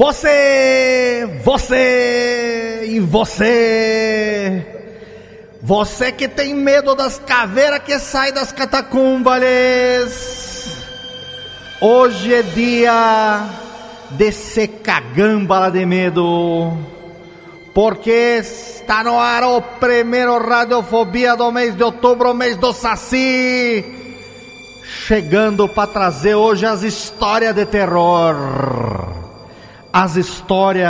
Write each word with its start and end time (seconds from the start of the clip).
Você, 0.00 1.28
você 1.44 2.86
e 2.88 3.00
você. 3.00 4.66
Você 5.60 6.10
que 6.10 6.26
tem 6.26 6.54
medo 6.54 6.94
das 6.94 7.18
caveiras 7.18 7.80
que 7.80 7.98
saem 7.98 8.32
das 8.32 8.50
catacumbas. 8.50 9.44
Hoje 11.82 12.32
é 12.32 12.40
dia 12.40 13.46
de 14.12 14.32
se 14.32 14.68
cagambala 14.68 15.70
de 15.70 15.84
medo. 15.84 16.78
Porque 17.74 18.40
está 18.40 19.04
no 19.04 19.20
ar 19.20 19.44
o 19.44 19.60
primeiro 19.60 20.38
Radiofobia 20.38 21.36
do 21.36 21.52
mês 21.52 21.76
de 21.76 21.82
outubro, 21.82 22.32
mês 22.32 22.56
do 22.56 22.72
Saci. 22.72 23.84
Chegando 24.82 25.68
para 25.68 25.92
trazer 25.92 26.36
hoje 26.36 26.64
as 26.64 26.82
histórias 26.82 27.54
de 27.54 27.66
terror 27.66 29.10
as 29.92 30.16
histórias 30.16 30.88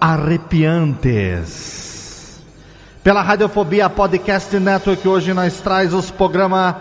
arrepiantes. 0.00 1.46
Pela 3.02 3.20
Radiofobia 3.22 3.90
Podcast 3.90 4.58
Network, 4.58 5.06
hoje 5.06 5.34
nós 5.34 5.60
traz 5.60 5.92
os 5.92 6.10
programas 6.10 6.74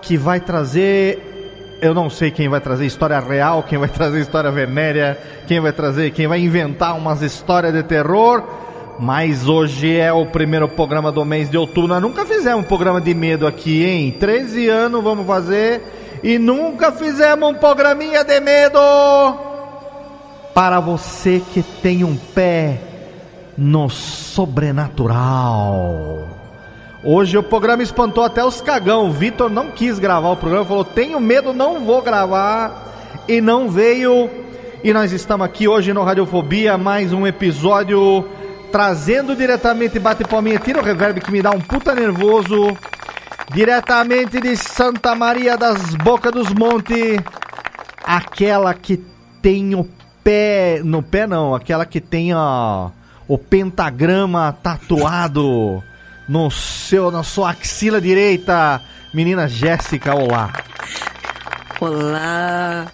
que 0.00 0.16
vai 0.16 0.38
trazer. 0.40 1.78
Eu 1.82 1.92
não 1.92 2.08
sei 2.08 2.30
quem 2.30 2.48
vai 2.48 2.60
trazer 2.60 2.86
história 2.86 3.18
real, 3.20 3.64
quem 3.64 3.78
vai 3.78 3.88
trazer 3.88 4.20
história 4.20 4.50
venérea, 4.50 5.18
quem 5.46 5.60
vai 5.60 5.72
trazer, 5.72 6.12
quem 6.12 6.26
vai 6.26 6.40
inventar 6.40 6.96
umas 6.96 7.20
histórias 7.22 7.72
de 7.72 7.82
terror. 7.82 8.42
Mas 9.00 9.48
hoje 9.48 9.96
é 9.96 10.12
o 10.12 10.26
primeiro 10.26 10.68
programa 10.68 11.12
do 11.12 11.24
mês 11.24 11.48
de 11.50 11.56
outubro. 11.56 11.88
Nós 11.88 12.02
nunca 12.02 12.24
fizemos 12.24 12.64
um 12.64 12.66
programa 12.66 13.00
de 13.00 13.14
medo 13.14 13.46
aqui, 13.46 13.84
hein? 13.84 14.10
13 14.18 14.68
anos 14.68 15.02
vamos 15.02 15.24
fazer 15.26 15.80
e 16.22 16.38
nunca 16.38 16.92
fizemos 16.92 17.48
um 17.48 17.54
programinha 17.54 18.24
de 18.24 18.40
medo 18.40 19.47
para 20.58 20.80
você 20.80 21.40
que 21.54 21.62
tem 21.62 22.02
um 22.02 22.16
pé 22.16 22.80
no 23.56 23.88
sobrenatural. 23.88 26.26
Hoje 27.04 27.38
o 27.38 27.44
programa 27.44 27.80
espantou 27.80 28.24
até 28.24 28.44
os 28.44 28.60
cagão. 28.60 29.06
O 29.06 29.12
Vitor 29.12 29.48
não 29.48 29.70
quis 29.70 30.00
gravar 30.00 30.30
o 30.30 30.36
programa, 30.36 30.64
falou: 30.64 30.84
Tenho 30.84 31.20
medo, 31.20 31.52
não 31.52 31.84
vou 31.84 32.02
gravar. 32.02 33.22
E 33.28 33.40
não 33.40 33.68
veio. 33.68 34.28
E 34.82 34.92
nós 34.92 35.12
estamos 35.12 35.46
aqui 35.46 35.68
hoje 35.68 35.92
no 35.92 36.02
Radiofobia, 36.02 36.76
mais 36.76 37.12
um 37.12 37.24
episódio 37.24 38.26
trazendo 38.72 39.36
diretamente 39.36 40.00
bate 40.00 40.24
palminha, 40.24 40.58
tira 40.58 40.80
o 40.80 40.84
reverb 40.84 41.20
que 41.20 41.30
me 41.30 41.40
dá 41.40 41.52
um 41.52 41.60
puta 41.60 41.94
nervoso. 41.94 42.76
Diretamente 43.54 44.40
de 44.40 44.56
Santa 44.56 45.14
Maria 45.14 45.56
das 45.56 45.94
Bocas 45.94 46.32
dos 46.32 46.52
Montes, 46.52 47.20
aquela 48.04 48.74
que 48.74 49.00
tem 49.40 49.76
o 49.76 49.84
pé, 50.28 50.82
no 50.84 51.02
pé 51.02 51.26
não, 51.26 51.54
aquela 51.54 51.86
que 51.86 52.02
tem 52.02 52.34
o 52.34 53.38
pentagrama 53.38 54.54
tatuado 54.62 55.82
no 56.28 56.50
seu, 56.50 57.10
na 57.10 57.22
sua 57.22 57.50
axila 57.50 57.98
direita. 57.98 58.82
Menina 59.14 59.48
Jéssica, 59.48 60.14
olá. 60.14 60.52
Olá. 61.80 62.86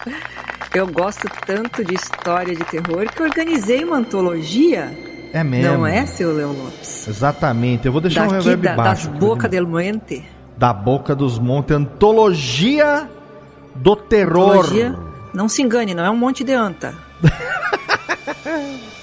Eu 0.72 0.86
gosto 0.86 1.28
tanto 1.44 1.84
de 1.84 1.94
história 1.94 2.54
de 2.54 2.62
terror 2.64 3.04
que 3.12 3.20
organizei 3.20 3.82
uma 3.82 3.96
antologia. 3.96 4.96
É 5.32 5.42
mesmo? 5.42 5.78
Não 5.78 5.86
é, 5.86 6.06
seu 6.06 6.32
Leão 6.32 6.52
Lopes? 6.52 7.08
Exatamente. 7.08 7.86
Eu 7.86 7.92
vou 7.92 8.00
deixar 8.00 8.28
Daqui 8.28 8.34
um 8.34 8.38
reverb 8.38 8.62
da, 8.62 8.76
baixo. 8.76 9.08
das 9.08 9.18
bocas 9.18 9.50
del 9.50 9.66
Monte. 9.66 10.24
Da 10.56 10.72
Boca 10.72 11.16
dos 11.16 11.36
Montes, 11.40 11.76
antologia 11.76 13.08
do 13.74 13.96
terror. 13.96 14.58
Antologia. 14.58 14.96
Não 15.34 15.48
se 15.48 15.62
engane, 15.62 15.94
não 15.94 16.04
é 16.04 16.10
um 16.10 16.16
monte 16.16 16.44
de 16.44 16.52
anta. 16.52 16.94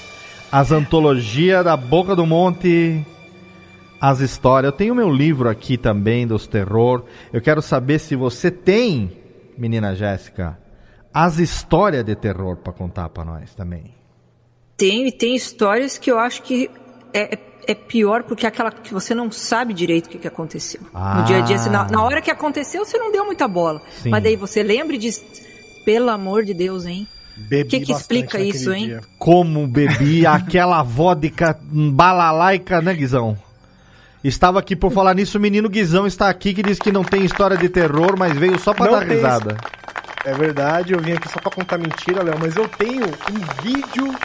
As 0.52 0.70
antologias 0.70 1.64
da 1.64 1.78
Boca 1.78 2.14
do 2.14 2.26
Monte, 2.26 3.06
as 4.02 4.20
histórias. 4.20 4.74
Eu 4.74 4.78
tenho 4.78 4.94
meu 4.94 5.10
livro 5.10 5.48
aqui 5.48 5.78
também 5.78 6.28
dos 6.28 6.46
terror. 6.46 7.06
Eu 7.32 7.40
quero 7.40 7.62
saber 7.62 8.00
se 8.00 8.18
você 8.18 8.52
tem, 8.52 9.18
menina 9.58 9.96
Jéssica, 9.96 10.60
as 11.14 11.38
histórias 11.40 12.04
de 12.04 12.16
terror 12.16 12.58
para 12.58 12.74
contar 12.74 13.08
para 13.10 13.24
nós 13.24 13.56
também. 13.56 13.94
Tenho 14.76 15.08
e 15.08 15.12
tem 15.12 15.36
histórias 15.36 15.98
que 15.98 16.12
eu 16.12 16.20
acho 16.20 16.42
que 16.42 16.70
é, 17.14 17.36
é, 17.36 17.40
é 17.68 17.76
pior 17.76 18.24
porque 18.24 18.46
é 18.46 18.50
aquela 18.50 18.72
que 18.72 18.94
você 18.94 19.16
não 19.16 19.32
sabe 19.32 19.74
direito 19.74 20.08
o 20.08 20.10
que, 20.10 20.18
que 20.18 20.28
aconteceu. 20.28 20.82
Ah. 20.94 21.20
No 21.20 21.26
dia 21.26 21.38
a 21.38 21.42
dia, 21.42 21.56
assim, 21.58 21.70
na, 21.70 21.88
na 21.88 22.04
hora 22.04 22.22
que 22.22 22.32
aconteceu, 22.32 22.84
você 22.84 22.98
não 22.98 23.12
deu 23.12 23.26
muita 23.26 23.48
bola. 23.48 23.82
Sim. 24.02 24.10
Mas 24.10 24.24
daí 24.24 24.36
você 24.36 24.64
lembra 24.64 24.96
e 24.96 25.00
diz, 25.00 25.24
pelo 25.86 26.10
amor 26.10 26.44
de 26.44 26.54
Deus, 26.54 26.86
hein? 26.86 27.08
Bebi 27.48 27.68
O 27.68 27.70
que 27.70 27.80
que 27.86 27.92
explica 27.92 28.40
isso, 28.40 28.72
hein? 28.72 28.86
dia. 28.88 29.02
Como 29.20 29.68
bebi 29.68 30.26
aquela 30.28 30.82
vodka 30.84 31.58
balalaica, 31.62 32.82
né, 32.82 32.94
Guizão? 32.94 33.38
Estava 34.24 34.60
aqui 34.60 34.76
por 34.76 34.92
falar 34.92 35.16
nisso, 35.16 35.38
o 35.38 35.42
menino 35.42 35.68
Guizão 35.70 36.06
está 36.06 36.30
aqui 36.30 36.54
que 36.54 36.62
diz 36.62 36.78
que 36.78 36.92
não 36.92 37.04
tem 37.04 37.26
história 37.26 37.58
de 37.58 37.68
terror, 37.68 38.16
mas 38.18 38.38
veio 38.38 38.60
só 38.60 38.74
para 38.74 38.92
dar 38.92 39.08
risada. 39.08 39.58
É 40.24 40.34
verdade, 40.34 40.94
eu 40.94 41.00
vim 41.00 41.14
aqui 41.14 41.28
só 41.28 41.40
pra 41.40 41.50
contar 41.52 41.80
mentira, 41.80 42.22
Léo, 42.22 42.38
mas 42.40 42.56
eu 42.56 42.68
tenho 42.70 43.06
um 43.06 43.64
vídeo 43.64 44.16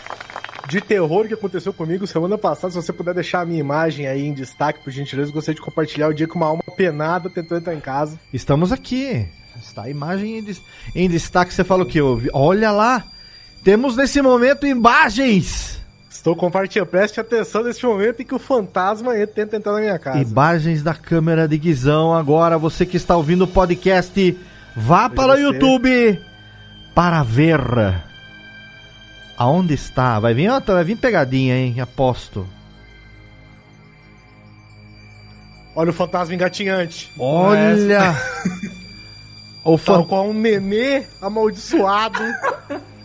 de 0.68 0.80
terror 0.82 1.26
que 1.26 1.32
aconteceu 1.32 1.72
comigo 1.72 2.06
semana 2.06 2.36
passada. 2.36 2.70
Se 2.72 2.76
você 2.82 2.92
puder 2.92 3.14
deixar 3.14 3.40
a 3.40 3.46
minha 3.46 3.60
imagem 3.60 4.06
aí 4.06 4.26
em 4.26 4.34
destaque, 4.34 4.80
por 4.84 4.90
gentileza, 4.90 5.30
eu 5.30 5.34
gostaria 5.34 5.54
de 5.58 5.64
compartilhar 5.64 6.08
o 6.08 6.12
dia 6.14 6.28
que 6.28 6.34
uma 6.36 6.46
alma 6.46 6.62
penada 6.76 7.30
tentou 7.30 7.56
entrar 7.56 7.74
em 7.74 7.80
casa. 7.80 8.18
Estamos 8.32 8.72
aqui. 8.72 9.26
Está 9.62 9.84
a 9.84 9.88
imagem 9.90 10.38
em, 10.40 10.42
des- 10.42 10.60
em 10.94 11.08
destaque. 11.08 11.54
Você 11.54 11.64
fala 11.64 11.84
o 11.84 11.86
que? 11.86 11.98
Ouvi? 12.02 12.28
Olha 12.34 12.70
lá! 12.70 13.02
Temos 13.66 13.96
nesse 13.96 14.22
momento 14.22 14.64
imagens! 14.64 15.82
Estou 16.08 16.36
compartilhando, 16.36 16.86
preste 16.86 17.18
atenção 17.18 17.64
nesse 17.64 17.84
momento 17.84 18.22
em 18.22 18.24
que 18.24 18.32
o 18.32 18.38
fantasma 18.38 19.12
tenta 19.26 19.56
entrar 19.56 19.72
na 19.72 19.80
minha 19.80 19.98
casa. 19.98 20.20
Imagens 20.20 20.84
da 20.84 20.94
câmera 20.94 21.48
de 21.48 21.58
Guizão. 21.58 22.14
Agora, 22.14 22.56
você 22.58 22.86
que 22.86 22.96
está 22.96 23.16
ouvindo 23.16 23.42
o 23.42 23.48
podcast, 23.48 24.38
vá 24.76 25.10
para 25.10 25.34
o. 25.34 25.36
YouTube 25.36 26.16
para 26.94 27.24
ver. 27.24 27.60
Aonde 29.36 29.74
está? 29.74 30.20
Vai 30.20 30.32
vir, 30.32 30.48
vai 30.48 30.84
vir 30.84 30.96
pegadinha, 30.96 31.56
hein? 31.56 31.80
Aposto. 31.80 32.46
Olha 35.74 35.90
o 35.90 35.92
fantasma 35.92 36.32
engatinhante. 36.32 37.12
Olha! 37.18 38.14
o 39.64 39.76
Tal 39.84 40.02
fan... 40.02 40.04
qual 40.04 40.28
um 40.28 40.32
nenê 40.32 41.02
amaldiçoado. 41.20 42.22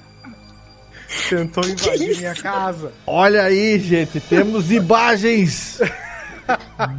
tentou 1.30 1.64
invadir 1.66 2.18
minha 2.18 2.36
casa. 2.36 2.92
Olha 3.06 3.44
aí, 3.44 3.80
gente, 3.80 4.20
temos 4.20 4.72
imagens 4.72 5.80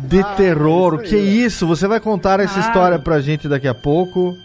de 0.04 0.22
terror. 0.36 0.98
Ah, 1.00 1.02
isso 1.02 1.10
que 1.10 1.16
né? 1.20 1.22
isso? 1.22 1.66
Você 1.66 1.86
vai 1.86 2.00
contar 2.00 2.40
essa 2.40 2.58
Ah. 2.58 2.60
história 2.60 2.98
pra 2.98 3.20
gente 3.20 3.48
daqui 3.48 3.68
a 3.68 3.74
pouco. 3.74 4.36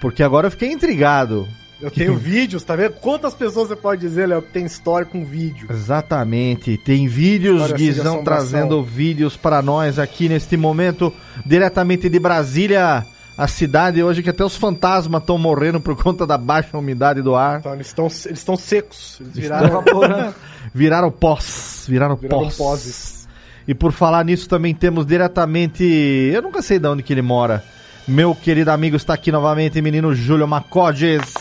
Porque 0.00 0.22
agora 0.22 0.46
eu 0.48 0.50
fiquei 0.50 0.70
intrigado. 0.70 1.48
Eu 1.80 1.90
tenho 1.90 2.16
vídeos, 2.16 2.62
tá 2.62 2.76
vendo? 2.76 2.92
Quantas 2.94 3.34
pessoas 3.34 3.68
você 3.68 3.76
pode 3.76 4.00
dizer, 4.00 4.26
Léo, 4.26 4.40
que 4.40 4.52
tem 4.52 4.64
história 4.64 5.04
com 5.06 5.24
vídeo? 5.24 5.66
Exatamente. 5.70 6.78
Tem 6.78 7.06
vídeos, 7.06 7.72
Guizão 7.72 8.22
trazendo 8.24 8.82
vídeos 8.82 9.36
para 9.36 9.60
nós 9.60 9.98
aqui 9.98 10.28
neste 10.28 10.56
momento, 10.56 11.12
diretamente 11.44 12.08
de 12.08 12.18
Brasília, 12.18 13.04
a 13.36 13.48
cidade 13.48 14.02
hoje 14.02 14.22
que 14.22 14.30
até 14.30 14.44
os 14.44 14.56
fantasmas 14.56 15.20
estão 15.20 15.36
morrendo 15.36 15.80
por 15.80 15.96
conta 16.00 16.26
da 16.26 16.38
baixa 16.38 16.76
umidade 16.78 17.20
do 17.20 17.34
ar. 17.34 17.60
Então, 17.60 17.74
eles 17.74 17.88
estão 17.88 18.04
eles 18.06 18.38
estão 18.38 18.56
secos. 18.56 19.18
Eles 19.20 19.34
viraram, 19.34 19.82
Viraram 20.72 21.10
pós, 21.10 21.84
viraram, 21.88 22.16
viraram 22.16 22.44
pós. 22.44 22.56
poses. 22.56 23.28
E 23.66 23.74
por 23.74 23.92
falar 23.92 24.24
nisso 24.24 24.48
também 24.48 24.74
temos 24.74 25.06
diretamente, 25.06 25.82
eu 25.84 26.42
nunca 26.42 26.62
sei 26.62 26.78
de 26.78 26.86
onde 26.86 27.02
que 27.02 27.12
ele 27.12 27.22
mora. 27.22 27.62
Meu 28.06 28.34
querido 28.34 28.70
amigo 28.70 28.96
está 28.96 29.14
aqui 29.14 29.32
novamente, 29.32 29.80
menino 29.80 30.14
Júlio 30.14 30.46
Macodes. 30.46 31.32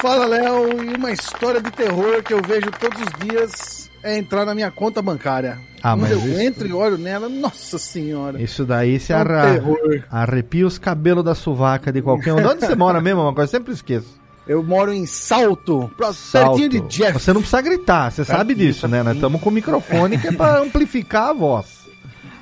Fala, 0.00 0.26
Léo, 0.26 0.84
e 0.84 0.94
uma 0.94 1.10
história 1.10 1.60
de 1.60 1.70
terror 1.72 2.22
que 2.22 2.32
eu 2.32 2.40
vejo 2.40 2.70
todos 2.78 3.00
os 3.00 3.26
dias 3.26 3.77
é 4.02 4.18
entrar 4.18 4.44
na 4.44 4.54
minha 4.54 4.70
conta 4.70 5.00
bancária. 5.02 5.58
Ah, 5.82 5.92
Quando 5.92 6.00
mas 6.02 6.10
eu 6.12 6.18
isso- 6.18 6.40
entro 6.40 6.66
e 6.68 6.72
olho 6.72 6.98
nela, 6.98 7.28
nossa 7.28 7.78
senhora. 7.78 8.42
Isso 8.42 8.64
daí 8.64 8.98
se 8.98 9.12
É 9.12 9.16
um 9.16 9.20
arra... 9.20 9.62
arrepia 10.10 10.66
os 10.66 10.78
cabelos 10.78 11.24
da 11.24 11.34
sovaca 11.34 11.92
de 11.92 12.02
qualquer 12.02 12.32
um. 12.34 12.36
De 12.36 12.46
onde 12.46 12.66
você 12.66 12.74
mora 12.74 13.00
mesmo, 13.00 13.22
uma 13.22 13.32
coisa? 13.34 13.48
Eu 13.48 13.58
sempre 13.58 13.72
esqueço. 13.72 14.18
Eu 14.46 14.62
moro 14.62 14.92
em 14.92 15.04
Salto, 15.04 15.90
pra- 15.96 16.10
pertinho 16.32 16.68
de 16.70 16.80
Jeff. 16.80 17.12
Você 17.20 17.32
não 17.34 17.42
precisa 17.42 17.60
gritar, 17.60 18.10
você 18.10 18.24
sabe 18.24 18.54
disso, 18.54 18.88
né? 18.88 19.02
Nós 19.02 19.14
estamos 19.14 19.40
com 19.42 19.50
o 19.50 19.52
microfone 19.52 20.16
que 20.18 20.28
é 20.28 20.32
para 20.32 20.60
amplificar 20.62 21.28
a 21.28 21.32
voz. 21.34 21.77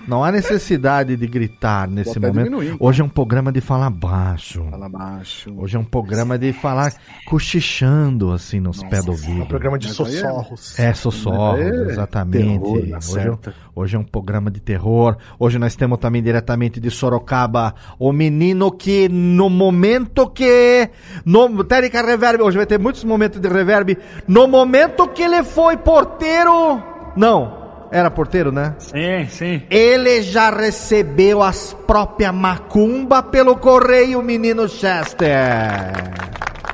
Não 0.06 0.22
há 0.22 0.30
necessidade 0.30 1.16
de 1.16 1.26
gritar 1.26 1.88
nesse 1.88 2.18
momento. 2.18 2.44
diminuir. 2.44 2.76
Hoje 2.78 3.02
é 3.02 3.04
um 3.04 3.08
programa 3.08 3.50
de 3.50 3.60
falar 3.60 3.90
baixo. 3.90 4.64
Fala 4.70 4.88
baixo. 4.88 5.52
Hoje 5.56 5.76
é 5.76 5.80
um 5.80 5.84
programa 5.84 6.38
de 6.38 6.52
falar 6.52 6.92
cochichando 7.26 8.32
assim 8.32 8.60
nos 8.60 8.82
pés 8.84 9.04
do 9.04 9.10
É 9.10 9.14
ouvido. 9.14 9.42
um 9.42 9.46
programa 9.46 9.78
de 9.78 9.88
é- 9.88 9.90
sussurros. 9.90 10.78
É, 10.78 10.92
sussurro, 10.94 11.56
É, 11.56 11.68
exatamente. 11.90 12.60
terror, 12.60 12.76
Hoje, 12.76 13.28
é- 13.28 13.52
hoje 13.74 13.96
é 13.96 13.98
um 13.98 14.04
programa 14.04 14.50
de 14.50 14.60
terror. 14.60 15.16
Hoje 15.38 15.58
nós 15.58 15.74
temos 15.76 15.98
também 15.98 16.22
diretamente 16.22 16.78
de 16.80 16.90
Sorocaba 16.90 17.74
o 17.98 18.12
menino 18.12 18.70
que 18.70 19.08
no 19.08 19.50
momento 19.50 20.28
que. 20.30 20.88
No, 21.24 21.64
técnica 21.64 22.00
reverb, 22.02 22.42
hoje 22.42 22.56
vai 22.56 22.66
ter 22.66 22.78
muitos 22.78 23.02
momentos 23.04 23.40
de 23.40 23.48
reverb. 23.48 23.98
No 24.28 24.46
momento 24.46 25.08
que 25.08 25.22
ele 25.22 25.42
foi 25.42 25.76
porteiro. 25.76 26.80
Não, 27.16 27.65
era 27.90 28.10
porteiro, 28.10 28.50
né? 28.52 28.74
Sim, 28.78 29.26
sim. 29.28 29.62
Ele 29.70 30.22
já 30.22 30.50
recebeu 30.50 31.42
as 31.42 31.72
próprias 31.86 32.34
macumba 32.34 33.22
pelo 33.22 33.56
correio, 33.56 34.22
menino 34.22 34.68
Chester. 34.68 35.30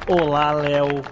Olá, 0.08 0.52
Léo. 0.52 1.02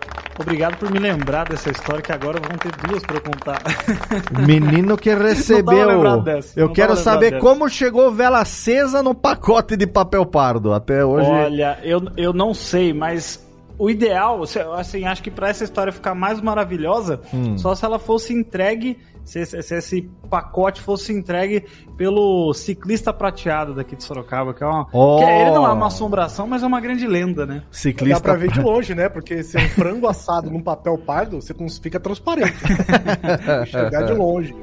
Obrigado 0.41 0.79
por 0.79 0.91
me 0.91 0.99
lembrar 0.99 1.47
dessa 1.49 1.71
história, 1.71 2.01
que 2.01 2.11
agora 2.13 2.41
vão 2.41 2.57
ter 2.57 2.73
duas 2.89 3.03
pra 3.03 3.17
eu 3.17 3.21
contar. 3.21 3.61
Menino 4.47 4.97
que 4.97 5.15
recebeu. 5.15 6.23
dessa, 6.23 6.59
Eu 6.59 6.71
quero 6.73 6.97
saber 6.97 7.33
dessa. 7.33 7.45
como 7.45 7.69
chegou 7.69 8.11
vela 8.11 8.41
acesa 8.41 9.03
no 9.03 9.15
pacote 9.15 9.77
de 9.77 9.87
papel 9.87 10.25
pardo. 10.25 10.73
Até 10.73 11.05
hoje. 11.05 11.29
Olha, 11.29 11.79
eu, 11.83 12.01
eu 12.17 12.33
não 12.33 12.55
sei, 12.55 12.95
mas 12.95 13.47
o 13.79 13.91
ideal, 13.91 14.43
assim, 14.79 15.05
acho 15.05 15.23
que 15.23 15.31
pra 15.31 15.51
essa 15.51 15.63
história 15.63 15.93
ficar 15.93 16.15
mais 16.15 16.41
maravilhosa, 16.41 17.21
Hum. 17.35 17.59
só 17.59 17.75
se 17.75 17.85
ela 17.85 17.99
fosse 17.99 18.33
entregue, 18.33 18.97
se, 19.25 19.41
esse- 19.41 19.63
se 19.63 19.75
esse 19.75 20.11
pacote 20.29 20.81
fosse 20.81 21.13
entregue 21.13 21.65
pelo 21.97 22.53
ciclista 22.55 23.13
prateado 23.13 23.75
daqui 23.75 23.95
de 23.97 24.03
Sorocaba, 24.03 24.55
que 24.55 24.63
é 24.63 24.67
uma. 24.67 24.87
Oh. 24.93 25.19
que 25.19 25.25
ele 25.25 25.51
não 25.51 25.67
é 25.67 25.73
uma 25.73 25.87
assombração, 25.89 26.47
mas 26.47 26.63
é 26.63 26.67
uma 26.67 26.81
grande 26.81 27.07
lenda, 27.07 27.45
né? 27.47 27.63
Ciclista. 27.71 28.15
Dá 28.21 28.21
pra 28.21 28.35
ver 28.35 28.51
de 28.51 28.61
longe, 28.61 28.95
né? 28.95 29.09
Porque 29.09 29.43
se 29.43 29.59
é 29.59 29.61
um 29.65 29.69
frango 29.69 30.07
assado 30.09 30.51
num 30.51 30.63
papel 30.63 30.97
pardo, 30.99 31.41
você 31.41 31.55
fica 31.83 32.01
transparente. 32.01 32.55
Enxergar 33.63 34.03
de 34.03 34.13
longe. 34.15 34.55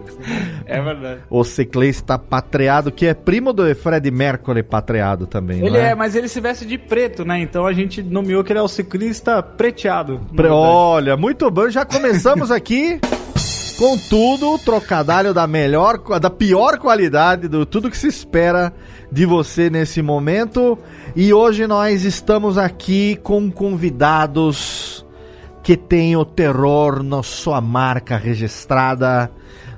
É 0.65 0.81
verdade. 0.81 1.21
O 1.30 1.44
ciclista 1.44 2.18
patreado, 2.18 2.92
que 2.92 3.06
é 3.06 3.13
primo 3.13 3.54
do 3.54 3.74
Fred 3.75 4.09
Mercury 4.12 4.63
patreado 4.63 5.27
também. 5.27 5.59
Ele 5.59 5.69
não 5.71 5.77
é, 5.80 5.95
mas 5.95 6.15
ele 6.15 6.27
se 6.27 6.39
veste 6.42 6.65
de 6.65 6.77
preto, 6.77 7.24
né? 7.24 7.39
Então 7.39 7.65
a 7.65 7.74
gente 7.74 8.01
nomeou 8.01 8.44
que 8.44 8.51
ele 8.51 8.59
é 8.59 8.63
o 8.63 8.68
ciclista 8.68 9.42
preteado. 9.44 10.19
Pre- 10.36 10.44
verdade. 10.48 10.54
Olha, 10.54 11.18
muito 11.18 11.50
bom. 11.51 11.69
Já 11.69 11.86
começamos 11.86 12.51
aqui 12.51 13.00
com 13.78 13.96
tudo, 13.96 14.58
trocadilho 14.58 15.36
da 15.36 15.46
melhor, 15.46 16.00
da 16.20 16.32
pior 16.32 16.80
qualidade, 16.80 17.48
do 17.48 17.64
tudo 17.64 17.92
que 17.92 17.98
se 17.98 18.08
espera 18.08 18.74
de 19.12 19.24
você 19.24 19.70
nesse 19.70 20.02
momento. 20.02 20.78
E 21.16 21.32
hoje 21.32 21.68
nós 21.68 22.04
estamos 22.04 22.58
aqui 22.58 23.20
com 23.22 23.52
convidados 23.52 25.06
que 25.62 25.78
têm 25.78 26.16
o 26.16 26.26
terror 26.26 27.04
na 27.04 27.22
sua 27.22 27.62
marca 27.62 28.18
registrada. 28.18 29.30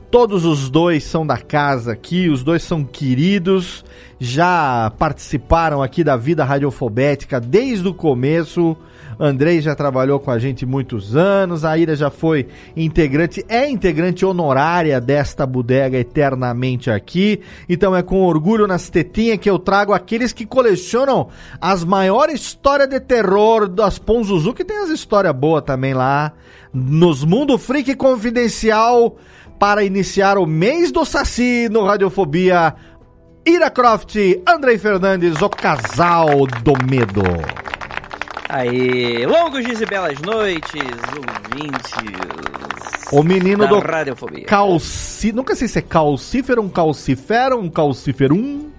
Todos 0.09 0.45
os 0.45 0.69
dois 0.69 1.03
são 1.03 1.27
da 1.27 1.37
casa 1.37 1.91
aqui, 1.91 2.29
os 2.29 2.41
dois 2.41 2.63
são 2.63 2.85
queridos, 2.85 3.83
já 4.17 4.91
participaram 4.97 5.83
aqui 5.83 6.05
da 6.05 6.15
vida 6.15 6.45
radiofobética 6.45 7.39
desde 7.39 7.87
o 7.89 7.93
começo. 7.93 8.77
Andrei 9.19 9.59
já 9.59 9.75
trabalhou 9.75 10.17
com 10.17 10.31
a 10.31 10.39
gente 10.39 10.65
muitos 10.65 11.13
anos, 11.13 11.65
a 11.65 11.77
Ira 11.77 11.93
já 11.93 12.09
foi 12.09 12.47
integrante, 12.75 13.45
é 13.49 13.69
integrante 13.69 14.25
honorária 14.25 15.01
desta 15.01 15.45
bodega 15.45 15.97
eternamente 15.97 16.89
aqui. 16.89 17.41
Então 17.67 17.93
é 17.93 18.01
com 18.01 18.21
orgulho 18.23 18.65
nas 18.65 18.89
tetinhas 18.89 19.37
que 19.37 19.49
eu 19.49 19.59
trago 19.59 19.91
aqueles 19.91 20.31
que 20.31 20.45
colecionam 20.45 21.27
as 21.59 21.83
maiores 21.83 22.39
histórias 22.39 22.87
de 22.87 23.01
terror 23.01 23.67
das 23.67 23.99
Ponzuzu, 23.99 24.53
que 24.53 24.63
tem 24.63 24.77
as 24.77 24.89
histórias 24.89 25.35
boas 25.35 25.63
também 25.63 25.93
lá, 25.93 26.31
nos 26.73 27.25
Mundo 27.25 27.57
Freak 27.57 27.95
Confidencial, 27.95 29.17
para 29.59 29.83
iniciar 29.83 30.37
o 30.37 30.45
mês 30.45 30.91
do 30.93 31.03
Saci 31.03 31.67
no 31.69 31.83
Radiofobia. 31.83 32.73
Ira 33.45 33.69
Croft, 33.69 34.15
Andrei 34.47 34.77
Fernandes, 34.77 35.41
o 35.41 35.49
casal 35.49 36.47
do 36.63 36.73
medo. 36.85 37.23
Aí, 38.49 39.25
longos 39.27 39.63
dias 39.63 39.79
e 39.79 39.85
belas 39.85 40.19
noites, 40.19 40.81
ouvintes. 41.53 41.91
O 43.11 43.21
menino 43.23 43.59
da 43.59 43.67
do 43.67 43.79
Radiofobia. 43.79 44.45
calci... 44.45 45.31
Nunca 45.31 45.55
sei 45.55 45.67
se 45.67 45.77
é 45.79 45.81
calcífero, 45.81 46.61
um 46.61 46.69
calcifero, 46.69 47.59
um 47.59 47.69
calciferum 47.69 48.69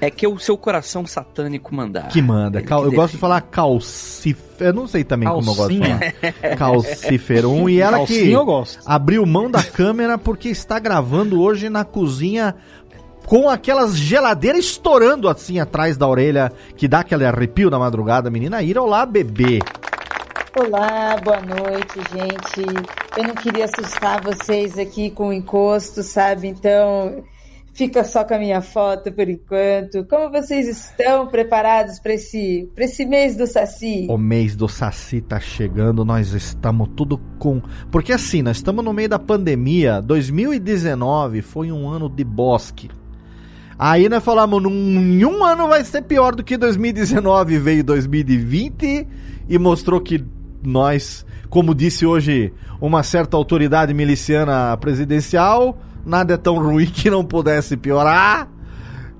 É 0.00 0.10
que 0.10 0.26
o 0.26 0.38
seu 0.38 0.56
coração 0.58 1.06
satânico 1.06 1.74
mandar. 1.74 2.08
que 2.08 2.20
manda. 2.20 2.60
Cal- 2.62 2.82
que 2.82 2.88
Eu 2.88 2.92
gosto 2.92 3.12
de 3.14 3.18
falar 3.18 3.40
calcífero. 3.42 4.44
Eu 4.60 4.72
não 4.72 4.86
sei 4.86 5.02
também 5.04 5.28
como 5.28 5.50
eu 5.50 5.54
gosto 5.54 5.72
de 5.72 5.80
Calcinha. 5.80 6.14
falar. 6.40 6.56
Calciferum. 6.56 7.68
E 7.68 7.80
ela 7.80 7.96
Calcinha 7.98 8.20
que 8.26 8.32
eu 8.32 8.44
gosto. 8.44 8.78
abriu 8.86 9.24
mão 9.26 9.50
da 9.50 9.62
câmera 9.62 10.16
porque 10.18 10.48
está 10.48 10.78
gravando 10.78 11.40
hoje 11.40 11.68
na 11.68 11.84
cozinha 11.84 12.54
com 13.26 13.48
aquelas 13.48 13.96
geladeiras 13.96 14.64
estourando 14.64 15.28
assim 15.28 15.58
atrás 15.58 15.96
da 15.96 16.06
orelha, 16.06 16.52
que 16.76 16.86
dá 16.86 17.00
aquele 17.00 17.24
arrepio 17.24 17.70
na 17.70 17.78
madrugada. 17.78 18.30
Menina 18.30 18.62
Ira, 18.62 18.82
olá, 18.82 19.04
bebê. 19.06 19.60
Olá, 20.56 21.16
boa 21.22 21.40
noite, 21.40 21.98
gente. 22.12 22.86
Eu 23.16 23.24
não 23.24 23.34
queria 23.34 23.64
assustar 23.64 24.22
vocês 24.22 24.78
aqui 24.78 25.10
com 25.10 25.28
o 25.28 25.32
encosto, 25.32 26.02
sabe? 26.02 26.46
Então, 26.46 27.24
fica 27.72 28.04
só 28.04 28.24
com 28.24 28.34
a 28.34 28.38
minha 28.38 28.60
foto 28.60 29.10
por 29.10 29.28
enquanto. 29.28 30.04
Como 30.04 30.30
vocês 30.30 30.68
estão 30.68 31.26
preparados 31.26 31.98
para 31.98 32.14
esse, 32.14 32.70
pra 32.72 32.84
esse 32.84 33.04
mês 33.04 33.36
do 33.36 33.48
Saci? 33.48 34.06
O 34.08 34.16
mês 34.16 34.54
do 34.54 34.68
Saci 34.68 35.20
tá 35.20 35.40
chegando, 35.40 36.04
nós 36.04 36.32
estamos 36.32 36.88
tudo 36.94 37.18
com. 37.38 37.60
Porque 37.90 38.12
assim, 38.12 38.40
nós 38.40 38.58
estamos 38.58 38.84
no 38.84 38.92
meio 38.92 39.08
da 39.08 39.18
pandemia. 39.18 40.00
2019 40.00 41.42
foi 41.42 41.72
um 41.72 41.88
ano 41.88 42.08
de 42.08 42.22
bosque. 42.22 42.88
Aí 43.78 44.08
nós 44.08 44.22
falamos, 44.22 44.62
num, 44.62 44.70
em 44.70 45.24
um 45.24 45.44
ano 45.44 45.68
vai 45.68 45.84
ser 45.84 46.02
pior 46.02 46.34
do 46.34 46.44
que 46.44 46.56
2019. 46.56 47.58
Veio 47.58 47.84
2020 47.84 49.06
e 49.48 49.58
mostrou 49.58 50.00
que 50.00 50.24
nós, 50.62 51.26
como 51.50 51.74
disse 51.74 52.06
hoje 52.06 52.52
uma 52.80 53.02
certa 53.02 53.36
autoridade 53.36 53.92
miliciana 53.92 54.76
presidencial, 54.76 55.78
nada 56.04 56.34
é 56.34 56.36
tão 56.36 56.58
ruim 56.58 56.86
que 56.86 57.10
não 57.10 57.24
pudesse 57.24 57.76
piorar. 57.76 58.48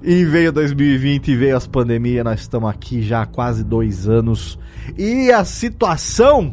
E 0.03 0.23
veio 0.25 0.53
2020 0.53 1.29
e 1.29 1.37
veio 1.37 1.57
as 1.57 1.67
pandemias, 1.67 2.25
nós 2.25 2.41
estamos 2.41 2.69
aqui 2.69 3.01
já 3.01 3.23
há 3.23 3.27
quase 3.27 3.65
dois 3.65 4.07
anos. 4.07 4.59
E 4.99 5.33
a 5.33 5.45
situação, 5.47 6.53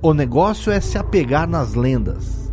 o 0.00 0.14
negócio 0.14 0.72
é 0.72 0.80
se 0.80 0.96
apegar 0.96 1.46
nas 1.46 1.74
lendas. 1.74 2.50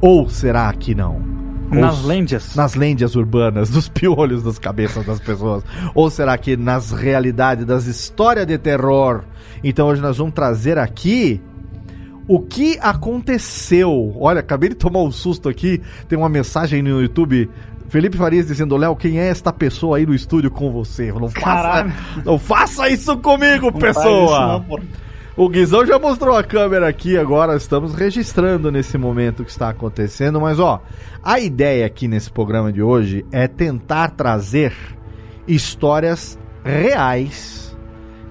Ou 0.00 0.26
será 0.28 0.72
que 0.72 0.94
não? 0.94 1.41
Nas 1.80 2.04
lendas. 2.04 2.54
Nas 2.54 2.74
lendas 2.74 3.14
urbanas, 3.16 3.70
dos 3.70 3.88
piolhos 3.88 4.42
das 4.42 4.58
cabeças 4.58 5.04
das 5.06 5.18
pessoas. 5.20 5.64
Ou 5.94 6.10
será 6.10 6.36
que 6.38 6.56
nas 6.56 6.90
realidades 6.92 7.64
das 7.64 7.86
histórias 7.86 8.46
de 8.46 8.58
terror? 8.58 9.22
Então 9.64 9.88
hoje 9.88 10.00
nós 10.02 10.18
vamos 10.18 10.34
trazer 10.34 10.78
aqui 10.78 11.40
O 12.28 12.40
que 12.40 12.78
aconteceu? 12.80 14.14
Olha, 14.18 14.40
acabei 14.40 14.68
de 14.68 14.74
tomar 14.76 15.00
um 15.02 15.10
susto 15.10 15.48
aqui. 15.48 15.80
Tem 16.08 16.16
uma 16.18 16.28
mensagem 16.28 16.82
no 16.82 17.00
YouTube. 17.00 17.50
Felipe 17.88 18.16
Farias 18.16 18.46
dizendo, 18.46 18.76
Léo, 18.76 18.96
quem 18.96 19.18
é 19.18 19.26
esta 19.28 19.52
pessoa 19.52 19.98
aí 19.98 20.06
no 20.06 20.14
estúdio 20.14 20.50
com 20.50 20.70
você? 20.72 21.12
Não 21.12 21.28
faça, 21.28 21.40
Caralho. 21.44 21.92
não 22.24 22.38
faça 22.38 22.88
isso 22.88 23.16
comigo, 23.18 23.66
Não 23.66 23.72
pessoa! 23.72 24.64
O 25.36 25.48
Guizão 25.48 25.86
já 25.86 25.98
mostrou 25.98 26.36
a 26.36 26.44
câmera 26.44 26.86
aqui, 26.88 27.16
agora 27.16 27.56
estamos 27.56 27.94
registrando 27.94 28.70
nesse 28.70 28.98
momento 28.98 29.44
que 29.44 29.50
está 29.50 29.70
acontecendo, 29.70 30.38
mas 30.40 30.60
ó, 30.60 30.82
a 31.22 31.40
ideia 31.40 31.86
aqui 31.86 32.06
nesse 32.06 32.30
programa 32.30 32.70
de 32.70 32.82
hoje 32.82 33.24
é 33.32 33.48
tentar 33.48 34.10
trazer 34.10 34.74
histórias 35.48 36.38
reais 36.62 37.74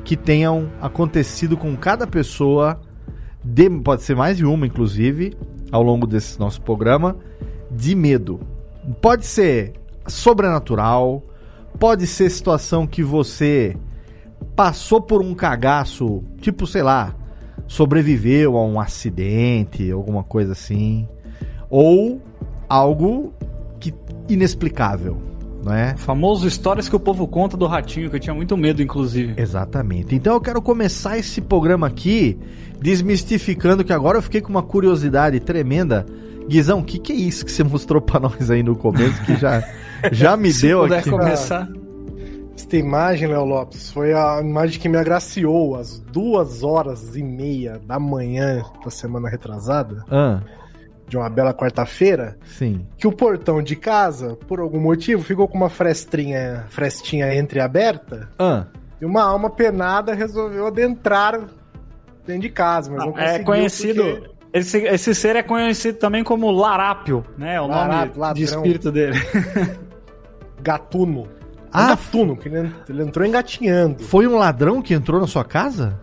que 0.03 0.15
tenham 0.15 0.69
acontecido 0.79 1.57
com 1.57 1.75
cada 1.75 2.05
pessoa, 2.05 2.79
de- 3.43 3.69
pode 3.69 4.03
ser 4.03 4.15
mais 4.15 4.37
de 4.37 4.45
uma 4.45 4.67
inclusive, 4.67 5.35
ao 5.71 5.81
longo 5.81 6.05
desse 6.05 6.39
nosso 6.39 6.61
programa, 6.61 7.15
de 7.71 7.95
medo. 7.95 8.39
Pode 9.01 9.25
ser 9.25 9.73
sobrenatural, 10.05 11.23
pode 11.79 12.05
ser 12.05 12.29
situação 12.29 12.85
que 12.85 13.01
você 13.01 13.75
passou 14.55 15.01
por 15.01 15.21
um 15.21 15.33
cagaço, 15.33 16.23
tipo, 16.39 16.67
sei 16.67 16.83
lá, 16.83 17.15
sobreviveu 17.67 18.57
a 18.57 18.65
um 18.65 18.79
acidente, 18.79 19.89
alguma 19.91 20.23
coisa 20.23 20.51
assim, 20.51 21.07
ou 21.69 22.21
algo 22.67 23.33
que 23.79 23.93
inexplicável, 24.27 25.17
não 25.63 25.73
é? 25.73 25.95
Famoso 25.97 26.47
histórias 26.47 26.89
que 26.89 26.95
o 26.95 26.99
povo 26.99 27.27
conta 27.27 27.55
do 27.55 27.65
ratinho, 27.67 28.09
que 28.09 28.15
eu 28.15 28.19
tinha 28.19 28.33
muito 28.33 28.55
medo, 28.57 28.81
inclusive. 28.81 29.33
Exatamente. 29.37 30.15
Então 30.15 30.33
eu 30.33 30.41
quero 30.41 30.61
começar 30.61 31.17
esse 31.17 31.41
programa 31.41 31.87
aqui 31.87 32.37
desmistificando 32.79 33.83
que 33.83 33.93
agora 33.93 34.17
eu 34.17 34.21
fiquei 34.21 34.41
com 34.41 34.49
uma 34.49 34.63
curiosidade 34.63 35.39
tremenda. 35.39 36.05
Guizão, 36.47 36.79
o 36.79 36.83
que, 36.83 36.99
que 36.99 37.13
é 37.13 37.15
isso 37.15 37.45
que 37.45 37.51
você 37.51 37.63
mostrou 37.65 38.01
pra 38.01 38.19
nós 38.19 38.49
aí 38.49 38.63
no 38.63 38.75
começo 38.75 39.21
que 39.23 39.35
já, 39.37 39.63
já 40.11 40.35
me 40.35 40.51
Se 40.53 40.63
deu 40.63 40.81
puder 40.81 40.99
aqui? 40.99 41.09
começar. 41.09 41.69
Esta 42.61 42.77
imagem, 42.77 43.27
Léo 43.27 43.43
Lopes, 43.43 43.89
foi 43.91 44.13
a 44.13 44.39
imagem 44.39 44.79
que 44.79 44.87
me 44.87 44.95
agraciou 44.95 45.75
às 45.75 45.99
duas 45.99 46.61
horas 46.61 47.15
e 47.15 47.23
meia 47.23 47.79
da 47.87 47.99
manhã 47.99 48.61
da 48.85 48.91
semana 48.91 49.27
retrasada, 49.27 50.05
Ah, 50.09 50.41
de 51.07 51.17
uma 51.17 51.27
bela 51.27 51.55
quarta-feira, 51.55 52.37
sim. 52.45 52.85
que 52.97 53.07
o 53.07 53.11
portão 53.11 53.63
de 53.63 53.75
casa, 53.75 54.37
por 54.47 54.59
algum 54.59 54.79
motivo, 54.79 55.23
ficou 55.23 55.47
com 55.47 55.57
uma 55.57 55.69
frestinha, 55.71 56.65
frestinha 56.69 57.33
entreaberta 57.35 58.29
Ah, 58.37 58.65
e 59.01 59.05
uma 59.05 59.23
alma 59.23 59.49
penada 59.49 60.13
resolveu 60.13 60.67
adentrar 60.67 61.41
dentro 62.27 62.43
de 62.43 62.49
casa, 62.49 62.91
mas 62.91 62.99
não 63.03 63.17
É 63.17 63.23
conseguiu 63.25 63.45
conhecido. 63.45 64.03
porque- 64.03 64.31
Esse, 64.53 64.77
esse 64.85 65.15
ser 65.15 65.35
é 65.35 65.41
conhecido 65.41 65.97
também 65.97 66.23
como 66.23 66.51
Larápio, 66.51 67.25
né? 67.37 67.59
O 67.59 67.65
Larápio, 67.67 67.97
nome 68.09 68.19
ladrão. 68.19 68.33
de 68.33 68.43
espírito 68.43 68.91
dele. 68.91 69.17
Gatuno. 70.61 71.27
Ah, 71.73 71.85
Ah, 71.85 71.87
gatuno, 71.89 72.35
porque 72.35 72.49
ele, 72.49 72.71
ele 72.89 73.03
entrou 73.03 73.25
engatinhando. 73.25 74.03
foi 74.03 74.27
um 74.27 74.37
ladrão 74.37 74.81
que 74.81 74.93
entrou 74.93 75.19
na 75.21 75.27
sua 75.27 75.43
casa? 75.45 75.99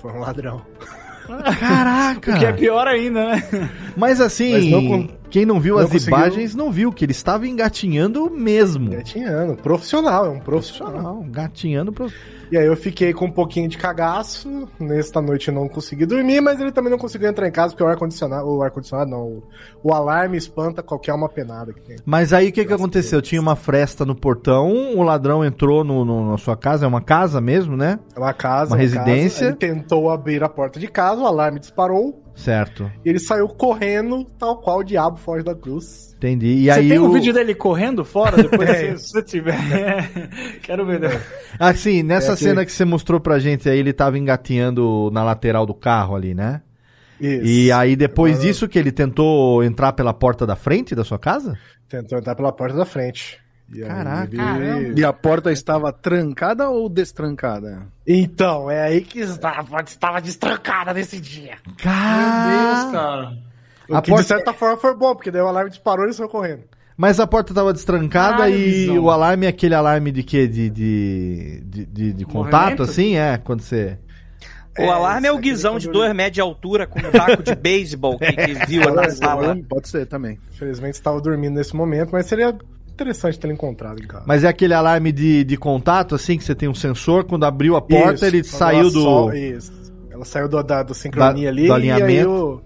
Foi 0.00 0.10
um 0.12 0.18
ladrão. 0.20 0.62
Caraca! 1.60 2.34
O 2.34 2.38
que 2.38 2.44
é 2.44 2.52
pior 2.52 2.86
ainda, 2.86 3.26
né? 3.26 3.70
Mas 3.96 4.20
assim, 4.20 4.52
Mas 4.52 4.66
não 4.66 5.08
quem 5.32 5.44
não 5.46 5.58
viu 5.58 5.76
não 5.76 5.82
as 5.84 5.90
conseguiu- 5.90 6.16
imagens 6.18 6.54
não 6.54 6.70
viu 6.70 6.92
que 6.92 7.04
ele 7.04 7.12
estava 7.12 7.46
engatinhando 7.48 8.30
mesmo. 8.30 8.92
Engatinhando. 8.92 9.56
Profissional, 9.56 10.26
é 10.26 10.28
um 10.28 10.38
profissional. 10.38 11.02
Não, 11.02 11.28
gatinhando 11.30 11.92
pro... 11.92 12.08
E 12.50 12.56
aí 12.58 12.66
eu 12.66 12.76
fiquei 12.76 13.14
com 13.14 13.24
um 13.24 13.30
pouquinho 13.30 13.66
de 13.66 13.78
cagaço. 13.78 14.68
Nesta 14.78 15.22
noite 15.22 15.50
não 15.50 15.66
consegui 15.68 16.04
dormir, 16.04 16.42
mas 16.42 16.60
ele 16.60 16.70
também 16.70 16.90
não 16.90 16.98
conseguiu 16.98 17.26
entrar 17.30 17.48
em 17.48 17.50
casa 17.50 17.70
porque 17.72 17.82
o 17.82 17.86
ar-condicionado. 17.86 18.46
O 18.46 18.62
ar-condicionado 18.62 19.10
não. 19.10 19.22
O, 19.22 19.42
o 19.82 19.94
alarme 19.94 20.36
espanta 20.36 20.82
qualquer 20.82 21.14
uma 21.14 21.30
penada 21.30 21.72
que 21.72 21.80
tem. 21.80 21.96
Mas 22.04 22.30
aí 22.34 22.50
o 22.50 22.52
que, 22.52 22.66
que 22.66 22.72
aconteceu? 22.74 23.22
Tinha 23.22 23.40
uma 23.40 23.56
fresta 23.56 24.04
no 24.04 24.14
portão, 24.14 24.94
o 24.94 25.02
ladrão 25.02 25.42
entrou 25.42 25.82
no, 25.82 26.04
no- 26.04 26.30
na 26.32 26.36
sua 26.36 26.54
casa, 26.54 26.84
é 26.84 26.88
uma 26.88 27.00
casa 27.00 27.40
mesmo, 27.40 27.74
né? 27.74 27.98
É 28.14 28.18
uma 28.18 28.34
casa. 28.34 28.74
Uma 28.74 28.76
casa, 28.76 28.82
residência. 28.82 29.46
ele 29.46 29.56
tentou 29.56 30.10
abrir 30.10 30.44
a 30.44 30.48
porta 30.50 30.78
de 30.78 30.88
casa, 30.88 31.22
o 31.22 31.26
alarme 31.26 31.58
disparou. 31.58 32.21
Certo, 32.34 32.90
E 33.04 33.08
ele 33.10 33.18
saiu 33.18 33.46
correndo, 33.46 34.24
tal 34.38 34.56
qual 34.60 34.78
o 34.78 34.82
diabo 34.82 35.16
foge 35.18 35.44
da 35.44 35.54
cruz. 35.54 36.14
entendi. 36.16 36.46
E 36.46 36.64
Você 36.64 36.70
aí 36.70 36.88
tem 36.88 36.98
um 36.98 37.10
o... 37.10 37.12
vídeo 37.12 37.32
dele 37.32 37.54
correndo 37.54 38.04
fora? 38.04 38.36
Depois, 38.42 38.68
Tem. 38.70 38.96
se 38.96 39.08
você 39.10 39.22
tiver. 39.22 40.08
Quero 40.62 40.86
ver. 40.86 41.00
né? 41.00 41.20
Assim, 41.58 42.02
nessa 42.02 42.32
É 42.32 42.36
que- 42.36 42.42
cena 42.44 42.64
que 42.64 42.72
você 42.72 42.84
mostrou 42.84 43.20
pra 43.20 43.38
gente 43.38 43.68
aí, 43.68 43.78
ele 43.78 43.92
tava 43.92 44.18
engatinhando 44.18 45.10
na 45.12 45.22
lateral 45.22 45.66
do 45.66 45.74
carro 45.74 46.16
ali, 46.16 46.34
né? 46.34 46.62
Isso. 47.20 47.44
E 47.44 47.70
aí 47.70 47.94
depois 47.94 48.34
Agora- 48.36 48.48
disso 48.48 48.66
que 48.68 48.78
ele 48.78 48.90
tentou 48.90 49.62
entrar 49.62 49.92
pela 49.92 50.12
porta 50.14 50.44
da 50.46 50.56
frente 50.56 50.94
da 50.94 51.04
sua 51.04 51.18
casa? 51.18 51.56
Tentou 51.88 52.18
entrar 52.18 52.34
pela 52.34 52.50
porta 52.50 52.74
da 52.76 52.84
frente. 52.86 53.38
E 53.72 53.82
aí 53.82 53.88
Caraca, 53.88 54.30
ele- 54.36 55.00
E 55.00 55.04
a 55.04 55.12
porta 55.12 55.50
estava 55.50 55.92
trancada 55.92 56.68
ou 56.68 56.88
destrancada? 56.88 57.86
Então, 58.06 58.70
é 58.70 58.82
aí 58.82 59.00
que 59.00 59.22
a 59.22 59.64
porta 59.64 59.90
estava 59.90 60.20
destrancada 60.20 60.92
nesse 60.92 61.20
dia. 61.20 61.56
Cara... 61.78 62.90
cara. 62.92 63.38
O 63.88 63.96
A 63.96 64.02
que 64.02 64.10
porta- 64.10 64.22
de 64.22 64.28
certa 64.28 64.52
forma 64.52 64.76
foi 64.76 64.94
bom, 64.94 65.14
porque 65.14 65.30
daí 65.30 65.42
o 65.42 65.46
alarme 65.48 65.70
disparou 65.70 66.04
e 66.04 66.08
ele 66.08 66.14
saiu 66.14 66.28
correndo. 66.28 66.62
Mas 66.96 67.18
a 67.18 67.26
porta 67.26 67.52
tava 67.54 67.72
destrancada 67.72 68.48
e 68.50 68.88
o 68.98 69.10
alarme 69.10 69.46
é 69.46 69.48
aquele 69.48 69.74
alarme 69.74 70.12
de 70.12 70.22
quê? 70.22 70.46
De, 70.46 70.68
de, 70.70 71.60
de, 71.64 71.86
de- 71.86 72.12
de 72.12 72.24
contato, 72.24 72.62
Movimento? 72.78 72.82
assim? 72.82 73.16
É, 73.16 73.38
quando 73.38 73.62
você... 73.62 73.98
O 74.78 74.90
alarme 74.90 75.26
é 75.28 75.32
o 75.32 75.36
aqui 75.36 75.50
guizão 75.50 75.78
de 75.78 75.88
2 75.90 76.14
metros 76.14 76.34
de 76.34 76.40
altura 76.40 76.86
com 76.86 76.98
um 76.98 77.10
taco 77.10 77.42
de 77.42 77.54
beisebol 77.54 78.18
que, 78.18 78.32
que 78.32 78.54
viu 78.66 78.94
na 78.94 79.10
sala. 79.10 79.58
Pode 79.68 79.88
ser 79.88 80.06
também. 80.06 80.38
Infelizmente 80.54 80.94
estava 80.94 81.20
dormindo 81.20 81.54
nesse 81.56 81.74
momento, 81.76 82.10
mas 82.12 82.24
seria 82.26 82.56
interessante 83.02 83.38
ter 83.38 83.50
encontrado 83.50 84.02
em 84.02 84.06
casa. 84.06 84.24
Mas 84.26 84.44
é 84.44 84.48
aquele 84.48 84.74
alarme 84.74 85.12
de, 85.12 85.44
de 85.44 85.56
contato, 85.56 86.14
assim, 86.14 86.38
que 86.38 86.44
você 86.44 86.54
tem 86.54 86.68
um 86.68 86.74
sensor, 86.74 87.24
quando 87.24 87.44
abriu 87.44 87.76
a 87.76 87.82
porta, 87.82 88.14
Isso, 88.14 88.24
ele 88.24 88.42
saiu 88.44 88.84
do... 88.90 89.02
sol- 89.02 89.34
isso. 89.34 89.72
Ela 90.10 90.24
saiu 90.24 90.48
do, 90.48 90.62
da, 90.62 90.82
do 90.82 90.94
sincronia 90.94 91.44
Da- 91.44 91.50
ali 91.50 91.62
do 91.62 91.68
e 91.68 91.72
aí 91.72 91.90
alinhamento. 91.90 92.30
o 92.30 92.62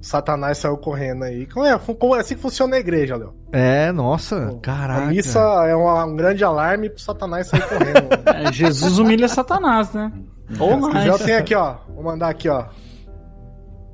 Satanás 0.00 0.58
saiu 0.58 0.76
correndo 0.76 1.24
aí. 1.24 1.46
Como 1.46 1.66
é, 1.66 1.78
como 1.78 2.14
é 2.14 2.20
assim 2.20 2.34
que 2.36 2.40
funciona 2.40 2.76
a 2.76 2.78
igreja, 2.78 3.16
Léo. 3.16 3.34
É, 3.52 3.90
nossa, 3.90 4.56
caraca. 4.62 5.02
A 5.02 5.06
missa 5.06 5.40
é 5.66 5.74
um, 5.74 5.88
um 6.04 6.14
grande 6.16 6.44
alarme 6.44 6.88
pro 6.90 7.00
Satanás 7.00 7.48
sair 7.48 7.62
correndo. 7.68 8.08
É, 8.48 8.52
Jesus 8.52 8.98
humilha 8.98 9.28
Satanás, 9.28 9.92
né? 9.92 10.12
Ou 10.60 10.88
quiser, 10.90 11.06
eu 11.08 11.18
tenho 11.18 11.38
aqui, 11.38 11.54
ó. 11.54 11.76
Vou 11.92 12.04
mandar 12.04 12.28
aqui, 12.28 12.48
ó. 12.48 12.66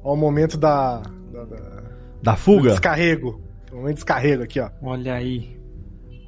Ó 0.04 0.12
o 0.12 0.16
momento 0.16 0.58
da. 0.58 1.00
da- 1.32 1.44
da- 1.44 1.82
Da 2.22 2.32
do 2.32 2.38
fuga? 2.38 2.70
descarrego. 2.70 3.40
O 3.72 3.76
momento 3.76 3.88
de 3.88 3.94
descarrego 3.94 4.42
aqui, 4.42 4.60
ó. 4.60 4.68
Olha 4.82 5.14
aí. 5.14 5.58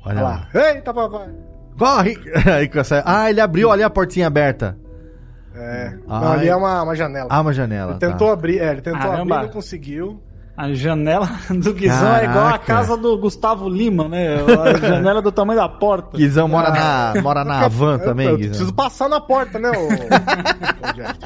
Olha 0.04 0.16
Olha 0.16 0.22
lá. 0.22 0.48
lá. 0.52 0.72
Eita, 0.72 0.94
papai. 0.94 1.28
Corre! 1.78 2.16
Ah, 3.04 3.30
ele 3.30 3.40
abriu 3.40 3.70
ali 3.70 3.82
a 3.82 3.90
portinha 3.90 4.26
aberta. 4.26 4.76
É. 5.54 5.96
Não, 6.06 6.32
ali 6.32 6.48
é 6.48 6.56
uma, 6.56 6.82
uma 6.82 6.96
janela. 6.96 7.28
Ah, 7.30 7.40
uma 7.40 7.52
janela. 7.52 7.92
ele 7.92 8.00
tentou 8.00 8.28
tá. 8.28 8.32
abrir, 8.32 8.58
é, 8.58 8.70
ele 8.72 8.80
tentou 8.80 9.00
Caramba. 9.00 9.36
abrir, 9.36 9.46
não 9.46 9.52
conseguiu. 9.52 10.22
A 10.56 10.72
janela 10.72 11.28
do 11.50 11.74
Guizão 11.74 12.14
é 12.16 12.24
igual 12.24 12.46
a 12.46 12.50
Caraca. 12.52 12.64
casa 12.64 12.96
do 12.96 13.18
Gustavo 13.18 13.68
Lima, 13.68 14.08
né? 14.08 14.36
A 14.36 14.76
janela 14.78 15.20
do 15.20 15.32
tamanho 15.32 15.58
da 15.58 15.68
porta. 15.68 16.16
Guizão 16.16 16.46
mora 16.46 16.70
na, 16.70 17.20
mora 17.22 17.44
na 17.44 17.66
van 17.66 17.98
também, 17.98 18.26
eu, 18.26 18.32
eu 18.32 18.36
Guizão. 18.38 18.50
preciso 18.50 18.72
passar 18.74 19.08
na 19.08 19.20
porta, 19.20 19.58
né, 19.58 19.72
Jeff? 20.94 21.18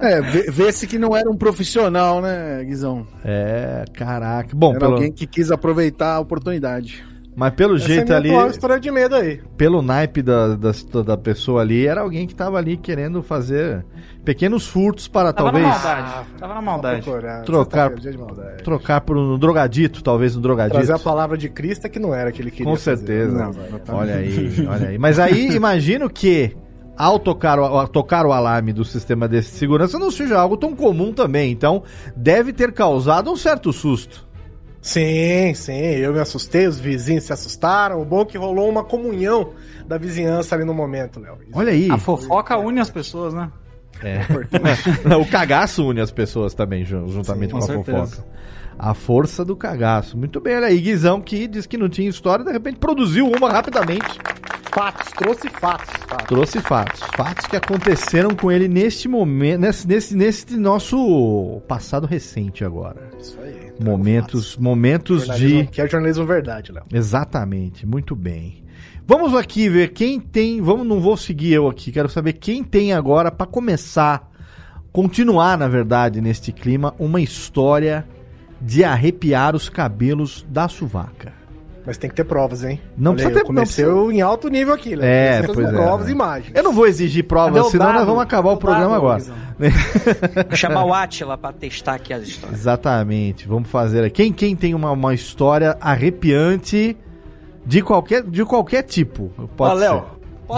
É, 0.00 0.20
vê- 0.20 0.50
vê-se 0.50 0.86
que 0.86 0.98
não 0.98 1.16
era 1.16 1.30
um 1.30 1.36
profissional, 1.36 2.20
né, 2.20 2.64
Guizão? 2.64 3.06
É, 3.24 3.84
caraca. 3.94 4.50
Bom, 4.54 4.70
Era 4.70 4.80
pelo, 4.80 4.92
alguém 4.94 5.12
que 5.12 5.26
quis 5.26 5.50
aproveitar 5.50 6.14
a 6.16 6.20
oportunidade. 6.20 7.04
Mas 7.34 7.54
pelo 7.54 7.76
Essa 7.76 7.86
jeito 7.86 8.12
é 8.12 8.16
ali, 8.16 8.30
história 8.50 8.78
de 8.78 8.90
medo 8.90 9.14
aí. 9.14 9.40
pelo 9.56 9.80
naipe 9.80 10.20
da, 10.22 10.54
da, 10.54 10.72
da 11.04 11.16
pessoa 11.16 11.62
ali, 11.62 11.86
era 11.86 12.00
alguém 12.02 12.26
que 12.26 12.34
tava 12.34 12.58
ali 12.58 12.76
querendo 12.76 13.22
fazer 13.22 13.84
pequenos 14.24 14.66
furtos 14.66 15.08
para 15.08 15.32
Tava 15.32 15.50
talvez 15.50 15.66
na 15.66 15.72
maldade. 15.72 16.26
Tava 16.38 16.54
na 16.54 16.62
maldade. 16.62 17.02
Procurar, 17.02 17.42
Trocar- 17.42 17.94
de 17.94 18.18
maldade. 18.18 18.62
trocar 18.62 19.00
por 19.00 19.16
um 19.16 19.38
drogadito, 19.38 20.02
talvez 20.02 20.36
um 20.36 20.40
drogadito. 20.40 20.76
Trazer 20.76 20.92
a 20.92 20.98
palavra 20.98 21.36
de 21.38 21.48
Cristo 21.48 21.86
é 21.86 21.88
que 21.88 21.98
não 21.98 22.14
era 22.14 22.30
que 22.30 22.42
ele 22.42 22.50
queria 22.50 22.66
Com 22.66 22.76
fazer. 22.76 22.96
certeza. 22.98 23.32
Não, 23.38 23.52
não, 23.70 23.78
tá. 23.78 23.94
Olha 23.94 24.16
aí, 24.16 24.66
olha 24.68 24.88
aí. 24.88 24.98
Mas 24.98 25.18
aí, 25.18 25.50
imagino 25.56 26.08
que 26.10 26.54
ao 26.96 27.18
tocar 27.18 27.58
o, 27.58 27.64
ao 27.64 27.88
tocar 27.88 28.26
o 28.26 28.32
alarme 28.32 28.72
do 28.72 28.84
sistema 28.84 29.26
de 29.26 29.42
segurança 29.42 29.98
não 29.98 30.10
seja 30.10 30.38
algo 30.38 30.56
tão 30.58 30.76
comum 30.76 31.12
também. 31.12 31.50
Então, 31.50 31.82
deve 32.14 32.52
ter 32.52 32.72
causado 32.72 33.30
um 33.32 33.36
certo 33.36 33.72
susto. 33.72 34.30
Sim, 34.82 35.54
sim, 35.54 35.72
eu 35.72 36.12
me 36.12 36.18
assustei, 36.18 36.66
os 36.66 36.80
vizinhos 36.80 37.22
se 37.22 37.32
assustaram. 37.32 38.02
O 38.02 38.04
bom 38.04 38.22
é 38.22 38.24
que 38.24 38.36
rolou 38.36 38.68
uma 38.68 38.82
comunhão 38.82 39.52
da 39.86 39.96
vizinhança 39.96 40.56
ali 40.56 40.64
no 40.64 40.74
momento, 40.74 41.20
Léo. 41.20 41.38
Olha 41.54 41.70
aí. 41.70 41.88
A 41.88 41.96
fofoca 41.96 42.58
une 42.58 42.80
as 42.80 42.90
pessoas, 42.90 43.32
né? 43.32 43.48
É. 44.02 44.18
o 45.14 45.24
cagaço 45.24 45.88
une 45.88 46.00
as 46.00 46.10
pessoas 46.10 46.52
também, 46.52 46.84
ju- 46.84 47.06
juntamente 47.08 47.52
Sim, 47.52 47.60
com, 47.60 47.60
com 47.60 47.64
a 47.64 47.66
certeza. 47.76 48.06
fofoca. 48.16 48.32
A 48.76 48.94
força 48.94 49.44
do 49.44 49.54
cagaço. 49.54 50.18
Muito 50.18 50.40
bem, 50.40 50.56
olha 50.56 50.66
aí. 50.66 50.80
Guizão, 50.80 51.20
que 51.20 51.46
disse 51.46 51.68
que 51.68 51.78
não 51.78 51.88
tinha 51.88 52.08
história, 52.10 52.44
de 52.44 52.50
repente 52.50 52.78
produziu 52.78 53.28
uma 53.30 53.52
rapidamente. 53.52 54.18
Fatos, 54.72 55.12
trouxe 55.12 55.48
fatos. 55.50 55.90
Tá? 56.08 56.16
Trouxe 56.16 56.60
fatos. 56.60 57.00
Fatos 57.14 57.46
que 57.46 57.54
aconteceram 57.54 58.30
com 58.30 58.50
ele 58.50 58.66
neste 58.66 59.06
momento, 59.06 59.60
nesse, 59.60 59.86
nesse, 59.86 60.16
nesse 60.16 60.56
nosso 60.56 61.60
passado 61.68 62.04
recente 62.06 62.64
agora. 62.64 63.10
Isso 63.20 63.38
aí. 63.40 63.61
Momentos, 63.82 64.56
momentos 64.56 65.28
de. 65.36 65.66
Que 65.66 65.80
é 65.80 65.88
jornalismo 65.88 66.24
verdade, 66.24 66.72
Léo. 66.72 66.84
Exatamente, 66.92 67.86
muito 67.86 68.14
bem. 68.14 68.64
Vamos 69.06 69.34
aqui 69.34 69.68
ver 69.68 69.92
quem 69.92 70.20
tem. 70.20 70.60
Vamos, 70.60 70.86
não 70.86 71.00
vou 71.00 71.16
seguir 71.16 71.52
eu 71.52 71.68
aqui. 71.68 71.90
Quero 71.90 72.08
saber 72.08 72.34
quem 72.34 72.62
tem 72.62 72.92
agora 72.92 73.30
para 73.30 73.46
começar, 73.46 74.30
continuar 74.92 75.58
na 75.58 75.68
verdade 75.68 76.20
neste 76.20 76.52
clima, 76.52 76.94
uma 76.98 77.20
história 77.20 78.06
de 78.60 78.84
arrepiar 78.84 79.56
os 79.56 79.68
cabelos 79.68 80.46
da 80.48 80.68
suvaca. 80.68 81.41
Mas 81.84 81.96
tem 81.98 82.08
que 82.08 82.14
ter 82.14 82.24
provas, 82.24 82.62
hein? 82.62 82.80
Não 82.96 83.10
Olha 83.10 83.16
precisa 83.18 83.40
ter- 83.40 83.46
comecei 83.46 83.84
não 83.84 84.12
em 84.12 84.20
alto 84.20 84.48
nível 84.48 84.72
aqui, 84.72 84.94
Léo. 84.94 85.04
É, 85.08 85.42
pois 85.42 85.56
com 85.58 85.62
é. 85.66 85.72
provas 85.72 86.08
e 86.08 86.12
imagens. 86.12 86.52
Eu 86.54 86.62
não 86.62 86.72
vou 86.72 86.86
exigir 86.86 87.24
provas, 87.24 87.54
Cadê 87.58 87.70
senão 87.70 87.86
nós 87.86 87.94
dado? 87.96 88.06
vamos 88.06 88.22
acabar 88.22 88.52
o 88.52 88.56
programa 88.56 88.90
dado, 88.90 88.96
agora. 88.96 89.22
Vou 90.48 90.56
chamar 90.56 90.84
o 90.84 90.94
Atila 90.94 91.36
pra 91.36 91.52
testar 91.52 91.94
aqui 91.94 92.12
as 92.12 92.22
histórias. 92.22 92.58
Exatamente. 92.60 93.48
Vamos 93.48 93.68
fazer 93.68 94.04
aqui. 94.04 94.22
Quem, 94.22 94.32
quem 94.32 94.54
tem 94.56 94.74
uma, 94.74 94.92
uma 94.92 95.12
história 95.12 95.76
arrepiante 95.80 96.96
de 97.66 97.82
qualquer, 97.82 98.22
de 98.22 98.44
qualquer 98.44 98.82
tipo? 98.82 99.30
Pode 99.56 99.72
Ó, 99.72 99.78
Léo. 99.78 100.04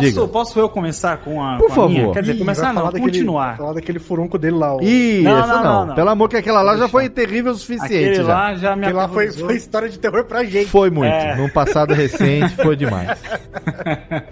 Posso, 0.01 0.29
posso 0.29 0.59
eu 0.59 0.69
começar 0.69 1.17
com 1.19 1.43
a, 1.43 1.57
Por 1.57 1.71
com 1.75 1.83
a 1.83 1.89
minha? 1.89 2.01
favor. 2.01 2.15
Quer 2.15 2.21
dizer, 2.23 2.35
Ih, 2.35 2.39
começar 2.39 2.73
não, 2.73 2.85
daquele- 2.85 3.03
continuar. 3.03 3.57
Falar 3.57 3.73
daquele 3.75 3.99
furunco 3.99 4.39
dele 4.39 4.57
lá. 4.57 4.77
O... 4.77 4.83
Ih, 4.83 5.23
Não, 5.23 5.33
não, 5.41 5.47
não, 5.49 5.63
não, 5.65 5.87
não. 5.87 5.95
Pelo 5.95 6.09
amor 6.11 6.29
que 6.29 6.37
aquela 6.37 6.63
lá 6.63 6.77
já 6.77 6.89
foi 6.89 7.09
terrível 7.09 7.53
o 7.53 7.57
suficiente. 7.57 7.95
Aquele 7.95 8.15
já. 8.17 8.23
lá 8.35 8.55
já 8.55 8.77
me 8.77 8.93
lá 8.93 9.09
foi, 9.09 9.31
foi 9.33 9.57
história 9.57 9.89
de 9.89 9.99
terror 9.99 10.25
pra 10.25 10.45
gente. 10.45 10.67
Foi 10.67 10.91
muito. 10.91 11.13
É. 11.13 11.37
Num 11.37 11.49
passado 11.49 11.93
recente 11.95 12.55
foi 12.57 12.77
demais. 12.77 13.19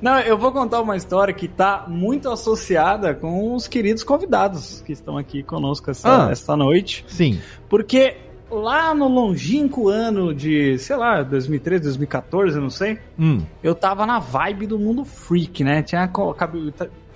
Não, 0.00 0.20
eu 0.20 0.36
vou 0.36 0.52
contar 0.52 0.82
uma 0.82 0.94
história 0.94 1.32
que 1.32 1.48
tá 1.48 1.86
muito 1.88 2.28
associada 2.30 3.14
com 3.14 3.54
os 3.54 3.66
queridos 3.66 4.04
convidados 4.04 4.82
que 4.84 4.92
estão 4.92 5.16
aqui 5.16 5.42
conosco 5.42 5.90
essa, 5.90 6.26
Ah. 6.26 6.30
esta 6.30 6.54
noite. 6.54 7.02
Sim. 7.08 7.40
Porque 7.66 8.14
lá 8.50 8.94
no 8.94 9.08
longínquo 9.08 9.88
ano 9.88 10.32
de, 10.34 10.78
sei 10.78 10.96
lá, 10.96 11.22
2013, 11.22 11.82
2014, 11.84 12.56
eu 12.56 12.62
não 12.62 12.70
sei, 12.70 12.98
Hum. 13.18 13.42
eu 13.62 13.74
tava 13.74 14.06
na 14.06 14.18
vibe 14.18 14.66
do 14.66 14.78
mundo 14.78 15.04
freak, 15.04 15.64
né? 15.64 15.82
Tinha, 15.82 16.10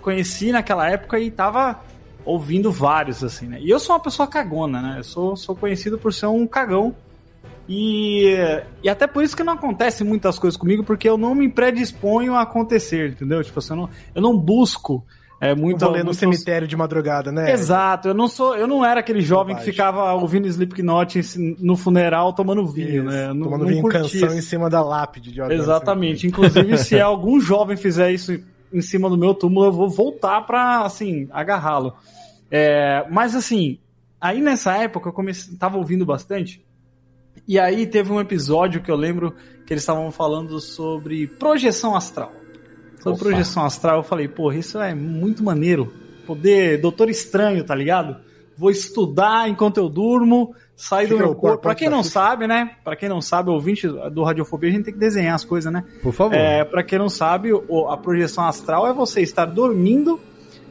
conheci 0.02 0.52
naquela 0.52 0.88
época 0.88 1.18
e 1.18 1.30
tava 1.30 1.80
ouvindo 2.24 2.70
vários, 2.70 3.22
assim, 3.24 3.46
né? 3.46 3.58
E 3.60 3.70
eu 3.70 3.78
sou 3.78 3.94
uma 3.94 4.02
pessoa 4.02 4.26
cagona, 4.26 4.80
né? 4.82 4.94
Eu 4.98 5.04
sou, 5.04 5.36
sou 5.36 5.54
conhecido 5.56 5.98
por 5.98 6.12
ser 6.12 6.26
um 6.26 6.46
cagão. 6.46 6.94
E, 7.68 8.34
e 8.82 8.88
até 8.88 9.06
por 9.06 9.22
isso 9.22 9.36
que 9.36 9.44
não 9.44 9.52
acontece 9.52 10.02
muitas 10.02 10.38
coisas 10.38 10.58
comigo, 10.58 10.82
porque 10.82 11.08
eu 11.08 11.16
não 11.16 11.34
me 11.36 11.48
predisponho 11.48 12.34
a 12.34 12.42
acontecer, 12.42 13.10
entendeu? 13.10 13.42
Tipo 13.44 13.60
assim, 13.60 13.72
eu 13.72 13.76
não, 13.76 13.88
eu 14.16 14.22
não 14.22 14.36
busco 14.36 15.04
é, 15.40 15.54
muito. 15.54 15.82
Rolê 15.84 16.02
no 16.02 16.12
cemitério 16.12 16.68
de 16.68 16.76
madrugada, 16.76 17.32
né? 17.32 17.50
Exato, 17.52 18.08
eu 18.08 18.14
não 18.14 18.28
sou, 18.28 18.54
eu 18.54 18.66
não 18.66 18.84
era 18.84 19.00
aquele 19.00 19.22
jovem 19.22 19.54
que 19.56 19.62
Bobagem. 19.62 19.72
ficava 19.72 20.12
ouvindo 20.12 20.46
Slipknot 20.46 21.20
no 21.58 21.76
funeral 21.76 22.32
tomando 22.34 22.66
vinho, 22.66 23.04
Isso, 23.04 23.10
né? 23.10 23.32
Não- 23.32 23.44
Tomando 23.44 23.60
não 23.62 23.68
vinho 23.68 23.82
canção 23.88 24.28
isso. 24.28 24.36
em 24.38 24.42
cima 24.42 24.68
da 24.68 24.82
lápide 24.82 25.32
de. 25.32 25.40
Exatamente. 25.40 26.26
Inclusive, 26.26 26.76
se 26.78 26.98
algum 27.00 27.40
jovem 27.40 27.76
fizer 27.76 28.12
isso 28.12 28.38
em 28.72 28.82
cima 28.82 29.08
do 29.08 29.16
meu 29.16 29.32
túmulo, 29.34 29.66
eu 29.66 29.72
vou 29.72 29.88
voltar 29.88 30.42
pra, 30.42 30.82
assim, 30.82 31.26
agarrá-lo. 31.32 31.94
É, 32.50 33.06
mas, 33.10 33.34
assim, 33.34 33.78
aí 34.20 34.40
nessa 34.40 34.76
época 34.76 35.08
eu 35.08 35.12
comecei, 35.12 35.56
tava 35.56 35.78
ouvindo 35.78 36.04
bastante. 36.04 36.62
E 37.48 37.58
aí 37.58 37.86
teve 37.86 38.12
um 38.12 38.20
episódio 38.20 38.82
que 38.82 38.90
eu 38.90 38.96
lembro 38.96 39.34
que 39.66 39.72
eles 39.72 39.82
estavam 39.82 40.10
falando 40.12 40.60
sobre 40.60 41.26
projeção 41.26 41.96
astral. 41.96 42.30
Sobre 43.00 43.16
Opa. 43.20 43.24
projeção 43.30 43.64
astral, 43.64 43.98
eu 43.98 44.02
falei, 44.02 44.28
porra, 44.28 44.56
isso 44.56 44.78
é 44.78 44.94
muito 44.94 45.42
maneiro. 45.42 45.92
Poder, 46.26 46.78
doutor 46.80 47.08
estranho, 47.10 47.64
tá 47.64 47.74
ligado? 47.74 48.16
Vou 48.56 48.70
estudar 48.70 49.48
enquanto 49.48 49.78
eu 49.78 49.88
durmo, 49.88 50.54
sair 50.76 51.06
do 51.08 51.16
meu 51.16 51.34
corpo. 51.34 51.62
Pra 51.62 51.74
quem 51.74 51.88
não 51.88 52.02
sabe, 52.02 52.46
né? 52.46 52.72
Pra 52.84 52.94
quem 52.94 53.08
não 53.08 53.20
sabe, 53.22 53.48
ouvinte 53.50 53.88
do 53.88 54.22
Radiofobia, 54.22 54.68
a 54.68 54.72
gente 54.72 54.84
tem 54.84 54.92
que 54.94 55.00
desenhar 55.00 55.34
as 55.34 55.44
coisas, 55.44 55.72
né? 55.72 55.82
Por 56.02 56.12
favor. 56.12 56.34
É, 56.36 56.62
para 56.62 56.82
quem 56.82 56.98
não 56.98 57.08
sabe, 57.08 57.50
a 57.88 57.96
projeção 57.96 58.44
astral 58.44 58.86
é 58.86 58.92
você 58.92 59.22
estar 59.22 59.46
dormindo 59.46 60.20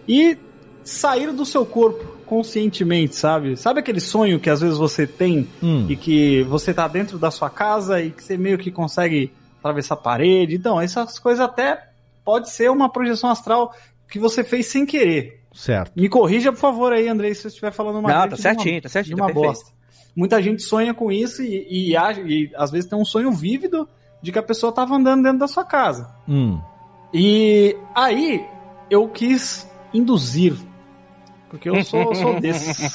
e 0.08 0.38
sair 0.84 1.32
do 1.34 1.46
seu 1.46 1.66
corpo 1.66 2.06
conscientemente, 2.28 3.16
sabe? 3.16 3.58
Sabe 3.58 3.80
aquele 3.80 4.00
sonho 4.00 4.40
que 4.40 4.50
às 4.52 4.62
vezes 4.62 4.78
você 4.78 5.08
tem 5.08 5.48
Hum. 5.62 5.88
e 5.90 5.96
que 5.96 6.44
você 6.44 6.74
tá 6.74 6.88
dentro 6.88 7.18
da 7.18 7.32
sua 7.32 7.50
casa 7.50 8.00
e 8.02 8.12
que 8.12 8.24
você 8.24 8.38
meio 8.38 8.58
que 8.60 8.70
consegue 8.72 9.34
atravessar 9.60 9.96
a 9.96 9.98
parede? 9.98 10.56
Então, 10.56 10.80
essas 10.80 11.18
coisas 11.18 11.44
até 11.44 11.89
pode 12.30 12.50
ser 12.52 12.70
uma 12.70 12.88
projeção 12.90 13.30
astral 13.32 13.74
que 14.08 14.20
você 14.20 14.44
fez 14.44 14.68
sem 14.68 14.86
querer. 14.86 15.42
Certo. 15.52 15.92
Me 16.00 16.08
corrija, 16.08 16.52
por 16.52 16.60
favor, 16.60 16.94
aí, 16.94 17.08
Andrei, 17.08 17.34
se 17.34 17.48
eu 17.48 17.50
estiver 17.50 17.72
falando 17.72 17.98
uma 18.00 18.14
Não, 18.14 18.30
tá 18.30 18.36
certinho, 18.38 18.76
uma- 18.76 18.82
tá 18.82 18.90
certinho, 18.90 19.16
de 19.16 19.20
tá 19.20 19.26
uma 19.26 19.34
perfeito. 19.34 19.48
bosta. 19.56 19.72
Muita 20.16 20.40
gente 20.42 20.62
sonha 20.62 20.94
com 20.94 21.12
isso 21.12 21.42
e, 21.42 21.66
e, 21.70 21.92
e 21.94 22.56
às 22.56 22.70
vezes 22.70 22.88
tem 22.88 23.00
um 23.00 23.04
sonho 23.06 23.32
vívido 23.32 23.90
de 24.22 24.32
que 24.32 24.38
a 24.38 24.44
pessoa 24.44 24.72
tava 24.72 24.96
andando 24.96 25.24
dentro 25.24 25.40
da 25.40 25.48
sua 25.48 25.64
casa. 25.66 26.08
Hum. 26.28 26.60
E 27.12 27.76
aí 27.96 28.46
eu 28.92 29.08
quis 29.08 29.68
induzir. 29.94 30.54
Porque 31.50 31.68
eu 31.68 31.84
sou, 31.84 32.00
eu 32.02 32.16
sou 32.16 32.38
desses. 32.42 32.94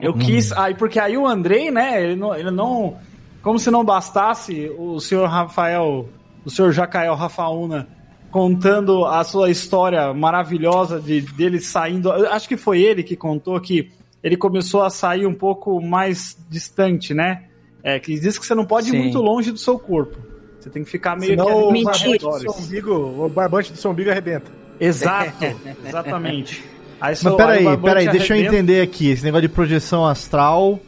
Eu 0.00 0.14
quis. 0.14 0.52
Aí, 0.52 0.74
porque 0.74 0.98
aí 0.98 1.18
o 1.18 1.26
Andrei, 1.26 1.70
né? 1.70 2.02
Ele 2.02 2.16
não, 2.16 2.34
ele 2.34 2.50
não. 2.50 2.96
Como 3.42 3.58
se 3.58 3.70
não 3.70 3.84
bastasse 3.84 4.70
o 4.78 4.98
senhor 5.00 5.28
Rafael, 5.28 6.08
o 6.46 6.50
senhor 6.50 6.72
Jacael 6.72 7.14
Rafaúna 7.14 7.86
contando 8.34 9.04
a 9.04 9.22
sua 9.22 9.48
história 9.48 10.12
maravilhosa 10.12 11.00
de 11.00 11.20
dele 11.20 11.60
saindo. 11.60 12.10
Acho 12.10 12.48
que 12.48 12.56
foi 12.56 12.82
ele 12.82 13.04
que 13.04 13.14
contou 13.14 13.60
que 13.60 13.92
ele 14.24 14.36
começou 14.36 14.82
a 14.82 14.90
sair 14.90 15.24
um 15.24 15.32
pouco 15.32 15.80
mais 15.80 16.36
distante, 16.50 17.14
né? 17.14 17.44
É, 17.80 18.00
que 18.00 18.18
diz 18.18 18.36
que 18.36 18.44
você 18.44 18.52
não 18.52 18.64
pode 18.64 18.88
ir 18.88 18.90
Sim. 18.90 18.98
muito 18.98 19.18
longe 19.20 19.52
do 19.52 19.58
seu 19.58 19.78
corpo. 19.78 20.18
Você 20.58 20.68
tem 20.68 20.82
que 20.82 20.90
ficar 20.90 21.16
meio 21.16 21.30
Senão 21.30 21.46
que 21.72 22.26
o 22.26 22.38
seu 22.40 22.50
umbigo, 22.50 23.24
o 23.24 23.28
barbante 23.28 23.70
do 23.70 23.78
seu 23.78 23.92
umbigo 23.92 24.10
arrebenta. 24.10 24.50
Exato, 24.80 25.44
exatamente. 25.86 26.64
Aí 27.00 27.14
Mas 27.22 27.36
peraí, 27.36 27.68
aí 27.68 27.74
o 27.74 27.78
peraí, 27.78 28.08
deixa 28.08 28.36
eu 28.36 28.44
entender 28.44 28.80
aqui. 28.80 29.10
Esse 29.10 29.22
negócio 29.22 29.46
de 29.46 29.54
projeção 29.54 30.04
astral. 30.04 30.80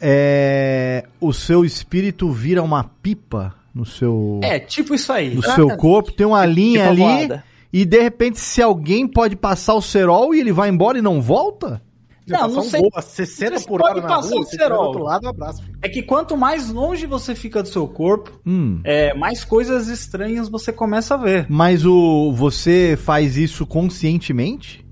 É. 0.00 1.06
O 1.20 1.32
seu 1.32 1.64
espírito 1.64 2.30
vira 2.30 2.62
uma 2.62 2.84
pipa 2.84 3.52
no 3.74 3.84
seu. 3.84 4.40
É, 4.42 4.58
tipo 4.58 4.94
isso 4.94 5.12
aí. 5.12 5.34
no 5.34 5.42
seu 5.42 5.76
corpo, 5.76 6.12
tem 6.12 6.26
uma 6.26 6.44
linha 6.46 6.90
Tipo 6.90 7.04
ali. 7.06 7.40
E 7.72 7.84
de 7.84 8.00
repente, 8.00 8.38
se 8.38 8.62
alguém 8.62 9.06
pode 9.08 9.34
passar 9.34 9.74
o 9.74 9.82
cerol 9.82 10.32
e 10.34 10.38
ele 10.40 10.52
vai 10.52 10.68
embora 10.68 10.96
e 10.98 11.02
não 11.02 11.20
volta? 11.20 11.82
Não, 12.26 12.48
não 12.48 12.60
um 12.60 12.62
sei. 12.62 12.80
gol 12.80 12.90
a 12.94 13.02
60 13.02 13.58
Você 13.58 13.66
por 13.66 13.80
pode 13.80 13.98
hora 13.98 14.00
na 14.02 14.08
passar 14.16 14.30
rua, 14.30 14.40
o 14.40 14.44
cerol. 14.46 14.84
outro 14.86 15.02
lado, 15.02 15.26
um 15.26 15.28
abraço. 15.28 15.62
filho. 15.62 15.76
É 15.82 15.88
que 15.90 16.02
quanto 16.02 16.36
mais 16.38 16.70
longe 16.70 17.04
você 17.04 17.34
fica 17.34 17.62
do 17.62 17.68
seu 17.68 17.86
corpo, 17.86 18.40
Hum. 18.46 18.80
é, 18.84 19.12
mais 19.12 19.44
coisas 19.44 19.88
estranhas 19.88 20.48
você 20.48 20.72
começa 20.72 21.14
a 21.14 21.16
ver. 21.18 21.46
Mas 21.50 21.84
o 21.84 22.32
você 22.32 22.96
faz 22.98 23.36
isso 23.36 23.66
conscientemente? 23.66 24.82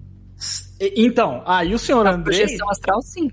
Então, 0.97 1.43
aí 1.47 1.73
o 1.75 1.79
senhor 1.79 2.07
A 2.07 2.15
Andrei, 2.15 2.41
projeção 2.41 2.69
astral, 2.69 3.01
sim. 3.03 3.31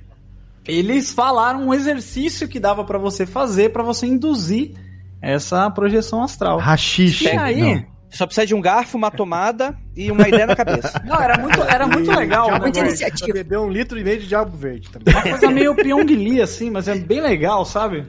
eles 0.67 1.11
falaram 1.11 1.67
um 1.67 1.73
exercício 1.73 2.47
que 2.47 2.59
dava 2.59 2.83
pra 2.83 2.97
você 2.99 3.25
fazer 3.25 3.71
pra 3.73 3.81
você 3.83 4.05
induzir 4.05 4.73
essa 5.21 5.69
projeção 5.69 6.23
astral. 6.23 6.57
Rachixe. 6.59 7.25
E 7.25 7.29
aí? 7.29 7.75
Não. 7.75 7.99
Só 8.09 8.25
precisa 8.25 8.47
de 8.47 8.55
um 8.55 8.61
garfo, 8.61 8.97
uma 8.97 9.11
tomada 9.11 9.77
e 9.95 10.11
uma 10.11 10.27
ideia 10.27 10.47
na 10.47 10.55
cabeça. 10.55 10.99
Não, 11.05 11.21
era 11.21 11.37
muito, 11.37 11.61
era 11.61 11.87
muito 11.87 12.11
legal. 12.11 12.45
Diabo 12.45 12.59
né, 12.59 12.63
Muita 12.63 12.79
iniciativa. 12.79 13.59
Um 13.59 13.69
litro 13.69 13.99
e 13.99 14.03
meio 14.03 14.19
de 14.19 14.27
diabo 14.27 14.57
verde. 14.57 14.89
Tá 14.89 14.97
ligado? 14.97 15.25
Uma 15.25 15.29
coisa 15.37 15.51
meio 15.51 15.75
Pyongyi, 15.75 16.41
assim, 16.41 16.71
mas 16.71 16.87
é 16.87 16.95
bem 16.95 17.21
legal, 17.21 17.63
sabe? 17.65 18.07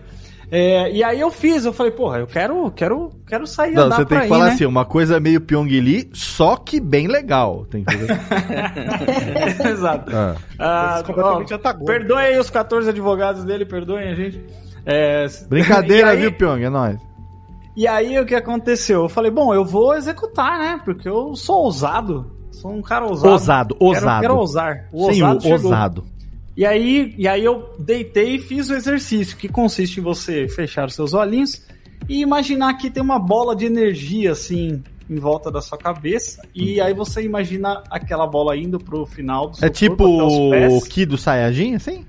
É, 0.52 0.90
e 0.90 1.04
aí 1.04 1.20
eu 1.20 1.30
fiz, 1.30 1.64
eu 1.64 1.72
falei, 1.72 1.92
porra, 1.92 2.18
eu 2.18 2.26
quero, 2.26 2.72
quero, 2.72 3.12
quero 3.24 3.46
sair 3.46 3.72
Não, 3.72 3.84
andar 3.84 3.96
você 3.96 4.02
por 4.02 4.08
tem 4.08 4.18
que 4.18 4.24
aí, 4.24 4.28
falar 4.28 4.46
né? 4.46 4.52
assim, 4.52 4.66
uma 4.66 4.84
coisa 4.84 5.20
meio 5.20 5.40
Pyongyi, 5.40 6.10
só 6.12 6.56
que 6.56 6.80
bem 6.80 7.06
legal. 7.06 7.66
Tem 7.66 7.84
que 7.84 7.96
ver. 7.96 8.10
Exato. 9.70 10.10
Ah. 10.12 10.34
Ah, 10.58 11.04
ó, 11.06 11.38
antagônico. 11.40 11.84
perdoem 11.84 12.26
aí 12.26 12.38
os 12.38 12.50
14 12.50 12.90
advogados 12.90 13.44
dele, 13.44 13.64
perdoem 13.64 14.08
a 14.08 14.14
gente. 14.14 14.44
É, 14.84 15.26
Brincadeira, 15.48 16.10
aí, 16.10 16.20
viu, 16.20 16.32
Pyong? 16.32 16.62
É 16.62 16.70
nóis. 16.70 17.00
E 17.76 17.86
aí 17.86 18.18
o 18.18 18.26
que 18.26 18.34
aconteceu? 18.34 19.02
Eu 19.02 19.08
falei, 19.08 19.30
bom, 19.30 19.54
eu 19.54 19.64
vou 19.64 19.94
executar, 19.94 20.58
né? 20.58 20.80
Porque 20.84 21.08
eu 21.08 21.34
sou 21.36 21.64
ousado. 21.64 22.30
Sou 22.50 22.72
um 22.72 22.82
cara 22.82 23.06
ousado. 23.06 23.32
Ousado, 23.32 23.74
Quero- 23.74 23.86
ousado. 23.86 24.20
Quero, 24.20 24.36
ousar. 24.36 24.88
O 24.92 25.12
Sim, 25.12 25.22
ousado 25.22 25.48
ousado. 25.48 26.04
E 26.56 26.66
aí, 26.66 27.14
e 27.16 27.26
aí 27.26 27.44
eu 27.44 27.70
deitei 27.78 28.36
e 28.36 28.38
fiz 28.38 28.68
o 28.68 28.74
exercício, 28.74 29.36
que 29.36 29.48
consiste 29.48 30.00
em 30.00 30.02
você 30.02 30.46
fechar 30.48 30.86
os 30.86 30.94
seus 30.94 31.14
olhinhos 31.14 31.62
e 32.08 32.20
imaginar 32.20 32.74
que 32.74 32.90
tem 32.90 33.02
uma 33.02 33.18
bola 33.18 33.54
de 33.54 33.64
energia 33.66 34.32
assim 34.32 34.82
em 35.08 35.16
volta 35.16 35.50
da 35.50 35.60
sua 35.60 35.78
cabeça. 35.78 36.42
E 36.54 36.80
aí 36.80 36.92
você 36.92 37.22
imagina 37.22 37.82
aquela 37.90 38.26
bola 38.26 38.56
indo 38.56 38.78
pro 38.78 39.06
final 39.06 39.48
do 39.48 39.56
seu 39.56 39.66
É 39.66 39.70
tipo 39.70 40.04
o. 40.04 40.80
Ki 40.82 41.06
do 41.06 41.16
Saiyajin, 41.16 41.76
assim? 41.76 42.04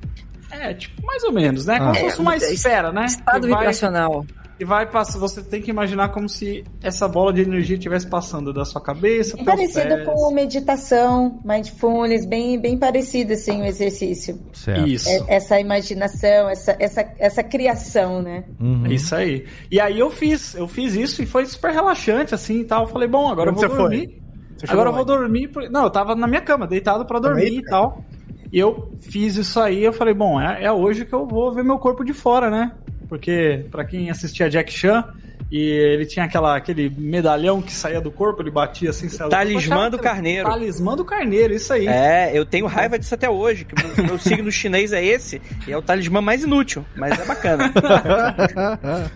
É, 0.62 0.74
tipo, 0.74 1.04
mais 1.06 1.24
ou 1.24 1.32
menos, 1.32 1.66
né? 1.66 1.78
Como 1.80 1.92
Ah. 1.92 1.94
se 1.96 2.02
fosse 2.02 2.20
uma 2.20 2.34
É, 2.36 2.38
esfera, 2.38 2.92
né? 2.92 3.06
Estado 3.06 3.48
vai- 3.48 3.58
vibracional. 3.60 4.26
E 4.60 4.64
vai 4.64 4.86
passar, 4.86 5.18
você 5.18 5.42
tem 5.42 5.60
que 5.60 5.72
imaginar 5.72 6.10
como 6.10 6.30
se 6.30 6.64
essa 6.84 7.08
bola 7.08 7.34
de 7.34 7.42
energia 7.42 7.76
estivesse 7.78 8.06
passando 8.08 8.54
da 8.54 8.64
sua 8.64 8.80
cabeça 8.80 9.36
É 9.36 9.44
para 9.44 9.56
parecido 9.56 9.88
pés. 9.96 10.06
com 10.06 10.32
meditação, 10.32 11.40
mindfulness, 11.44 12.28
bem, 12.28 12.60
bem 12.62 12.78
parecido 12.78 13.34
assim 13.34 13.60
o 13.60 13.66
exercício. 13.66 14.40
Certo. 14.54 14.88
Isso. 14.88 15.10
É- 15.10 15.24
essa 15.38 15.60
imaginação, 15.60 16.48
essa, 16.48 16.76
essa, 16.80 17.04
essa 17.18 17.42
criação, 17.44 18.22
né? 18.22 18.44
Uhum. 18.60 18.86
É 18.86 18.94
Isso 18.94 19.16
aí. 19.16 19.48
E 19.72 19.80
aí 19.80 19.98
eu 19.98 20.12
fiz, 20.12 20.54
eu 20.54 20.68
fiz 20.68 20.94
isso 20.94 21.24
e 21.24 21.26
foi 21.26 21.44
super 21.48 21.72
relaxante 21.74 22.36
assim 22.36 22.60
e 22.60 22.64
tal. 22.64 22.84
Eu 22.84 22.88
falei, 22.90 23.08
bom, 23.08 23.32
agora 23.32 23.50
eu 23.50 23.54
Onde 23.54 23.62
vou 23.62 23.70
você 23.70 23.76
foi? 23.82 23.90
dormir. 23.90 24.22
Chegou 24.60 24.74
Agora 24.74 24.90
eu 24.90 24.94
vou 24.94 25.06
dormir. 25.06 25.50
Não, 25.72 25.86
eu 25.86 25.90
tava 25.90 26.14
na 26.16 26.28
minha 26.28 26.42
cama, 26.42 26.68
deitado 26.68 27.04
pra 27.04 27.18
dormir 27.18 27.46
Também, 27.46 27.58
e 27.60 27.64
tal. 27.64 28.06
E 28.52 28.60
eu 28.60 28.92
fiz 29.00 29.38
isso 29.38 29.60
aí, 29.60 29.84
eu 29.84 29.94
falei, 29.94 30.14
bom, 30.14 30.40
é, 30.40 30.64
é 30.64 30.72
hoje 30.72 31.06
que 31.06 31.14
eu 31.14 31.26
vou 31.26 31.54
ver 31.54 31.64
meu 31.64 31.80
corpo 31.80 32.04
de 32.04 32.14
fora, 32.14 32.50
né? 32.50 32.72
Porque, 33.08 33.66
pra 33.72 33.86
quem 33.86 34.10
assistia 34.10 34.50
Jack 34.50 34.72
Chan, 34.72 35.06
e 35.52 35.60
ele 35.60 36.06
tinha 36.06 36.24
aquela, 36.24 36.56
aquele 36.56 36.90
medalhão 36.90 37.62
que 37.62 37.74
saía 37.74 38.00
do 38.00 38.10
corpo, 38.10 38.42
ele 38.42 38.52
batia 38.52 38.90
assim, 38.90 39.10
saía 39.10 39.28
do 39.28 39.32
Talismã 39.32 39.76
corpo. 39.76 39.98
do 39.98 40.00
carneiro. 40.00 40.50
Talismã 40.50 40.96
do 40.96 41.04
carneiro, 41.04 41.54
isso 41.54 41.74
aí. 41.74 41.88
É, 41.88 42.32
eu 42.34 42.46
tenho 42.46 42.66
raiva 42.68 42.98
disso 42.98 43.14
até 43.14 43.30
hoje, 43.30 43.66
que 43.66 43.76
o 43.76 43.88
meu, 43.98 44.06
meu 44.06 44.18
signo 44.18 44.50
chinês 44.52 44.94
é 44.94 45.04
esse, 45.04 45.42
e 45.68 45.72
é 45.72 45.78
o 45.78 45.82
talismã 45.82 46.22
mais 46.22 46.44
inútil, 46.44 46.86
mas 46.96 47.20
é 47.20 47.26
bacana. 47.26 47.72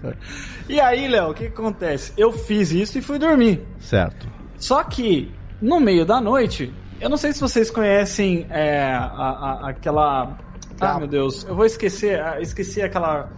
E 0.67 0.79
aí, 0.79 1.07
Léo, 1.07 1.29
o 1.29 1.33
que, 1.35 1.47
que 1.47 1.61
acontece? 1.61 2.11
Eu 2.17 2.31
fiz 2.31 2.71
isso 2.71 2.97
e 2.97 3.01
fui 3.01 3.19
dormir. 3.19 3.61
certo. 3.79 4.27
Só 4.57 4.83
que, 4.83 5.31
no 5.61 5.79
meio 5.79 6.05
da 6.05 6.19
noite, 6.19 6.73
eu 7.01 7.09
não 7.09 7.17
sei 7.17 7.31
se 7.33 7.39
vocês 7.41 7.69
conhecem 7.69 8.45
é, 8.49 8.91
a- 8.93 9.05
a- 9.63 9.69
aquela. 9.69 10.37
Ah, 10.79 10.97
meu 10.99 11.07
Deus, 11.07 11.45
eu 11.47 11.55
vou 11.55 11.65
esquecer, 11.65 12.19
ah, 12.21 12.39
esqueci 12.41 12.81
aquela. 12.81 13.29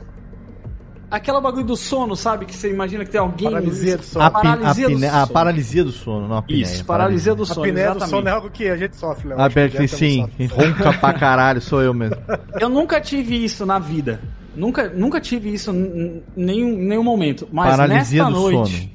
Aquela 1.10 1.40
bagulho 1.40 1.64
do 1.64 1.78
sono, 1.78 2.18
sabe? 2.18 2.46
Que 2.46 2.54
você 2.54 2.70
imagina 2.70 3.06
que 3.06 3.12
tem 3.12 3.20
alguém. 3.22 3.50
Paralisia 3.50 3.96
do 3.98 4.04
sono. 4.04 4.26
A, 4.26 4.30
pi- 4.30 4.38
a, 4.38 4.42
paralisia 4.42 4.88
do 4.90 4.94
pine- 4.96 5.06
a 5.08 5.12
sono. 5.12 5.28
paralisia 5.28 5.84
do 5.86 5.92
sono, 5.92 6.28
não 6.28 6.36
a 6.36 6.40
apneia. 6.40 6.62
Isso, 6.64 6.86
paralisia 6.86 7.34
do 7.36 7.44
A 7.44 7.46
sono. 7.46 7.62
apneia 7.66 7.94
do 7.96 8.06
sono 8.08 8.28
é 8.28 8.32
algo 8.32 8.50
que 8.50 8.68
a 8.68 8.76
gente 8.76 8.98
sofre, 8.98 9.30
Léo. 9.30 9.40
Ah, 9.40 9.48
que 9.48 9.56
Beto, 9.56 9.72
já 9.72 9.78
temos 9.78 9.92
sim, 9.92 10.28
ronca 10.48 10.94
pra 11.00 11.14
caralho, 11.16 11.62
sou 11.62 11.82
eu 11.82 11.94
mesmo. 11.94 12.18
Eu 12.60 12.68
nunca 12.68 13.00
tive 13.00 13.42
isso 13.42 13.66
na 13.66 13.80
vida. 13.80 14.20
Nunca, 14.54 14.90
nunca 14.90 15.22
tive 15.22 15.54
isso 15.54 15.72
em 15.72 16.22
nenhum, 16.36 16.76
nenhum 16.78 17.04
momento. 17.04 17.48
Mas 17.54 17.70
Paralisia 17.70 18.24
nesta 18.26 18.38
do 18.38 18.42
noite. 18.52 18.76
sono. 18.78 18.90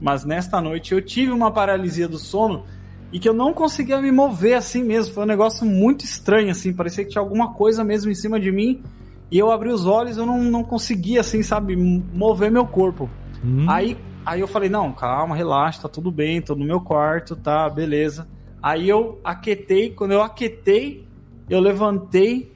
Mas 0.00 0.24
nesta 0.26 0.60
noite 0.60 0.92
eu 0.92 1.00
tive 1.00 1.32
uma 1.32 1.50
paralisia 1.50 2.06
do 2.06 2.18
sono 2.18 2.64
e 3.12 3.18
que 3.18 3.28
eu 3.28 3.32
não 3.32 3.52
conseguia 3.52 4.00
me 4.00 4.12
mover 4.12 4.54
assim 4.54 4.82
mesmo. 4.82 5.14
Foi 5.14 5.24
um 5.24 5.26
negócio 5.26 5.64
muito 5.66 6.04
estranho, 6.04 6.50
assim. 6.50 6.72
Parecia 6.72 7.04
que 7.04 7.10
tinha 7.10 7.22
alguma 7.22 7.54
coisa 7.54 7.82
mesmo 7.82 8.10
em 8.10 8.14
cima 8.14 8.38
de 8.38 8.52
mim. 8.52 8.82
E 9.30 9.38
eu 9.38 9.50
abri 9.50 9.70
os 9.70 9.86
olhos 9.86 10.16
eu 10.16 10.24
não, 10.24 10.42
não 10.42 10.64
conseguia, 10.64 11.20
assim, 11.20 11.42
sabe, 11.42 11.76
mover 11.76 12.50
meu 12.50 12.66
corpo. 12.66 13.08
Hum. 13.44 13.66
Aí, 13.68 13.96
aí 14.24 14.40
eu 14.40 14.46
falei, 14.46 14.68
não, 14.68 14.92
calma, 14.92 15.36
relaxa, 15.36 15.82
tá 15.82 15.88
tudo 15.88 16.10
bem, 16.10 16.40
tô 16.40 16.54
no 16.54 16.64
meu 16.64 16.80
quarto, 16.80 17.36
tá, 17.36 17.68
beleza. 17.68 18.26
Aí 18.62 18.88
eu 18.88 19.20
aquetei, 19.22 19.90
quando 19.90 20.12
eu 20.12 20.22
aquetei, 20.22 21.06
eu 21.48 21.60
levantei, 21.60 22.52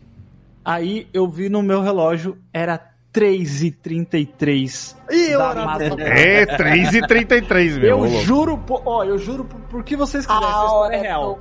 aí 0.64 1.06
eu 1.12 1.28
vi 1.28 1.48
no 1.48 1.62
meu 1.62 1.82
relógio, 1.82 2.38
era 2.52 2.91
3h33 3.12 4.94
Ih, 5.10 5.30
da 5.30 5.38
horário 5.38 5.54
da 5.60 5.66
madrugada. 5.66 6.10
É, 6.10 6.46
3h33, 6.46 7.78
meu. 7.78 7.88
Eu 7.88 7.98
ô 7.98 8.04
louco. 8.04 8.20
juro, 8.24 8.58
por- 8.58 8.82
ó, 8.84 9.04
eu 9.04 9.18
juro 9.18 9.44
por, 9.44 9.60
por 9.60 9.84
que 9.84 9.96
vocês 9.96 10.26
quiserem, 10.26 10.48
essa 10.48 10.64
história 10.64 10.96
é 10.96 11.00
real. 11.00 11.40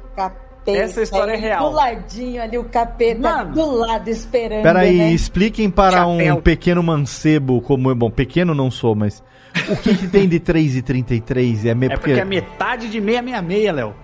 Essa 0.67 1.01
história 1.01 1.31
é 1.31 1.35
real. 1.37 1.69
Do 1.69 1.75
ladinho 1.75 2.41
ali, 2.41 2.57
o 2.57 2.63
capeta 2.65 3.19
Mano. 3.19 3.51
do 3.53 3.71
lado 3.77 4.07
esperando. 4.09 4.63
Peraí, 4.63 4.97
né? 4.97 5.11
expliquem 5.11 5.69
para 5.71 5.97
Chapéu. 5.97 6.35
um 6.35 6.41
pequeno 6.41 6.83
mancebo 6.83 7.61
como 7.61 7.89
é. 7.89 7.95
Bom, 7.95 8.11
pequeno 8.11 8.53
não 8.53 8.69
sou, 8.69 8.93
mas. 8.95 9.23
O 9.69 9.75
que, 9.75 9.95
que 9.95 10.07
tem 10.07 10.29
de 10.29 10.39
3,33? 10.39 11.65
É, 11.65 11.73
meio 11.73 11.91
É 11.91 11.97
porque 11.97 12.11
é 12.11 12.23
metade 12.23 12.87
de 12.89 13.01
666, 13.01 13.73
Léo. 13.73 13.95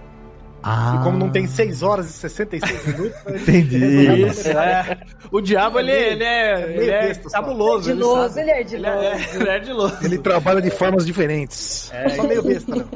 Ah, 0.63 0.97
E 0.99 1.03
como 1.03 1.17
não 1.17 1.29
tem 1.29 1.45
6 1.47 1.83
horas 1.83 2.09
e 2.09 2.13
66 2.13 2.85
minutos... 2.87 3.17
Entendi. 3.41 4.27
Isso, 4.27 4.49
é. 4.49 4.97
O 5.31 5.39
diabo, 5.39 5.79
ele, 5.79 5.91
ele 5.91 6.23
é, 6.23 6.61
ele 6.77 6.91
é 6.91 7.11
ele 7.11 7.19
Ardiloso, 7.93 8.29
sabe. 8.33 8.41
ele 8.41 8.51
é 8.51 8.61
Ele 8.61 8.87
ardiloso. 8.87 9.03
é, 9.05 9.35
ele 9.35 9.49
é 9.49 9.53
ardiloso. 9.53 9.97
Ele 10.05 10.17
trabalha 10.17 10.61
de 10.61 10.69
formas 10.71 11.05
diferentes. 11.05 11.91
É, 11.93 12.09
Só 12.09 12.23
meio 12.23 12.43
besta, 12.43 12.75
Léo. 12.75 12.87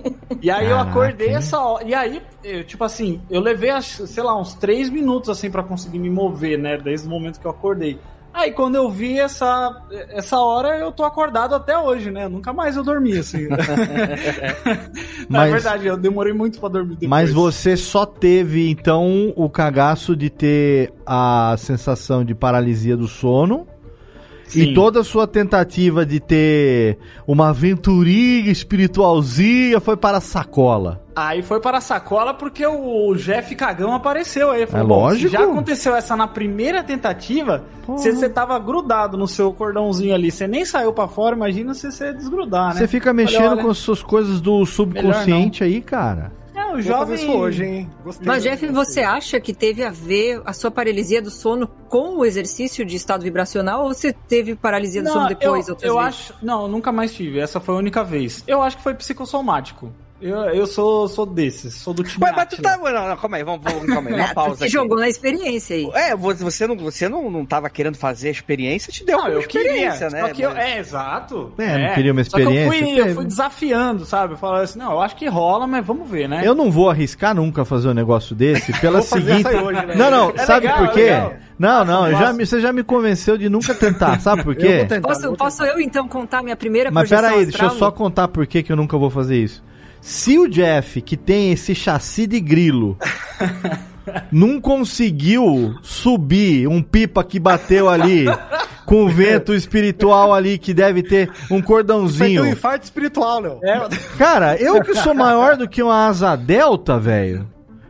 E 0.41 0.50
aí 0.50 0.69
eu 0.69 0.80
acordei 0.80 1.30
essa 1.30 1.60
hora. 1.60 1.84
E 1.86 1.93
aí, 1.93 2.21
eu, 2.43 2.63
tipo 2.63 2.84
assim, 2.84 3.21
eu 3.30 3.39
levei, 3.41 3.69
acho- 3.69 4.08
sei 4.08 4.24
lá, 4.24 4.36
uns 4.39 4.54
três 4.56 4.89
minutos 4.89 5.30
assim 5.30 5.50
pra 5.52 5.62
conseguir 5.63 6.00
me 6.00 6.10
mover, 6.10 6.58
né? 6.58 6.78
Desde 6.78 7.08
o 7.08 7.10
momento 7.10 7.39
que 7.39 7.45
eu 7.45 7.52
acordei. 7.52 8.00
Aí 8.34 8.52
quando 8.52 8.76
eu 8.76 8.89
vi 8.89 9.20
essa, 9.20 9.82
essa 10.10 10.39
hora, 10.39 10.78
eu 10.80 10.91
tô 10.91 11.04
acordado 11.04 11.54
até 11.54 11.78
hoje, 11.78 12.10
né? 12.10 12.28
Nunca 12.30 12.54
mais 12.54 12.78
eu 12.78 12.84
dormi, 12.84 13.17
assim. 13.17 13.48
Na 15.30 15.39
Mas- 15.39 15.52
verdade, 15.52 15.88
eu 15.88 15.98
demorei 15.98 16.34
muito 16.34 16.60
pra 16.60 16.70
dormir 16.70 16.91
depois. 16.96 17.10
Mas 17.10 17.32
você 17.34 17.76
só 17.76 18.06
teve, 18.06 18.70
então, 18.70 19.34
o 19.36 19.50
cagaço 19.50 20.15
de 20.15 20.30
ter 20.30 20.94
a 21.06 21.56
sensação 21.58 22.24
de 22.24 22.34
paralisia 22.34 22.96
do 22.96 23.08
sono. 23.08 23.67
E 24.56 24.74
toda 24.74 25.02
a 25.02 25.04
sua 25.04 25.28
tentativa 25.28 26.06
de 26.06 26.20
ter 26.20 26.98
uma 27.26 27.50
aventurinha 27.50 28.52
espiritualzinha 28.52 29.80
foi 29.80 29.96
para 29.96 30.18
a 30.18 30.22
sacola. 30.22 31.02
Aí 31.16 31.42
foi 31.42 31.60
para 31.60 31.78
a 31.78 31.82
sacola 31.82 32.34
porque 32.34 32.66
o 32.66 33.14
Jeff 33.16 33.54
Cagão 33.56 33.94
apareceu 33.94 34.52
aí. 34.52 34.64
É 34.64 34.66
"Bom, 34.66 34.84
lógico. 34.84 35.32
Já 35.32 35.44
aconteceu 35.44 35.96
essa 35.96 36.16
na 36.16 36.28
primeira 36.28 36.84
tentativa, 36.84 37.66
se 37.98 38.12
você 38.12 38.30
tava 38.30 38.58
grudado 38.60 39.18
no 39.18 39.28
seu 39.28 39.54
cordãozinho 39.54 40.16
ali, 40.16 40.32
você 40.32 40.48
nem 40.48 40.64
saiu 40.64 40.94
pra 40.94 41.08
fora, 41.08 41.36
imagina 41.36 41.74
se 41.74 41.92
você 41.92 42.14
desgrudar, 42.14 42.74
né? 42.74 42.80
Você 42.80 42.88
fica 42.88 43.10
Olha, 43.10 43.16
mexendo 43.16 43.52
olha, 43.52 43.64
com 43.64 43.70
as 43.70 43.78
suas 43.78 44.02
coisas 44.02 44.40
do 44.40 44.66
subconsciente 44.66 45.64
aí, 45.64 45.82
cara. 45.82 46.32
O 46.72 46.74
Vou 46.76 46.82
jovem... 46.82 47.00
fazer 47.00 47.16
isso 47.16 47.32
hoje, 47.38 47.66
hein? 47.66 47.90
Gostei. 48.04 48.28
Mas, 48.28 48.44
Jeff, 48.44 48.68
você 48.68 49.02
acha 49.02 49.40
que 49.40 49.54
teve 49.54 49.84
a 49.84 49.90
ver 49.90 50.42
a 50.46 50.54
sua 50.54 50.72
paralisia 50.72 51.22
do 51.22 51.30
sono 51.30 51.68
com 51.90 52.18
o 52.18 52.26
exercício 52.26 52.86
de 52.86 52.96
estado 52.96 53.24
vibracional 53.24 53.84
ou 53.84 53.94
você 53.94 54.14
teve 54.14 54.56
paralisia 54.56 55.02
do 55.02 55.06
Não, 55.06 55.14
sono 55.14 55.28
depois? 55.28 55.68
eu, 55.68 55.74
outras 55.74 55.90
eu 55.90 55.98
vezes? 55.98 56.08
acho... 56.10 56.34
Não, 56.42 56.64
eu 56.64 56.68
nunca 56.68 56.92
mais 56.92 57.14
tive. 57.14 57.40
Essa 57.40 57.60
foi 57.60 57.76
a 57.76 57.78
única 57.78 58.04
vez. 58.04 58.44
Eu 58.48 58.62
acho 58.62 58.78
que 58.78 58.84
foi 58.84 58.94
psicossomático. 58.94 59.92
Eu, 60.22 60.38
eu 60.54 60.68
sou, 60.68 61.08
sou 61.08 61.26
desses, 61.26 61.74
sou 61.74 61.94
do 61.94 62.04
time 62.04 62.24
Ué, 62.24 62.32
mas 62.36 62.48
tu 62.50 62.62
tá. 62.62 62.78
Não, 62.78 63.08
não, 63.10 63.18
calma 63.18 63.38
aí, 63.38 63.44
vamos, 63.44 63.62
vamos 63.64 63.86
calma 63.88 64.10
aí, 64.10 64.16
uma 64.16 64.28
pausa 64.36 64.58
Você 64.58 64.64
aqui. 64.66 64.74
jogou 64.74 65.00
na 65.00 65.10
experiência 65.10 65.76
aí. 65.76 65.90
É, 65.96 66.16
você 66.16 66.44
você 66.44 66.68
não, 66.68 66.78
você 66.78 67.10
não, 67.10 67.32
não 67.32 67.46
tava 67.46 67.70
querendo 67.70 67.98
fazer 67.98 68.28
a 68.28 68.32
experiência, 68.32 68.92
te 68.94 69.04
deu 69.04 69.18
Não, 69.18 69.26
uma 69.26 69.34
eu 69.34 69.40
experiência, 69.40 70.08
queria, 70.10 70.24
né? 70.28 70.34
eu, 70.38 70.50
Mas- 70.52 70.58
é, 70.60 70.78
exato. 70.80 71.52
É, 71.58 71.88
não 71.88 71.94
queria 71.96 72.12
uma 72.12 72.24
Só 72.24 72.38
que 72.38 72.44
eu 72.44 72.52
experiência? 72.52 72.88
fui, 72.96 73.00
eu 73.10 73.16
fui 73.16 73.26
desafiando, 73.26 74.06
sabe? 74.06 74.34
Eu 74.34 74.38
falava 74.38 74.62
assim, 74.64 74.78
não, 74.78 74.92
eu 74.92 75.02
acho 75.02 75.16
que 75.16 75.28
rola, 75.28 75.66
mas 75.66 75.86
vamos 75.86 76.10
ver, 76.10 76.30
né? 76.30 76.42
Eu 76.46 76.54
não 76.54 76.70
vou 76.70 76.90
arriscar 76.90 77.34
nunca 77.34 77.66
fazer 77.66 77.90
um 77.90 77.94
negócio 77.94 78.36
desse 78.36 78.72
pela 78.80 79.00
Vou 79.00 79.08
fazer 79.08 79.38
seguinte. 79.38 79.56
hoje, 79.56 79.86
né? 79.88 79.96
Não, 79.96 80.12
não, 80.12 80.30
É 80.32 80.46
sabe 80.46 80.68
legal, 80.68 80.86
por 80.86 80.94
quê? 80.94 81.02
legal. 81.04 81.34
Não, 81.58 81.86
não, 81.86 82.08
eu 82.08 82.18
já 82.18 82.34
você 82.34 82.60
já 82.60 82.74
me 82.74 82.84
convenceu 82.84 83.38
de 83.38 83.48
nunca 83.50 83.74
tentar, 83.76 84.20
sabe 84.20 84.44
por 84.44 84.54
Eu 84.58 84.60
quê? 84.60 84.78
vou 84.78 84.86
tentar. 84.88 85.08
Posso, 85.08 85.22
vou 85.28 85.36
posso 85.36 85.64
eu 85.64 85.80
então 85.80 86.08
contar 86.08 86.42
minha 86.44 86.56
primeira 86.56 86.90
Mas 86.92 87.10
peraí, 87.10 87.44
deixa 87.46 87.64
eu 87.64 87.68
astral? 87.68 87.78
só 87.78 87.92
contar 87.92 88.28
por 88.28 88.46
que 88.48 88.66
eu 88.72 88.76
nunca 88.76 88.98
vou 88.98 89.10
fazer 89.10 89.38
isso. 89.38 89.64
Se 90.02 90.38
o 90.40 90.48
Jeff, 90.48 91.00
que 91.02 91.16
tem 91.16 91.52
esse 91.52 91.76
chassi 91.76 92.26
de 92.26 92.40
grilo, 92.40 92.98
não 94.32 94.60
conseguiu 94.60 95.76
subir 95.84 96.68
um 96.68 96.82
pipa 96.82 97.24
que 97.24 97.40
bateu 97.40 97.88
ali 97.88 98.26
com 98.86 99.06
o 99.06 99.10
vento 99.10 99.54
espiritual 99.54 100.34
ali 100.34 100.58
que 100.58 100.74
deve 100.74 101.04
ter 101.04 101.30
um 101.30 101.32
Vai 101.32 101.38
ter 101.48 101.56
um 101.56 101.62
cordãozinho. 101.62 102.46
infarto 102.48 102.84
espiritual, 102.84 103.40
Léo. 103.40 103.60
É, 103.64 103.88
Cara, 104.18 104.58
eu 104.58 104.82
que 104.82 104.96
sou 104.96 105.14
maior 105.16 105.56
do 105.56 105.70
que 105.70 105.82
uma 105.82 106.08
asa 106.08 106.36
delta, 106.36 106.98
velho. 106.98 107.48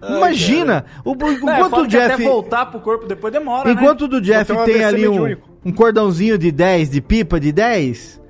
Imagina, 0.08 0.86
o, 1.06 1.12
o, 1.12 1.14
é, 1.14 1.34
enquanto 1.34 1.70
fala 1.70 1.84
o 1.84 1.88
que 1.88 1.98
até 1.98 2.08
Jeff, 2.10 2.24
voltar 2.24 2.66
pro 2.68 2.80
corpo 2.80 3.06
depois 3.08 3.32
demora, 3.32 3.66
né? 3.66 3.72
enquanto 3.72 4.04
o 4.04 4.08
do 4.08 4.20
Jeff 4.20 4.52
um 4.52 4.64
tem 4.64 4.84
ali 4.84 5.08
um, 5.08 5.12
mediúnico. 5.12 5.50
um 5.64 5.72
cordãozinho 5.72 6.38
de 6.38 6.52
10, 6.52 6.90
de 6.90 7.02
pipa 7.02 7.40
de 7.40 7.52
10, 7.52 8.21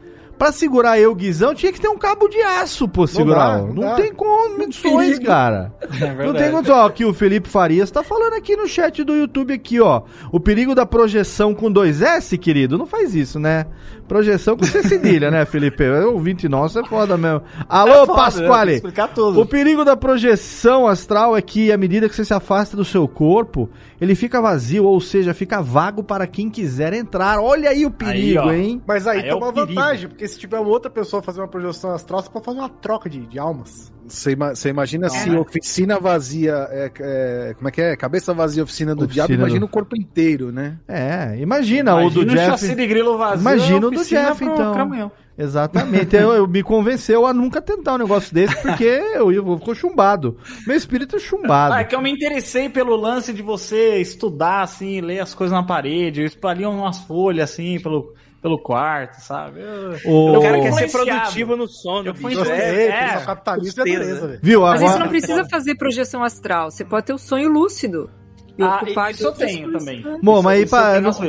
pra 0.42 0.52
segurar 0.52 1.00
eu, 1.00 1.14
Guizão, 1.14 1.54
tinha 1.54 1.72
que 1.72 1.80
ter 1.80 1.88
um 1.88 2.00
cabo 2.00 2.28
de 2.28 2.42
aço, 2.42 2.88
pô, 2.88 3.06
segurar. 3.06 3.58
dá, 3.58 3.58
Não, 3.60 3.68
não 3.76 3.82
dá. 3.84 3.94
tem 3.96 4.12
condições, 4.12 5.20
cara. 5.20 5.72
É 6.02 6.26
não 6.26 6.34
tem 6.34 6.50
condições. 6.50 6.78
Ó, 6.80 6.86
aqui 6.88 7.06
o 7.06 7.14
Felipe 7.14 7.48
Farias 7.48 7.92
tá 7.92 8.02
falando 8.02 8.34
aqui 8.34 8.56
no 8.56 8.68
chat 8.68 9.04
do 9.04 9.14
YouTube 9.16 9.54
aqui, 9.54 9.80
ó. 9.80 10.02
O 10.32 10.40
perigo 10.40 10.74
da 10.74 10.84
projeção 10.84 11.54
com 11.54 11.72
dois 11.72 12.02
S, 12.02 12.36
querido, 12.40 12.76
não 12.76 12.88
faz 12.88 13.14
isso, 13.14 13.40
né? 13.40 13.68
Projeção 14.08 14.58
com 14.58 14.66
C 14.66 14.82
cedilha, 14.84 15.30
né, 15.30 15.46
Felipe? 15.46 15.84
O 15.88 16.14
ouvinte 16.14 16.50
nosso 16.50 16.80
é 16.80 16.84
foda 16.86 17.16
mesmo. 17.18 17.44
Alô, 17.70 17.92
É 17.92 18.06
foda, 18.08 18.12
né? 18.12 18.18
Pasquale! 18.18 18.74
explicar 18.74 19.08
tudo. 19.10 19.40
O 19.40 19.46
perigo 19.46 19.86
da 19.86 19.96
projeção 19.96 20.88
astral 20.88 21.38
é 21.38 21.42
que, 21.42 21.72
à 21.72 21.78
medida 21.78 22.10
que 22.10 22.16
você 22.16 22.26
se 22.26 22.34
afasta 22.34 22.76
do 22.76 22.84
seu 22.84 23.08
corpo, 23.08 23.70
ele 24.02 24.16
fica 24.16 24.42
vazio, 24.42 24.84
ou 24.86 25.00
seja, 25.00 25.34
fica 25.34 25.62
vago 25.62 26.04
para 26.04 26.26
quem 26.28 26.50
quiser 26.50 26.94
entrar. 26.94 27.40
Olha 27.40 27.70
aí 27.70 27.86
o 27.86 27.92
perigo, 27.92 28.42
ó. 28.48 28.52
hein? 28.52 28.82
Mas 28.88 29.06
aí, 29.08 29.20
Aí 29.20 29.26
é 29.26 29.30
tem 29.30 29.34
o 29.34 29.38
uma 29.38 29.54
perigo. 29.54 29.74
vantagem, 29.76 30.10
porque 30.10 30.28
se 30.32 30.40
tiver 30.40 30.58
uma 30.60 30.70
outra 30.70 30.90
pessoa 30.90 31.22
fazer 31.22 31.42
uma 31.42 31.48
projeção 31.48 31.92
astral, 31.92 32.22
você 32.22 32.30
pode 32.30 32.46
fazer 32.46 32.60
uma 32.60 32.70
troca 32.70 33.10
de, 33.10 33.26
de 33.28 33.38
almas. 33.40 33.92
Você 34.08 34.32
ima- 34.32 34.56
você 34.56 34.70
imagina 34.70 35.10
se 35.10 35.30
oficina 35.32 36.00
vazia. 36.00 36.68
É, 36.72 36.92
é, 37.00 37.54
como 37.56 37.68
é 37.68 37.72
que 37.72 37.82
é? 37.82 37.96
Cabeça 37.96 38.34
vazia, 38.34 38.64
oficina 38.64 38.94
do 38.96 39.06
Oficina 39.06 39.28
diabo, 39.28 39.42
imagina 39.42 39.60
do- 39.62 39.66
o 39.66 39.70
corpo 39.70 39.96
inteiro, 39.96 40.52
né? 40.52 40.78
É, 40.88 41.38
imagina, 41.40 41.96
o 41.96 42.10
do 42.10 42.24
Imagina 42.24 42.32
o 42.32 42.36
Jeff. 42.36 42.50
chassi 42.62 42.76
de 42.76 42.88
grilo 42.88 43.18
vazio, 43.18 43.42
imagina 43.42 43.88
o 43.88 43.92
do 43.92 44.04
Jeff, 44.04 44.44
pro 44.44 44.54
então. 44.54 44.74
caminhão. 44.74 45.12
Exatamente. 45.38 46.16
eu, 46.16 46.34
eu 46.34 46.48
me 46.48 46.62
convenceu 46.62 47.26
a 47.26 47.34
nunca 47.34 47.62
tentar 47.62 47.96
um 47.96 47.98
negócio 48.00 48.34
desse, 48.34 48.56
porque 48.62 48.84
eu, 48.84 49.32
eu 49.32 49.44
vou 49.44 49.74
chumbado. 49.74 50.38
Meu 50.68 50.76
espírito 50.76 51.16
é 51.16 51.20
chumbado. 51.20 51.74
Ah, 51.74 51.80
é 51.82 51.84
que 51.84 51.96
eu 51.96 52.02
me 52.02 52.12
interessei 52.12 52.70
pelo 52.70 52.96
lance 52.96 53.34
de 53.34 53.42
você 53.42 53.98
estudar, 53.98 54.62
assim, 54.62 55.02
ler 55.02 55.20
as 55.20 55.34
coisas 55.34 55.56
na 55.56 55.64
parede. 55.64 56.22
Eu 56.22 56.28
espalhei 56.28 56.66
umas 56.66 57.00
folhas, 57.00 57.50
assim, 57.52 57.80
pelo, 57.80 58.14
pelo 58.42 58.58
quarto, 58.58 59.22
sabe? 59.22 59.62
Eu, 59.62 60.12
O- 60.12 60.38
O 60.38 60.42
cara 60.42 60.60
quer 60.62 60.74
ser 60.74 60.92
produtivo 60.92 61.56
no 61.56 61.68
sono, 61.68 62.08
Eu 62.10 62.16
fui. 62.16 62.34
Ei, 62.34 62.88
É, 62.88 63.04
pessoal 63.14 63.26
capitalista 63.26 63.82
é 63.82 63.84
beleza, 63.84 64.28
velho. 64.28 64.40
Viu? 64.42 64.62
Mas 64.62 64.82
Agora. 64.82 64.90
isso 64.92 65.00
não 65.00 65.08
precisa 65.10 65.46
fazer 65.50 65.76
projeção 65.76 66.24
astral. 66.24 66.72
Você 66.72 66.84
pode 66.84 67.06
ter 67.06 67.14
o 67.14 67.18
sonho 67.18 67.50
lúcido. 67.52 68.10
E 68.58 68.64
Ah, 68.64 68.82
ocupar 68.84 69.12
isso 69.12 69.26
eu 69.26 69.32
tenho 69.32 69.72
também. 69.72 70.04
Bom, 70.22 70.42
mas 70.42 70.60
e 70.60 70.64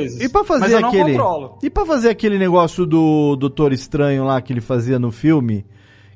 isso 0.05 0.23
e 0.23 0.29
pra 0.29 0.43
fazer 0.43 0.59
Mas 0.61 0.71
eu 0.73 0.81
não 0.81 0.89
aquele. 0.89 1.11
controlo. 1.11 1.57
E 1.63 1.69
pra 1.69 1.85
fazer 1.85 2.09
aquele 2.09 2.37
negócio 2.37 2.85
do 2.85 3.35
Doutor 3.37 3.71
Estranho 3.71 4.25
lá 4.25 4.41
que 4.41 4.51
ele 4.51 4.59
fazia 4.61 4.99
no 4.99 5.09
filme? 5.11 5.65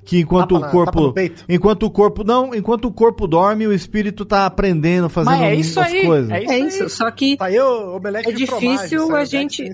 Que 0.08 0.22
enquanto 0.22 0.56
Tapa 0.58 0.68
o 0.68 0.72
corpo. 0.72 1.02
no 1.02 1.14
peito? 1.14 1.44
Enquanto 1.50 1.84
o 1.84 1.92
corpo. 1.92 2.24
Não, 2.24 2.56
enquanto 2.56 2.86
o 2.86 2.92
corpo 2.94 3.28
dorme, 3.28 3.68
o 3.68 3.74
espírito 3.74 4.24
tá 4.24 4.46
aprendendo, 4.46 5.10
fazendo 5.10 5.32
Mas 5.34 5.42
é 5.42 5.56
isso 5.56 5.80
as 5.82 5.88
aí, 5.92 6.06
coisas. 6.06 6.32
é 6.32 6.42
isso 6.44 6.52
É 6.52 6.56
aí. 6.56 6.68
isso, 6.68 6.90
só 6.90 7.12
que 7.12 7.36
Tá 7.36 7.46
aí 7.46 7.60
o 7.60 7.96
omelete 7.98 8.30
É 8.30 8.32
difícil 8.32 9.16
a 9.16 9.22
O 9.22 9.26
gente-. 9.26 9.70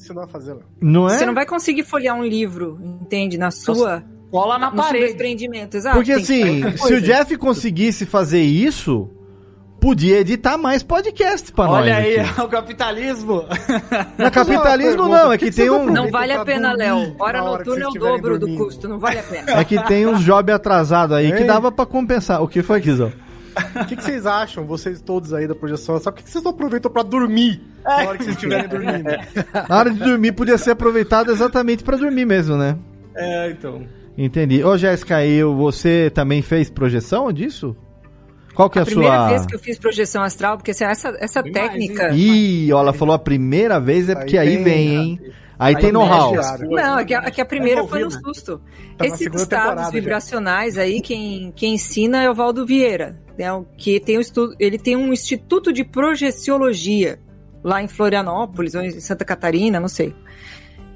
Não 0.82 1.08
é? 1.08 1.17
você 1.17 1.26
não 1.26 1.36
vai 1.36 1.46
conseguir 1.46 1.84
folhear 1.84 2.17
um 2.17 2.24
livro, 2.24 2.80
entende? 3.02 3.38
Na 3.38 3.52
sua. 3.52 4.04
Cola 4.32 4.58
na 4.58 4.72
no 4.72 4.78
parede. 4.78 5.06
desprendimento, 5.06 5.78
exato. 5.78 5.96
Porque 5.96 6.12
assim, 6.12 6.63
se 6.78 6.93
o 6.96 7.00
Jeff 7.00 7.38
conseguisse 7.38 8.04
fazer 8.04 8.41
isso, 8.41 9.08
podia 9.84 10.22
editar 10.22 10.58
mais 10.58 10.82
podcasts 10.82 11.52
pra 11.52 11.65
nós. 11.65 11.82
Olha 11.82 11.98
aí, 11.98 12.17
aqui. 12.17 12.39
o 12.39 12.48
capitalismo. 12.48 13.46
Não 14.17 14.28
é 14.28 14.32
capitalismo, 14.32 15.10
não, 15.10 15.34
é 15.34 15.38
que 15.38 15.52
tem 15.52 15.69
um. 15.69 15.91
Não 15.91 16.10
vale 16.10 16.32
a 16.32 16.46
pena, 16.46 16.72
Léo. 16.72 17.13
Hora 17.19 17.41
na 17.41 17.52
hora 17.52 17.63
que 17.65 17.69
noturna 17.69 17.84
é 17.84 17.88
o 17.89 17.93
dobro 17.93 18.39
do 18.39 18.56
custo, 18.56 18.88
não 18.88 18.98
vale 18.98 19.19
a 19.19 19.24
pena. 19.24 19.52
É 19.52 19.63
que 19.65 19.78
tem 19.84 20.08
uns 20.08 20.24
job 20.24 20.50
atrasados 20.54 21.17
aí 21.17 21.34
que 21.34 21.41
Hein? 21.41 21.48
dava 21.48 21.69
pra 21.69 21.86
compensar. 21.86 22.41
O 22.41 22.48
que 22.48 22.63
foi, 22.63 22.80
Kizão? 22.80 23.12
O 23.76 23.86
que, 23.86 23.98
que 23.98 24.04
vocês 24.04 24.26
acham, 24.26 24.65
vocês 24.65 25.02
todos 25.02 25.34
aí 25.34 25.48
da 25.48 25.54
projeção 25.54 25.96
astral? 25.96 26.13
Por 26.13 26.19
que, 26.19 26.24
que 26.24 26.32
vocês 26.32 26.43
não 26.43 26.52
aproveitam 26.52 26.89
pra 26.89 27.04
dormir 27.04 27.62
na 27.84 27.96
hora 28.08 28.17
que 28.17 28.24
vocês 28.24 28.36
estiverem 28.36 28.69
dormindo? 28.69 29.10
Na 29.69 29.78
hora 29.78 29.91
de 29.91 30.00
dormir 30.00 30.32
podia 30.32 30.58
ser 30.58 30.72
aproveitado 30.72 31.30
exatamente 31.30 31.84
pra 31.84 31.98
dormir 31.98 32.26
mesmo, 32.26 32.56
né? 32.56 32.78
É, 33.15 33.52
então. 33.52 33.86
Entendi. 34.17 34.63
Ô, 34.63 34.78
Jéssica, 34.78 35.26
eu, 35.26 35.54
você 35.56 36.10
também 36.15 36.41
fez 36.41 36.69
projeção 36.69 37.32
disso? 37.34 37.76
Qual 38.53 38.69
que 38.69 38.77
é 38.77 38.81
a, 38.81 38.83
A 38.83 38.85
primeira 38.85 39.15
sua. 39.17 39.27
vez 39.29 39.45
que 39.45 39.55
eu 39.55 39.59
fiz 39.59 39.77
projeção 39.79 40.21
astral, 40.23 40.57
porque 40.57 40.71
assim, 40.71 40.83
essa, 40.85 41.15
essa 41.19 41.41
técnica. 41.43 42.11
Ih, 42.13 42.71
ó, 42.73 42.79
ela 42.81 42.93
falou 42.93 43.15
a 43.15 43.19
primeira 43.19 43.79
vez, 43.79 44.09
é 44.09 44.15
porque 44.15 44.37
aí, 44.37 44.49
Aí 44.49 44.55
vem, 44.57 44.63
tem- 44.63 44.95
hein? 44.95 45.19
Aí, 45.59 45.75
Aí 45.75 45.81
tem 45.81 45.91
know-how. 45.91 46.33
Não, 46.69 46.99
é 46.99 47.05
que 47.05 47.13
a, 47.13 47.23
é 47.25 47.31
que 47.31 47.39
a 47.39 47.45
primeira 47.45 47.81
Tá 47.83 47.87
foi 47.87 47.99
no 48.01 48.07
envolvido. 48.07 48.33
susto. 48.33 48.61
Tá 48.97 49.05
Esses 49.05 49.21
estados 49.21 49.47
temporada 49.47 49.83
já. 49.83 49.89
vibracionais 49.91 50.77
aí, 50.77 50.99
quem, 51.01 51.53
quem 51.55 51.75
ensina 51.75 52.21
é 52.23 52.29
o 52.29 52.33
Valdo 52.33 52.65
Vieira, 52.65 53.19
né, 53.37 53.51
o 53.53 53.63
que 53.77 53.99
tem 53.99 54.17
um 54.17 54.21
estudo, 54.21 54.55
ele 54.59 54.77
tem 54.77 54.95
um 54.95 55.13
instituto 55.13 55.71
de 55.71 55.83
projeciologia 55.83 57.19
lá 57.63 57.81
em 57.81 57.87
Florianópolis, 57.87 58.75
ou 58.75 58.81
em 58.81 58.91
Santa 58.99 59.23
Catarina, 59.23 59.79
não 59.79 59.87
sei. 59.87 60.13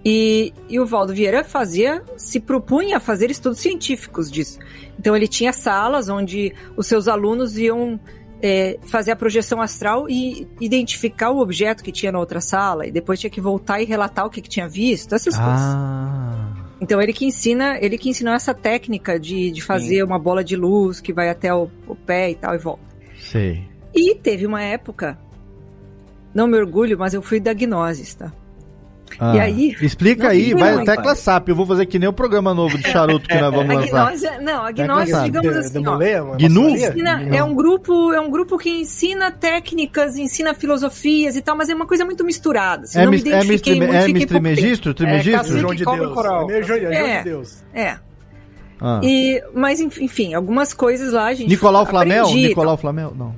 E, 0.10 0.54
e 0.70 0.80
o 0.80 0.86
Valdo 0.86 1.14
Vieira 1.14 1.44
fazia, 1.44 2.02
se 2.16 2.40
propunha 2.40 2.96
a 2.96 3.00
fazer 3.00 3.30
estudos 3.30 3.60
científicos 3.60 4.32
disso. 4.32 4.58
Então 4.98 5.14
ele 5.14 5.28
tinha 5.28 5.52
salas 5.52 6.08
onde 6.08 6.54
os 6.78 6.88
seus 6.88 7.10
alunos 7.10 7.58
iam 7.58 8.00
é, 8.42 8.80
fazer 8.84 9.12
a 9.12 9.18
projeção 9.18 9.62
astral 9.62 10.10
e 10.10 10.48
identificar 10.62 11.32
o 11.32 11.40
objeto 11.40 11.84
que 11.84 11.92
tinha 11.92 12.10
na 12.10 12.20
outra 12.20 12.40
sala, 12.40 12.88
e 12.88 12.92
depois 12.92 13.20
tinha 13.20 13.30
que 13.30 13.42
voltar 13.42 13.82
e 13.82 13.84
relatar 13.86 14.26
o 14.26 14.30
que, 14.30 14.42
que 14.42 14.48
tinha 14.48 14.70
visto, 14.70 15.14
essas 15.14 15.36
coisas. 15.36 15.60
Ah. 15.62 16.56
Então 16.80 17.02
ele 17.02 17.12
que 17.12 17.26
ensina, 17.26 17.78
ele 17.82 17.98
que 17.98 18.08
ensinou 18.08 18.34
essa 18.34 18.54
técnica 18.54 19.20
de, 19.20 19.52
de 19.52 19.62
fazer 19.62 20.04
uma 20.04 20.18
bola 20.18 20.42
de 20.42 20.56
luz 20.56 21.02
que 21.02 21.12
vai 21.12 21.28
até 21.28 21.54
o, 21.54 21.70
o 21.86 21.96
pé 21.98 22.32
e 22.32 22.36
tal 22.36 22.56
e 22.56 22.58
volta. 22.58 22.86
Sei. 23.20 23.62
E 23.94 24.16
teve 24.16 24.46
uma 24.46 24.64
época, 24.64 25.20
não 26.34 26.48
me 26.48 26.58
orgulho, 26.58 26.98
mas 26.98 27.14
eu 27.14 27.22
fui 27.22 27.42
da 27.42 27.54
Gnosis, 27.54 28.16
tá? 28.16 28.32
Ah. 29.20 29.36
E 29.36 29.40
aí- 29.40 29.76
Explica 29.82 30.30
aí, 30.30 30.54
vai 30.54 30.74
não, 30.74 30.82
até 30.84 30.96
pai. 30.96 31.16
SAP. 31.16 31.50
Eu 31.50 31.56
vou 31.56 31.66
fazer 31.66 31.86
que 31.86 31.98
nem 31.98 32.08
o 32.08 32.14
programa 32.14 32.54
novo 32.54 32.78
de 32.78 32.88
charuto 32.90 33.28
que 33.28 33.36
nós 33.40 33.54
vamos 33.54 33.76
A 33.76 33.80
lançar. 33.80 34.08
Gnose, 34.10 34.44
não, 34.44 34.64
a 34.64 34.74
Tecla 34.74 34.86
Gnose, 35.06 35.24
digamos 35.24 35.52
De- 35.54 35.60
assim, 35.60 35.80
de 35.82 35.86
moleia, 35.86 36.24
Gnu? 36.24 36.70
ensina- 36.70 37.24
é 37.36 37.44
um 37.44 37.56
grupo, 37.56 38.14
é 38.14 38.22
um 38.22 38.30
grupo 38.30 38.58
que 38.58 38.70
ensina 38.70 39.32
técnicas, 39.32 40.18
ensina 40.18 40.54
filosofias 40.54 41.36
e 41.36 41.42
tal, 41.42 41.56
mas 41.58 41.70
é 41.70 41.76
uma 41.76 41.86
coisa 41.88 42.06
muito 42.06 42.24
misturada. 42.24 42.84
Assim, 42.84 43.00
É, 43.00 43.04
não 43.06 43.12
me 43.12 43.18
mis- 43.18 43.26
é, 43.26 43.30
identifiquei 43.30 43.74
mistre, 43.74 43.88
muito, 43.88 43.96
é 43.96 44.02
fiquei 44.02 44.14
mistrimegistro? 44.14 44.94
Trimegistro? 44.94 45.38
cacique. 45.42 45.60
João 45.60 45.74
de 45.76 45.86
Deus. 45.86 46.14
coral. 46.14 46.52
É 46.52 46.62
João, 46.62 46.80
É. 46.80 47.18
de 47.18 47.24
Deus. 47.24 47.64
É. 47.74 47.98
Ah. 48.80 49.00
E, 49.04 49.42
mas 49.56 49.80
enf- 49.80 50.00
enfim, 50.02 50.36
algumas 50.36 50.74
coisas 50.74 51.12
lá 51.14 51.26
a 51.26 51.34
gente 51.34 51.50
Nicolau 51.50 51.86
Flamel? 51.86 52.28
Nicolau 52.28 52.78
Flamel? 52.78 53.14
Não. 53.18 53.34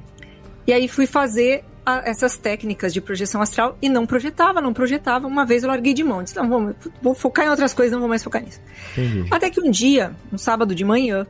E 0.68 0.74
aí 0.74 0.88
fui 0.88 1.08
fazer 1.08 1.64
a- 1.98 2.04
essas 2.06 2.38
técnicas 2.38 2.94
de 2.94 3.02
projeção 3.02 3.42
astral 3.42 3.78
e 3.82 3.90
não 3.90 4.06
projetava, 4.06 4.62
não 4.62 4.74
projetava. 4.74 5.28
Uma 5.28 5.46
vez 5.46 5.64
eu 5.64 5.70
larguei 5.70 5.94
de 5.94 6.04
mão. 6.04 6.24
Disse, 6.24 6.36
não, 6.36 6.48
vou, 6.48 6.76
vou 7.02 7.14
focar 7.16 7.46
em 7.46 7.50
outras 7.50 7.74
coisas, 7.74 7.92
não 7.92 8.00
vou 8.00 8.10
mais 8.10 8.24
focar 8.24 8.44
nisso. 8.44 8.62
Entendi. 8.94 9.28
Até 9.32 9.50
que 9.50 9.60
um 9.62 9.70
dia, 9.72 10.12
um 10.32 10.38
sábado 10.38 10.74
de 10.76 10.84
manhã, 10.86 11.26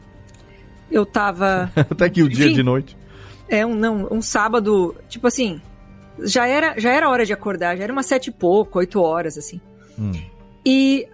eu 0.92 1.06
tava. 1.06 1.72
Até 1.76 2.10
que 2.10 2.22
o 2.24 2.30
dia 2.30 2.46
Enfim. 2.48 2.56
de 2.56 2.64
noite. 2.64 2.98
É, 3.48 3.66
um, 3.66 3.74
não, 3.76 4.08
um 4.12 4.22
sábado, 4.22 4.96
tipo 5.08 5.26
assim, 5.28 5.60
já 6.24 6.46
era, 6.46 6.76
já 6.80 6.92
era 6.92 7.10
hora 7.10 7.26
de 7.26 7.34
acordar, 7.34 7.76
já 7.78 7.84
era 7.84 7.92
umas 7.94 8.06
sete 8.06 8.28
e 8.28 8.32
pouco, 8.32 8.78
oito 8.80 9.02
horas, 9.02 9.38
assim. 9.38 9.60
Hum. 9.98 10.12
E 10.66 11.08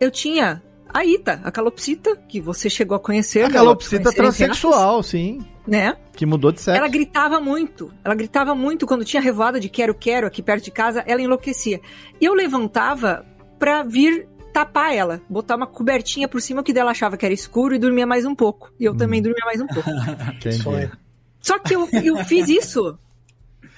eu 0.00 0.10
tinha 0.10 0.62
a 0.94 1.04
Ita, 1.04 1.40
a 1.42 1.50
calopsita, 1.50 2.14
que 2.28 2.40
você 2.40 2.70
chegou 2.70 2.96
a 2.96 3.00
conhecer. 3.00 3.40
A 3.40 3.48
Léo, 3.48 3.54
calopsita 3.54 4.12
transexual, 4.12 5.02
sim. 5.02 5.44
Né? 5.66 5.96
Que 6.12 6.24
mudou 6.24 6.52
de 6.52 6.60
sexo. 6.60 6.78
Ela 6.78 6.86
gritava 6.86 7.40
muito. 7.40 7.92
Ela 8.04 8.14
gritava 8.14 8.54
muito 8.54 8.86
quando 8.86 9.04
tinha 9.04 9.20
revoada 9.20 9.58
de 9.58 9.68
quero, 9.68 9.92
quero 9.92 10.24
aqui 10.24 10.40
perto 10.40 10.62
de 10.62 10.70
casa, 10.70 11.02
ela 11.04 11.20
enlouquecia. 11.20 11.80
E 12.20 12.24
eu 12.24 12.32
levantava 12.32 13.26
pra 13.58 13.82
vir 13.82 14.28
tapar 14.52 14.94
ela, 14.94 15.20
botar 15.28 15.56
uma 15.56 15.66
cobertinha 15.66 16.28
por 16.28 16.40
cima 16.40 16.62
que 16.62 16.72
dela 16.72 16.92
achava 16.92 17.16
que 17.16 17.24
era 17.24 17.34
escuro 17.34 17.74
e 17.74 17.78
dormia 17.78 18.06
mais 18.06 18.24
um 18.24 18.34
pouco. 18.36 18.72
E 18.78 18.84
eu 18.84 18.96
também 18.96 19.20
dormia 19.20 19.44
mais 19.44 19.60
um 19.60 19.66
pouco. 19.66 19.90
Entendi. 20.36 20.92
Só 21.40 21.58
que 21.58 21.74
eu, 21.74 21.88
eu 22.04 22.18
fiz 22.24 22.48
isso 22.48 22.96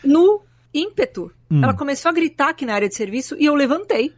no 0.05 0.43
ímpeto. 0.75 1.33
Hum. 1.51 1.65
Ela 1.65 1.73
começou 1.73 2.11
a 2.11 2.13
gritar 2.13 2.51
aqui 2.51 2.67
na 2.67 2.75
área 2.75 2.91
de 2.91 2.95
serviço 2.95 3.37
e 3.39 3.47
eu 3.47 3.55
levantei. 3.55 4.13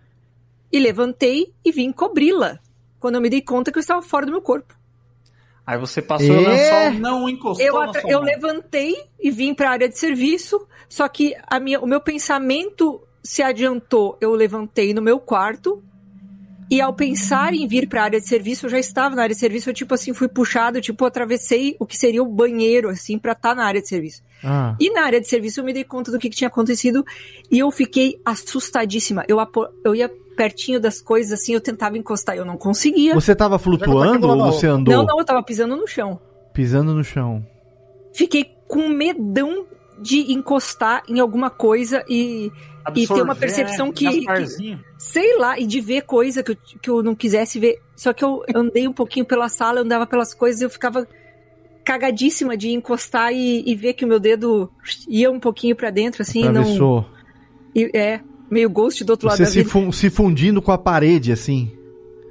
E 0.72 0.80
levantei 0.80 1.54
e 1.64 1.70
vim 1.70 1.92
cobri-la. 1.92 2.58
Quando 3.00 3.14
eu 3.16 3.20
me 3.20 3.30
dei 3.30 3.40
conta 3.40 3.70
que 3.70 3.78
eu 3.78 3.80
estava 3.80 4.02
fora 4.02 4.26
do 4.26 4.32
meu 4.32 4.42
corpo. 4.42 4.74
Aí 5.66 5.78
você 5.78 6.00
passou 6.00 6.30
o 6.30 6.40
É. 6.50 6.88
lençol, 6.88 7.00
não 7.00 7.28
encostou 7.28 7.66
Eu, 7.66 7.74
na 7.86 7.92
sua 7.92 8.10
eu 8.10 8.18
mão. 8.18 8.24
levantei 8.26 8.96
e 9.20 9.30
vim 9.30 9.52
para 9.52 9.68
a 9.68 9.72
área 9.72 9.88
de 9.88 9.98
serviço, 9.98 10.66
só 10.88 11.06
que 11.08 11.34
a 11.46 11.60
minha, 11.60 11.78
o 11.80 11.86
meu 11.86 12.00
pensamento 12.00 13.02
se 13.22 13.42
adiantou. 13.42 14.16
Eu 14.20 14.32
levantei 14.34 14.94
no 14.94 15.02
meu 15.02 15.20
quarto 15.20 15.82
e 16.70 16.80
ao 16.80 16.94
pensar 16.94 17.52
em 17.52 17.66
vir 17.68 17.86
para 17.86 18.00
a 18.00 18.04
área 18.04 18.20
de 18.20 18.26
serviço, 18.26 18.64
eu 18.66 18.70
já 18.70 18.78
estava 18.78 19.14
na 19.14 19.22
área 19.22 19.34
de 19.34 19.40
serviço, 19.40 19.68
eu 19.68 19.74
tipo 19.74 19.92
assim 19.92 20.14
fui 20.14 20.26
puxado, 20.28 20.80
tipo 20.80 21.04
atravessei 21.04 21.76
o 21.78 21.84
que 21.84 21.98
seria 21.98 22.22
o 22.22 22.26
banheiro 22.26 22.88
assim 22.88 23.18
para 23.18 23.32
estar 23.32 23.54
na 23.54 23.64
área 23.66 23.82
de 23.82 23.88
serviço. 23.88 24.22
Ah. 24.42 24.74
E 24.80 24.90
na 24.90 25.02
área 25.04 25.20
de 25.20 25.28
serviço 25.28 25.60
eu 25.60 25.64
me 25.64 25.74
dei 25.74 25.84
conta 25.84 26.10
do 26.10 26.18
que, 26.18 26.30
que 26.30 26.36
tinha 26.36 26.48
acontecido 26.48 27.04
e 27.50 27.58
eu 27.58 27.70
fiquei 27.70 28.18
assustadíssima. 28.24 29.22
Eu, 29.28 29.38
apo- 29.38 29.68
eu 29.84 29.94
ia 29.94 30.10
pertinho 30.38 30.78
das 30.80 31.00
coisas 31.00 31.32
assim, 31.32 31.52
eu 31.52 31.60
tentava 31.60 31.98
encostar, 31.98 32.36
eu 32.36 32.44
não 32.44 32.56
conseguia. 32.56 33.12
Você 33.14 33.34
tava 33.34 33.58
flutuando 33.58 34.28
ou 34.28 34.52
você 34.52 34.68
andou 34.68 34.94
Não, 34.94 35.04
não, 35.04 35.18
eu 35.18 35.24
tava 35.24 35.42
pisando 35.42 35.74
no 35.74 35.86
chão. 35.88 36.20
pisando 36.54 36.94
no 36.94 37.02
chão? 37.02 37.44
Fiquei 38.14 38.44
com 38.68 38.88
medão 38.88 39.66
de 40.00 40.32
encostar 40.32 41.02
em 41.08 41.18
alguma 41.18 41.50
coisa 41.50 42.04
e, 42.08 42.52
e 42.94 43.06
ter 43.06 43.20
uma 43.20 43.34
percepção 43.34 43.90
que, 43.90 44.08
que- 44.08 44.24
Gasparzinho. 44.24 44.80
sei 44.96 45.36
lá, 45.38 45.58
e 45.58 45.66
de 45.66 45.80
ver 45.80 46.02
coisa 46.02 46.40
que 46.42 46.52
eu, 46.52 46.56
que 46.80 46.88
eu 46.90 47.02
não 47.02 47.16
quisesse 47.16 47.58
ver. 47.58 47.80
Só 47.96 48.12
que 48.12 48.24
eu 48.24 48.44
andei 48.54 48.86
um 48.86 48.92
pouquinho 48.92 49.26
pela 49.26 49.48
sala, 49.48 49.80
eu 49.80 49.84
andava 49.84 50.06
pelas 50.06 50.32
coisas 50.32 50.60
e 50.60 50.64
eu 50.64 50.70
ficava 50.70 51.04
cagadíssima 51.84 52.56
de 52.56 52.70
encostar 52.70 53.32
e, 53.32 53.62
e 53.68 53.74
ver 53.74 53.94
que 53.94 54.04
o 54.04 54.08
meu 54.08 54.20
dedo 54.20 54.70
ia 55.08 55.30
um 55.30 55.40
pouquinho 55.40 55.74
pra 55.74 55.90
dentro, 55.90 56.22
assim, 56.22 56.42
não. 56.44 56.50
Atravessou. 56.60 57.06
e- 57.74 57.90
é, 57.94 58.20
meio 58.50 58.68
ghost 58.70 59.04
do 59.04 59.10
outro 59.10 59.28
lado 59.28 59.36
Você 59.36 59.44
da 59.44 59.50
se, 59.50 59.58
vida. 59.58 59.70
fun- 59.70 59.92
se 59.92 60.10
fundindo 60.10 60.60
com 60.62 60.72
a 60.72 60.78
parede, 60.78 61.32
assim. 61.32 61.70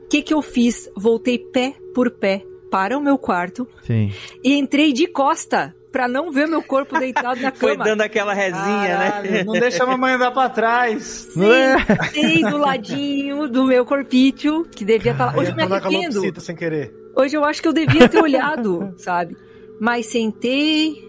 O 0.06 0.08
que 0.10 0.22
que 0.22 0.34
eu 0.34 0.42
fiz? 0.42 0.90
Voltei 0.96 1.38
pé 1.38 1.74
por 1.94 2.10
pé 2.12 2.44
para 2.72 2.98
o 2.98 3.02
meu 3.02 3.18
quarto 3.18 3.68
Sim. 3.86 4.12
e 4.44 4.54
entrei 4.58 4.92
de 4.94 5.08
costa 5.08 5.74
pra 5.92 6.08
não 6.08 6.32
ver 6.32 6.48
meu 6.48 6.62
corpo 6.62 6.98
deitado 7.00 7.40
na 7.42 7.52
Foi 7.56 7.72
cama. 7.74 7.84
dando 7.86 8.02
aquela 8.02 8.34
resinha, 8.34 8.98
Caralho, 8.98 9.32
né? 9.32 9.44
Não 9.44 9.54
deixa 9.54 9.84
a 9.84 9.88
mamãe 9.88 10.14
andar 10.14 10.32
pra 10.32 10.50
trás. 10.50 11.28
Sentei 11.34 12.42
do 12.44 12.58
ladinho 12.58 13.48
do 13.48 13.66
meu 13.66 13.86
corpício, 13.86 14.66
que 14.66 14.84
devia 14.86 15.14
estar 15.14 15.28
lá. 15.28 15.38
Hoje 15.38 15.52
eu 15.52 15.56
me 15.56 15.64
arrependo. 15.64 16.42
sem 16.42 16.56
querer. 16.56 16.94
Hoje 17.16 17.36
eu 17.36 17.44
acho 17.44 17.62
que 17.62 17.68
eu 17.68 17.74
devia 17.74 18.08
ter 18.08 18.22
olhado, 18.22 18.94
sabe? 19.00 19.36
Mas 19.80 20.06
sentei 20.08 21.04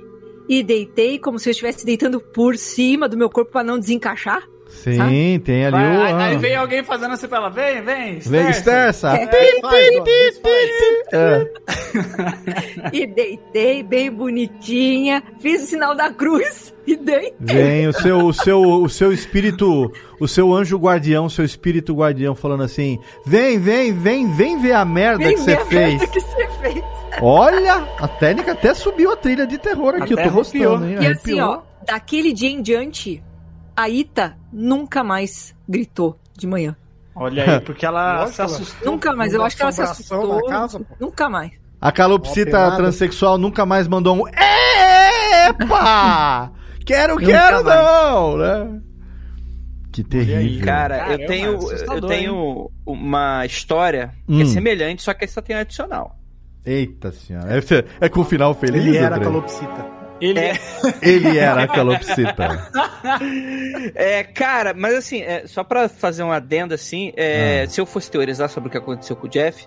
e 0.49 0.63
deitei 0.63 1.19
como 1.19 1.39
se 1.39 1.49
eu 1.49 1.51
estivesse 1.51 1.85
deitando 1.85 2.21
por 2.21 2.57
cima 2.57 3.09
do 3.09 3.17
meu 3.17 3.29
corpo 3.29 3.53
pra 3.53 3.63
não 3.65 3.79
desencaixar. 3.79 4.43
Sim, 4.69 5.41
tem 5.45 5.65
ali 5.67 5.73
Vai, 5.73 5.97
o. 5.97 6.03
aí, 6.03 6.13
aí 6.31 6.37
vem 6.37 6.55
alguém 6.55 6.85
fazendo 6.85 7.13
assim 7.15 7.27
pra 7.27 7.39
ela. 7.39 7.51
Vem, 7.51 7.83
vem. 7.83 8.19
Vem, 8.19 8.51
esterça. 8.51 9.17
É. 9.17 9.25
É. 11.13 11.47
E 12.93 13.07
deitei 13.07 13.83
bem 13.83 14.11
bonitinha, 14.11 15.23
fiz 15.41 15.63
o 15.63 15.67
sinal 15.67 15.95
da 15.95 16.11
cruz 16.13 16.75
e 16.87 16.97
deitei. 16.97 17.35
Vem 17.41 17.89
o 17.89 17.93
seu, 17.93 18.19
o 18.27 18.33
seu, 18.33 18.61
o 18.63 18.89
seu 18.89 19.13
espírito, 19.13 19.91
o 20.21 20.29
seu 20.29 20.53
anjo 20.55 20.77
guardião, 20.79 21.29
seu 21.29 21.45
espírito 21.45 21.95
guardião 21.95 22.35
falando 22.35 22.63
assim: 22.63 22.99
vem, 23.27 23.59
vem, 23.59 23.93
vem, 23.93 24.31
vem 24.33 24.61
ver 24.61 24.73
a 24.73 24.85
merda 24.85 25.25
Vem 25.25 25.35
que 25.35 25.41
você 25.41 25.57
fez. 25.65 25.71
merda 25.99 26.07
que 26.07 26.21
você 26.21 26.49
fez. 26.63 26.85
Olha, 27.21 27.89
a 27.99 28.07
técnica 28.07 28.53
até 28.53 28.75
subiu 28.75 29.13
a 29.13 29.17
trilha 29.17 29.47
de 29.47 29.59
terror 29.59 29.95
aqui, 29.97 30.13
Até 30.13 30.27
eu 30.27 30.33
tô 30.33 30.41
arrepiou. 30.41 30.73
gostando, 30.79 30.87
hein? 30.87 30.99
E 31.01 31.07
assim, 31.07 31.41
ó, 31.41 31.61
daquele 31.85 32.33
dia 32.33 32.51
em 32.51 32.63
diante, 32.63 33.23
a 33.81 33.89
Ita 33.89 34.37
nunca 34.53 35.05
mais 35.05 35.55
gritou 35.69 36.19
de 36.37 36.47
manhã. 36.47 36.77
Olha 37.15 37.45
aí, 37.55 37.61
porque 37.61 37.85
ela 37.87 38.21
Lógico, 38.21 38.35
se 38.37 38.43
assustou. 38.43 38.93
Nunca 38.93 39.13
mais. 39.13 39.33
Eu 39.35 39.43
acho 39.45 39.57
que 39.57 39.63
ela 39.63 39.73
se 39.73 39.83
assustou. 39.83 40.45
casa. 40.47 40.81
Nunca 41.01 41.29
mais. 41.29 41.53
A 41.81 41.93
calopsita 41.93 42.77
transexual 42.77 43.39
nunca 43.39 43.65
mais 43.65 43.87
mandou 43.87 44.17
um 44.17 44.23
Epa! 45.49 46.53
Quero, 46.85 47.15
Nunca 47.17 47.27
quero 47.27 47.65
mais. 47.65 47.77
não, 47.85 48.37
né? 48.39 48.81
Que 49.93 50.03
terrível. 50.03 50.65
Cara, 50.65 50.99
Caramba, 50.99 51.23
eu 51.23 51.27
tenho, 51.29 51.59
eu 51.73 52.01
tenho 52.07 52.71
uma 52.87 53.45
história 53.45 54.15
que 54.27 54.33
Hum. 54.33 54.41
é 54.41 54.45
semelhante, 54.47 55.03
só 55.03 55.13
que 55.13 55.25
essa 55.27 55.43
tem 55.43 55.55
um 55.55 55.59
adicional. 55.61 56.17
Eita 56.65 57.13
senhora. 57.13 57.47
É, 57.59 58.07
é 58.07 58.09
com 58.09 58.21
o 58.21 58.25
final 58.25 58.55
feliz, 58.55 58.87
Ele 58.87 58.97
era 58.97 59.17
a 59.17 59.19
André? 59.19 59.25
calopsita. 59.31 59.98
Ele 60.21 60.39
É. 60.41 60.53
Ele 61.03 61.39
era 61.39 61.63
a 61.65 61.69
calopsita. 61.69 62.71
É, 63.95 64.23
cara, 64.25 64.75
mas 64.75 64.95
assim, 64.95 65.23
é, 65.23 65.47
só 65.47 65.63
pra 65.65 65.89
fazer 65.89 66.23
um 66.23 66.33
adendo 66.33 66.75
assim, 66.75 67.13
é, 67.17 67.63
Ah. 67.67 67.71
se 67.71 67.81
eu 67.81 67.87
fosse 67.87 68.11
teorizar 68.11 68.49
sobre 68.49 68.69
o 68.69 68.71
que 68.71 68.79
aconteceu 68.79 69.15
com 69.17 69.27
o 69.27 69.31
Jeff, 69.31 69.67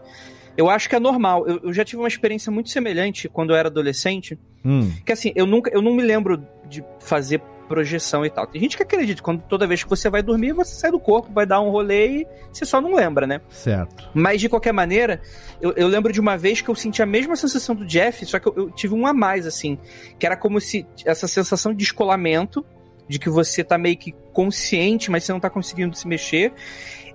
eu 0.58 0.70
acho 0.70 0.90
que 0.90 0.96
é 0.96 1.00
normal. 1.00 1.48
Eu, 1.48 1.60
eu 1.64 1.74
já 1.74 1.84
tive 1.86 2.02
uma 2.02 2.08
experiência 2.08 2.52
muito 2.52 2.70
semelhante 2.70 3.30
quando 3.30 3.52
eu 3.52 3.56
era 3.56 3.68
adolescente, 3.70 4.38
Hum, 4.64 4.92
que 5.06 5.12
assim, 5.12 5.32
eu 5.36 5.46
nunca, 5.48 5.72
eu 5.74 5.82
não 5.82 5.94
me 5.94 6.04
lembro 6.04 6.46
de 6.68 6.84
fazer 7.00 7.42
projeção 7.72 8.26
e 8.26 8.30
tal. 8.30 8.46
Tem 8.46 8.62
gente 8.62 8.76
que 8.76 8.84
acredita 8.84 9.16
que 9.16 9.22
quando 9.22 9.42
toda 9.44 9.66
vez 9.66 9.84
que 9.84 9.90
você 9.90 10.10
vai 10.10 10.22
dormir, 10.22 10.52
você 10.52 10.76
sai 10.76 10.92
do 10.92 11.00
corpo, 11.00 11.32
vai 11.32 11.46
dar 11.46 11.62
um 11.62 11.70
rolê 11.70 12.08
e 12.08 12.28
você 12.52 12.66
só 12.66 12.82
não 12.82 12.94
lembra, 12.94 13.26
né? 13.26 13.40
certo. 13.50 14.10
Mas 14.14 14.42
de 14.42 14.50
qualquer 14.50 14.74
maneira, 14.74 15.22
eu, 15.62 15.72
eu 15.74 15.88
lembro 15.88 16.12
de 16.12 16.20
uma 16.20 16.38
vez 16.38 16.60
que 16.60 16.70
eu 16.70 16.76
senti 16.76 17.02
a 17.02 17.06
mesma 17.06 17.36
sensação 17.38 17.74
do 17.74 17.86
Jeff, 17.86 18.26
só 18.26 18.40
que 18.40 18.48
eu, 18.48 18.54
eu 18.58 18.72
tive 18.72 18.94
um 18.94 19.08
a 19.08 19.14
mais, 19.14 19.48
assim. 19.48 19.78
Que 20.20 20.26
era 20.26 20.36
como 20.36 20.60
se 20.60 20.86
essa 21.06 21.28
sensação 21.28 21.72
de 21.72 21.78
descolamento, 21.78 22.66
de 23.08 23.18
que 23.18 23.30
você 23.30 23.64
tá 23.64 23.78
meio 23.78 23.98
que 23.98 24.14
consciente, 24.34 25.10
mas 25.10 25.24
você 25.24 25.32
não 25.32 25.40
tá 25.40 25.50
conseguindo 25.50 25.96
se 25.96 26.08
mexer. 26.08 26.52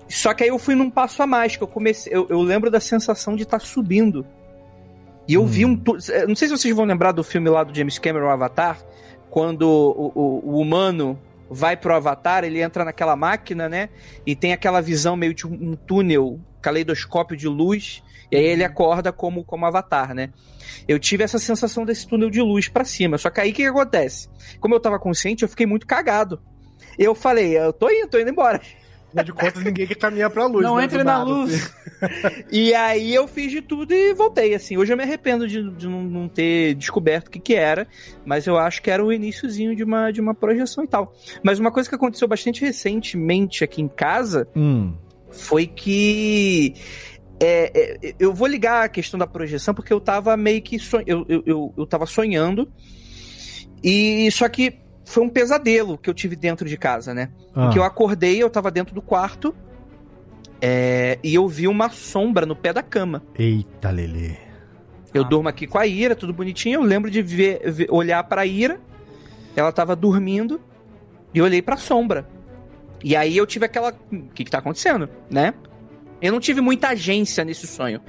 Só 0.08 0.32
que 0.32 0.42
aí 0.44 0.48
eu 0.48 0.58
fui 0.58 0.74
num 0.74 0.90
passo 0.90 1.22
a 1.22 1.26
mais, 1.26 1.56
que 1.56 1.62
eu 1.62 1.68
comecei. 1.68 2.12
Eu, 2.14 2.26
eu 2.30 2.40
lembro 2.40 2.70
da 2.70 2.80
sensação 2.80 3.36
de 3.36 3.42
estar 3.42 3.60
subindo. 3.60 4.24
E 5.28 5.34
eu 5.34 5.44
vi 5.44 5.64
um. 5.64 5.80
eu 6.08 6.28
Não 6.28 6.36
sei 6.36 6.48
se 6.48 6.56
vocês 6.56 6.74
vão 6.74 6.84
lembrar 6.84 7.12
do 7.12 7.24
filme 7.24 7.48
lá 7.50 7.64
do 7.64 7.74
James 7.76 7.98
Cameron 7.98 8.30
Avatar, 8.30 8.78
quando 9.36 9.64
o, 9.68 10.12
o- 10.14 10.50
o 10.54 10.58
humano 10.62 11.20
vai 11.50 11.76
pro 11.76 11.94
Avatar, 11.94 12.42
ele 12.42 12.62
entra 12.62 12.86
naquela 12.86 13.14
máquina, 13.14 13.68
né? 13.68 13.90
E 14.24 14.34
tem 14.34 14.54
aquela 14.54 14.80
visão 14.80 15.14
meio 15.14 15.34
de 15.34 15.46
um, 15.46 15.76
túnel, 15.76 16.40
caleidoscópio 16.62 17.36
de 17.36 17.46
luz, 17.46 18.02
e 18.32 18.36
aí 18.38 18.42
ele 18.46 18.64
acorda 18.64 19.12
como, 19.12 19.44
como 19.44 19.66
Avatar, 19.66 20.14
né? 20.14 20.30
Eu 20.88 20.98
tive 20.98 21.22
essa 21.22 21.38
sensação 21.38 21.84
desse 21.84 22.08
túnel 22.08 22.30
de 22.30 22.40
luz 22.40 22.66
pra 22.68 22.82
cima. 22.82 23.18
Só 23.18 23.28
que 23.28 23.38
aí 23.38 23.50
o 23.50 23.52
que, 23.52 23.62
que 23.64 23.68
acontece? 23.68 24.26
Como 24.58 24.74
eu 24.74 24.80
tava 24.80 24.98
consciente, 24.98 25.42
eu 25.42 25.48
fiquei 25.50 25.66
muito 25.66 25.86
cagado. 25.86 26.40
Eu 26.98 27.14
falei, 27.14 27.58
eu 27.58 27.74
tô 27.74 27.90
indo, 27.90 28.08
tô 28.08 28.18
indo 28.18 28.30
embora. 28.30 28.58
Afinal 29.08 29.24
de 29.24 29.32
contas, 29.32 29.64
ninguém 29.64 29.86
quer 29.86 29.94
caminhar 29.94 30.30
pra 30.30 30.46
luz. 30.46 30.64
Não 30.64 30.76
né, 30.76 30.84
entre 30.84 30.98
na 30.98 31.18
nada, 31.18 31.24
luz. 31.24 31.54
assim. 31.54 31.86
E 32.52 32.74
aí 32.74 33.14
eu 33.14 33.26
fiz 33.26 33.50
de 33.50 33.62
tudo 33.62 33.94
e 33.94 34.12
voltei, 34.12 34.54
assim. 34.54 34.76
Hoje 34.76 34.92
eu 34.92 34.96
me 34.96 35.02
arrependo 35.02 35.48
de, 35.48 35.70
de 35.70 35.88
não, 35.88 36.02
não 36.02 36.28
ter 36.28 36.74
descoberto 36.74 37.28
o 37.28 37.30
que 37.30 37.38
que 37.38 37.54
era, 37.54 37.86
mas 38.24 38.46
eu 38.46 38.58
acho 38.58 38.82
que 38.82 38.90
era 38.90 39.02
o 39.02 39.12
iniciozinho 39.12 39.74
de 39.74 39.82
uma, 39.82 40.10
de 40.10 40.20
uma 40.20 40.34
projeção 40.34 40.84
e 40.84 40.86
tal. 40.86 41.14
Mas 41.42 41.58
uma 41.58 41.70
coisa 41.70 41.88
que 41.88 41.94
aconteceu 41.94 42.28
bastante 42.28 42.60
recentemente 42.60 43.64
aqui 43.64 43.80
em 43.80 43.88
casa 43.88 44.46
Hum, 44.54 44.94
foi 45.30 45.66
que 45.66 46.74
é, 47.40 47.98
é, 48.08 48.14
eu 48.18 48.32
vou 48.34 48.46
ligar 48.48 48.84
a 48.84 48.88
questão 48.88 49.18
da 49.18 49.26
projeção 49.26 49.74
porque 49.74 49.92
eu 49.92 50.00
tava 50.00 50.36
meio 50.36 50.60
que 50.62 50.78
son... 50.78 51.00
eu, 51.06 51.24
eu, 51.28 51.42
eu, 51.46 51.74
eu 51.76 51.86
tava 51.86 52.06
sonhando 52.06 52.70
e 53.82 54.30
só 54.30 54.48
que 54.48 54.78
foi 55.06 55.22
um 55.22 55.28
pesadelo 55.30 55.96
que 55.96 56.10
eu 56.10 56.14
tive 56.14 56.36
dentro 56.36 56.68
de 56.68 56.76
casa, 56.76 57.14
né? 57.14 57.30
ah, 57.54 57.70
Que 57.72 57.78
eu 57.78 57.84
acordei, 57.84 58.42
eu 58.42 58.50
tava 58.50 58.70
dentro 58.70 58.94
do 58.94 59.00
quarto 59.00 59.54
é, 60.60 61.18
e 61.22 61.34
eu 61.34 61.46
vi 61.48 61.68
uma 61.68 61.88
sombra 61.90 62.44
no 62.46 62.56
pé 62.56 62.72
da 62.72 62.82
cama. 62.82 63.22
Eita, 63.38 63.90
Lelê. 63.90 64.36
Eu 65.14 65.22
Ah. 65.22 65.28
durmo 65.28 65.48
aqui 65.48 65.66
com 65.66 65.78
a 65.78 65.86
Ira, 65.86 66.14
tudo 66.14 66.32
bonitinho. 66.32 66.80
Eu 66.80 66.82
lembro 66.82 67.10
de 67.10 67.22
ver, 67.22 67.70
ver- 67.70 67.88
olhar 67.90 68.22
pra 68.24 68.44
Ira. 68.44 68.80
Ela 69.54 69.72
tava 69.72 69.94
dormindo 69.96 70.60
e 71.32 71.38
eu 71.38 71.44
olhei 71.44 71.62
pra 71.62 71.76
sombra. 71.76 72.28
E 73.02 73.14
aí 73.14 73.36
eu 73.36 73.46
tive 73.46 73.64
aquela. 73.66 73.94
O 74.12 74.22
que, 74.34 74.44
que 74.44 74.50
tá 74.50 74.58
acontecendo, 74.58 75.08
né? 75.30 75.54
Eu 76.20 76.32
não 76.32 76.40
tive 76.40 76.60
muita 76.60 76.88
agência 76.88 77.44
nesse 77.44 77.66
sonho. 77.66 78.00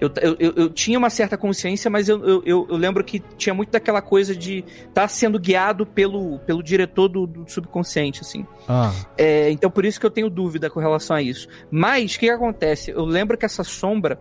Eu, 0.00 0.10
eu, 0.20 0.36
eu, 0.38 0.52
eu 0.56 0.70
tinha 0.70 0.98
uma 0.98 1.10
certa 1.10 1.36
consciência, 1.36 1.90
mas 1.90 2.08
eu, 2.08 2.42
eu, 2.44 2.66
lembro 2.70 3.02
que 3.02 3.20
tinha 3.36 3.54
muito 3.54 3.70
daquela 3.70 4.00
coisa 4.00 4.36
de 4.36 4.58
estar 4.58 5.02
tá 5.02 5.08
sendo 5.08 5.38
guiado 5.38 5.84
pelo, 5.86 6.38
pelo 6.40 6.62
diretor 6.62 7.08
do, 7.08 7.26
do 7.26 7.50
subconsciente, 7.50 8.20
assim. 8.20 8.46
Ah, 8.68 8.92
É, 9.16 9.50
então 9.50 9.70
por 9.70 9.84
isso 9.84 9.98
que 9.98 10.06
eu 10.06 10.10
tenho 10.10 10.30
dúvida 10.30 10.70
com 10.70 10.80
relação 10.80 11.16
a 11.16 11.22
isso. 11.22 11.48
Mas 11.70 12.14
o 12.14 12.18
que, 12.18 12.26
que 12.26 12.32
acontece? 12.32 12.90
Eu 12.90 13.04
lembro 13.04 13.36
que 13.36 13.44
essa 13.44 13.64
sombra 13.64 14.20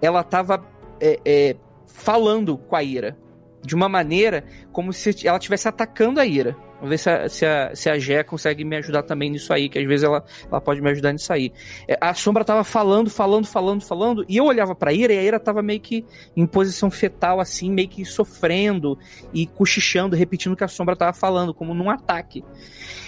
ela 0.00 0.22
tava 0.22 0.64
é, 1.00 1.20
é, 1.24 1.56
falando 1.86 2.56
com 2.58 2.76
a 2.76 2.82
Ira. 2.82 3.16
De 3.62 3.74
uma 3.74 3.88
maneira 3.88 4.44
como 4.72 4.92
se 4.92 5.26
ela 5.26 5.38
estivesse 5.38 5.68
atacando 5.68 6.20
a 6.20 6.26
Ira. 6.26 6.56
Vamos 6.82 6.90
ver 6.90 6.98
se 6.98 7.10
a, 7.10 7.28
se 7.28 7.46
a, 7.46 7.76
se 7.76 7.88
a 7.88 7.96
Gé 7.96 8.24
consegue 8.24 8.64
me 8.64 8.76
ajudar 8.76 9.04
também 9.04 9.30
nisso 9.30 9.52
aí, 9.52 9.68
que 9.68 9.78
às 9.78 9.86
vezes 9.86 10.02
ela, 10.02 10.24
ela 10.50 10.60
pode 10.60 10.80
me 10.80 10.90
ajudar 10.90 11.12
nisso 11.12 11.32
aí. 11.32 11.52
É, 11.86 11.96
a 12.00 12.12
sombra 12.12 12.44
tava 12.44 12.64
falando, 12.64 13.08
falando, 13.08 13.46
falando, 13.46 13.82
falando, 13.82 14.24
e 14.28 14.36
eu 14.36 14.44
olhava 14.44 14.74
pra 14.74 14.92
Ira 14.92 15.12
e 15.12 15.18
a 15.18 15.22
Ira 15.22 15.38
tava 15.38 15.62
meio 15.62 15.78
que 15.78 16.04
em 16.36 16.44
posição 16.44 16.90
fetal, 16.90 17.38
assim, 17.38 17.70
meio 17.70 17.88
que 17.88 18.04
sofrendo 18.04 18.98
e 19.32 19.46
cochichando, 19.46 20.16
repetindo 20.16 20.54
o 20.54 20.56
que 20.56 20.64
a 20.64 20.68
sombra 20.68 20.96
tava 20.96 21.12
falando, 21.12 21.54
como 21.54 21.72
num 21.72 21.88
ataque. 21.88 22.44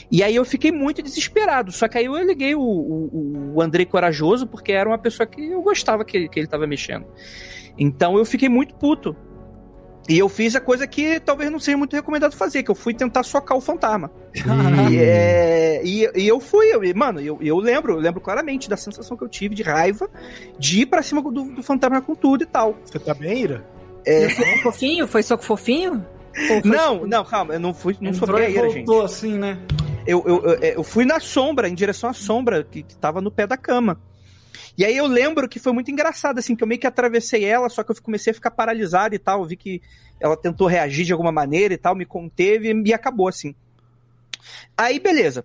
E 0.09 0.23
aí 0.23 0.37
eu 0.37 0.45
fiquei 0.45 0.71
muito 0.71 1.03
desesperado. 1.03 1.73
Só 1.73 1.89
que 1.89 1.99
aí 1.99 2.05
eu 2.05 2.17
liguei 2.23 2.55
o, 2.55 2.61
o, 2.61 3.55
o 3.57 3.61
Andrei 3.61 3.85
Corajoso, 3.85 4.47
porque 4.47 4.71
era 4.71 4.89
uma 4.89 4.99
pessoa 4.99 5.27
que 5.27 5.51
eu 5.51 5.61
gostava 5.63 6.05
que, 6.05 6.29
que 6.29 6.39
ele 6.39 6.47
tava 6.47 6.65
mexendo. 6.65 7.07
Então 7.77 8.17
eu 8.17 8.25
fiquei 8.25 8.49
muito 8.49 8.73
puto. 8.77 9.17
E 10.09 10.19
eu 10.19 10.29
fiz 10.29 10.55
a 10.55 10.61
coisa 10.61 10.87
que 10.87 11.19
talvez 11.19 11.51
não 11.51 11.59
seja 11.59 11.77
muito 11.79 11.95
recomendado 11.97 12.37
fazer, 12.37 12.63
que 12.63 12.71
eu 12.71 12.75
fui 12.75 12.93
tentar 12.93 13.23
socar 13.23 13.57
o 13.57 13.61
fantasma. 13.61 14.11
E, 14.91 14.99
é, 14.99 15.81
e, 15.85 16.11
e 16.15 16.29
eu 16.29 16.39
fui, 16.41 16.67
eu, 16.67 16.85
e, 16.85 16.93
mano, 16.93 17.21
eu, 17.21 17.39
eu 17.41 17.57
lembro, 17.59 17.95
eu 17.95 17.99
lembro 18.01 18.21
claramente 18.21 18.69
da 18.69 18.77
sensação 18.77 19.17
que 19.17 19.25
eu 19.25 19.29
tive 19.29 19.55
de 19.55 19.63
raiva 19.63 20.09
de 20.59 20.83
ir 20.83 20.87
pra 20.87 21.03
cima 21.03 21.23
do, 21.23 21.31
do 21.45 21.63
fantasma 21.63 22.01
com 22.03 22.15
tudo 22.15 22.43
e 22.43 22.47
tal. 22.47 22.77
Você 22.85 22.99
tá 22.99 23.15
bem, 23.15 23.39
Ira? 23.43 23.65
É, 24.05 24.29
Soco 24.29 24.59
fofinho? 24.63 25.07
Foi 25.09 25.23
soco 25.23 25.43
fofinho? 25.45 26.05
Foi 26.49 26.61
não, 26.65 26.95
soco- 26.97 27.07
não, 27.07 27.25
calma, 27.25 27.55
eu 27.55 27.61
não 27.61 27.73
fui, 27.73 27.97
não 28.01 28.11
Entrou 28.11 28.29
soquei 28.29 28.45
a 28.47 28.51
ira, 28.51 28.69
gente. 28.71 28.87
voltou 28.87 29.03
assim, 29.05 29.39
né? 29.39 29.59
eu, 30.07 30.23
eu, 30.27 30.45
eu, 30.45 30.55
eu 30.61 30.83
fui 30.85 31.05
na 31.07 31.19
sombra, 31.19 31.67
em 31.69 31.75
direção 31.75 32.11
à 32.11 32.13
sombra, 32.13 32.63
que, 32.63 32.83
que 32.83 32.95
tava 32.97 33.21
no 33.23 33.31
pé 33.31 33.47
da 33.47 33.57
cama. 33.57 33.99
E 34.77 34.85
aí 34.85 34.97
eu 34.97 35.07
lembro 35.07 35.49
que 35.49 35.59
foi 35.59 35.73
muito 35.73 35.91
engraçado, 35.91 36.39
assim, 36.39 36.57
que 36.57 36.63
eu 36.63 36.69
meio 36.69 36.81
que 36.81 36.87
atravessei 36.87 37.45
ela, 37.45 37.69
só 37.69 37.83
que 37.83 37.93
eu 37.93 37.97
comecei 38.03 38.33
a 38.33 38.35
ficar 38.35 38.51
paralisado 38.51 39.15
e 39.15 39.19
tal. 39.19 39.41
Eu 39.41 39.47
vi 39.47 39.57
que 39.57 39.83
ela 40.21 40.37
tentou 40.37 40.67
reagir 40.67 41.05
de 41.05 41.13
alguma 41.13 41.31
maneira 41.31 41.75
e 41.75 41.79
tal, 41.79 41.95
me 41.95 42.05
conteve 42.05 42.73
e 42.85 42.93
acabou, 42.93 43.29
assim. 43.29 43.55
Aí, 44.77 44.99
beleza. 44.99 45.45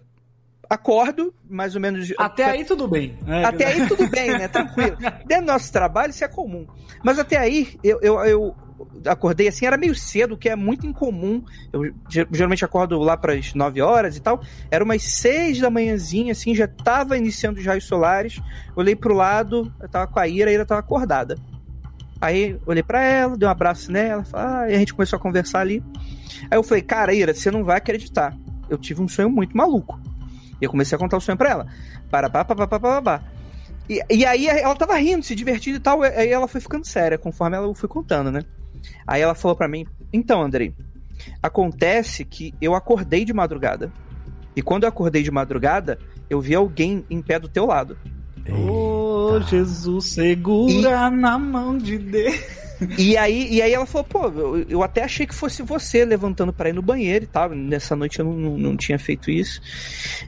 Acordo, 0.69 1.33
mais 1.49 1.73
ou 1.73 1.81
menos. 1.81 2.13
Até 2.17 2.43
aí 2.43 2.63
tudo 2.63 2.87
bem. 2.87 3.17
né? 3.25 3.43
Até 3.43 3.65
aí 3.65 3.87
tudo 3.87 4.07
bem, 4.07 4.29
né? 4.37 4.47
Tranquilo. 4.47 4.97
Dentro 5.25 5.45
do 5.45 5.51
nosso 5.51 5.71
trabalho 5.71 6.11
isso 6.11 6.23
é 6.23 6.27
comum. 6.27 6.67
Mas 7.03 7.17
até 7.17 7.37
aí 7.37 7.75
eu, 7.83 7.99
eu, 8.01 8.19
eu 8.25 8.55
acordei 9.05 9.47
assim, 9.47 9.65
era 9.65 9.77
meio 9.77 9.93
cedo, 9.95 10.33
o 10.33 10.37
que 10.37 10.49
é 10.49 10.55
muito 10.55 10.85
incomum. 10.85 11.43
Eu 11.71 11.83
ge- 12.09 12.27
geralmente 12.31 12.63
acordo 12.65 12.97
lá 12.99 13.15
para 13.17 13.33
as 13.33 13.53
9 13.53 13.81
horas 13.81 14.15
e 14.17 14.19
tal. 14.21 14.41
Era 14.71 14.83
umas 14.83 15.03
6 15.03 15.59
da 15.59 15.69
manhãzinha, 15.69 16.31
assim, 16.31 16.53
já 16.55 16.67
tava 16.67 17.17
iniciando 17.17 17.59
os 17.59 17.65
raios 17.65 17.85
solares. 17.85 18.41
Olhei 18.75 18.95
pro 18.95 19.13
lado, 19.13 19.71
eu 19.81 19.89
tava 19.89 20.07
com 20.07 20.19
a 20.19 20.27
Ira, 20.27 20.49
a 20.49 20.53
Ira 20.53 20.65
tava 20.65 20.79
acordada. 20.81 21.35
Aí 22.21 22.59
olhei 22.65 22.83
pra 22.83 23.01
ela, 23.01 23.37
dei 23.37 23.47
um 23.47 23.51
abraço 23.51 23.91
nela, 23.91 24.23
ah, 24.33 24.65
e 24.69 24.75
a 24.75 24.77
gente 24.77 24.93
começou 24.93 25.17
a 25.17 25.21
conversar 25.21 25.61
ali. 25.61 25.81
Aí 26.51 26.57
eu 26.57 26.63
falei, 26.63 26.83
cara, 26.83 27.13
Ira, 27.13 27.33
você 27.33 27.49
não 27.49 27.63
vai 27.63 27.77
acreditar. 27.77 28.35
Eu 28.69 28.77
tive 28.77 29.01
um 29.01 29.07
sonho 29.07 29.29
muito 29.29 29.55
maluco. 29.55 29.99
E 30.61 30.65
eu 30.65 30.69
comecei 30.69 30.95
a 30.95 30.99
contar 30.99 31.15
o 31.17 31.21
sonho 31.21 31.37
pra 31.37 31.49
ela. 31.49 31.67
Para, 32.11 32.29
pá, 32.29 32.43
pá, 32.43 32.55
pá, 32.55 32.67
pá, 32.79 33.01
pá. 33.01 33.23
E, 33.89 34.01
e 34.09 34.25
aí 34.25 34.47
ela 34.47 34.75
tava 34.75 34.95
rindo, 34.97 35.23
se 35.25 35.33
divertindo 35.33 35.77
e 35.77 35.79
tal. 35.79 36.03
Aí 36.03 36.29
ela 36.29 36.47
foi 36.47 36.59
ficando 36.59 36.85
séria, 36.85 37.17
conforme 37.17 37.55
ela 37.55 37.73
foi 37.73 37.87
contando, 37.87 38.29
né? 38.31 38.41
Aí 39.05 39.21
ela 39.21 39.35
falou 39.35 39.55
pra 39.55 39.67
mim: 39.67 39.85
Então, 40.11 40.41
Andrei, 40.41 40.73
acontece 41.41 42.25
que 42.25 42.53
eu 42.61 42.75
acordei 42.75 43.25
de 43.25 43.33
madrugada. 43.33 43.91
E 44.55 44.61
quando 44.61 44.83
eu 44.83 44.89
acordei 44.89 45.23
de 45.23 45.31
madrugada, 45.31 45.99
eu 46.29 46.41
vi 46.41 46.55
alguém 46.55 47.05
em 47.09 47.21
pé 47.21 47.39
do 47.39 47.47
teu 47.47 47.65
lado. 47.65 47.97
Ô, 48.51 49.39
Jesus, 49.41 50.13
segura 50.13 51.09
na 51.09 51.37
mão 51.37 51.77
de 51.77 51.97
Deus. 51.97 52.59
E 52.97 53.17
aí, 53.17 53.51
e 53.51 53.61
aí 53.61 53.73
ela 53.73 53.85
falou, 53.85 54.05
pô, 54.05 54.27
eu, 54.27 54.65
eu 54.69 54.83
até 54.83 55.03
achei 55.03 55.27
que 55.27 55.35
fosse 55.35 55.61
você 55.61 56.05
levantando 56.05 56.53
para 56.53 56.69
ir 56.69 56.73
no 56.73 56.81
banheiro 56.81 57.25
e 57.25 57.27
tal. 57.27 57.49
Nessa 57.49 57.95
noite 57.95 58.19
eu 58.19 58.25
não, 58.25 58.33
não, 58.33 58.57
não 58.57 58.77
tinha 58.77 58.97
feito 58.97 59.29
isso. 59.29 59.61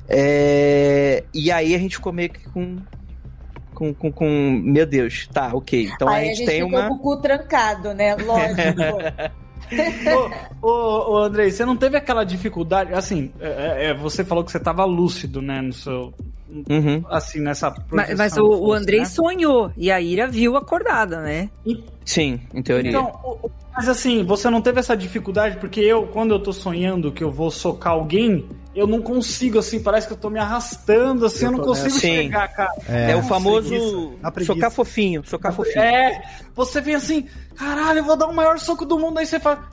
É, 0.10 1.24
e 1.34 1.50
aí 1.50 1.74
a 1.74 1.78
gente 1.78 1.96
ficou 1.96 2.12
meio 2.12 2.30
que 2.30 2.44
com. 2.50 2.78
Com, 3.74 3.94
com, 3.94 4.12
com- 4.12 4.62
Meu 4.64 4.86
Deus, 4.86 5.28
tá, 5.32 5.52
ok. 5.54 5.90
Então 5.94 6.08
Aí 6.08 6.30
a 6.30 6.34
gente, 6.34 6.46
tem 6.46 6.64
ficou 6.64 6.80
uma. 6.80 6.88
com 6.90 6.96
o 6.96 7.00
cu 7.00 7.18
trancado, 7.18 7.94
né? 7.94 8.16
Lógico. 8.16 9.32
ô, 10.62 10.68
ô, 10.68 11.12
ô, 11.14 11.18
Andrei, 11.24 11.50
você 11.52 11.66
não 11.66 11.78
teve 11.78 11.98
aquela 11.98 12.24
dificuldade? 12.24 12.94
Assim, 12.94 13.32
é, 13.40 13.88
é, 13.90 13.94
você 13.94 14.24
falou 14.24 14.44
que 14.44 14.52
você 14.52 14.60
tava 14.60 14.84
lúcido, 14.86 15.42
né? 15.42 15.62
No 15.62 15.74
seu. 15.74 16.14
Uhum. 16.70 17.04
Assim, 17.10 17.40
nessa. 17.40 17.74
Mas, 17.92 18.18
mas 18.18 18.38
o, 18.38 18.46
o 18.46 18.74
Andrei 18.74 19.00
né? 19.00 19.06
sonhou 19.06 19.72
e 19.78 19.90
a 19.92 20.02
Ira 20.02 20.28
viu 20.28 20.58
acordada, 20.58 21.22
né? 21.22 21.50
Sim, 22.04 22.42
em 22.54 22.62
teoria. 22.62 22.90
Então, 22.90 23.20
o- 23.24 23.48
o- 23.48 23.52
mas 23.76 23.88
assim, 23.88 24.24
você 24.24 24.50
não 24.50 24.62
teve 24.62 24.80
essa 24.80 24.96
dificuldade? 24.98 25.58
Porque 25.58 25.80
eu, 25.80 26.08
quando 26.08 26.32
eu 26.32 26.40
tô 26.40 26.52
sonhando 26.52 27.12
que 27.12 27.24
eu 27.24 27.32
vou 27.32 27.50
socar 27.50 27.94
alguém, 27.94 28.50
eu 28.76 28.86
não 28.86 29.02
consigo, 29.02 29.60
assim, 29.60 29.82
parece 29.82 30.08
que 30.08 30.14
eu 30.14 30.18
tô 30.18 30.30
me 30.30 30.40
arrastando, 30.40 31.26
assim, 31.26 31.46
eu, 31.46 31.52
Eu 31.52 31.58
não 31.58 31.64
consigo 31.64 31.94
nessa. 31.94 32.00
Chegar, 32.00 32.48
cara. 32.50 32.72
É, 32.88 33.14
o 33.14 33.18
Nossa, 33.18 33.30
famoso 33.30 34.14
socar 34.46 34.72
fofinho, 34.72 35.24
socar 35.26 35.54
fofinho. 35.54 35.80
É, 35.80 36.22
você 36.54 36.82
vem 36.82 36.96
assim, 36.96 37.28
caralho, 37.56 38.00
eu 38.00 38.04
vou 38.04 38.18
dar 38.18 38.28
o 38.28 38.36
maior 38.36 38.60
soco 38.60 38.86
do 38.86 39.00
mundo, 39.00 39.20
aí 39.20 39.26
você 39.26 39.40
fala. 39.40 39.64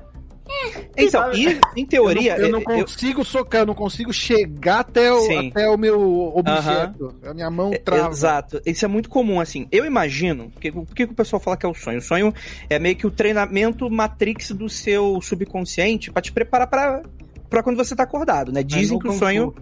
Então, 0.96 1.32
e, 1.32 1.58
em 1.76 1.86
teoria. 1.86 2.36
Eu 2.36 2.50
não, 2.50 2.60
eu 2.60 2.64
não 2.66 2.72
eu- 2.76 2.80
consigo 2.84 3.24
socar, 3.24 3.62
eu 3.62 3.66
não 3.66 3.74
consigo 3.74 4.12
chegar 4.12 4.80
até 4.80 5.12
o, 5.12 5.20
Sim. 5.20 5.48
até 5.50 5.68
o 5.68 5.76
meu 5.76 6.32
objeto. 6.34 7.14
A 7.24 7.34
minha 7.34 7.50
mão 7.50 7.70
trava. 7.84 8.10
Exato. 8.10 8.60
Isso 8.66 8.84
é 8.84 8.88
muito 8.88 9.08
comum, 9.08 9.40
assim. 9.40 9.68
Eu 9.70 9.84
imagino. 9.84 10.50
Porque, 10.50 10.72
por 10.72 10.86
que 10.94 11.06
que 11.06 11.12
o 11.12 11.16
pessoal 11.16 11.40
fala 11.40 11.56
que 11.56 11.66
é 11.66 11.68
o 11.68 11.74
sonho? 11.74 11.98
O 11.98 12.02
sonho 12.02 12.34
é 12.68 12.78
meio 12.78 12.96
que 12.96 13.06
o 13.06 13.10
treinamento 13.10 13.88
Matrix 13.90 14.50
do 14.52 14.68
seu 14.68 15.20
subconsciente 15.20 16.10
pra 16.10 16.22
te 16.22 16.32
preparar 16.32 16.66
pra, 16.66 17.02
pra 17.48 17.62
quando 17.62 17.76
você 17.76 17.94
tá 17.96 18.02
acordado, 18.02 18.52
né? 18.52 18.62
Dizem 18.62 18.98
que 18.98 19.08
o 19.08 19.12
sonho. 19.12 19.54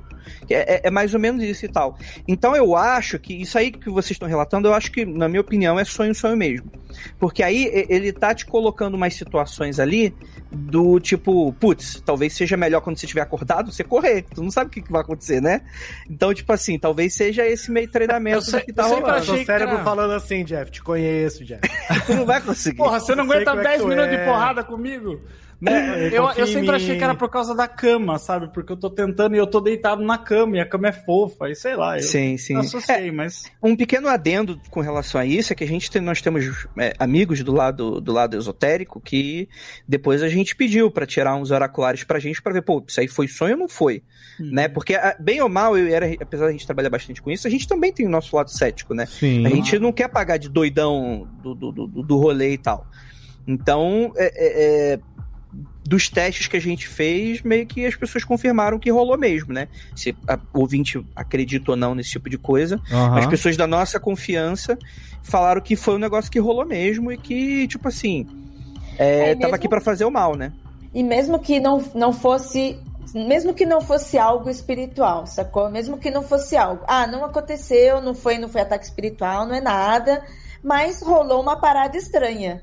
É, 0.50 0.74
é- 0.74 0.80
é 0.88 0.90
mais 0.90 1.14
ou 1.14 1.20
menos 1.20 1.40
isso 1.44 1.64
e 1.64 1.68
tal. 1.68 1.96
Então 2.26 2.56
eu 2.56 2.74
acho 2.74 3.16
que 3.16 3.32
isso 3.40 3.56
aí 3.56 3.70
que 3.70 3.88
vocês 3.88 4.10
estão 4.12 4.26
relatando, 4.28 4.66
eu 4.66 4.74
acho 4.74 4.90
que, 4.90 5.04
na 5.04 5.28
minha 5.28 5.40
opinião, 5.40 5.78
é 5.78 5.84
sonho, 5.84 6.12
sonho 6.16 6.36
mesmo. 6.36 6.68
Porque 7.16 7.44
aí 7.44 7.70
ele 7.88 8.12
tá 8.12 8.34
te 8.34 8.44
colocando 8.44 8.94
umas 8.94 9.14
situações 9.14 9.78
ali 9.78 10.12
do 10.50 10.98
tipo, 10.98 11.52
putz, 11.52 12.02
talvez 12.04 12.32
seja 12.32 12.56
melhor 12.56 12.80
quando 12.80 12.98
você 12.98 13.06
estiver 13.06 13.20
acordado 13.20 13.70
você 13.72 13.84
correr. 13.84 14.22
Tu 14.34 14.42
não 14.42 14.50
sabe 14.50 14.66
o 14.66 14.70
que, 14.72 14.82
que 14.82 14.90
vai 14.90 15.02
acontecer, 15.02 15.40
né? 15.40 15.60
Então, 16.10 16.34
tipo 16.34 16.52
assim, 16.52 16.76
talvez 16.76 17.14
seja 17.14 17.46
esse 17.46 17.70
meio 17.70 17.88
treinamento 17.88 18.38
Eu 18.38 18.42
sei- 18.42 18.60
que 18.62 18.72
tá 18.72 18.82
eu 18.82 18.88
sempre 18.88 19.02
rolando. 19.04 19.22
achei 19.22 19.36
Seu 19.36 19.46
cérebro 19.46 19.78
falando 19.84 20.12
assim, 20.12 20.42
Jeff, 20.44 20.72
te 20.72 20.82
conheço, 20.82 21.44
Jeff. 21.44 21.60
Tu 22.06 22.14
não 22.14 22.26
vai 22.26 22.40
conseguir. 22.40 22.78
Porra, 22.78 22.98
você 22.98 23.14
não 23.14 23.22
aguenta 23.22 23.44
como 23.52 23.60
é 23.60 23.62
que 23.62 23.68
10 23.70 23.80
tu 23.82 23.88
minutos 23.88 24.12
é. 24.12 24.16
de 24.18 24.24
porrada 24.24 24.64
comigo? 24.64 25.20
Né? 25.60 26.08
É, 26.08 26.18
Eu, 26.18 26.24
confia 26.24 26.42
eu 26.42 26.46
em 26.48 26.52
sempre 26.52 26.76
achei 26.76 26.98
que 26.98 27.02
era 27.04 27.14
por 27.14 27.30
causa 27.30 27.54
da 27.54 27.66
cama, 27.66 28.18
sabe? 28.18 28.52
Porque 28.52 28.72
eu 28.72 28.76
tô 28.76 28.90
tentando 28.90 29.34
e 29.34 29.38
eu 29.38 29.46
tô 29.46 29.58
deitado 29.60 30.02
na 30.02 30.18
cama 30.18 30.58
e 30.58 30.60
a 30.60 30.66
cama 30.66 30.88
é 30.88 30.92
fofa, 30.92 31.48
e 31.48 31.54
sei 31.54 31.74
lá. 31.74 31.96
Eu 31.96 32.02
Sim, 32.02 32.36
sim. 32.36 32.56
associei, 32.56 33.10
mas. 33.10 33.44
Um 33.62 33.74
pequeno 33.74 34.06
adendo 34.08 34.60
com 34.70 34.80
relação 34.80 35.18
a 35.20 35.24
isso 35.24 35.52
é 35.52 35.56
que 35.56 35.64
a 35.64 35.66
gente 35.66 35.90
tem, 35.90 36.02
nós 36.02 36.20
temos 36.20 36.66
é, 36.78 36.92
amigos 36.98 37.42
do 37.42 37.52
lado 37.52 38.00
do 38.02 38.12
lado 38.12 38.36
esotérico 38.36 39.00
que 39.00 39.48
depois 39.88 40.22
a 40.22 40.28
gente 40.28 40.54
pediu 40.54 40.90
pra 40.90 41.06
tirar 41.06 41.34
uns 41.36 41.50
oraculares 41.50 42.04
pra 42.04 42.18
gente 42.18 42.42
pra 42.42 42.52
ver, 42.52 42.60
pô, 42.62 42.84
isso 42.86 43.00
aí 43.00 43.08
foi 43.08 43.26
sonho 43.26 43.54
ou 43.54 43.58
não 43.60 43.68
foi? 43.68 44.02
Uhum. 44.38 44.50
Né? 44.52 44.68
Porque 44.68 44.94
a- 44.94 45.16
bem 45.18 45.40
ou 45.40 45.48
mal, 45.48 45.76
eu 45.78 45.86
era, 45.94 46.06
apesar 46.20 46.46
da 46.46 46.52
gente 46.52 46.66
trabalhar 46.66 46.90
bastante 46.90 47.22
com 47.22 47.30
isso, 47.30 47.46
a 47.46 47.50
gente 47.50 47.66
também 47.66 47.90
tem 47.92 48.06
o 48.06 48.10
nosso 48.10 48.36
lado 48.36 48.50
cético, 48.50 48.92
né? 48.92 49.06
Sim. 49.06 49.46
A 49.46 49.48
gente 49.48 49.78
não 49.78 49.90
quer 49.92 50.08
pagar 50.08 50.36
de 50.36 50.50
doidão 50.50 51.26
do, 51.42 51.54
do, 51.54 51.72
do, 51.72 51.86
do 51.86 52.16
rolê 52.18 52.52
e 52.52 52.58
tal. 52.58 52.86
Então, 53.48 54.12
é, 54.16 54.24
é, 54.26 54.92
é, 54.94 54.98
dos 55.84 56.08
testes 56.08 56.48
que 56.48 56.56
a 56.56 56.60
gente 56.60 56.88
fez, 56.88 57.42
meio 57.42 57.66
que 57.66 57.86
as 57.86 57.94
pessoas 57.94 58.24
confirmaram 58.24 58.78
que 58.78 58.90
rolou 58.90 59.16
mesmo, 59.16 59.52
né? 59.52 59.68
Se 59.94 60.16
a, 60.26 60.38
o 60.52 60.60
ouvinte 60.60 61.04
acredita 61.14 61.70
ou 61.72 61.76
não 61.76 61.94
nesse 61.94 62.10
tipo 62.10 62.28
de 62.28 62.36
coisa, 62.36 62.80
Aham. 62.90 63.18
as 63.18 63.26
pessoas 63.26 63.56
da 63.56 63.66
nossa 63.66 64.00
confiança 64.00 64.76
falaram 65.22 65.60
que 65.60 65.76
foi 65.76 65.94
um 65.94 65.98
negócio 65.98 66.30
que 66.30 66.38
rolou 66.40 66.66
mesmo 66.66 67.12
e 67.12 67.16
que, 67.16 67.68
tipo 67.68 67.86
assim, 67.88 68.26
é, 68.98 69.30
É 69.30 69.34
tava 69.34 69.38
mesmo? 69.44 69.54
aqui 69.54 69.68
pra 69.68 69.80
fazer 69.80 70.04
o 70.04 70.10
mal, 70.10 70.34
né? 70.36 70.52
E 70.94 71.02
mesmo 71.02 71.38
que 71.38 71.60
não, 71.60 71.82
não 71.94 72.12
fosse. 72.12 72.78
Mesmo 73.14 73.54
que 73.54 73.64
não 73.64 73.80
fosse 73.80 74.18
algo 74.18 74.50
espiritual, 74.50 75.26
sacou? 75.26 75.70
Mesmo 75.70 75.96
que 75.98 76.10
não 76.10 76.22
fosse 76.22 76.56
algo. 76.56 76.82
Ah, 76.88 77.06
não 77.06 77.24
aconteceu, 77.24 78.00
não 78.02 78.14
foi, 78.14 78.36
não 78.38 78.48
foi 78.48 78.62
ataque 78.62 78.84
espiritual, 78.84 79.46
não 79.46 79.54
é 79.54 79.60
nada. 79.60 80.24
Mas 80.62 81.00
rolou 81.02 81.40
uma 81.40 81.56
parada 81.60 81.96
estranha. 81.96 82.62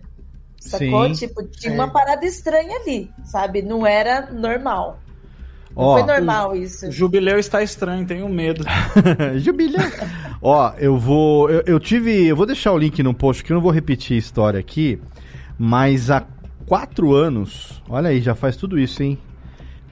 Sacou? 0.69 1.13
Sim. 1.13 1.27
Tipo, 1.27 1.43
tinha 1.43 1.73
É. 1.73 1.75
uma 1.75 1.89
parada 1.89 2.25
estranha 2.25 2.77
ali, 2.79 3.09
sabe? 3.25 3.61
Não 3.61 3.85
era 3.85 4.31
normal. 4.31 4.99
Não 5.75 5.83
Ó, 5.83 5.97
foi 5.97 6.03
normal 6.07 6.55
isso. 6.55 6.87
O 6.87 6.91
jubileu 6.91 7.37
está 7.39 7.61
estranho, 7.63 8.05
tenho 8.05 8.29
medo. 8.29 8.63
Jubileu. 9.39 9.81
Ó, 10.41 10.71
eu 10.77 10.97
vou. 10.97 11.49
Eu, 11.49 11.63
eu 11.65 11.79
tive. 11.79 12.25
Eu 12.27 12.35
vou 12.35 12.45
deixar 12.45 12.71
o 12.73 12.77
link 12.77 13.01
no 13.01 13.13
post 13.13 13.43
que 13.43 13.51
eu 13.51 13.55
não 13.55 13.61
vou 13.61 13.71
repetir 13.71 14.15
a 14.15 14.19
história 14.19 14.59
aqui. 14.59 15.01
Mas 15.57 16.09
há 16.11 16.23
quatro 16.67 17.13
anos. 17.13 17.81
Olha 17.89 18.09
aí, 18.09 18.21
já 18.21 18.35
faz 18.35 18.55
tudo 18.55 18.77
isso, 18.79 19.01
hein? 19.03 19.17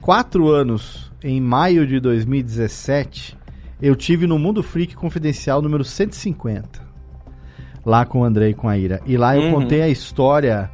Quatro 0.00 0.48
anos, 0.48 1.12
em 1.22 1.40
maio 1.40 1.86
de 1.86 2.00
2017, 2.00 3.36
eu 3.80 3.94
tive 3.96 4.26
no 4.26 4.38
Mundo 4.38 4.62
Freak 4.62 4.94
Confidencial 4.96 5.60
número 5.62 5.84
150. 5.84 6.80
Lá 7.84 8.04
com 8.04 8.20
o 8.20 8.24
Andrei 8.24 8.50
e 8.50 8.54
com 8.54 8.68
a 8.68 8.76
Ira. 8.78 9.00
E 9.06 9.16
lá 9.16 9.36
eu 9.36 9.42
Uhum. 9.42 9.52
contei 9.52 9.82
a 9.82 9.88
história 9.88 10.70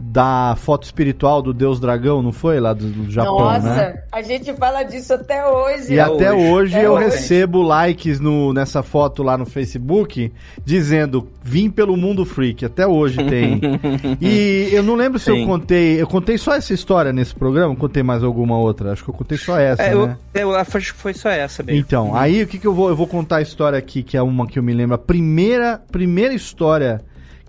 da 0.00 0.56
foto 0.56 0.84
espiritual 0.84 1.42
do 1.42 1.52
Deus 1.52 1.78
Dragão, 1.78 2.22
não 2.22 2.32
foi? 2.32 2.58
Lá 2.58 2.72
do, 2.72 2.86
do 2.86 3.10
Japão, 3.10 3.38
Nossa, 3.38 3.74
né? 3.74 4.02
a 4.10 4.22
gente 4.22 4.52
fala 4.54 4.82
disso 4.82 5.12
até 5.12 5.46
hoje. 5.46 5.92
E 5.92 6.00
até 6.00 6.32
hoje, 6.32 6.74
Até 6.74 6.86
eu 6.86 6.92
hoje. 6.92 7.04
recebo 7.04 7.60
likes 7.60 8.18
no, 8.18 8.52
nessa 8.54 8.82
foto 8.82 9.22
lá 9.22 9.36
no 9.36 9.44
Facebook 9.44 10.32
dizendo 10.64 11.28
vim 11.42 11.68
pelo 11.68 11.96
mundo 11.96 12.24
freak. 12.24 12.64
Até 12.64 12.86
hoje 12.86 13.18
tem. 13.24 13.60
e 14.20 14.70
eu 14.72 14.82
não 14.82 14.94
lembro 14.94 15.18
se 15.18 15.30
eu 15.30 15.36
Sim. 15.36 15.46
contei. 15.46 16.00
Eu 16.00 16.06
contei 16.06 16.38
só 16.38 16.54
essa 16.54 16.72
história 16.72 17.12
nesse 17.12 17.34
programa? 17.34 17.76
Contei 17.76 18.02
mais 18.02 18.24
alguma 18.24 18.56
outra? 18.58 18.92
Acho 18.92 19.04
que 19.04 19.10
eu 19.10 19.14
contei 19.14 19.36
só 19.36 19.58
essa, 19.58 19.82
É, 19.82 19.94
né? 19.94 20.16
eu, 20.32 20.40
eu 20.50 20.56
acho 20.56 20.94
que 20.94 20.98
foi 20.98 21.12
só 21.12 21.28
essa 21.28 21.62
mesmo. 21.62 21.78
Então, 21.78 22.14
aí 22.16 22.42
o 22.42 22.46
que, 22.46 22.58
que 22.58 22.66
eu 22.66 22.74
vou. 22.74 22.88
Eu 22.88 22.96
vou 22.96 23.06
contar 23.06 23.36
a 23.36 23.42
história 23.42 23.78
aqui, 23.78 24.02
que 24.02 24.16
é 24.16 24.22
uma 24.22 24.46
que 24.46 24.58
eu 24.58 24.62
me 24.62 24.72
lembro. 24.72 24.94
A 24.94 24.98
primeira, 24.98 25.80
primeira 25.92 26.32
história 26.32 27.02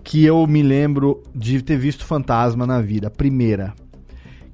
que 0.04 0.24
eu 0.24 0.46
me 0.46 0.62
lembro 0.62 1.22
de 1.34 1.62
ter 1.62 1.76
visto 1.76 2.04
fantasma 2.04 2.66
na 2.66 2.80
vida. 2.80 3.08
A 3.08 3.10
primeira. 3.10 3.74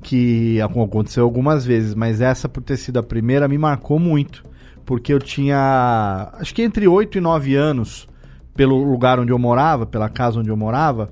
Que 0.00 0.60
aconteceu 0.60 1.24
algumas 1.24 1.66
vezes, 1.66 1.94
mas 1.94 2.20
essa, 2.20 2.48
por 2.48 2.62
ter 2.62 2.76
sido 2.76 2.98
a 2.98 3.02
primeira, 3.02 3.48
me 3.48 3.58
marcou 3.58 3.98
muito. 3.98 4.42
Porque 4.84 5.12
eu 5.12 5.18
tinha. 5.18 6.30
Acho 6.34 6.54
que 6.54 6.62
entre 6.62 6.86
8 6.86 7.18
e 7.18 7.20
9 7.20 7.54
anos, 7.54 8.06
pelo 8.54 8.76
lugar 8.82 9.18
onde 9.18 9.32
eu 9.32 9.38
morava, 9.38 9.86
pela 9.86 10.08
casa 10.08 10.38
onde 10.38 10.50
eu 10.50 10.56
morava, 10.56 11.10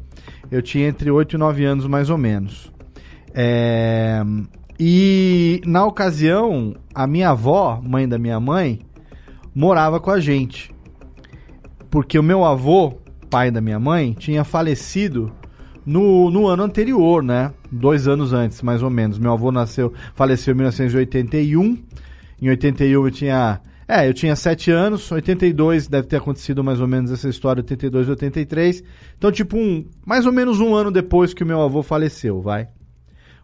eu 0.51 0.62
tinha 0.62 0.89
entre 0.89 1.11
8 1.11 1.34
e 1.34 1.39
9 1.39 1.64
anos 1.64 1.87
mais 1.87 2.11
ou 2.11 2.16
menos. 2.16 2.72
É, 3.34 4.22
e 4.78 5.61
na 5.66 5.84
ocasião, 5.84 6.74
a 6.95 7.07
minha 7.07 7.30
avó, 7.30 7.80
mãe 7.82 8.09
da 8.09 8.18
minha 8.18 8.39
mãe, 8.39 8.80
morava 9.55 9.99
com 9.99 10.11
a 10.11 10.20
gente. 10.20 10.70
Porque 11.91 12.18
o 12.18 12.22
meu 12.22 12.45
avô, 12.45 12.95
pai 13.28 13.50
da 13.50 13.60
minha 13.60 13.78
mãe, 13.78 14.12
tinha 14.12 14.44
falecido 14.44 15.32
no, 15.84 16.30
no 16.30 16.48
ano 16.48 16.64
anterior, 16.64 17.22
né? 17.22 17.52
Dois 17.70 18.08
anos 18.08 18.32
antes, 18.32 18.60
mais 18.62 18.82
ou 18.82 18.90
menos. 18.90 19.18
Meu 19.18 19.32
avô 19.32 19.52
nasceu, 19.52 19.92
faleceu 20.14 20.52
em 20.52 20.56
1981. 20.56 21.78
Em 22.42 22.48
81 22.48 23.04
eu 23.04 23.10
tinha. 23.10 23.60
É, 23.88 24.08
eu 24.08 24.12
tinha 24.12 24.34
7 24.34 24.72
anos, 24.72 25.12
82 25.12 25.86
deve 25.86 26.08
ter 26.08 26.16
acontecido 26.16 26.64
mais 26.64 26.80
ou 26.80 26.88
menos 26.88 27.12
essa 27.12 27.28
história, 27.28 27.60
82 27.60 28.08
e 28.08 28.10
83. 28.10 28.84
Então, 29.16 29.30
tipo, 29.30 29.56
um, 29.56 29.86
mais 30.04 30.26
ou 30.26 30.32
menos 30.32 30.58
um 30.58 30.74
ano 30.74 30.90
depois 30.90 31.32
que 31.32 31.44
o 31.44 31.46
meu 31.46 31.62
avô 31.62 31.84
faleceu, 31.84 32.42
vai. 32.42 32.66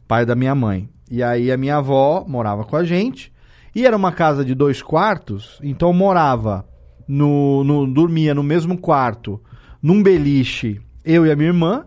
Pai 0.09 0.27
da 0.27 0.35
minha 0.35 0.55
mãe. 0.55 0.89
E 1.09 1.23
aí 1.23 1.53
a 1.53 1.57
minha 1.57 1.77
avó 1.77 2.25
morava 2.27 2.65
com 2.65 2.75
a 2.75 2.83
gente. 2.83 3.33
E 3.75 3.87
era 3.87 3.97
uma 3.97 4.11
casa 4.11 4.45
de 4.45 4.55
dois 4.55 4.83
quartos, 4.83 5.59
então 5.63 5.93
morava 5.93 6.67
no, 7.07 7.63
no 7.65 7.87
dormia 7.87 8.35
no 8.35 8.43
mesmo 8.43 8.77
quarto, 8.77 9.41
num 9.83 10.03
beliche, 10.03 10.81
eu 11.05 11.27
e 11.27 11.31
a 11.31 11.37
minha 11.37 11.49
irmã, 11.49 11.85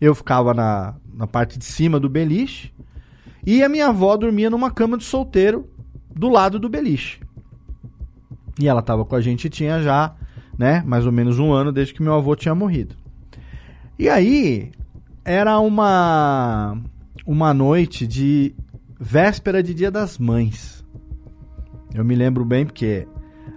Eu 0.00 0.14
ficava 0.14 0.52
na, 0.52 0.96
na 1.14 1.26
parte 1.26 1.58
de 1.58 1.64
cima 1.64 1.98
do 1.98 2.10
beliche. 2.10 2.70
E 3.46 3.62
a 3.62 3.68
minha 3.68 3.88
avó 3.88 4.16
dormia 4.16 4.50
numa 4.50 4.70
cama 4.70 4.98
de 4.98 5.04
solteiro 5.04 5.70
do 6.14 6.28
lado 6.28 6.58
do 6.58 6.68
beliche. 6.68 7.20
E 8.60 8.68
ela 8.68 8.80
estava 8.80 9.04
com 9.04 9.16
a 9.16 9.20
gente 9.20 9.48
tinha 9.48 9.80
já, 9.82 10.14
né, 10.58 10.82
mais 10.86 11.06
ou 11.06 11.12
menos 11.12 11.38
um 11.38 11.52
ano 11.52 11.72
desde 11.72 11.94
que 11.94 12.02
meu 12.02 12.14
avô 12.14 12.36
tinha 12.36 12.54
morrido. 12.54 12.94
E 13.98 14.08
aí 14.08 14.72
era 15.24 15.58
uma 15.58 16.76
uma 17.26 17.54
noite 17.54 18.06
de 18.06 18.54
véspera 19.00 19.62
de 19.62 19.72
Dia 19.72 19.90
das 19.90 20.18
Mães. 20.18 20.84
Eu 21.94 22.04
me 22.04 22.14
lembro 22.14 22.44
bem 22.44 22.66
porque 22.66 23.06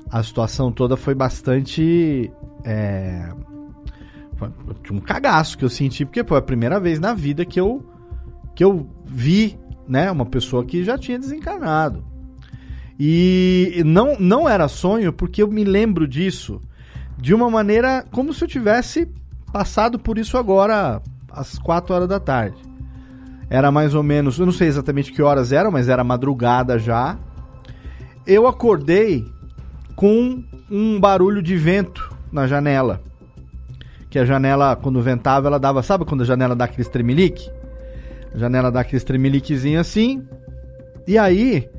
a 0.10 0.24
situação 0.24 0.72
toda 0.72 0.96
foi 0.96 1.14
bastante 1.14 2.32
é, 2.64 3.30
um 4.92 5.00
cagaço 5.00 5.58
que 5.58 5.66
eu 5.66 5.70
senti 5.70 6.06
porque 6.06 6.24
foi 6.24 6.38
a 6.38 6.42
primeira 6.42 6.80
vez 6.80 7.00
na 7.00 7.14
vida 7.14 7.46
que 7.46 7.60
eu 7.60 7.86
que 8.56 8.64
eu 8.64 8.90
vi, 9.06 9.58
né, 9.88 10.10
uma 10.12 10.26
pessoa 10.26 10.66
que 10.66 10.84
já 10.84 10.98
tinha 10.98 11.20
desencarnado. 11.20 12.04
E 13.00 13.84
não 13.86 14.18
não 14.20 14.50
era 14.50 14.68
sonho 14.68 15.14
porque 15.14 15.44
eu 15.44 15.48
me 15.48 15.64
lembro 15.64 16.08
disso 16.08 16.62
de 17.18 17.34
uma 17.34 17.50
maneira 17.50 18.06
como 18.12 18.34
se 18.34 18.44
eu 18.44 18.48
tivesse 18.48 19.08
passado 19.52 20.00
por 20.00 20.18
isso 20.18 20.38
agora 20.38 21.02
às 21.32 21.58
4 21.60 21.94
horas 21.94 22.08
da 22.08 22.20
tarde. 22.20 22.58
Era 23.50 23.72
mais 23.72 23.96
ou 23.96 24.04
menos, 24.04 24.38
eu 24.38 24.46
não 24.46 24.54
sei 24.54 24.68
exatamente 24.68 25.12
que 25.12 25.22
horas 25.22 25.52
eram, 25.52 25.72
mas 25.72 25.88
era 25.88 26.04
madrugada 26.04 26.78
já. 26.78 27.18
Eu 28.26 28.46
acordei 28.46 29.26
com 29.96 30.44
um 30.70 31.00
barulho 31.00 31.42
de 31.42 31.56
vento 31.56 32.14
na 32.32 32.46
janela. 32.46 33.02
Que 34.10 34.20
a 34.20 34.26
janela, 34.26 34.76
quando 34.76 35.02
ventava, 35.02 35.48
ela 35.48 35.60
dava. 35.60 35.84
Sabe 35.84 36.06
quando 36.06 36.22
a 36.22 36.26
janela 36.26 36.56
dá 36.56 36.66
aquele 36.66 36.88
tremelique? 36.88 37.50
A 38.34 38.38
janela 38.38 38.72
dá 38.72 38.82
aquele 38.82 39.02
tremeliquezinho 39.02 39.80
assim. 39.80 40.26
E 41.06 41.18
aí, 41.18 41.70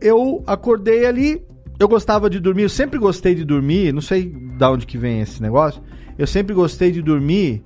eu 0.00 0.42
acordei 0.46 1.06
ali. 1.06 1.44
Eu 1.78 1.88
gostava 1.88 2.30
de 2.30 2.40
dormir, 2.40 2.62
eu 2.62 2.68
sempre 2.68 2.98
gostei 2.98 3.34
de 3.34 3.44
dormir. 3.44 3.92
Não 3.92 4.00
sei 4.00 4.34
da 4.58 4.70
onde 4.70 4.86
que 4.86 4.96
vem 4.96 5.20
esse 5.20 5.42
negócio. 5.42 5.82
Eu 6.18 6.26
sempre 6.26 6.54
gostei 6.54 6.90
de 6.90 7.02
dormir 7.02 7.62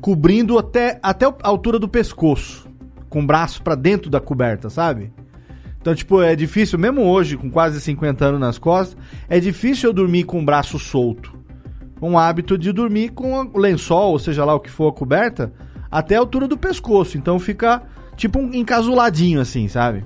cobrindo 0.00 0.58
até, 0.58 0.98
até 1.02 1.26
a 1.26 1.34
altura 1.42 1.78
do 1.78 1.88
pescoço, 1.88 2.66
com 3.08 3.20
o 3.20 3.26
braço 3.26 3.62
para 3.62 3.74
dentro 3.74 4.10
da 4.10 4.20
coberta, 4.20 4.70
sabe? 4.70 5.12
Então, 5.80 5.94
tipo, 5.94 6.20
é 6.20 6.36
difícil, 6.36 6.78
mesmo 6.78 7.02
hoje, 7.02 7.36
com 7.36 7.50
quase 7.50 7.80
50 7.80 8.24
anos 8.24 8.40
nas 8.40 8.58
costas, 8.58 8.96
é 9.28 9.40
difícil 9.40 9.90
eu 9.90 9.94
dormir 9.94 10.24
com 10.24 10.40
o 10.40 10.44
braço 10.44 10.78
solto. 10.78 11.39
Um 12.00 12.18
hábito 12.18 12.56
de 12.56 12.72
dormir 12.72 13.10
com 13.10 13.34
o 13.52 13.58
lençol, 13.58 14.12
ou 14.12 14.18
seja 14.18 14.44
lá 14.44 14.54
o 14.54 14.60
que 14.60 14.70
for 14.70 14.88
a 14.88 14.92
coberta, 14.92 15.52
até 15.90 16.16
a 16.16 16.20
altura 16.20 16.48
do 16.48 16.56
pescoço. 16.56 17.18
Então 17.18 17.38
fica 17.38 17.82
tipo 18.16 18.38
um 18.38 18.54
encasuladinho 18.54 19.40
assim, 19.40 19.68
sabe? 19.68 20.04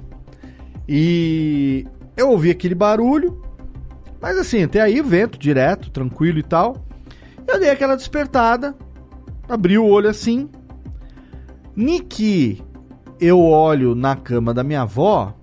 E 0.89 1.87
eu 2.17 2.31
ouvi 2.31 2.51
aquele 2.51 2.75
barulho, 2.75 3.43
mas 4.21 4.39
assim, 4.39 4.63
até 4.63 4.81
aí 4.81 5.01
vento 5.03 5.39
direto, 5.39 5.91
tranquilo 5.91 6.39
e 6.39 6.43
tal. 6.43 6.85
Eu 7.47 7.61
dei 7.61 7.71
aquela 7.71 7.97
despertada, 7.97 8.75
abri 9.49 9.79
o 9.79 9.87
olho 9.87 10.09
assim. 10.09 10.49
Niki, 11.77 12.63
eu 13.21 13.41
olho 13.41 13.95
na 13.95 14.17
cama 14.17 14.55
da 14.55 14.63
minha 14.63 14.83
avó, 14.83 15.35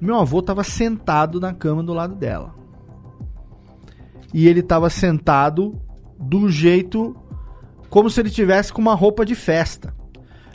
meu 0.00 0.16
avô 0.16 0.40
estava 0.40 0.62
sentado 0.62 1.40
na 1.40 1.54
cama 1.54 1.82
do 1.82 1.94
lado 1.94 2.14
dela. 2.14 2.54
E 4.36 4.46
ele 4.46 4.60
estava 4.60 4.90
sentado 4.90 5.80
do 6.20 6.50
jeito 6.50 7.16
como 7.88 8.10
se 8.10 8.20
ele 8.20 8.28
tivesse 8.28 8.70
com 8.70 8.82
uma 8.82 8.94
roupa 8.94 9.24
de 9.24 9.34
festa. 9.34 9.94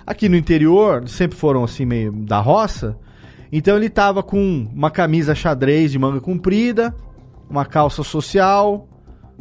Aqui 0.06 0.30
no 0.30 0.36
interior, 0.36 1.10
sempre 1.10 1.36
foram 1.36 1.64
assim 1.64 1.84
meio 1.84 2.12
da 2.12 2.40
roça, 2.40 2.96
então 3.52 3.76
ele 3.76 3.88
estava 3.88 4.22
com 4.22 4.70
uma 4.72 4.92
camisa 4.92 5.34
xadrez 5.34 5.92
de 5.92 5.98
manga 5.98 6.22
comprida, 6.22 6.96
uma 7.50 7.66
calça 7.66 8.04
social, 8.04 8.88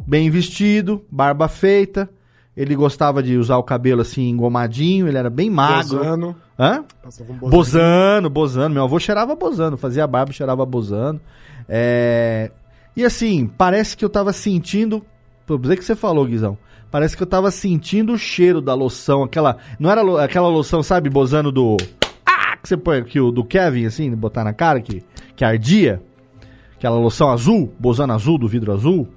bem 0.07 0.27
vestido, 0.31 1.05
barba 1.11 1.47
feita, 1.47 2.09
ele 2.57 2.75
gostava 2.75 3.21
de 3.21 3.37
usar 3.37 3.57
o 3.57 3.63
cabelo 3.63 4.01
assim 4.01 4.27
engomadinho, 4.27 5.07
ele 5.07 5.19
era 5.19 5.29
bem 5.29 5.51
magro. 5.51 5.99
Bozano. 5.99 6.35
Hã? 6.57 6.83
Um 7.29 7.47
bozano, 7.47 8.27
bozano. 8.27 8.73
Meu 8.73 8.85
avô 8.85 8.99
cheirava 8.99 9.35
bozano, 9.35 9.77
fazia 9.77 10.07
barba 10.07 10.33
cheirava 10.33 10.65
bozano. 10.65 11.21
É... 11.69 12.49
E 12.95 13.05
assim, 13.05 13.47
parece 13.57 13.95
que 13.95 14.03
eu 14.03 14.09
tava 14.09 14.33
sentindo. 14.33 15.05
Por 15.45 15.59
dizer 15.59 15.77
que 15.77 15.85
você 15.85 15.95
falou, 15.95 16.25
Guizão. 16.25 16.57
Parece 16.89 17.15
que 17.15 17.23
eu 17.23 17.27
tava 17.27 17.49
sentindo 17.51 18.13
o 18.13 18.17
cheiro 18.17 18.61
da 18.61 18.73
loção, 18.73 19.23
aquela. 19.23 19.57
Não 19.79 19.89
era 19.89 20.01
lo... 20.01 20.17
aquela 20.17 20.47
loção, 20.49 20.83
sabe, 20.83 21.09
bozano 21.09 21.51
do. 21.51 21.77
Ah! 22.25 22.57
Que 22.57 22.67
você 22.67 22.75
põe 22.75 22.97
aqui, 22.97 23.19
o 23.19 23.31
do 23.31 23.45
Kevin, 23.45 23.85
assim, 23.85 24.13
botar 24.13 24.43
na 24.43 24.53
cara, 24.53 24.81
que, 24.81 25.03
que 25.35 25.45
ardia. 25.45 26.01
Aquela 26.75 26.97
loção 26.97 27.29
azul, 27.29 27.73
bozano 27.79 28.13
azul, 28.13 28.37
do 28.37 28.47
vidro 28.47 28.73
azul. 28.73 29.07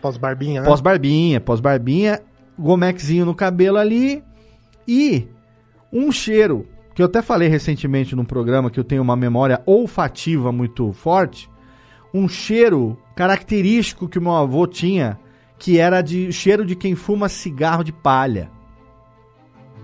Pós-barbinha, 0.00 0.60
né? 0.60 0.68
Pós-barbinha, 0.68 1.40
pós-barbinha. 1.40 2.20
Gomexinho 2.58 3.24
no 3.24 3.34
cabelo 3.34 3.78
ali 3.78 4.22
e 4.86 5.26
um 5.92 6.10
cheiro 6.12 6.66
que 6.94 7.00
eu 7.00 7.06
até 7.06 7.22
falei 7.22 7.48
recentemente 7.48 8.14
num 8.14 8.24
programa 8.24 8.70
que 8.70 8.78
eu 8.78 8.84
tenho 8.84 9.02
uma 9.02 9.16
memória 9.16 9.62
olfativa 9.64 10.52
muito 10.52 10.92
forte, 10.92 11.48
um 12.12 12.28
cheiro 12.28 12.96
característico 13.14 14.08
que 14.08 14.18
o 14.18 14.22
meu 14.22 14.34
avô 14.34 14.66
tinha, 14.66 15.18
que 15.58 15.78
era 15.78 16.02
de 16.02 16.32
cheiro 16.32 16.64
de 16.64 16.74
quem 16.74 16.94
fuma 16.94 17.28
cigarro 17.28 17.82
de 17.82 17.92
palha, 17.92 18.50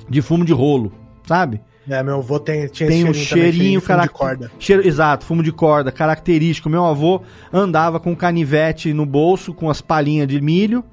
de 0.08 0.20
fumo 0.20 0.44
de 0.44 0.52
rolo, 0.52 0.92
sabe? 1.26 1.60
É, 1.88 2.02
meu 2.02 2.16
avô 2.16 2.38
tem, 2.38 2.66
tinha 2.68 2.88
tem 2.88 3.04
um 3.04 3.10
esse 3.10 3.20
cheirinho 3.20 3.80
carac... 3.80 4.08
de 4.08 4.14
corda. 4.14 4.52
Cheiro, 4.58 4.86
exato, 4.86 5.24
fumo 5.24 5.42
de 5.42 5.50
corda, 5.50 5.90
característico. 5.90 6.68
Meu 6.68 6.84
avô 6.84 7.22
andava 7.50 7.98
com 7.98 8.14
canivete 8.14 8.92
no 8.92 9.06
bolso, 9.06 9.54
com 9.54 9.70
as 9.70 9.80
palhinhas 9.80 10.28
de 10.28 10.38
milho 10.40 10.84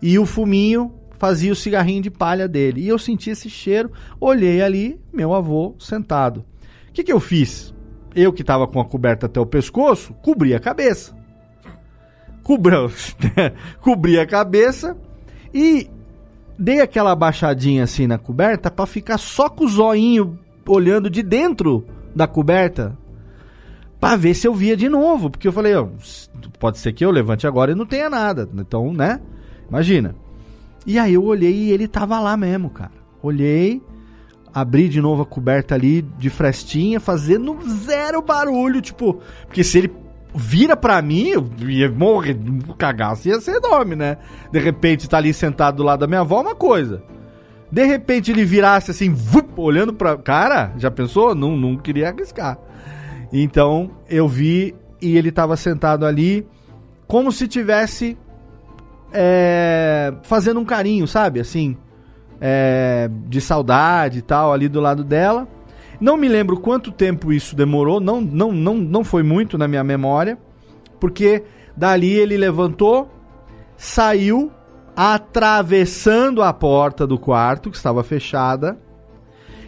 e 0.00 0.18
o 0.18 0.26
fuminho 0.26 0.94
fazia 1.18 1.50
o 1.50 1.56
cigarrinho 1.56 2.02
de 2.02 2.10
palha 2.10 2.46
dele. 2.46 2.82
E 2.82 2.88
eu 2.88 2.98
senti 2.98 3.30
esse 3.30 3.50
cheiro, 3.50 3.90
olhei 4.20 4.62
ali, 4.62 5.00
meu 5.12 5.34
avô 5.34 5.74
sentado. 5.78 6.44
O 6.88 6.92
que, 6.92 7.02
que 7.02 7.12
eu 7.12 7.18
fiz? 7.18 7.74
Eu 8.16 8.32
que 8.32 8.40
estava 8.40 8.66
com 8.66 8.80
a 8.80 8.84
coberta 8.84 9.26
até 9.26 9.38
o 9.38 9.44
pescoço, 9.44 10.14
cobri 10.22 10.54
a 10.54 10.58
cabeça. 10.58 11.14
Cobri, 12.42 12.74
cobri 13.80 14.18
a 14.18 14.26
cabeça 14.26 14.96
e 15.52 15.90
dei 16.58 16.80
aquela 16.80 17.14
baixadinha 17.14 17.84
assim 17.84 18.06
na 18.06 18.16
coberta 18.16 18.70
para 18.70 18.86
ficar 18.86 19.18
só 19.18 19.50
com 19.50 19.64
o 19.64 19.68
zoinho 19.68 20.38
olhando 20.66 21.10
de 21.10 21.22
dentro 21.22 21.86
da 22.14 22.26
coberta 22.26 22.96
para 24.00 24.16
ver 24.16 24.34
se 24.34 24.46
eu 24.46 24.54
via 24.54 24.76
de 24.76 24.88
novo, 24.88 25.28
porque 25.28 25.48
eu 25.48 25.52
falei, 25.52 25.74
ó, 25.74 25.86
pode 26.58 26.78
ser 26.78 26.94
que 26.94 27.04
eu 27.04 27.10
levante 27.10 27.46
agora 27.46 27.72
e 27.72 27.74
não 27.74 27.84
tenha 27.84 28.08
nada. 28.08 28.48
Então, 28.54 28.92
né? 28.92 29.20
Imagina. 29.68 30.14
E 30.86 30.98
aí 30.98 31.14
eu 31.14 31.24
olhei 31.24 31.52
e 31.52 31.70
ele 31.70 31.86
tava 31.86 32.18
lá 32.20 32.36
mesmo, 32.36 32.70
cara. 32.70 32.92
Olhei, 33.22 33.82
abri 34.56 34.88
de 34.88 35.02
novo 35.02 35.20
a 35.20 35.26
coberta 35.26 35.74
ali 35.74 36.00
de 36.00 36.30
frestinha, 36.30 36.98
fazendo 36.98 37.58
zero 37.84 38.22
barulho, 38.22 38.80
tipo, 38.80 39.20
porque 39.44 39.62
se 39.62 39.76
ele 39.76 39.92
vira 40.34 40.74
pra 40.74 41.02
mim, 41.02 41.28
eu 41.28 41.46
ia 41.68 41.90
morrer, 41.90 42.38
cagaço 42.78 43.28
ia 43.28 43.38
ser 43.38 43.56
enorme, 43.56 43.94
né? 43.94 44.16
De 44.50 44.58
repente 44.58 45.10
tá 45.10 45.18
ali 45.18 45.34
sentado 45.34 45.76
do 45.76 45.82
lado 45.82 46.00
da 46.00 46.06
minha 46.06 46.20
avó, 46.20 46.40
uma 46.40 46.54
coisa. 46.54 47.02
De 47.70 47.84
repente 47.84 48.30
ele 48.30 48.46
virasse 48.46 48.90
assim, 48.90 49.12
vup, 49.12 49.60
olhando 49.60 49.92
pra. 49.92 50.16
Cara, 50.16 50.72
já 50.78 50.90
pensou? 50.90 51.34
Não, 51.34 51.54
não 51.54 51.76
queria 51.76 52.08
arriscar. 52.08 52.58
Então 53.30 53.90
eu 54.08 54.26
vi 54.26 54.74
e 55.02 55.18
ele 55.18 55.30
tava 55.30 55.54
sentado 55.58 56.06
ali, 56.06 56.46
como 57.06 57.30
se 57.30 57.46
tivesse 57.46 58.16
é, 59.12 60.14
fazendo 60.22 60.60
um 60.60 60.64
carinho, 60.64 61.06
sabe? 61.06 61.40
Assim, 61.40 61.76
é, 62.40 63.10
de 63.26 63.40
saudade 63.40 64.18
e 64.18 64.22
tal, 64.22 64.52
ali 64.52 64.68
do 64.68 64.80
lado 64.80 65.02
dela. 65.04 65.48
Não 66.00 66.16
me 66.16 66.28
lembro 66.28 66.58
quanto 66.60 66.92
tempo 66.92 67.32
isso 67.32 67.56
demorou, 67.56 68.00
não, 68.00 68.20
não, 68.20 68.52
não, 68.52 68.74
não 68.74 69.04
foi 69.04 69.22
muito 69.22 69.56
na 69.56 69.66
minha 69.66 69.82
memória, 69.82 70.38
porque 71.00 71.42
dali 71.76 72.12
ele 72.12 72.36
levantou, 72.36 73.10
saiu, 73.76 74.50
atravessando 74.94 76.42
a 76.42 76.52
porta 76.52 77.06
do 77.06 77.18
quarto, 77.18 77.70
que 77.70 77.76
estava 77.76 78.02
fechada, 78.02 78.78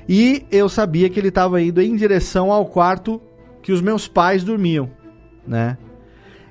e 0.08 0.46
eu 0.50 0.68
sabia 0.68 1.08
que 1.10 1.20
ele 1.20 1.28
estava 1.28 1.60
indo 1.60 1.80
em 1.82 1.94
direção 1.94 2.50
ao 2.50 2.66
quarto 2.66 3.20
que 3.62 3.72
os 3.72 3.82
meus 3.82 4.08
pais 4.08 4.42
dormiam, 4.42 4.90
né? 5.46 5.76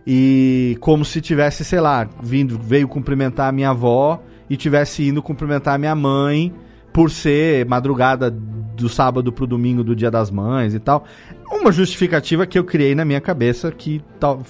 E 0.05 0.77
como 0.79 1.03
se 1.03 1.19
tivesse, 1.19 1.65
sei 1.65 1.81
lá, 1.81 2.07
vindo, 2.21 2.57
veio 2.57 2.87
cumprimentar 2.87 3.49
a 3.49 3.51
minha 3.51 3.71
avó 3.71 4.21
e 4.49 4.57
tivesse 4.57 5.07
indo 5.07 5.21
cumprimentar 5.21 5.77
minha 5.77 5.95
mãe 5.95 6.53
por 6.93 7.11
ser 7.11 7.65
madrugada 7.65 8.31
do 8.31 8.89
sábado 8.89 9.31
pro 9.31 9.45
domingo 9.45 9.83
do 9.83 9.95
Dia 9.95 10.09
das 10.09 10.31
Mães 10.31 10.73
e 10.73 10.79
tal. 10.79 11.03
Uma 11.51 11.71
justificativa 11.71 12.45
que 12.45 12.57
eu 12.57 12.63
criei 12.63 12.95
na 12.95 13.05
minha 13.05 13.21
cabeça 13.21 13.71
que 13.71 14.01
tal, 14.19 14.41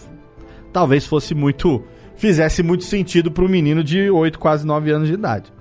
talvez 0.71 1.05
fosse 1.05 1.33
muito 1.33 1.83
fizesse 2.15 2.63
muito 2.63 2.83
sentido 2.83 3.31
para 3.31 3.43
um 3.43 3.47
menino 3.47 3.83
de 3.83 4.09
8, 4.09 4.39
quase 4.39 4.65
9 4.65 4.91
anos 4.91 5.07
de 5.07 5.13
idade. 5.13 5.53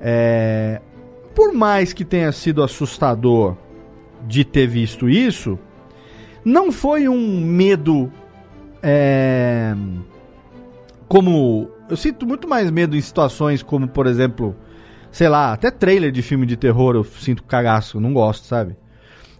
É, 0.00 0.80
por 1.34 1.52
mais 1.52 1.92
que 1.92 2.04
tenha 2.04 2.32
sido 2.32 2.62
assustador 2.62 3.56
de 4.26 4.44
ter 4.44 4.66
visto 4.66 5.08
isso, 5.08 5.58
não 6.44 6.72
foi 6.72 7.08
um 7.08 7.40
medo. 7.40 8.10
É, 8.82 9.74
como. 11.06 11.70
Eu 11.90 11.96
sinto 11.96 12.26
muito 12.26 12.48
mais 12.48 12.70
medo 12.70 12.96
em 12.96 13.00
situações 13.00 13.62
como, 13.62 13.88
por 13.88 14.06
exemplo, 14.06 14.56
sei 15.10 15.28
lá, 15.28 15.52
até 15.52 15.70
trailer 15.70 16.12
de 16.12 16.22
filme 16.22 16.46
de 16.46 16.56
terror 16.56 16.94
eu 16.94 17.04
sinto 17.04 17.42
cagaço, 17.42 18.00
não 18.00 18.12
gosto, 18.12 18.46
sabe? 18.46 18.76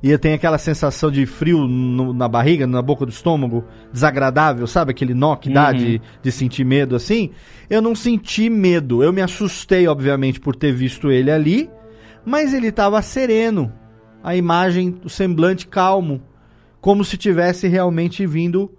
E 0.03 0.11
eu 0.11 0.19
tenho 0.19 0.35
aquela 0.35 0.57
sensação 0.57 1.11
de 1.11 1.27
frio 1.27 1.67
no- 1.69 2.15
na 2.15 2.27
barriga, 2.27 2.67
na 2.67 2.81
boca 2.81 3.05
do 3.05 3.13
estômago, 3.13 3.65
desagradável, 3.93 4.67
sabe? 4.67 4.93
Aquele 4.93 5.13
nó 5.13 5.37
que 5.37 5.51
dá 5.51 5.69
Uhum. 5.69 5.77
de, 5.77 6.03
de 6.23 6.33
sentir 6.33 6.65
medo 6.65 6.97
assim. 6.97 7.31
Eu 7.69 7.83
não 7.83 7.95
senti 7.95 8.49
medo. 8.49 9.03
Eu 9.05 9.13
me 9.13 9.21
assustei, 9.21 9.87
obviamente, 9.87 10.41
por 10.41 10.57
ter 10.57 10.73
visto 10.73 11.11
ele 11.11 11.31
ali, 11.31 11.71
mas 12.25 12.55
ele 12.55 12.73
tava 12.73 13.01
sereno. 13.03 13.71
A 14.25 14.35
imagem, 14.35 14.97
o 15.05 15.09
semblante 15.11 15.67
calmo. 15.69 16.23
Como 16.81 17.05
se 17.05 17.19
tivesse 17.19 17.69
realmente 17.69 18.27
vindo 18.27 18.71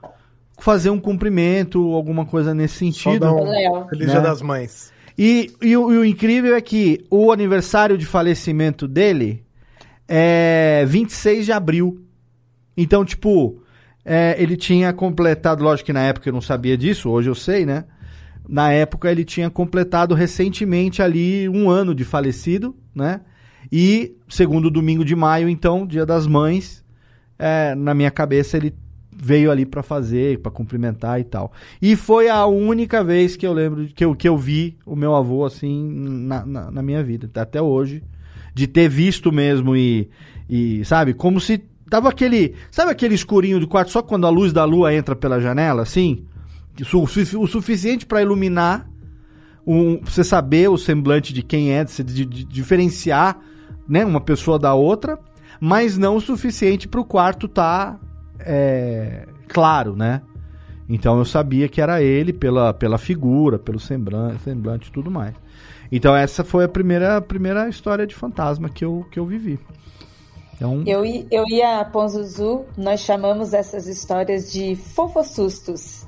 fazer 0.62 0.92
um 0.92 1.00
cumprimento, 1.00 1.94
alguma 1.94 2.26
coisa 2.26 2.54
nesse 2.54 2.76
sentido. 2.76 3.20
dar 3.20 3.34
um. 3.34 3.88
Feliz 3.90 4.08
Né? 4.08 4.14
Dia 4.14 4.22
das 4.22 4.42
Mães. 4.42 4.94
E, 5.18 5.52
e 5.62 5.76
o, 5.76 5.92
e 5.92 5.98
o 5.98 6.06
incrível 6.06 6.56
é 6.56 6.62
que 6.62 7.04
o 7.10 7.32
aniversário 7.32 7.98
de 7.98 8.06
falecimento 8.06 8.88
dele 8.88 9.44
é 10.08 10.86
26 10.88 11.46
de 11.46 11.52
abril. 11.52 12.06
Então, 12.78 13.04
tipo, 13.04 13.62
é, 14.06 14.36
ele 14.38 14.56
tinha 14.56 14.94
completado, 14.94 15.64
lógico 15.64 15.88
que 15.88 15.94
na 15.94 16.04
época 16.04 16.30
eu 16.30 16.34
não 16.34 16.42
sabia 16.42 16.78
disso, 16.78 17.10
hoje 17.10 17.30
eu 17.30 17.36
sei, 17.36 17.66
né? 17.66 17.86
Na 18.48 18.72
época 18.72 19.12
ele 19.12 19.26
tinha 19.26 19.50
completado 19.50 20.14
recentemente 20.14 21.02
ali 21.02 21.50
um 21.50 21.70
ano 21.70 21.94
de 21.96 22.04
falecido, 22.04 22.76
né? 22.94 23.22
E 23.72 24.16
segundo 24.30 24.70
domingo 24.70 25.04
de 25.04 25.16
maio, 25.16 25.50
então, 25.50 25.88
dia 25.88 26.06
das 26.06 26.28
mães, 26.28 26.84
é, 27.38 27.74
na 27.76 27.94
minha 27.94 28.12
cabeça 28.12 28.58
ele 28.58 28.76
veio 29.14 29.52
ali 29.52 29.66
pra 29.66 29.84
fazer, 29.84 30.40
pra 30.40 30.52
cumprimentar 30.52 31.20
e 31.20 31.24
tal. 31.24 31.52
E 31.82 31.96
foi 31.96 32.30
a 32.30 32.46
única 32.46 33.04
vez 33.04 33.36
que 33.36 33.46
eu 33.46 33.54
lembro 33.54 33.88
que 33.88 34.04
eu, 34.06 34.16
que 34.16 34.28
eu 34.28 34.38
vi 34.38 34.78
o 34.86 34.96
meu 34.96 35.16
avô 35.16 35.46
assim 35.46 35.84
na, 36.28 36.46
na, 36.46 36.72
na 36.72 36.82
minha 36.82 37.04
vida, 37.04 37.30
até 37.42 37.62
hoje, 37.62 38.04
de 38.54 38.68
ter 38.68 38.88
visto 38.90 39.32
mesmo 39.32 39.76
e, 39.76 40.10
e 40.50 40.84
sabe, 40.86 41.14
como 41.14 41.40
se 41.40 41.58
tava 41.90 42.10
aquele, 42.10 42.56
sabe 42.72 42.92
aquele 42.92 43.14
escurinho 43.16 43.60
do 43.60 43.68
quarto 43.68 43.92
só 43.92 44.02
quando 44.02 44.26
a 44.26 44.30
luz 44.30 44.54
da 44.54 44.64
lua 44.64 44.94
entra 44.94 45.16
pela 45.16 45.40
janela, 45.42 45.82
assim, 45.82 46.26
o, 46.80 46.86
su- 47.08 47.40
o 47.42 47.48
suficiente 47.48 48.06
pra 48.06 48.22
iluminar 48.22 48.90
um, 49.68 49.98
pra 49.98 50.10
você 50.10 50.24
saber 50.24 50.70
o 50.70 50.78
semblante 50.78 51.34
de 51.34 51.44
quem 51.44 51.72
é, 51.74 51.84
de, 51.84 52.04
de- 52.04 52.26
de 52.26 52.44
diferenciar 52.46 53.38
né, 53.88 54.06
uma 54.06 54.22
pessoa 54.22 54.58
da 54.58 54.74
outra, 54.74 55.20
mas 55.60 55.98
não 55.98 56.16
o 56.16 56.22
suficiente 56.22 56.88
para 56.88 57.02
o 57.02 57.06
quarto 57.06 57.46
estar 57.46 58.00
claro, 59.48 59.96
né? 59.96 60.22
Então 60.90 61.18
eu 61.18 61.26
sabia 61.26 61.70
que 61.70 61.80
era 61.82 62.02
ele 62.02 62.34
pela, 62.34 62.74
pela 62.74 62.98
figura, 62.98 63.58
pelo 63.58 63.80
semblante, 63.80 64.42
semblante 64.44 64.90
e 64.90 64.92
tudo 64.92 65.10
mais. 65.10 65.34
Então 65.92 66.16
essa 66.16 66.44
foi 66.44 66.66
a 66.66 66.70
primeira, 66.70 67.18
a 67.18 67.22
primeira 67.22 67.68
história 67.70 68.06
de 68.06 68.16
fantasma 68.16 68.70
que 68.70 68.84
eu, 68.84 69.06
que 69.12 69.20
eu 69.20 69.26
vivi. 69.26 69.60
Então, 70.56 70.84
Eu, 70.86 71.04
e- 71.06 71.26
eu 71.32 71.44
e 71.48 71.62
a 71.62 71.84
Ponzuzu, 71.84 72.66
nós 72.78 73.00
chamamos 73.00 73.54
essas 73.54 73.88
histórias 73.88 74.52
de 74.52 74.76
fofossustos. 74.76 76.06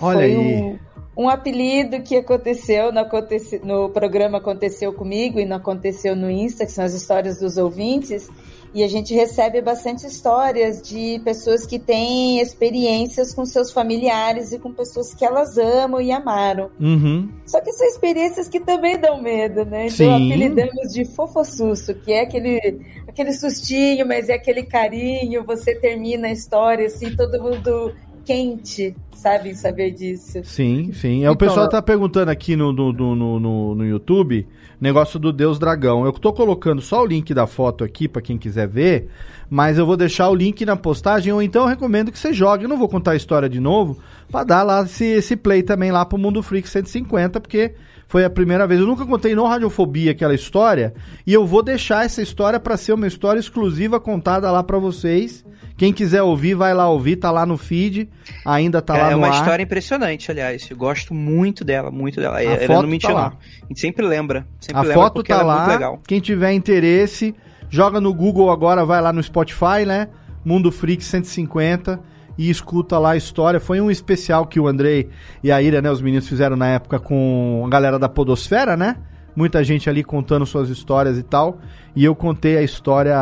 Olha 0.00 0.18
Foi 0.18 0.24
aí. 0.24 0.36
Um, 0.36 0.78
um 1.24 1.28
apelido 1.28 2.02
que 2.02 2.16
aconteceu 2.16 2.92
no, 2.92 3.00
acontece- 3.00 3.60
no 3.64 3.88
programa 3.88 4.38
Aconteceu 4.38 4.92
Comigo 4.92 5.40
e 5.40 5.46
não 5.46 5.56
aconteceu 5.56 6.14
no 6.14 6.30
Insta, 6.30 6.66
que 6.66 6.72
são 6.72 6.84
as 6.84 6.92
histórias 6.92 7.38
dos 7.40 7.56
ouvintes. 7.56 8.28
E 8.74 8.84
a 8.84 8.88
gente 8.88 9.14
recebe 9.14 9.60
bastante 9.60 10.06
histórias 10.06 10.82
de 10.82 11.20
pessoas 11.24 11.66
que 11.66 11.78
têm 11.78 12.40
experiências 12.40 13.34
com 13.34 13.44
seus 13.44 13.72
familiares 13.72 14.52
e 14.52 14.58
com 14.58 14.72
pessoas 14.72 15.14
que 15.14 15.24
elas 15.24 15.56
amam 15.56 16.00
e 16.00 16.12
amaram. 16.12 16.70
uhum. 16.80 17.28
Só 17.46 17.60
que 17.60 17.72
são 17.72 17.86
experiências 17.86 18.48
que 18.48 18.60
também 18.60 18.98
dão 18.98 19.22
medo, 19.22 19.64
né? 19.64 19.86
Então 19.86 20.18
Sim. 20.18 20.26
apelidamos 20.26 20.92
de 20.92 21.04
fofossusto, 21.06 21.94
que 21.94 22.12
é 22.12 22.20
aquele, 22.20 22.82
aquele 23.08 23.32
sustinho, 23.32 24.06
mas 24.06 24.28
é 24.28 24.34
aquele 24.34 24.64
carinho, 24.64 25.44
você 25.44 25.74
termina 25.74 26.28
a 26.28 26.32
história 26.32 26.86
assim, 26.86 27.16
todo 27.16 27.42
mundo 27.42 27.94
quente, 28.28 28.94
sabe, 29.14 29.54
saber 29.54 29.90
disso. 29.92 30.40
Sim, 30.44 30.92
sim. 30.92 31.24
É, 31.24 31.30
o 31.30 31.32
Então, 31.32 31.36
pessoal 31.48 31.66
tá 31.66 31.80
perguntando 31.80 32.30
aqui 32.30 32.54
no, 32.54 32.72
no, 32.74 32.92
no, 32.92 33.16
no, 33.16 33.40
no- 33.40 33.74
no 33.74 33.86
YouTube, 33.86 34.46
negócio 34.78 35.18
do 35.18 35.32
Deus 35.32 35.58
Dragão. 35.58 36.04
Eu 36.04 36.12
tô 36.12 36.30
colocando 36.30 36.82
só 36.82 37.02
o 37.02 37.06
link 37.06 37.32
da 37.32 37.46
foto 37.46 37.82
aqui 37.82 38.06
pra 38.06 38.20
quem 38.20 38.36
quiser 38.36 38.68
ver, 38.68 39.08
mas 39.48 39.78
eu 39.78 39.86
vou 39.86 39.96
deixar 39.96 40.28
o 40.28 40.34
link 40.34 40.62
na 40.66 40.76
postagem, 40.76 41.32
ou 41.32 41.40
então 41.40 41.62
eu 41.62 41.68
recomendo 41.68 42.12
que 42.12 42.18
você 42.18 42.32
jogue. 42.34 42.64
Eu 42.64 42.68
não 42.68 42.76
vou 42.78 42.88
contar 42.88 43.12
a 43.12 43.16
história 43.16 43.48
de 43.48 43.60
novo, 43.60 43.98
pra 44.30 44.44
dar 44.44 44.62
lá 44.62 44.82
esse, 44.82 45.06
esse 45.06 45.34
play 45.34 45.62
também 45.62 45.90
lá 45.90 46.04
pro 46.04 46.18
Mundo 46.18 46.42
Freak 46.42 46.68
150, 46.68 47.40
porque 47.40 47.72
foi 48.08 48.24
a 48.24 48.30
primeira 48.30 48.66
vez. 48.66 48.80
Eu 48.80 48.86
nunca 48.86 49.06
contei 49.06 49.34
no 49.34 49.46
Radiofobia 49.46 50.10
aquela 50.12 50.34
história, 50.34 50.94
e 51.26 51.32
eu 51.32 51.46
vou 51.46 51.62
deixar 51.62 52.06
essa 52.06 52.22
história 52.22 52.58
pra 52.58 52.76
ser 52.76 52.94
uma 52.94 53.06
história 53.06 53.38
exclusiva 53.38 54.00
contada 54.00 54.50
lá 54.50 54.62
pra 54.64 54.78
vocês. 54.78 55.44
Quem 55.76 55.92
quiser 55.92 56.22
ouvir, 56.22 56.54
vai 56.54 56.74
lá 56.74 56.88
ouvir, 56.88 57.16
tá 57.16 57.30
lá 57.30 57.46
no 57.46 57.56
feed, 57.56 58.08
ainda 58.44 58.82
tá 58.82 58.94
lá 58.94 59.10
é 59.10 59.12
no 59.12 59.18
uma 59.18 59.28
ar. 59.28 59.34
história 59.34 59.62
impressionante, 59.62 60.28
aliás. 60.28 60.68
Eu 60.68 60.76
gosto 60.76 61.14
muito 61.14 61.64
dela, 61.64 61.90
muito 61.90 62.20
dela. 62.20 62.38
A 62.38 62.42
Ela 62.42 62.66
foto 62.66 62.82
não 62.82 62.88
mentiu, 62.88 63.10
tá 63.10 63.14
lá. 63.14 63.32
A 63.62 63.66
gente 63.68 63.78
sempre 63.80 64.04
lembra. 64.04 64.46
Sempre 64.58 64.78
A 64.78 64.82
lembra 64.82 64.94
foto 64.94 65.22
tá 65.22 65.34
é 65.34 65.42
lá. 65.42 65.98
Quem 66.08 66.18
tiver 66.18 66.52
interesse, 66.52 67.34
joga 67.68 68.00
no 68.00 68.12
Google 68.12 68.50
agora, 68.50 68.84
vai 68.84 69.00
lá 69.00 69.12
no 69.12 69.22
Spotify, 69.22 69.84
né? 69.86 70.08
Mundo 70.44 70.72
Freak 70.72 71.04
150 71.04 72.00
e 72.38 72.48
escuta 72.48 72.98
lá 72.98 73.10
a 73.10 73.16
história. 73.16 73.58
Foi 73.60 73.80
um 73.80 73.90
especial 73.90 74.46
que 74.46 74.58
o 74.60 74.66
Andrei 74.68 75.10
e 75.42 75.50
a 75.52 75.60
Ira, 75.60 75.82
né, 75.82 75.90
os 75.90 76.00
meninos 76.00 76.28
fizeram 76.28 76.56
na 76.56 76.68
época 76.68 76.98
com 77.00 77.62
a 77.66 77.68
galera 77.68 77.98
da 77.98 78.08
Podosfera, 78.08 78.76
né? 78.76 78.96
Muita 79.36 79.62
gente 79.62 79.90
ali 79.90 80.02
contando 80.02 80.46
suas 80.46 80.68
histórias 80.68 81.18
e 81.18 81.22
tal. 81.22 81.58
E 81.94 82.04
eu 82.04 82.14
contei 82.14 82.56
a 82.56 82.62
história 82.62 83.16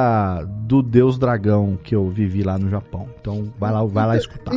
do 0.67 0.83
Deus 0.83 1.19
Dragão 1.19 1.79
que 1.83 1.95
eu 1.95 2.09
vivi 2.09 2.43
lá 2.43 2.59
no 2.59 2.69
Japão. 2.71 3.09
Então 3.21 3.53
vai 3.59 3.73
lá, 3.73 3.85
vai 3.85 4.07
lá 4.07 4.17
escutar. 4.17 4.53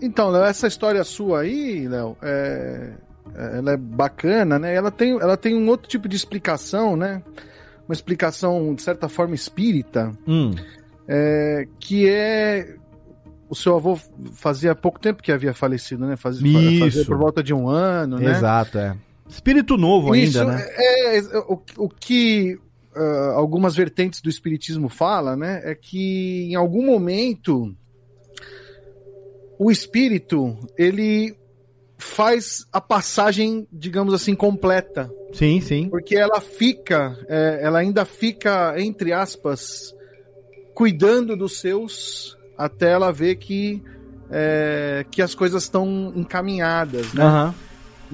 Então, 0.00 0.30
Léo, 0.30 0.42
essa 0.44 0.66
história 0.66 1.02
sua 1.04 1.40
aí, 1.42 1.86
Léo, 1.88 2.16
é... 2.22 2.90
é- 3.36 3.58
ela 3.58 3.72
é 3.72 3.76
bacana, 3.76 4.58
né? 4.58 4.74
Ela 4.74 4.90
tem, 4.90 5.12
ela 5.20 5.36
tem 5.36 5.56
um 5.56 5.68
outro 5.68 5.88
tipo 5.88 6.08
de 6.08 6.16
explicação, 6.16 6.96
né? 6.96 7.22
Uma 7.88 7.92
explicação, 7.94 8.74
de 8.74 8.82
certa 8.82 9.08
forma, 9.08 9.34
espírita, 9.34 10.12
Hum. 10.26 10.52
é, 11.08 11.66
que 11.80 12.08
é... 12.08 12.76
O 13.52 13.54
seu 13.54 13.76
avô 13.76 13.98
fazia 14.32 14.74
pouco 14.74 14.98
tempo 14.98 15.22
que 15.22 15.30
havia 15.30 15.52
falecido, 15.52 16.06
né? 16.06 16.16
Fazia, 16.16 16.86
Isso. 16.86 17.04
por 17.04 17.18
volta 17.18 17.42
de 17.42 17.52
um 17.52 17.68
ano, 17.68 18.16
né? 18.16 18.30
Exato, 18.30 18.78
é. 18.78 18.96
Espírito 19.28 19.76
novo 19.76 20.16
Isso 20.16 20.40
ainda, 20.40 20.54
né? 20.54 20.66
É, 20.70 21.18
é, 21.18 21.22
o, 21.46 21.60
o 21.76 21.88
que 21.90 22.58
ah, 22.96 23.32
algumas 23.34 23.76
vertentes 23.76 24.22
do 24.22 24.30
espiritismo 24.30 24.88
fala, 24.88 25.36
né, 25.36 25.60
é 25.64 25.74
que 25.74 26.50
em 26.50 26.54
algum 26.54 26.82
momento 26.82 27.76
o 29.58 29.70
espírito 29.70 30.58
ele 30.78 31.36
faz 31.98 32.66
a 32.72 32.80
passagem, 32.80 33.68
digamos 33.70 34.14
assim, 34.14 34.34
completa, 34.34 35.10
Sim, 35.34 35.60
sim. 35.60 35.90
porque 35.90 36.16
ela 36.16 36.40
fica, 36.40 37.14
é, 37.28 37.60
ela 37.60 37.80
ainda 37.80 38.06
fica 38.06 38.80
entre 38.80 39.12
aspas 39.12 39.94
cuidando 40.74 41.36
dos 41.36 41.60
seus 41.60 42.34
até 42.56 42.90
ela 42.90 43.12
ver 43.12 43.36
que 43.36 43.82
é, 44.30 45.04
que 45.10 45.20
as 45.20 45.34
coisas 45.34 45.64
estão 45.64 46.12
encaminhadas, 46.16 47.12
né? 47.12 47.24
Aham. 47.24 47.54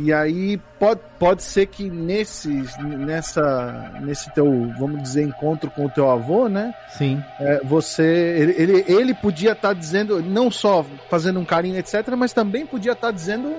E 0.01 0.13
aí 0.13 0.61
pode, 0.79 1.01
pode 1.19 1.43
ser 1.43 1.67
que 1.67 1.91
nesse, 1.91 2.49
nessa, 2.81 3.95
nesse 4.01 4.33
teu, 4.33 4.47
vamos 4.79 5.03
dizer, 5.03 5.25
encontro 5.25 5.69
com 5.73 5.87
o 5.87 5.91
teu 5.91 6.09
avô, 6.09 6.49
né? 6.49 6.73
Sim. 6.97 7.21
é, 7.41 7.61
você, 7.65 8.05
ele, 8.05 8.55
ele, 8.57 8.85
ele 8.87 9.15
podia 9.15 9.53
estar 9.53 9.73
dizendo, 9.73 10.23
não 10.23 10.53
só 10.53 10.87
fazendo 11.11 11.41
um 11.41 11.45
carinho, 11.45 11.77
etc., 11.77 12.15
mas 12.17 12.33
também 12.33 12.65
podia 12.65 12.93
estar 12.93 13.11
dizendo 13.11 13.53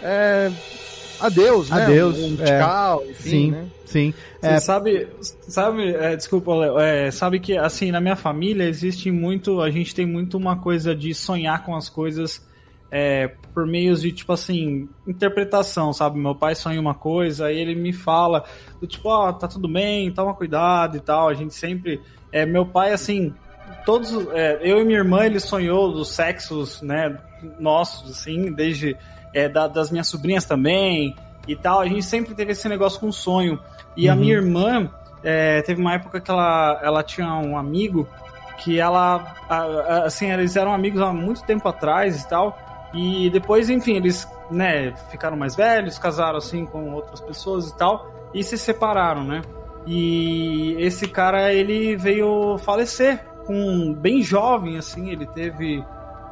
é, 0.00 0.52
adeus, 1.18 1.68
né? 1.68 1.82
Adeus, 1.82 2.16
Um, 2.16 2.36
um 2.36 2.42
é. 2.44 2.58
tchau, 2.60 3.02
enfim, 3.10 3.30
Sim, 3.30 3.50
né? 3.50 3.66
sim. 3.84 4.14
É, 4.42 4.58
sabe, 4.60 5.08
sabe, 5.20 5.94
é, 5.94 6.16
desculpa, 6.16 6.54
Léo, 6.54 6.78
é, 6.78 7.10
sabe 7.10 7.38
que 7.38 7.56
assim 7.56 7.90
na 7.92 8.00
minha 8.00 8.16
família 8.16 8.64
existe 8.64 9.10
muito, 9.10 9.60
a 9.60 9.70
gente 9.70 9.94
tem 9.94 10.04
muito 10.04 10.36
uma 10.36 10.56
coisa 10.56 10.94
de 10.94 11.14
sonhar 11.14 11.64
com 11.64 11.76
as 11.76 11.88
coisas 11.88 12.44
é, 12.90 13.28
por 13.54 13.66
meios 13.66 14.02
de 14.02 14.12
tipo 14.12 14.32
assim 14.32 14.88
interpretação, 15.06 15.92
sabe? 15.92 16.18
Meu 16.18 16.34
pai 16.34 16.54
sonha 16.54 16.80
uma 16.80 16.94
coisa, 16.94 17.46
aí 17.46 17.58
ele 17.58 17.74
me 17.74 17.92
fala 17.92 18.44
do 18.80 18.86
tipo, 18.86 19.08
ó, 19.08 19.32
tá 19.32 19.46
tudo 19.48 19.66
bem, 19.68 20.10
toma 20.12 20.34
cuidado 20.34 20.96
e 20.96 21.00
tal. 21.00 21.28
A 21.28 21.34
gente 21.34 21.54
sempre, 21.54 22.00
é, 22.30 22.44
meu 22.44 22.66
pai 22.66 22.92
assim, 22.92 23.32
todos, 23.86 24.12
é, 24.32 24.58
eu 24.62 24.80
e 24.80 24.84
minha 24.84 24.98
irmã 24.98 25.24
ele 25.24 25.40
sonhou 25.40 25.92
dos 25.92 26.10
sexos, 26.10 26.82
né, 26.82 27.18
nossos 27.58 28.10
assim, 28.10 28.52
desde 28.52 28.96
é, 29.32 29.48
da- 29.48 29.68
das 29.68 29.90
minhas 29.90 30.08
sobrinhas 30.08 30.44
também 30.44 31.14
e 31.46 31.56
tal. 31.56 31.80
A 31.80 31.86
gente 31.86 32.02
sempre 32.04 32.34
teve 32.34 32.52
esse 32.52 32.68
negócio 32.68 33.00
com 33.00 33.10
sonho. 33.12 33.58
E 33.96 34.08
a 34.08 34.12
Uhum. 34.14 34.18
minha 34.20 34.34
irmã, 34.34 34.90
é, 35.22 35.62
teve 35.62 35.80
uma 35.80 35.94
época 35.94 36.20
que 36.20 36.30
ela, 36.30 36.80
ela 36.82 37.02
tinha 37.02 37.32
um 37.34 37.56
amigo 37.56 38.08
que 38.58 38.78
ela, 38.78 39.34
a- 39.48 39.56
a- 39.56 40.04
assim, 40.06 40.30
eles 40.30 40.54
eram 40.56 40.72
amigos 40.72 41.00
há 41.00 41.12
muito 41.12 41.42
tempo 41.44 41.68
atrás 41.68 42.22
e 42.22 42.28
tal, 42.28 42.56
e 42.94 43.28
depois, 43.30 43.68
enfim, 43.68 43.96
eles, 43.96 44.28
né, 44.50 44.94
ficaram 45.10 45.36
mais 45.36 45.56
velhos, 45.56 45.98
casaram, 45.98 46.38
assim, 46.38 46.64
com 46.66 46.92
outras 46.92 47.20
pessoas 47.20 47.70
e 47.70 47.76
tal, 47.76 48.06
e 48.32 48.42
se 48.44 48.56
separaram, 48.56 49.24
né? 49.24 49.42
E 49.86 50.76
esse 50.78 51.08
cara, 51.08 51.52
ele 51.52 51.96
veio 51.96 52.56
falecer 52.58 53.24
com 53.46 53.92
bem 53.94 54.22
jovem, 54.22 54.78
assim, 54.78 55.10
ele 55.10 55.26
teve 55.26 55.84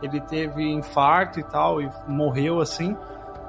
ele 0.03 0.19
teve 0.23 0.63
infarto 0.67 1.39
e 1.41 1.43
tal, 1.43 1.83
e 1.83 1.91
morreu, 2.09 2.59
assim, 2.61 2.97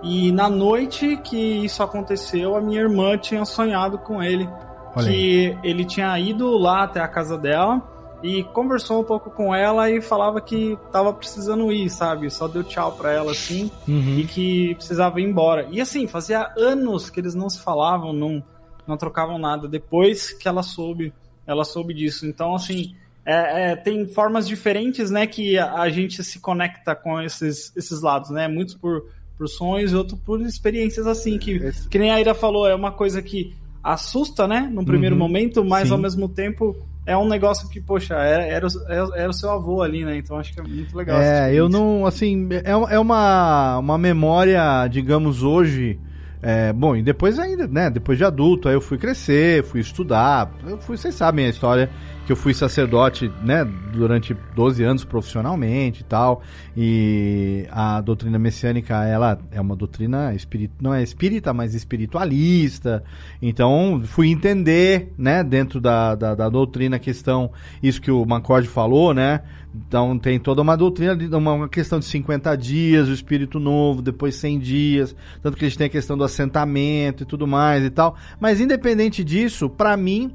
e 0.03 0.31
na 0.31 0.49
noite 0.49 1.17
que 1.17 1.37
isso 1.65 1.83
aconteceu, 1.83 2.55
a 2.55 2.61
minha 2.61 2.81
irmã 2.81 3.17
tinha 3.17 3.45
sonhado 3.45 3.97
com 3.99 4.21
ele. 4.21 4.47
Olha 4.95 5.07
que 5.07 5.57
ele 5.63 5.85
tinha 5.85 6.17
ido 6.19 6.57
lá 6.57 6.83
até 6.83 6.99
a 6.99 7.07
casa 7.07 7.37
dela 7.37 7.81
e 8.23 8.43
conversou 8.43 9.01
um 9.01 9.03
pouco 9.03 9.31
com 9.31 9.53
ela 9.53 9.89
e 9.89 10.01
falava 10.01 10.39
que 10.41 10.77
tava 10.91 11.13
precisando 11.13 11.71
ir, 11.71 11.89
sabe? 11.89 12.29
Só 12.29 12.47
deu 12.47 12.63
tchau 12.63 12.91
pra 12.93 13.11
ela 13.11 13.31
assim 13.31 13.71
Uhum. 13.87 14.19
e 14.19 14.25
que 14.25 14.75
precisava 14.75 15.19
ir 15.19 15.23
embora. 15.23 15.67
E 15.71 15.81
assim, 15.81 16.07
fazia 16.07 16.51
anos 16.57 17.09
que 17.09 17.19
eles 17.19 17.33
não 17.33 17.49
se 17.49 17.61
falavam, 17.61 18.13
não, 18.13 18.43
não 18.85 18.97
trocavam 18.97 19.37
nada. 19.39 19.67
Depois 19.67 20.33
que 20.33 20.47
ela 20.47 20.61
soube, 20.61 21.13
ela 21.47 21.63
soube 21.63 21.93
disso. 21.93 22.25
Então, 22.27 22.53
assim, 22.53 22.95
é, 23.25 23.71
é, 23.71 23.75
tem 23.75 24.05
formas 24.07 24.47
diferentes, 24.47 25.09
né, 25.09 25.25
que 25.25 25.57
a, 25.57 25.73
a 25.81 25.89
gente 25.89 26.23
se 26.23 26.39
conecta 26.39 26.95
com 26.95 27.19
esses, 27.21 27.75
esses 27.75 28.01
lados, 28.01 28.29
né? 28.29 28.47
Muitos 28.47 28.75
por, 28.75 29.03
por 29.41 29.47
sonhos 29.49 29.91
e 29.91 29.95
outros 29.95 30.19
por 30.23 30.39
experiências 30.41 31.07
assim, 31.07 31.39
que, 31.39 31.71
que 31.89 31.97
nem 31.97 32.11
a 32.11 32.19
Ira 32.19 32.35
falou, 32.35 32.67
é 32.67 32.75
uma 32.75 32.91
coisa 32.91 33.23
que 33.23 33.55
assusta, 33.83 34.47
né, 34.47 34.69
no 34.71 34.85
primeiro 34.85 35.15
Uhum. 35.15 35.21
momento, 35.21 35.65
mas 35.65 35.87
Sim. 35.87 35.95
ao 35.95 35.99
mesmo 35.99 36.29
tempo 36.29 36.75
é 37.07 37.17
um 37.17 37.27
negócio 37.27 37.67
que, 37.67 37.81
poxa, 37.81 38.13
era, 38.13 38.43
era, 38.45 38.67
o- 38.67 39.15
era 39.15 39.29
o 39.29 39.33
seu 39.33 39.49
avô 39.49 39.81
ali, 39.81 40.05
né? 40.05 40.15
Então 40.17 40.37
acho 40.37 40.53
que 40.53 40.59
é 40.59 40.63
muito 40.63 40.95
legal. 40.95 41.19
É, 41.19 41.51
eu 41.55 41.67
não, 41.67 42.05
assim, 42.05 42.47
é, 42.51 42.69
é 42.93 42.99
uma, 42.99 43.79
uma 43.79 43.97
memória, 43.97 44.85
digamos, 44.87 45.41
hoje. 45.41 45.99
é, 46.43 46.71
bom, 46.71 46.95
e 46.95 47.01
depois 47.01 47.39
ainda, 47.39 47.67
né? 47.67 47.89
Depois 47.89 48.19
de 48.19 48.23
adulto, 48.23 48.67
aí 48.69 48.75
eu 48.75 48.81
fui 48.81 48.99
crescer, 48.99 49.63
fui 49.63 49.79
estudar. 49.79 50.51
Eu 50.67 50.77
fui, 50.77 50.95
vocês 50.95 51.15
sabem 51.15 51.47
a 51.47 51.49
história 51.49 51.89
que 52.26 52.32
eu 52.32 52.36
fui 52.36 52.53
sacerdote, 52.53 53.32
né? 53.43 53.67
Durante 53.93 54.36
12 54.55 54.84
anos 54.84 55.03
profissionalmente 55.03 56.01
e 56.01 56.03
tal. 56.03 56.41
E 56.76 57.67
a 57.72 57.99
doutrina 58.01 58.38
messiânica, 58.38 59.03
ela 59.05 59.39
é 59.51 59.59
uma 59.59 59.76
doutrina 59.76 60.34
espírita, 60.34 60.74
não 60.82 60.93
é 60.93 61.01
espírita, 61.01 61.53
mas 61.53 61.74
espiritualista. 61.74 63.03
Então, 63.41 64.01
fui 64.05 64.30
entender, 64.30 65.13
né? 65.17 65.43
Dentro 65.43 65.82
da, 65.82 66.15
da, 66.15 66.36
da 66.36 66.49
doutrina 66.49 66.97
a 66.97 66.99
questão, 66.99 67.51
isso 67.82 68.01
que 68.01 68.11
o 68.11 68.26
Macorde 68.26 68.67
falou, 68.67 69.13
né? 69.13 69.41
Então 69.74 70.19
tem 70.19 70.38
toda 70.38 70.61
uma 70.61 70.76
doutrina, 70.76 71.17
uma, 71.38 71.69
questão 71.69 71.97
de 71.97 72.05
50 72.05 72.55
dias, 72.57 73.07
o 73.07 73.13
espírito 73.13 73.57
novo, 73.57 74.01
depois 74.01 74.36
100 74.36 74.59
dias, 74.59 75.15
tanto 75.41 75.55
que 75.55 75.63
a 75.63 75.67
gente 75.67 75.78
tem 75.78 75.88
a 75.88 75.89
questão 75.89 76.17
do 76.17 76.26
assentamento 76.26 77.24
e 77.24 77.26
tudo 77.26 77.47
mais 77.47 77.84
e 77.84 77.89
tal. 77.89 78.15
Mas 78.39 78.59
independente 78.59 79.24
disso, 79.24 79.69
pra 79.69 79.95
mim 79.95 80.32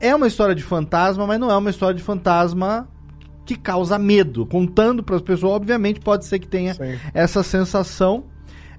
é 0.00 0.14
uma 0.14 0.26
história 0.26 0.54
de 0.54 0.62
fantasma, 0.62 1.26
mas 1.26 1.38
não 1.40 1.50
é 1.50 1.56
uma 1.56 1.70
história 1.70 1.94
de 1.96 2.02
fantasma 2.02 2.88
que 3.44 3.56
causa 3.56 3.98
medo. 3.98 4.44
Contando 4.46 5.02
para 5.02 5.16
as 5.16 5.22
pessoas, 5.22 5.52
obviamente 5.52 6.00
pode 6.00 6.24
ser 6.26 6.38
que 6.38 6.46
tenha 6.48 6.74
essa 7.14 7.42
sensação. 7.42 8.24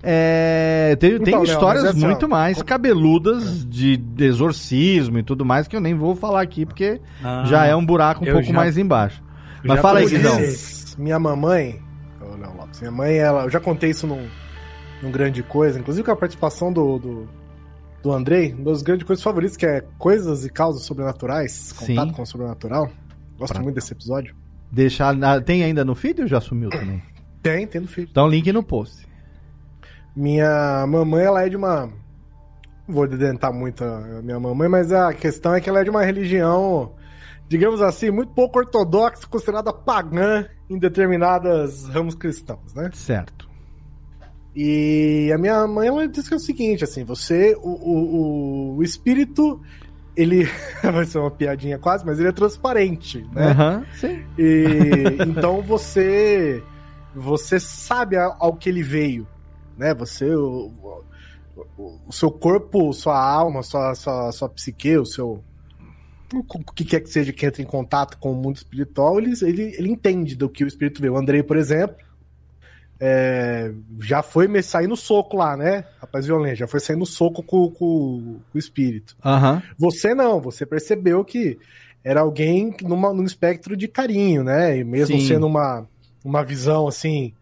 É, 0.04 0.96
tem, 1.00 1.14
Então, 1.14 1.26
tem 1.26 1.44
histórias 1.44 1.84
mas 1.84 1.96
assim, 1.96 2.04
ó, 2.06 2.08
muito 2.10 2.30
mais 2.30 2.62
cabeludas 2.62 3.66
de, 3.66 3.98
de 3.98 4.26
exorcismo 4.26 5.18
e 5.18 5.24
tudo 5.24 5.44
mais 5.44 5.68
que 5.68 5.76
eu 5.76 5.82
nem 5.82 5.96
vou 5.96 6.16
falar 6.16 6.42
aqui 6.42 6.66
porque 6.68 7.02
Ah, 7.24 7.44
já 7.46 7.66
é 7.66 7.76
um 7.76 7.84
buraco 7.86 8.24
um 8.24 8.28
pouco 8.32 8.44
já- 8.44 8.54
mais 8.54 8.78
embaixo. 8.78 9.24
Eu 9.64 9.70
Mas 9.70 9.82
fala 9.82 10.00
aí, 10.00 10.06
isso. 10.06 11.00
Minha 11.02 11.18
mamãe, 11.20 11.82
Léo 12.22 12.56
Lopes, 12.58 12.80
minha 12.80 12.92
mãe, 12.92 13.16
ela, 13.18 13.44
eu 13.44 13.50
já 13.50 13.60
contei 13.60 13.90
isso 13.90 14.06
num, 14.06 14.28
num 15.02 15.12
grande 15.12 15.42
coisa, 15.44 15.80
inclusive 15.80 16.06
com 16.06 16.12
a 16.12 16.16
participação 16.16 16.72
do, 16.72 17.00
do, 17.00 17.30
do 18.04 18.12
Andrei, 18.14 18.54
um 18.54 18.64
dos 18.64 18.82
grandes 18.82 19.06
coisas 19.06 19.24
favoritos, 19.24 19.58
que 19.58 19.66
é 19.66 19.82
coisas 19.98 20.46
e 20.46 20.50
causas 20.50 20.84
sobrenaturais, 20.84 21.72
contato 21.74 22.08
Sim. 22.10 22.14
com 22.14 22.22
o 22.22 22.26
sobrenatural. 22.26 22.90
Gosto 23.38 23.54
Pra- 23.54 23.62
muito 23.64 23.76
desse 23.76 23.92
episódio. 23.94 24.36
Deixar, 24.72 25.16
tem 25.44 25.64
ainda 25.64 25.84
no 25.86 25.96
feed 25.96 26.22
ou 26.22 26.28
já 26.28 26.40
sumiu 26.42 26.70
também? 26.70 27.02
Tem, 27.42 27.66
tem 27.68 27.82
no 27.82 27.88
feed. 27.88 28.10
Então 28.12 28.28
link 28.28 28.52
no 28.52 28.62
post. 28.64 29.08
Minha 30.16 30.86
mamãe, 30.88 31.24
ela 31.26 31.46
é 31.46 31.50
de 31.50 31.56
uma. 31.56 31.86
Não 32.88 32.96
vou 32.96 33.08
dedentar 33.08 33.54
muito 33.54 33.84
a 33.84 34.22
minha 34.24 34.40
mamãe, 34.40 34.68
mas 34.68 34.92
a 34.92 35.14
questão 35.14 35.54
é 35.54 35.62
que 35.62 35.70
ela 35.70 35.82
é 35.82 35.84
de 35.84 35.90
uma 35.90 36.04
religião, 36.04 36.94
digamos 37.48 37.82
assim, 37.82 38.10
muito 38.10 38.34
pouco 38.34 38.60
ortodoxa, 38.60 39.28
considerada 39.30 39.72
pagã 39.74 40.46
em 40.70 40.80
determinados 40.80 41.88
ramos 41.90 42.16
cristãos, 42.16 42.74
né? 42.74 42.90
Certo. 42.94 43.47
E 44.60 45.32
a 45.32 45.38
minha 45.38 45.68
mãe, 45.68 45.88
ela 45.88 46.08
disse 46.08 46.28
que 46.30 46.34
é 46.34 46.38
o 46.38 46.40
seguinte, 46.40 46.84
assim, 46.84 47.04
você, 47.04 47.56
o, 47.62 47.70
o, 47.70 48.76
o- 48.78 48.84
espírito, 48.84 49.62
ele, 50.16 50.46
vai 50.82 51.06
ser 51.06 51.20
uma 51.20 51.30
piadinha 51.30 51.78
quase, 51.78 52.04
mas 52.04 52.18
ele 52.18 52.30
é 52.30 52.32
transparente, 52.32 53.24
né? 53.32 53.52
Aham, 53.52 53.86
sim. 53.94 54.24
E 54.36 55.20
então 55.28 55.62
você 55.62 56.64
você 57.14 57.60
sabe 57.60 58.16
ao 58.18 58.56
que 58.56 58.68
ele 58.68 58.82
veio, 58.82 59.28
né? 59.78 59.94
Você 59.94 60.26
o, 60.34 60.72
o, 61.78 62.00
o 62.08 62.12
seu 62.12 62.32
corpo, 62.32 62.92
sua 62.94 63.16
alma, 63.20 63.62
sua, 63.62 63.94
sua, 63.94 64.32
sua 64.32 64.50
psique, 64.50 64.98
o 64.98 65.06
seu 65.06 65.44
o 66.34 66.74
que 66.74 66.84
quer 66.84 67.00
que 67.02 67.10
seja 67.12 67.32
que 67.32 67.46
entra 67.46 67.62
em 67.62 67.66
contato 67.66 68.18
com 68.18 68.32
o 68.32 68.36
mundo 68.36 68.56
espiritual, 68.56 69.20
ele, 69.20 69.34
ele, 69.44 69.76
ele 69.78 69.90
entende 69.90 70.36
do 70.36 70.50
que 70.50 70.64
o 70.64 70.68
espírito 70.68 71.00
veio. 71.00 71.14
O 71.14 71.18
Andrei, 71.18 71.44
por 71.44 71.56
exemplo, 71.58 71.96
é, 73.00 73.72
já 74.02 74.22
foi 74.24 74.48
me 74.48 74.62
sair 74.64 74.88
no 74.88 74.96
soco 74.98 75.38
lá, 75.38 75.56
né? 75.56 75.86
Rapaz 76.02 76.26
violento, 76.26 76.58
já 76.58 76.68
foi 76.68 76.80
sair 76.80 76.96
no 76.96 77.06
soco 77.06 77.44
com, 77.44 77.70
com- 77.70 78.40
com 78.52 78.56
o 78.56 78.58
espírito. 78.58 79.16
Aham. 79.24 79.62
Você 79.78 80.14
não, 80.16 80.40
você 80.42 80.66
percebeu 80.66 81.24
que 81.24 81.58
era 82.04 82.22
alguém 82.22 82.76
numa, 82.84 83.14
num 83.14 83.24
espectro 83.24 83.76
de 83.76 83.88
carinho, 83.88 84.44
né? 84.44 84.78
E 84.78 84.84
mesmo 84.84 85.20
Sim. 85.20 85.28
sendo 85.28 85.46
uma, 85.48 85.88
uma 86.24 86.44
visão 86.44 86.88
assim 86.88 87.34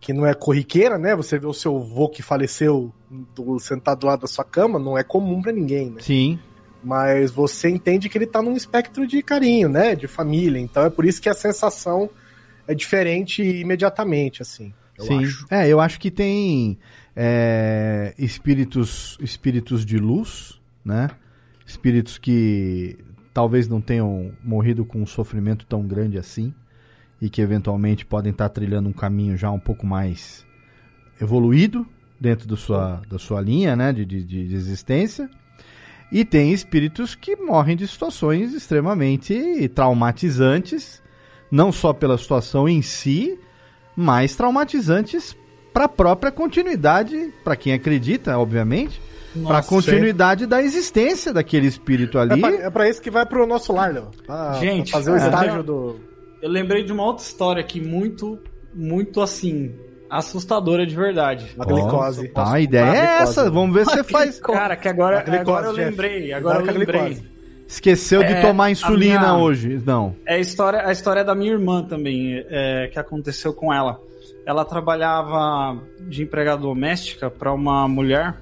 que 0.00 0.12
não 0.12 0.26
é 0.26 0.34
corriqueira, 0.34 0.98
né? 0.98 1.14
Você 1.16 1.38
vê 1.38 1.46
o 1.46 1.52
seu 1.52 1.76
avô 1.76 2.08
que 2.08 2.22
faleceu 2.22 2.92
do- 3.34 3.58
sentado 3.58 4.00
do 4.00 4.06
lado 4.06 4.20
da 4.20 4.26
sua 4.26 4.44
cama, 4.44 4.78
não 4.78 4.96
é 4.96 5.02
comum 5.02 5.40
pra 5.42 5.52
ninguém, 5.52 5.90
né? 5.90 6.00
Sim. 6.00 6.38
Mas 6.82 7.30
você 7.30 7.68
entende 7.68 8.08
que 8.08 8.16
ele 8.16 8.26
tá 8.26 8.40
num 8.40 8.56
espectro 8.56 9.06
de 9.06 9.22
carinho, 9.22 9.68
né? 9.68 9.94
De 9.96 10.06
família. 10.06 10.60
Então 10.60 10.84
é 10.84 10.90
por 10.90 11.04
isso 11.04 11.20
que 11.20 11.28
a 11.28 11.34
sensação 11.34 12.08
é 12.68 12.74
diferente 12.74 13.42
imediatamente, 13.42 14.42
assim. 14.42 14.72
Eu 14.98 15.04
Sim. 15.04 15.24
acho. 15.24 15.46
É, 15.50 15.68
eu 15.68 15.80
acho 15.80 15.98
que 16.00 16.10
tem 16.10 16.78
é, 17.14 18.14
espíritos, 18.18 19.18
espíritos 19.20 19.84
de 19.84 19.98
luz, 19.98 20.60
né? 20.84 21.10
Espíritos 21.66 22.18
que 22.18 22.98
talvez 23.32 23.68
não 23.68 23.80
tenham 23.80 24.32
morrido 24.42 24.84
com 24.84 25.02
um 25.02 25.06
sofrimento 25.06 25.66
tão 25.66 25.86
grande 25.86 26.16
assim 26.18 26.54
e 27.20 27.28
que 27.28 27.40
eventualmente 27.40 28.04
podem 28.04 28.30
estar 28.32 28.48
trilhando 28.48 28.88
um 28.88 28.92
caminho 28.92 29.36
já 29.36 29.50
um 29.50 29.58
pouco 29.58 29.86
mais 29.86 30.46
evoluído 31.20 31.86
dentro 32.20 32.46
do 32.46 32.56
sua, 32.56 33.02
da 33.08 33.18
sua 33.18 33.40
linha, 33.40 33.74
né? 33.74 33.92
De, 33.92 34.04
de, 34.04 34.22
de 34.22 34.54
existência. 34.54 35.28
E 36.10 36.24
tem 36.24 36.52
espíritos 36.52 37.14
que 37.14 37.34
morrem 37.36 37.76
de 37.76 37.86
situações 37.88 38.54
extremamente 38.54 39.68
traumatizantes, 39.74 41.02
não 41.50 41.72
só 41.72 41.92
pela 41.92 42.16
situação 42.16 42.68
em 42.68 42.80
si, 42.80 43.38
mas 43.96 44.36
traumatizantes 44.36 45.36
para 45.72 45.84
a 45.84 45.88
própria 45.88 46.30
continuidade, 46.30 47.32
para 47.42 47.56
quem 47.56 47.72
acredita, 47.72 48.38
obviamente, 48.38 49.00
para 49.44 49.58
a 49.58 49.62
continuidade 49.62 50.46
da 50.46 50.62
existência 50.62 51.32
daquele 51.32 51.66
espírito 51.66 52.18
ali. 52.18 52.42
É 52.44 52.70
pra, 52.70 52.86
é 52.86 52.90
isso 52.90 53.02
que 53.02 53.10
vai 53.10 53.26
pro 53.26 53.46
nosso 53.46 53.72
lar, 53.72 53.92
Léo. 53.92 54.10
Gente, 54.60 54.90
pra 54.90 55.00
fazer 55.00 55.10
o 55.10 55.16
é, 55.16 55.18
estágio 55.18 55.54
tem- 55.56 55.62
do. 55.64 55.96
Eu 56.42 56.50
lembrei 56.50 56.84
de 56.84 56.92
uma 56.92 57.04
outra 57.04 57.24
história 57.24 57.60
aqui 57.60 57.80
muito, 57.80 58.38
muito 58.74 59.20
assim, 59.20 59.74
assustadora 60.08 60.86
de 60.86 60.94
verdade. 60.94 61.54
A 61.58 61.64
glicose. 61.64 62.28
Tá, 62.28 62.54
a 62.54 62.60
ideia 62.60 62.84
é 62.84 63.22
essa. 63.22 63.50
Vamos 63.50 63.74
ver 63.74 63.86
se 63.86 63.92
você 63.96 64.04
faz. 64.04 64.40
Cara, 64.40 64.76
que 64.76 64.88
agora, 64.88 65.24
agora 65.40 65.66
eu 65.66 65.72
lembrei, 65.72 66.32
agora 66.32 66.60
eu 66.60 66.78
lembrei. 66.78 67.35
Esqueceu 67.66 68.20
de 68.22 68.32
É, 68.32 68.40
tomar 68.40 68.66
a 68.66 68.70
insulina 68.70 69.18
minha- 69.20 69.36
hoje. 69.36 69.82
Não. 69.84 70.14
É 70.24 70.34
a 70.34 70.38
história, 70.38 70.86
a 70.86 70.92
história 70.92 71.24
da 71.24 71.34
minha 71.34 71.52
irmã 71.52 71.82
também, 71.82 72.44
é, 72.48 72.88
que 72.92 72.98
aconteceu 72.98 73.52
com 73.52 73.72
ela. 73.74 74.00
Ela 74.46 74.64
trabalhava 74.64 75.76
de 76.08 76.22
empregada 76.22 76.62
doméstica 76.62 77.28
para 77.28 77.52
uma 77.52 77.88
mulher 77.88 78.36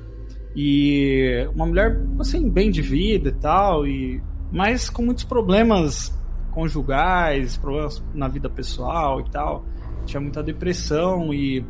e 0.55 1.49
uma 1.55 1.67
mulher 1.67 2.01
assim 2.21 2.49
bem 2.51 2.71
de 2.71 2.83
vida 2.83 3.31
e 3.31 3.33
tal, 3.33 3.87
e 3.87 4.23
mas 4.53 4.89
com 4.91 5.03
muitos 5.03 5.25
problemas 5.25 6.17
conjugais, 6.53 7.57
problemas 7.57 8.03
na 8.15 8.29
vida 8.29 8.49
pessoal 8.49 9.21
e 9.21 9.31
tal. 9.31 9.65
Tinha 10.07 10.21
muita 10.21 10.43
depressão 10.43 11.33
e 11.33 11.65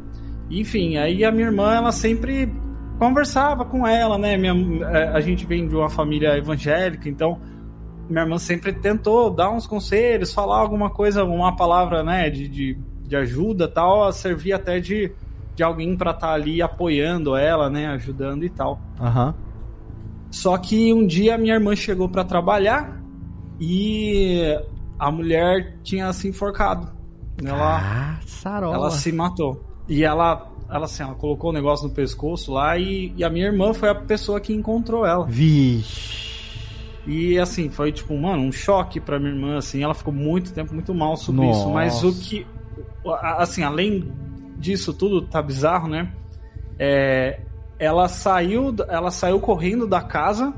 enfim, 0.50 0.96
aí 0.98 1.24
a 1.24 1.30
minha 1.32 1.46
irmã 1.46 1.72
ela 1.74 1.92
sempre 1.92 2.52
conversava 2.98 3.64
com 3.64 3.86
ela, 3.86 4.18
né? 4.18 4.36
Minha, 4.36 4.84
é, 4.86 5.08
a 5.08 5.20
gente 5.20 5.46
vem 5.46 5.66
de 5.66 5.74
uma 5.74 5.88
família 5.88 6.36
evangélica, 6.36 7.08
então 7.08 7.38
minha 8.08 8.22
irmã 8.22 8.38
sempre 8.38 8.72
tentou 8.72 9.30
dar 9.30 9.50
uns 9.50 9.66
conselhos, 9.66 10.32
falar 10.32 10.58
alguma 10.58 10.90
coisa, 10.90 11.24
uma 11.24 11.56
palavra, 11.56 12.02
né, 12.02 12.28
de, 12.28 12.48
de, 12.48 12.78
de 13.02 13.16
ajuda 13.16 13.66
tal, 13.66 14.12
servir 14.12 14.52
até 14.52 14.78
de, 14.78 15.10
de 15.54 15.62
alguém 15.62 15.96
para 15.96 16.10
estar 16.10 16.28
tá 16.28 16.32
ali 16.34 16.60
apoiando 16.60 17.34
ela, 17.36 17.70
né, 17.70 17.86
ajudando 17.88 18.44
e 18.44 18.50
tal. 18.50 18.80
Uhum. 19.00 19.34
Só 20.30 20.58
que 20.58 20.92
um 20.92 21.06
dia 21.06 21.38
minha 21.38 21.54
irmã 21.54 21.74
chegou 21.74 22.08
para 22.08 22.24
trabalhar 22.24 23.00
e 23.60 24.42
a 24.98 25.10
mulher 25.10 25.78
tinha 25.82 26.12
se 26.12 26.28
enforcado. 26.28 26.92
Ela, 27.42 27.78
ah, 27.78 28.20
sarola. 28.26 28.74
ela 28.74 28.90
se 28.90 29.12
matou. 29.12 29.64
E 29.88 30.04
ela, 30.04 30.50
ela, 30.74 30.86
assim, 30.86 31.04
ela 31.04 31.14
colocou 31.14 31.50
o 31.50 31.52
negócio 31.52 31.86
no 31.86 31.94
pescoço 31.94 32.52
lá 32.52 32.76
e, 32.76 33.14
e 33.16 33.22
a 33.22 33.30
minha 33.30 33.46
irmã 33.46 33.72
foi 33.72 33.88
a 33.88 33.94
pessoa 33.94 34.40
que 34.40 34.52
encontrou 34.52 35.06
ela. 35.06 35.24
Vixe. 35.24 36.24
E 37.06 37.38
assim, 37.38 37.70
foi 37.70 37.92
tipo, 37.92 38.16
mano, 38.16 38.42
um 38.42 38.50
choque 38.50 38.98
pra 38.98 39.20
minha 39.20 39.30
irmã, 39.30 39.56
assim, 39.56 39.84
ela 39.84 39.94
ficou 39.94 40.12
muito 40.12 40.52
tempo 40.52 40.74
muito 40.74 40.92
mal 40.92 41.16
sobre 41.16 41.46
Nossa. 41.46 41.60
isso. 41.60 41.70
Mas 41.70 42.02
o 42.02 42.12
que. 42.12 42.44
Assim, 43.38 43.62
além 43.62 44.10
disso 44.56 44.92
tudo, 44.92 45.22
tá 45.22 45.40
bizarro, 45.40 45.86
né? 45.86 46.10
É, 46.76 47.40
ela 47.78 48.08
saiu, 48.08 48.74
ela 48.88 49.12
saiu 49.12 49.38
correndo 49.38 49.86
da 49.86 50.00
casa 50.00 50.52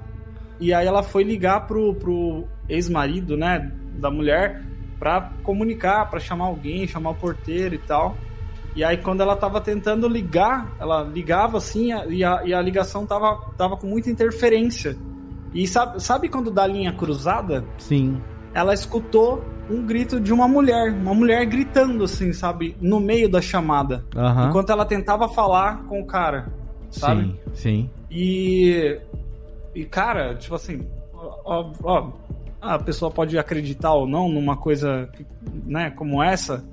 e 0.58 0.72
aí 0.72 0.86
ela 0.86 1.02
foi 1.02 1.24
ligar 1.24 1.66
pro, 1.66 1.94
pro 1.94 2.44
ex-marido, 2.70 3.36
né, 3.36 3.70
da 3.98 4.10
mulher, 4.10 4.62
pra 4.98 5.32
comunicar, 5.42 6.08
pra 6.08 6.18
chamar 6.18 6.46
alguém, 6.46 6.86
chamar 6.86 7.10
o 7.10 7.14
porteiro 7.14 7.74
e 7.74 7.78
tal. 7.78 8.16
E 8.76 8.84
aí 8.84 8.98
quando 8.98 9.22
ela 9.22 9.34
tava 9.34 9.58
tentando 9.58 10.06
ligar, 10.06 10.76
ela 10.78 11.02
ligava 11.02 11.56
assim 11.56 11.88
e 12.10 12.22
a, 12.22 12.44
e 12.44 12.52
a 12.52 12.60
ligação 12.60 13.06
tava, 13.06 13.50
tava 13.56 13.74
com 13.76 13.86
muita 13.86 14.10
interferência. 14.10 14.94
E 15.54 15.66
sabe, 15.66 16.02
sabe 16.02 16.28
quando 16.28 16.50
dá 16.50 16.66
linha 16.66 16.92
cruzada? 16.92 17.64
Sim. 17.78 18.20
Ela 18.52 18.74
escutou 18.74 19.42
um 19.70 19.82
grito 19.84 20.20
de 20.20 20.30
uma 20.30 20.46
mulher, 20.46 20.92
uma 20.92 21.14
mulher 21.14 21.46
gritando 21.46 22.04
assim, 22.04 22.34
sabe, 22.34 22.76
no 22.78 23.00
meio 23.00 23.28
da 23.28 23.40
chamada, 23.40 24.04
uhum. 24.14 24.48
enquanto 24.48 24.70
ela 24.70 24.84
tentava 24.84 25.26
falar 25.28 25.82
com 25.84 26.00
o 26.00 26.06
cara, 26.06 26.52
sabe? 26.90 27.34
Sim, 27.54 27.54
sim. 27.54 27.90
E 28.10 29.00
e 29.74 29.84
cara, 29.84 30.34
tipo 30.34 30.54
assim, 30.54 30.86
ó, 31.14 31.72
ó, 31.82 32.12
a 32.60 32.78
pessoa 32.78 33.10
pode 33.10 33.38
acreditar 33.38 33.94
ou 33.94 34.06
não 34.06 34.28
numa 34.28 34.56
coisa, 34.56 35.08
né, 35.64 35.90
como 35.90 36.22
essa, 36.22 36.64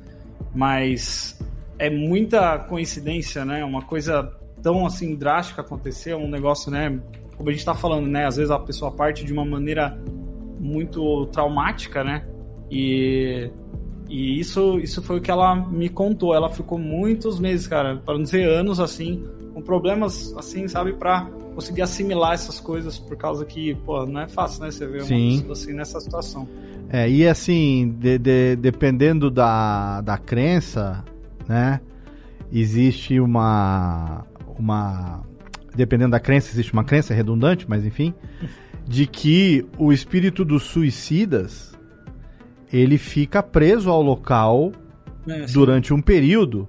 mas 0.54 1.40
é 1.84 1.90
muita 1.90 2.58
coincidência, 2.60 3.44
né? 3.44 3.64
Uma 3.66 3.82
coisa 3.82 4.32
tão 4.62 4.86
assim 4.86 5.16
drástica 5.16 5.62
acontecer, 5.62 6.16
um 6.16 6.30
negócio, 6.30 6.72
né, 6.72 6.98
como 7.36 7.50
a 7.50 7.52
gente 7.52 7.60
está 7.60 7.76
falando, 7.76 8.08
né? 8.08 8.26
Às 8.26 8.38
vezes 8.38 8.50
a 8.50 8.58
pessoa 8.58 8.90
parte 8.90 9.26
de 9.26 9.34
uma 9.34 9.44
maneira 9.44 9.98
muito 10.60 11.26
traumática, 11.28 12.02
né? 12.02 12.26
E, 12.72 13.50
e 14.08 14.40
isso, 14.40 14.80
isso 14.80 15.02
foi 15.02 15.18
o 15.18 15.22
que 15.22 15.30
ela 15.30 15.56
me 15.56 15.90
contou. 15.90 16.34
Ela 16.34 16.50
ficou 16.50 16.80
muitos 16.80 17.38
meses, 17.38 17.68
cara, 17.68 17.98
para 17.98 18.14
não 18.14 18.24
dizer 18.24 18.48
anos, 18.48 18.80
assim, 18.80 19.22
com 19.54 19.62
problemas, 19.62 20.34
assim, 20.38 20.66
sabe, 20.70 20.94
para 20.94 21.26
conseguir 21.54 21.82
assimilar 21.82 22.34
essas 22.34 22.62
coisas, 22.62 22.98
por 22.98 23.18
causa 23.18 23.44
que, 23.44 23.76
pô, 23.86 24.06
não 24.06 24.22
é 24.22 24.28
fácil, 24.30 24.64
né? 24.64 24.72
Você 24.72 24.88
ver 24.88 25.00
uma 25.00 25.08
Sim. 25.08 25.38
pessoa 25.38 25.52
assim 25.52 25.74
nessa 25.74 26.00
situação. 26.00 26.48
É, 26.90 27.10
e 27.10 27.28
assim, 27.28 27.94
de, 28.00 28.18
de, 28.18 28.56
dependendo 28.56 29.30
da, 29.30 30.00
da 30.02 30.18
crença, 30.18 31.04
né? 31.48 31.80
Existe 32.52 33.20
uma. 33.20 34.26
uma 34.58 35.24
dependendo 35.76 36.12
da 36.12 36.20
crença, 36.20 36.52
existe 36.52 36.72
uma 36.72 36.84
crença 36.84 37.14
redundante, 37.14 37.66
mas 37.68 37.84
enfim, 37.84 38.14
de 38.88 39.08
que 39.08 39.66
o 39.78 39.92
espírito 39.92 40.46
dos 40.46 40.64
suicidas 40.64 41.74
ele 42.72 42.98
fica 42.98 43.42
preso 43.42 43.90
ao 43.90 44.02
local 44.02 44.72
é, 45.28 45.46
durante 45.48 45.94
um 45.94 46.02
período, 46.02 46.68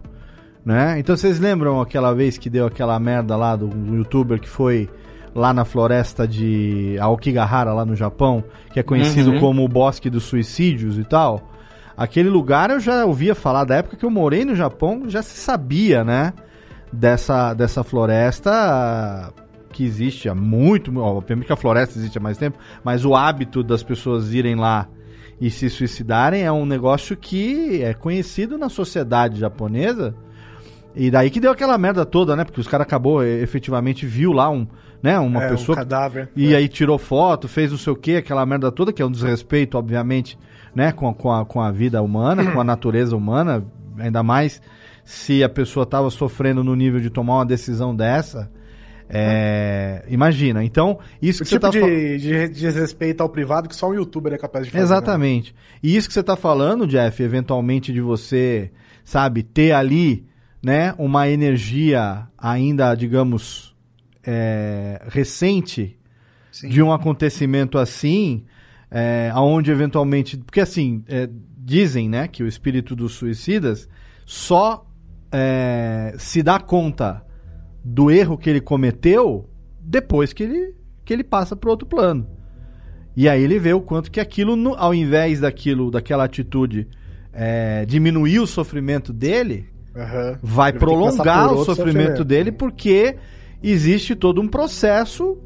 né? 0.64 0.98
Então 0.98 1.16
vocês 1.16 1.38
lembram 1.38 1.80
aquela 1.80 2.14
vez 2.14 2.38
que 2.38 2.48
deu 2.48 2.66
aquela 2.66 2.98
merda 2.98 3.36
lá 3.36 3.56
do, 3.56 3.68
do 3.68 3.96
youtuber 3.96 4.40
que 4.40 4.48
foi 4.48 4.88
lá 5.34 5.52
na 5.52 5.64
floresta 5.64 6.28
de 6.28 6.96
Aokigahara, 7.00 7.72
lá 7.72 7.84
no 7.84 7.96
Japão, 7.96 8.44
que 8.72 8.78
é 8.78 8.82
conhecido 8.82 9.32
uhum. 9.32 9.40
como 9.40 9.64
o 9.64 9.68
Bosque 9.68 10.08
dos 10.08 10.24
Suicídios 10.24 10.96
e 10.98 11.04
tal? 11.04 11.50
Aquele 11.96 12.28
lugar 12.28 12.70
eu 12.70 12.80
já 12.80 13.04
ouvia 13.04 13.34
falar 13.34 13.64
da 13.64 13.76
época 13.76 13.96
que 13.96 14.04
eu 14.04 14.10
morei 14.10 14.44
no 14.44 14.54
Japão, 14.54 15.04
já 15.08 15.22
se 15.22 15.36
sabia, 15.38 16.02
né? 16.02 16.32
dessa, 16.94 17.54
dessa 17.54 17.82
floresta 17.82 19.32
que 19.72 19.84
existe 19.84 20.28
há 20.28 20.34
muito, 20.34 20.96
obviamente 20.96 21.46
que 21.46 21.52
a 21.52 21.56
floresta 21.56 21.98
existe 21.98 22.16
há 22.16 22.20
mais 22.20 22.38
tempo, 22.38 22.58
mas 22.84 23.04
o 23.04 23.14
hábito 23.14 23.62
das 23.62 23.82
pessoas 23.82 24.32
irem 24.32 24.54
lá 24.54 24.88
e 25.40 25.50
se 25.50 25.68
suicidarem 25.68 26.44
é 26.44 26.52
um 26.52 26.64
negócio 26.64 27.16
que 27.16 27.82
é 27.82 27.92
conhecido 27.92 28.56
na 28.56 28.68
sociedade 28.68 29.40
japonesa. 29.40 30.14
E 30.94 31.10
daí 31.10 31.28
que 31.28 31.40
deu 31.40 31.50
aquela 31.50 31.76
merda 31.76 32.06
toda, 32.06 32.36
né? 32.36 32.44
Porque 32.44 32.60
os 32.60 32.68
caras 32.68 32.86
acabou 32.86 33.24
efetivamente 33.24 34.06
viu 34.06 34.30
lá 34.30 34.48
um, 34.48 34.64
né, 35.02 35.18
uma 35.18 35.42
é, 35.42 35.48
pessoa 35.48 35.74
um 35.74 35.78
cadáver. 35.80 36.28
E 36.36 36.54
é. 36.54 36.56
aí 36.56 36.68
tirou 36.68 36.98
foto, 36.98 37.48
fez 37.48 37.72
não 37.72 37.78
sei 37.78 37.92
o 37.92 37.96
que, 37.96 38.14
aquela 38.14 38.46
merda 38.46 38.70
toda 38.70 38.92
que 38.92 39.02
é 39.02 39.04
um 39.04 39.10
desrespeito, 39.10 39.76
obviamente, 39.76 40.38
né, 40.74 40.92
com, 40.92 41.12
com, 41.14 41.32
a, 41.32 41.44
com 41.44 41.60
a 41.60 41.70
vida 41.70 42.02
humana, 42.02 42.50
com 42.50 42.60
a 42.60 42.64
natureza 42.64 43.16
humana, 43.16 43.64
ainda 43.98 44.22
mais 44.22 44.60
se 45.04 45.44
a 45.44 45.48
pessoa 45.48 45.84
estava 45.84 46.10
sofrendo 46.10 46.64
no 46.64 46.74
nível 46.74 47.00
de 47.00 47.10
tomar 47.10 47.36
uma 47.36 47.46
decisão 47.46 47.94
dessa. 47.94 48.50
É, 49.08 50.02
imagina. 50.08 50.64
Então, 50.64 50.98
isso 51.20 51.42
o 51.42 51.46
que 51.46 51.50
tipo 51.50 51.66
você 51.66 51.80
tá 51.80 51.86
de, 51.86 52.18
de 52.18 52.48
desrespeito 52.48 53.22
ao 53.22 53.28
privado 53.28 53.68
que 53.68 53.76
só 53.76 53.90
um 53.90 53.94
youtuber 53.94 54.32
é 54.32 54.38
capaz 54.38 54.64
de 54.64 54.70
fazer. 54.70 54.80
Né? 54.80 54.84
Exatamente. 54.84 55.52
Né? 55.52 55.58
E 55.82 55.96
isso 55.96 56.08
que 56.08 56.14
você 56.14 56.20
está 56.20 56.36
falando, 56.36 56.86
Jeff, 56.86 57.22
eventualmente 57.22 57.92
de 57.92 58.00
você, 58.00 58.70
sabe, 59.04 59.42
ter 59.42 59.72
ali, 59.72 60.26
né, 60.62 60.94
uma 60.98 61.28
energia 61.28 62.26
ainda, 62.38 62.94
digamos, 62.94 63.76
é, 64.26 65.02
recente 65.06 65.98
Sim. 66.50 66.70
de 66.70 66.82
um 66.82 66.90
acontecimento 66.90 67.76
assim, 67.76 68.44
é, 68.90 69.30
aonde 69.32 69.70
eventualmente, 69.70 70.36
porque 70.36 70.60
assim, 70.60 71.02
é, 71.08 71.28
dizem, 71.56 72.08
né, 72.08 72.28
que 72.28 72.42
o 72.42 72.46
espírito 72.46 72.94
dos 72.94 73.12
suicidas 73.14 73.88
só 74.26 74.86
é, 75.32 76.14
se 76.18 76.42
dá 76.42 76.60
conta 76.60 77.24
do 77.84 78.10
erro 78.10 78.38
que 78.38 78.48
ele 78.48 78.60
cometeu 78.60 79.48
depois 79.80 80.32
que 80.32 80.42
ele, 80.42 80.74
que 81.04 81.12
ele 81.12 81.24
passa 81.24 81.54
para 81.56 81.70
outro 81.70 81.86
plano. 81.86 82.26
E 83.16 83.28
aí 83.28 83.42
ele 83.42 83.58
vê 83.58 83.72
o 83.72 83.80
quanto 83.80 84.10
que 84.10 84.18
aquilo, 84.18 84.56
no, 84.56 84.74
ao 84.74 84.94
invés 84.94 85.40
daquilo, 85.40 85.90
daquela 85.90 86.24
atitude 86.24 86.88
é, 87.32 87.84
diminuir 87.84 88.40
o 88.40 88.46
sofrimento 88.46 89.12
dele, 89.12 89.68
uhum. 89.94 90.38
vai 90.42 90.72
prolongar 90.72 91.52
o 91.52 91.64
sofrimento, 91.64 91.76
sofrimento 91.76 92.24
dele 92.24 92.50
porque 92.50 93.16
existe 93.62 94.14
todo 94.14 94.40
um 94.40 94.48
processo 94.48 95.38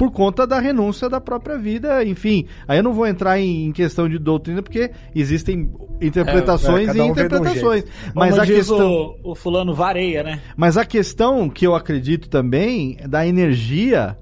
por 0.00 0.10
conta 0.10 0.46
da 0.46 0.58
renúncia 0.58 1.10
da 1.10 1.20
própria 1.20 1.58
vida, 1.58 2.02
enfim. 2.02 2.46
Aí 2.66 2.78
eu 2.78 2.82
não 2.82 2.94
vou 2.94 3.06
entrar 3.06 3.38
em 3.38 3.70
questão 3.70 4.08
de 4.08 4.18
doutrina 4.18 4.62
porque 4.62 4.90
existem 5.14 5.70
interpretações 6.00 6.88
é, 6.88 6.98
é, 6.98 7.02
um 7.02 7.06
e 7.06 7.08
interpretações. 7.10 7.84
Um 7.84 8.12
mas 8.14 8.30
Como 8.30 8.42
a 8.42 8.46
questão 8.46 8.92
o, 9.22 9.32
o, 9.32 9.34
fulano 9.34 9.74
vareia, 9.74 10.22
né? 10.22 10.40
Mas 10.56 10.78
a 10.78 10.86
questão 10.86 11.50
que 11.50 11.66
eu 11.66 11.74
acredito 11.74 12.30
também 12.30 12.96
é 12.98 13.06
da 13.06 13.26
energia 13.26 14.16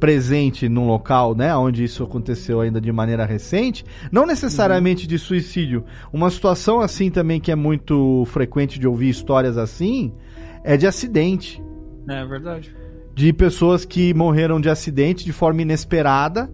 presente 0.00 0.66
num 0.66 0.86
local, 0.86 1.34
né, 1.34 1.54
onde 1.54 1.84
isso 1.84 2.02
aconteceu 2.02 2.62
ainda 2.62 2.80
de 2.80 2.90
maneira 2.90 3.26
recente, 3.26 3.84
não 4.10 4.24
necessariamente 4.24 5.02
uhum. 5.02 5.08
de 5.08 5.18
suicídio. 5.18 5.84
Uma 6.10 6.30
situação 6.30 6.80
assim 6.80 7.10
também 7.10 7.38
que 7.38 7.52
é 7.52 7.56
muito 7.56 8.24
frequente 8.28 8.78
de 8.78 8.88
ouvir 8.88 9.10
histórias 9.10 9.58
assim 9.58 10.10
é 10.64 10.74
de 10.74 10.86
acidente. 10.86 11.62
É 12.08 12.24
verdade 12.24 12.77
de 13.18 13.32
pessoas 13.32 13.84
que 13.84 14.14
morreram 14.14 14.60
de 14.60 14.70
acidente 14.70 15.24
de 15.24 15.32
forma 15.32 15.62
inesperada. 15.62 16.48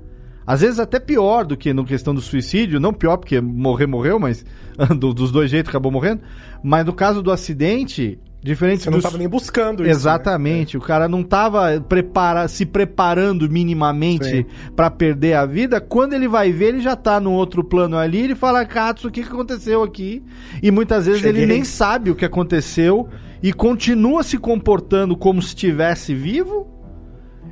Às 0.46 0.62
vezes 0.62 0.78
até 0.78 0.98
pior 0.98 1.44
do 1.44 1.58
que 1.58 1.74
no 1.74 1.84
questão 1.84 2.14
do 2.14 2.22
suicídio, 2.22 2.80
não 2.80 2.90
pior 2.90 3.18
porque 3.18 3.38
morrer 3.38 3.86
morreu, 3.86 4.18
mas 4.18 4.46
do, 4.98 5.12
dos 5.12 5.30
dois 5.30 5.50
jeitos 5.50 5.68
acabou 5.68 5.92
morrendo. 5.92 6.22
Mas 6.62 6.86
no 6.86 6.94
caso 6.94 7.22
do 7.22 7.30
acidente, 7.30 8.18
diferente 8.42 8.84
Você 8.84 8.88
não 8.88 8.96
estava 8.96 9.18
nem 9.18 9.28
buscando 9.28 9.80
isso. 9.80 9.88
Né? 9.88 9.90
Exatamente, 9.90 10.78
né? 10.78 10.82
o 10.82 10.86
cara 10.86 11.06
não 11.06 11.20
estava 11.20 11.78
prepara... 11.82 12.48
se 12.48 12.64
preparando 12.64 13.46
minimamente 13.50 14.46
para 14.74 14.88
perder 14.90 15.34
a 15.34 15.44
vida. 15.44 15.82
Quando 15.82 16.14
ele 16.14 16.26
vai 16.26 16.50
ver, 16.50 16.68
ele 16.68 16.80
já 16.80 16.94
está 16.94 17.20
no 17.20 17.32
outro 17.32 17.62
plano 17.62 17.98
ali, 17.98 18.22
ele 18.22 18.34
fala: 18.34 18.64
"Katsu, 18.64 19.08
o 19.08 19.10
que 19.10 19.20
aconteceu 19.20 19.82
aqui?" 19.82 20.22
E 20.62 20.70
muitas 20.70 21.04
vezes 21.04 21.20
Cheguei. 21.20 21.42
ele 21.42 21.52
nem 21.52 21.62
sabe 21.62 22.10
o 22.10 22.14
que 22.14 22.24
aconteceu 22.24 23.06
e 23.44 23.52
continua 23.52 24.22
se 24.22 24.38
comportando 24.38 25.14
como 25.14 25.42
se 25.42 25.48
estivesse 25.48 26.14
vivo. 26.14 26.66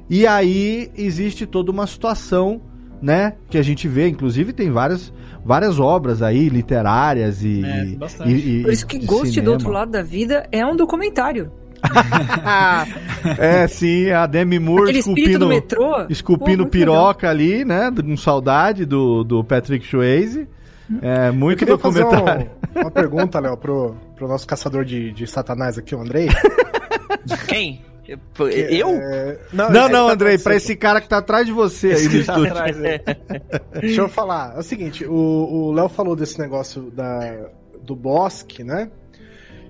E 0.09 0.27
aí 0.27 0.91
existe 0.97 1.45
toda 1.47 1.71
uma 1.71 1.87
situação, 1.87 2.63
né, 3.03 3.35
que 3.51 3.59
a 3.59 3.63
gente 3.63 3.87
vê, 3.87 4.09
inclusive 4.09 4.55
tem 4.55 4.71
várias 4.71 5.13
várias 5.45 5.79
obras 5.79 6.23
aí 6.23 6.49
literárias 6.49 7.43
e, 7.45 7.63
é, 7.65 7.85
e, 8.27 8.61
e 8.61 8.63
Por 8.63 8.73
isso 8.73 8.87
que 8.87 8.99
Ghost 9.05 9.29
cinema. 9.35 9.45
do 9.45 9.53
outro 9.53 9.71
lado 9.71 9.91
da 9.91 10.03
vida 10.03 10.47
é 10.51 10.65
um 10.65 10.75
documentário. 10.75 11.53
é, 13.39 13.67
sim, 13.67 14.11
a 14.11 14.25
Demi 14.27 14.59
Moore 14.59 14.97
esculpindo, 14.99 15.39
do 15.41 15.49
metrô? 15.49 16.07
esculpindo 16.09 16.65
Pô, 16.65 16.71
piroca 16.71 17.29
ali, 17.29 17.65
né? 17.65 17.91
Com 17.91 18.17
saudade 18.17 18.85
do, 18.87 19.25
do 19.25 19.45
Patrick 19.45 19.85
Swayze. 19.87 20.49
É, 21.01 21.29
Eu 21.29 21.35
muito 21.35 21.79
fazer 21.79 22.01
documentário. 22.03 22.51
um- 22.77 22.81
uma 22.83 22.91
pergunta, 22.91 23.41
Léo, 23.41 23.57
pro, 23.57 23.97
pro 24.23 24.29
nosso 24.29 24.47
caçador 24.47 24.85
de, 24.85 25.11
de 25.13 25.27
satanás 25.27 25.77
aqui, 25.77 25.97
o 25.97 26.01
Andrei. 26.01 26.29
Quem? 27.49 27.85
Eu? 28.39 28.91
É, 28.91 29.39
Não, 29.53 29.69
esse 29.69 29.79
aí 29.79 29.93
não, 29.93 30.07
tá 30.07 30.13
Andrei, 30.13 30.39
pra 30.39 30.55
esse 30.55 30.77
cara 30.77 31.01
que 31.01 31.09
tá 31.09 31.19
atrás 31.19 31.47
de 31.47 31.53
você 31.53 31.93
aí 31.93 32.09
no 32.09 32.25
tá 32.25 32.37
atrás 32.37 32.77
aí. 32.85 33.01
Deixa 33.81 34.01
eu 34.01 34.09
falar. 34.09 34.55
É 34.55 34.61
o 34.61 34.63
seguinte, 34.63 35.05
o 35.05 35.13
o 35.13 35.73
Léo 35.73 35.89
falou 35.89 36.15
desse 36.15 36.39
negócio 36.39 36.91
da, 36.91 37.49
do 37.83 37.97
bosque, 37.97 38.63
né? 38.63 38.91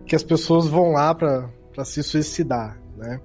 Que 0.07 0.17
as 0.17 0.23
pessoas 0.23 0.67
vão 0.67 0.93
lá 0.93 1.15
pra, 1.15 1.49
pra 1.75 1.85
se 1.85 2.03
suicidar, 2.03 2.79
né? 2.97 3.21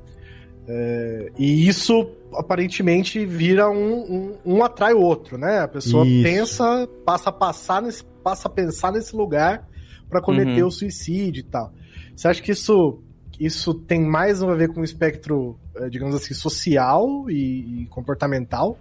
É, 0.67 1.31
e 1.37 1.67
isso 1.67 2.09
aparentemente 2.33 3.25
vira 3.25 3.69
um, 3.69 4.37
um, 4.45 4.57
um 4.57 4.63
atrai 4.63 4.93
o 4.93 5.01
outro, 5.01 5.37
né? 5.37 5.59
A 5.59 5.67
pessoa 5.67 6.05
Isso. 6.05 6.23
pensa, 6.23 6.89
passa 7.05 7.29
a 7.29 7.33
passar 7.33 7.81
nesse, 7.81 8.03
passa 8.21 8.47
a 8.49 8.51
pensar 8.51 8.91
nesse 8.91 9.15
lugar 9.15 9.65
pra 10.09 10.21
cometer 10.21 10.61
Uhum. 10.61 10.67
o 10.67 10.71
suicídio 10.71 11.41
e 11.41 11.43
tal. 11.43 11.71
Você 12.15 12.27
acha 12.27 12.41
que 12.41 12.51
isso 12.51 13.01
isso 13.39 13.71
tem 13.73 14.01
mais 14.03 14.41
a 14.41 14.55
ver 14.55 14.69
com 14.73 14.81
o 14.81 14.83
espectro, 14.83 15.59
eh, 15.75 15.89
digamos 15.89 16.15
assim, 16.15 16.33
social 16.33 17.29
e, 17.29 17.83
e 17.83 17.85
comportamental? 17.87 18.79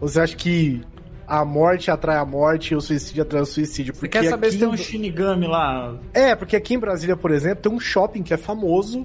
Ou 0.00 0.06
você 0.08 0.20
acha 0.20 0.36
que 0.36 0.80
a 1.26 1.44
morte 1.44 1.90
atrai 1.90 2.16
a 2.18 2.24
morte 2.24 2.72
e 2.72 2.76
o 2.76 2.80
suicídio 2.80 3.22
atrai 3.24 3.42
o 3.42 3.46
suicídio? 3.46 3.92
Você 3.92 4.06
quer 4.06 4.22
saber 4.30 4.46
aqui 4.46 4.52
se 4.54 4.60
tem 4.60 4.68
em 4.68 4.72
um 4.72 4.76
Shinigami 4.76 5.46
lá? 5.48 5.98
É, 6.12 6.36
porque 6.36 6.54
aqui 6.54 6.74
em 6.74 6.78
Brasília, 6.78 7.16
por 7.16 7.32
exemplo, 7.32 7.62
tem 7.64 7.72
um 7.72 7.80
shopping 7.80 8.22
que 8.22 8.32
é 8.32 8.36
famoso 8.36 9.02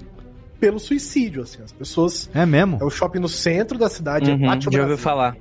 pelo 0.60 0.78
suicídio, 0.78 1.42
assim. 1.42 1.60
As 1.64 1.72
pessoas... 1.72 2.30
É 2.32 2.46
mesmo? 2.46 2.78
É 2.80 2.84
o 2.84 2.90
shopping 2.90 3.18
no 3.18 3.28
centro 3.28 3.76
da 3.76 3.88
cidade, 3.88 4.30
Uhum, 4.30 4.44
é 4.44 4.46
Pátio 4.46 4.70
já 4.70 4.78
ouvi 4.78 4.88
Brasil. 4.90 4.98
falar. 4.98 5.36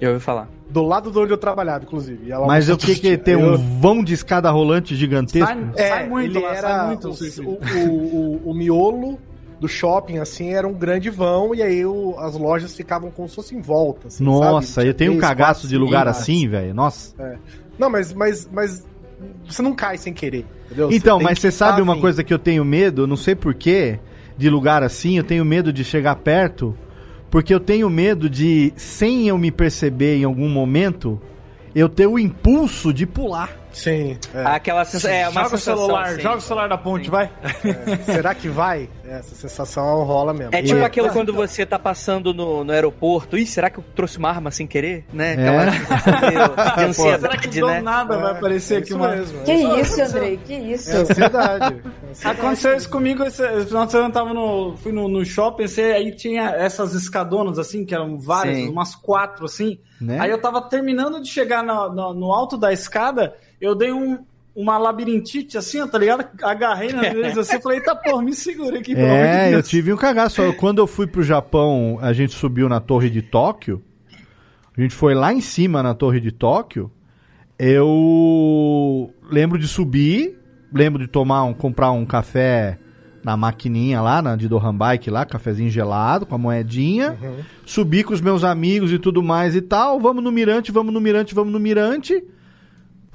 Já 0.00 0.08
ouvi 0.08 0.20
falar. 0.20 0.48
Do 0.68 0.82
lado 0.82 1.10
de 1.10 1.18
onde 1.18 1.32
eu 1.32 1.38
trabalhava, 1.38 1.84
inclusive. 1.84 2.26
E 2.26 2.32
ela- 2.32 2.46
Mas 2.46 2.68
o 2.68 2.76
que 2.76 2.94
que 2.96 3.16
tem? 3.16 3.34
Eu- 3.34 3.54
Um 3.54 3.80
vão 3.80 4.02
de 4.02 4.12
escada 4.14 4.50
rolante 4.50 4.94
gigantesco? 4.96 5.46
Sai, 5.46 5.68
É, 5.76 5.88
sai 5.88 6.08
muito 6.08 6.36
ele 6.38 6.44
lá, 6.44 6.54
era 6.54 6.68
sai 6.68 6.86
muito 6.88 7.08
o, 7.08 7.50
o 7.50 8.40
o, 8.46 8.50
o, 8.50 8.54
miolo 8.54 9.18
do 9.60 9.66
shopping, 9.68 10.18
assim, 10.18 10.52
era 10.52 10.66
um 10.68 10.74
grande 10.74 11.08
vão, 11.08 11.54
e 11.54 11.62
aí 11.62 11.82
as 12.18 12.34
lojas 12.36 12.74
ficavam 12.76 13.10
como 13.10 13.28
se 13.28 13.34
fosse 13.36 13.54
em 13.54 13.60
volta. 13.60 14.08
assim, 14.08 14.22
Nossa, 14.24 14.66
sabe? 14.66 14.88
eu 14.88 14.94
tenho 14.94 15.12
um 15.12 15.18
cagaço 15.18 15.60
quatro, 15.62 15.68
de 15.68 15.78
lugar 15.78 16.06
cinco 16.12 16.20
assim, 16.20 16.48
velho. 16.48 16.74
Nossa. 16.74 17.14
É. 17.18 17.36
Não, 17.78 17.88
mas, 17.88 18.12
mas, 18.12 18.48
mas 18.52 18.84
você 19.48 19.62
não 19.62 19.72
cai 19.74 19.96
sem 19.96 20.12
querer, 20.12 20.44
entendeu? 20.66 20.90
Então, 20.92 21.18
tem 21.18 21.24
mas 21.26 21.34
que 21.38 21.40
você 21.42 21.50
sabe 21.50 21.78
tá 21.78 21.82
uma 21.82 21.98
coisa 21.98 22.22
que 22.22 22.34
eu 22.34 22.38
tenho 22.38 22.64
medo, 22.64 23.02
eu 23.02 23.06
não 23.06 23.16
sei 23.16 23.34
porquê, 23.34 23.98
de 24.36 24.50
lugar 24.50 24.82
assim, 24.82 25.16
eu 25.16 25.24
tenho 25.24 25.44
medo 25.44 25.72
de 25.72 25.84
chegar 25.84 26.16
perto, 26.16 26.76
porque 27.30 27.52
eu 27.52 27.60
tenho 27.60 27.90
medo 27.90 28.30
de, 28.30 28.72
sem 28.76 29.28
eu 29.28 29.36
me 29.36 29.50
perceber 29.50 30.16
em 30.16 30.24
algum 30.24 30.48
momento, 30.48 31.20
eu 31.74 31.88
ter 31.88 32.06
o 32.06 32.18
impulso 32.18 32.92
de 32.92 33.06
pular. 33.06 33.65
Sim. 33.76 34.18
é. 34.34 34.42
Aquela 34.46 34.84
sensação. 34.84 35.10
É 35.10 35.28
uma 35.28 35.42
joga 35.42 35.46
o 35.54 35.58
sensação. 35.58 35.76
celular, 35.76 36.06
assim. 36.06 36.20
joga 36.22 36.36
o 36.36 36.40
celular 36.40 36.68
da 36.68 36.78
ponte, 36.78 37.10
vai. 37.10 37.30
Será 38.04 38.34
que 38.34 38.48
vai? 38.48 38.88
Essa 39.04 39.34
sensação 39.34 40.02
rola 40.04 40.32
mesmo. 40.32 40.54
É 40.54 40.62
tipo 40.62 40.78
E- 40.78 40.84
aquilo 40.84 41.10
quando 41.10 41.32
você 41.32 41.64
tá 41.66 41.78
passando 41.78 42.32
no, 42.34 42.64
no 42.64 42.72
aeroporto. 42.72 43.36
Ih, 43.38 43.46
será 43.46 43.68
que 43.70 43.78
eu 43.78 43.84
trouxe 43.94 44.18
uma 44.18 44.28
arma 44.30 44.50
sem 44.50 44.66
querer? 44.66 45.04
Né? 45.12 45.34
É. 45.34 45.48
Aquela 45.48 45.72
sensação 45.72 46.20
meio 46.20 46.76
de 46.76 46.84
ansiedade, 46.84 47.20
Será 47.20 47.36
que 47.36 47.60
do 47.60 47.66
né? 47.66 47.80
nada 47.82 48.18
vai 48.18 48.32
aparecer 48.32 48.74
é 48.74 48.78
aqui 48.78 48.94
uma. 48.94 49.08
mesmo, 49.10 49.44
Que 49.44 49.50
é 49.52 49.80
isso, 49.80 50.02
Andrei? 50.02 50.36
Que 50.38 50.54
isso? 50.54 50.90
É 50.90 50.96
ansiedade. 51.02 51.82
Aconteceu 52.24 52.76
isso 52.76 52.88
comigo 52.90 53.22
esse 53.24 53.42
esse 53.46 53.66
final 53.66 53.84
de 53.86 53.92
semana, 53.92 54.08
eu 54.08 54.12
tava 54.12 54.32
no, 54.34 54.76
fui 54.78 54.90
no, 54.92 55.06
no 55.08 55.24
shopping, 55.24 55.66
você, 55.68 55.82
aí 55.82 56.14
tinha 56.16 56.50
essas 56.50 56.94
escadonas, 56.94 57.58
assim, 57.58 57.84
que 57.84 57.94
eram 57.94 58.18
várias, 58.18 58.56
Sim. 58.56 58.68
umas 58.70 58.94
quatro, 58.94 59.44
assim. 59.44 59.78
Né? 60.00 60.18
Aí 60.20 60.30
eu 60.30 60.40
tava 60.40 60.60
terminando 60.62 61.20
de 61.20 61.28
chegar 61.28 61.62
no, 61.62 61.92
no, 61.94 62.14
no 62.14 62.32
alto 62.32 62.56
da 62.56 62.72
escada, 62.72 63.34
eu 63.60 63.74
dei 63.74 63.92
um, 63.92 64.18
uma 64.54 64.78
labirintite, 64.78 65.58
assim, 65.58 65.86
tá 65.86 65.98
ligado? 65.98 66.26
Agarrei 66.42 66.92
nas 66.92 67.12
vezes 67.12 67.38
assim, 67.38 67.60
falei, 67.60 67.78
eita 67.78 67.94
porra, 67.94 68.22
me 68.22 68.32
segura 68.32 68.78
aqui, 68.78 68.94
pelo 68.94 69.06
amor 69.06 69.18
de 69.18 69.22
É, 69.22 69.54
eu 69.54 69.62
tive 69.62 69.92
um 69.92 69.96
cagaço. 69.96 70.40
Quando 70.54 70.78
eu 70.78 70.86
fui 70.86 71.06
pro 71.06 71.22
Japão, 71.22 71.98
a 72.00 72.12
gente 72.12 72.34
subiu 72.34 72.68
na 72.68 72.80
torre 72.80 73.10
de 73.10 73.20
Tóquio. 73.20 73.82
A 74.76 74.80
gente 74.80 74.94
foi 74.94 75.14
lá 75.14 75.32
em 75.32 75.40
cima 75.40 75.82
na 75.82 75.94
torre 75.94 76.20
de 76.20 76.32
Tóquio. 76.32 76.90
Eu 77.58 79.10
lembro 79.30 79.58
de 79.58 79.66
subir, 79.66 80.38
lembro 80.72 81.00
de 81.00 81.08
tomar 81.08 81.44
um, 81.44 81.54
comprar 81.54 81.90
um 81.90 82.04
café 82.04 82.78
na 83.24 83.36
maquininha 83.36 84.00
lá, 84.00 84.22
na 84.22 84.36
de 84.36 84.48
Dohan 84.48 84.76
Bike 84.76 85.10
lá, 85.10 85.24
cafezinho 85.24 85.70
gelado, 85.70 86.26
com 86.26 86.34
a 86.34 86.38
moedinha. 86.38 87.18
Subi 87.64 88.04
com 88.04 88.14
os 88.14 88.20
meus 88.20 88.44
amigos 88.44 88.92
e 88.92 88.98
tudo 88.98 89.22
mais 89.22 89.56
e 89.56 89.60
tal. 89.60 89.98
Vamos 89.98 90.22
no 90.22 90.30
mirante, 90.30 90.70
vamos 90.70 90.94
no 90.94 91.00
mirante, 91.00 91.34
vamos 91.34 91.52
no 91.52 91.58
mirante. 91.58 92.22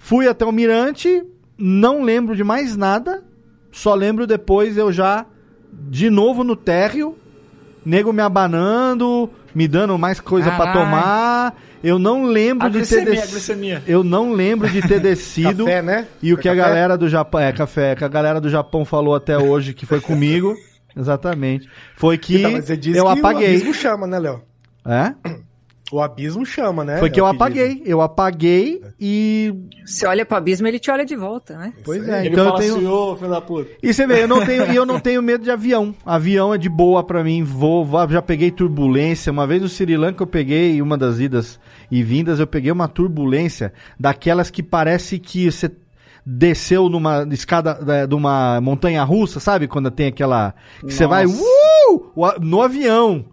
Fui 0.03 0.27
até 0.27 0.43
o 0.45 0.51
mirante, 0.51 1.23
não 1.57 2.01
lembro 2.03 2.35
de 2.35 2.43
mais 2.43 2.75
nada. 2.75 3.23
Só 3.71 3.93
lembro 3.93 4.25
depois 4.27 4.77
eu 4.77 4.91
já 4.91 5.25
de 5.71 6.09
novo 6.09 6.43
no 6.43 6.55
térreo, 6.55 7.17
nego 7.85 8.11
me 8.11 8.21
abanando, 8.21 9.29
me 9.55 9.67
dando 9.67 9.97
mais 9.97 10.19
coisa 10.19 10.49
pra 10.51 10.65
Caralho. 10.65 10.79
tomar. 10.79 11.55
Eu 11.83 11.97
não 11.97 12.25
lembro 12.25 12.67
A 12.67 12.69
de 12.69 12.79
ter 12.79 13.03
glicemia, 13.05 13.23
a 13.23 13.25
descido. 13.79 13.91
Eu 13.91 14.03
não 14.03 14.33
lembro 14.33 14.69
de 14.69 14.81
ter 14.87 14.99
descido. 15.01 15.65
Café, 15.65 15.81
né? 15.81 16.07
E 16.21 16.31
o 16.33 16.35
Foi 16.35 16.41
que 16.43 16.49
a 16.49 16.55
café? 16.55 16.67
galera 16.67 16.97
do 16.97 17.07
Japão. 17.07 17.39
É, 17.39 17.51
café. 17.51 17.95
Que 17.95 18.03
a 18.03 18.07
galera 18.07 18.41
do 18.41 18.49
Japão 18.49 18.83
falou 18.83 19.15
até 19.15 19.37
hoje, 19.37 19.73
que 19.73 19.85
foi 19.85 20.01
comigo. 20.01 20.55
Exatamente. 20.97 21.69
Foi 21.95 22.17
que 22.17 22.37
Então, 22.39 22.51
mas 22.51 22.65
você 22.65 22.75
disse 22.75 22.97
eu 22.99 23.05
que 23.05 23.09
O 23.09 23.13
apaguei. 23.13 23.47
abismo 23.49 23.73
chama, 23.73 24.05
né, 24.05 24.19
Léo? 24.19 24.41
É? 24.85 25.13
O 25.91 25.99
abismo 26.01 26.45
chama, 26.45 26.85
né? 26.85 26.97
Foi 26.99 27.09
que 27.09 27.19
É 27.19 27.21
eu 27.21 27.25
apaguei. 27.27 27.81
Eu 27.85 28.01
apaguei 28.01 28.81
e. 28.99 29.53
Você 29.85 30.07
olha 30.07 30.25
pro 30.25 30.37
abismo, 30.37 30.65
ele 30.67 30.79
te 30.79 30.89
olha 30.89 31.05
de 31.05 31.15
volta, 31.15 31.57
né? 31.57 31.73
Pois 31.83 32.07
é, 32.07 32.21
Ele 32.21 32.29
então 32.29 32.45
eu 32.45 32.49
fala 32.51 32.59
tenho. 32.61 32.75
assim, 32.77 32.87
ô, 32.87 33.15
filho 33.17 33.29
da 33.29 33.41
puta. 33.41 33.69
E 33.83 33.93
você 33.93 34.07
vê, 34.07 34.23
eu 34.23 34.27
não 34.27 34.45
tenho, 34.45 34.71
e 34.71 34.75
eu 34.75 34.85
não 34.85 34.99
tenho 34.99 35.21
medo 35.21 35.43
de 35.43 35.51
avião. 35.51 35.93
Avião 36.05 36.53
é 36.53 36.57
de 36.57 36.69
boa 36.69 37.03
pra 37.03 37.23
mim, 37.23 37.43
vou, 37.43 37.83
vou- 37.83 38.07
já 38.09 38.21
peguei 38.21 38.51
turbulência. 38.51 39.31
Uma 39.33 39.45
vez 39.45 39.61
no 39.61 39.67
Sri 39.67 39.97
Lanka 39.97 40.23
eu 40.23 40.27
peguei, 40.27 40.81
uma 40.81 40.97
das 40.97 41.19
idas 41.19 41.59
e 41.91 42.01
vindas, 42.01 42.39
eu 42.39 42.47
peguei 42.47 42.71
uma 42.71 42.87
turbulência 42.87 43.73
daquelas 43.99 44.49
que 44.49 44.63
parece 44.63 45.19
que 45.19 45.51
você 45.51 45.69
desceu 46.25 46.87
numa 46.87 47.27
escada 47.31 47.79
é, 47.87 48.05
de 48.07 48.15
uma 48.15 48.61
montanha 48.61 49.03
russa, 49.03 49.39
sabe? 49.39 49.67
Quando 49.67 49.89
tem 49.91 50.07
aquela. 50.07 50.53
Que 50.79 50.93
você 50.93 51.05
vai 51.05 51.25
uh, 51.25 52.39
no 52.39 52.61
avião. 52.61 53.25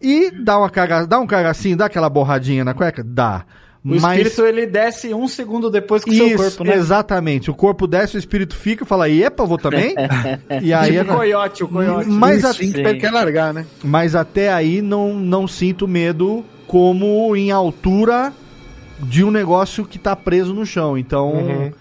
E 0.00 0.30
dá, 0.30 0.58
uma 0.58 0.70
caga, 0.70 1.06
dá 1.06 1.18
um 1.20 1.26
cagacinho, 1.26 1.76
dá 1.76 1.86
aquela 1.86 2.08
borradinha 2.08 2.64
na 2.64 2.72
cueca? 2.74 3.02
Dá. 3.04 3.44
O 3.82 3.94
espírito, 3.94 4.44
ele 4.44 4.66
desce 4.66 5.14
um 5.14 5.26
segundo 5.26 5.70
depois 5.70 6.04
que 6.04 6.10
o 6.10 6.14
seu 6.14 6.36
corpo, 6.36 6.64
né? 6.64 6.74
exatamente. 6.74 7.50
O 7.50 7.54
corpo 7.54 7.86
desce, 7.86 8.14
o 8.14 8.18
espírito 8.18 8.54
fica, 8.54 8.84
fala, 8.84 9.08
e 9.08 9.22
epa, 9.22 9.46
vou 9.46 9.56
também? 9.56 9.94
e 10.60 10.72
aí 10.74 10.98
Tipo 10.98 11.12
o 11.12 11.16
coiote, 11.16 11.64
o 11.64 11.68
coiote. 11.68 12.08
Mas, 12.10 12.44
a- 12.44 12.50
esfíncter 12.50 13.00
quer 13.00 13.10
largar, 13.10 13.54
né? 13.54 13.64
mas 13.82 14.14
até 14.14 14.52
aí 14.52 14.82
não, 14.82 15.14
não 15.14 15.48
sinto 15.48 15.88
medo 15.88 16.44
como 16.66 17.34
em 17.34 17.50
altura 17.50 18.34
de 18.98 19.24
um 19.24 19.30
negócio 19.30 19.86
que 19.86 19.98
tá 19.98 20.14
preso 20.14 20.52
no 20.52 20.66
chão. 20.66 20.98
Então, 20.98 21.32
Uhum. 21.32 21.72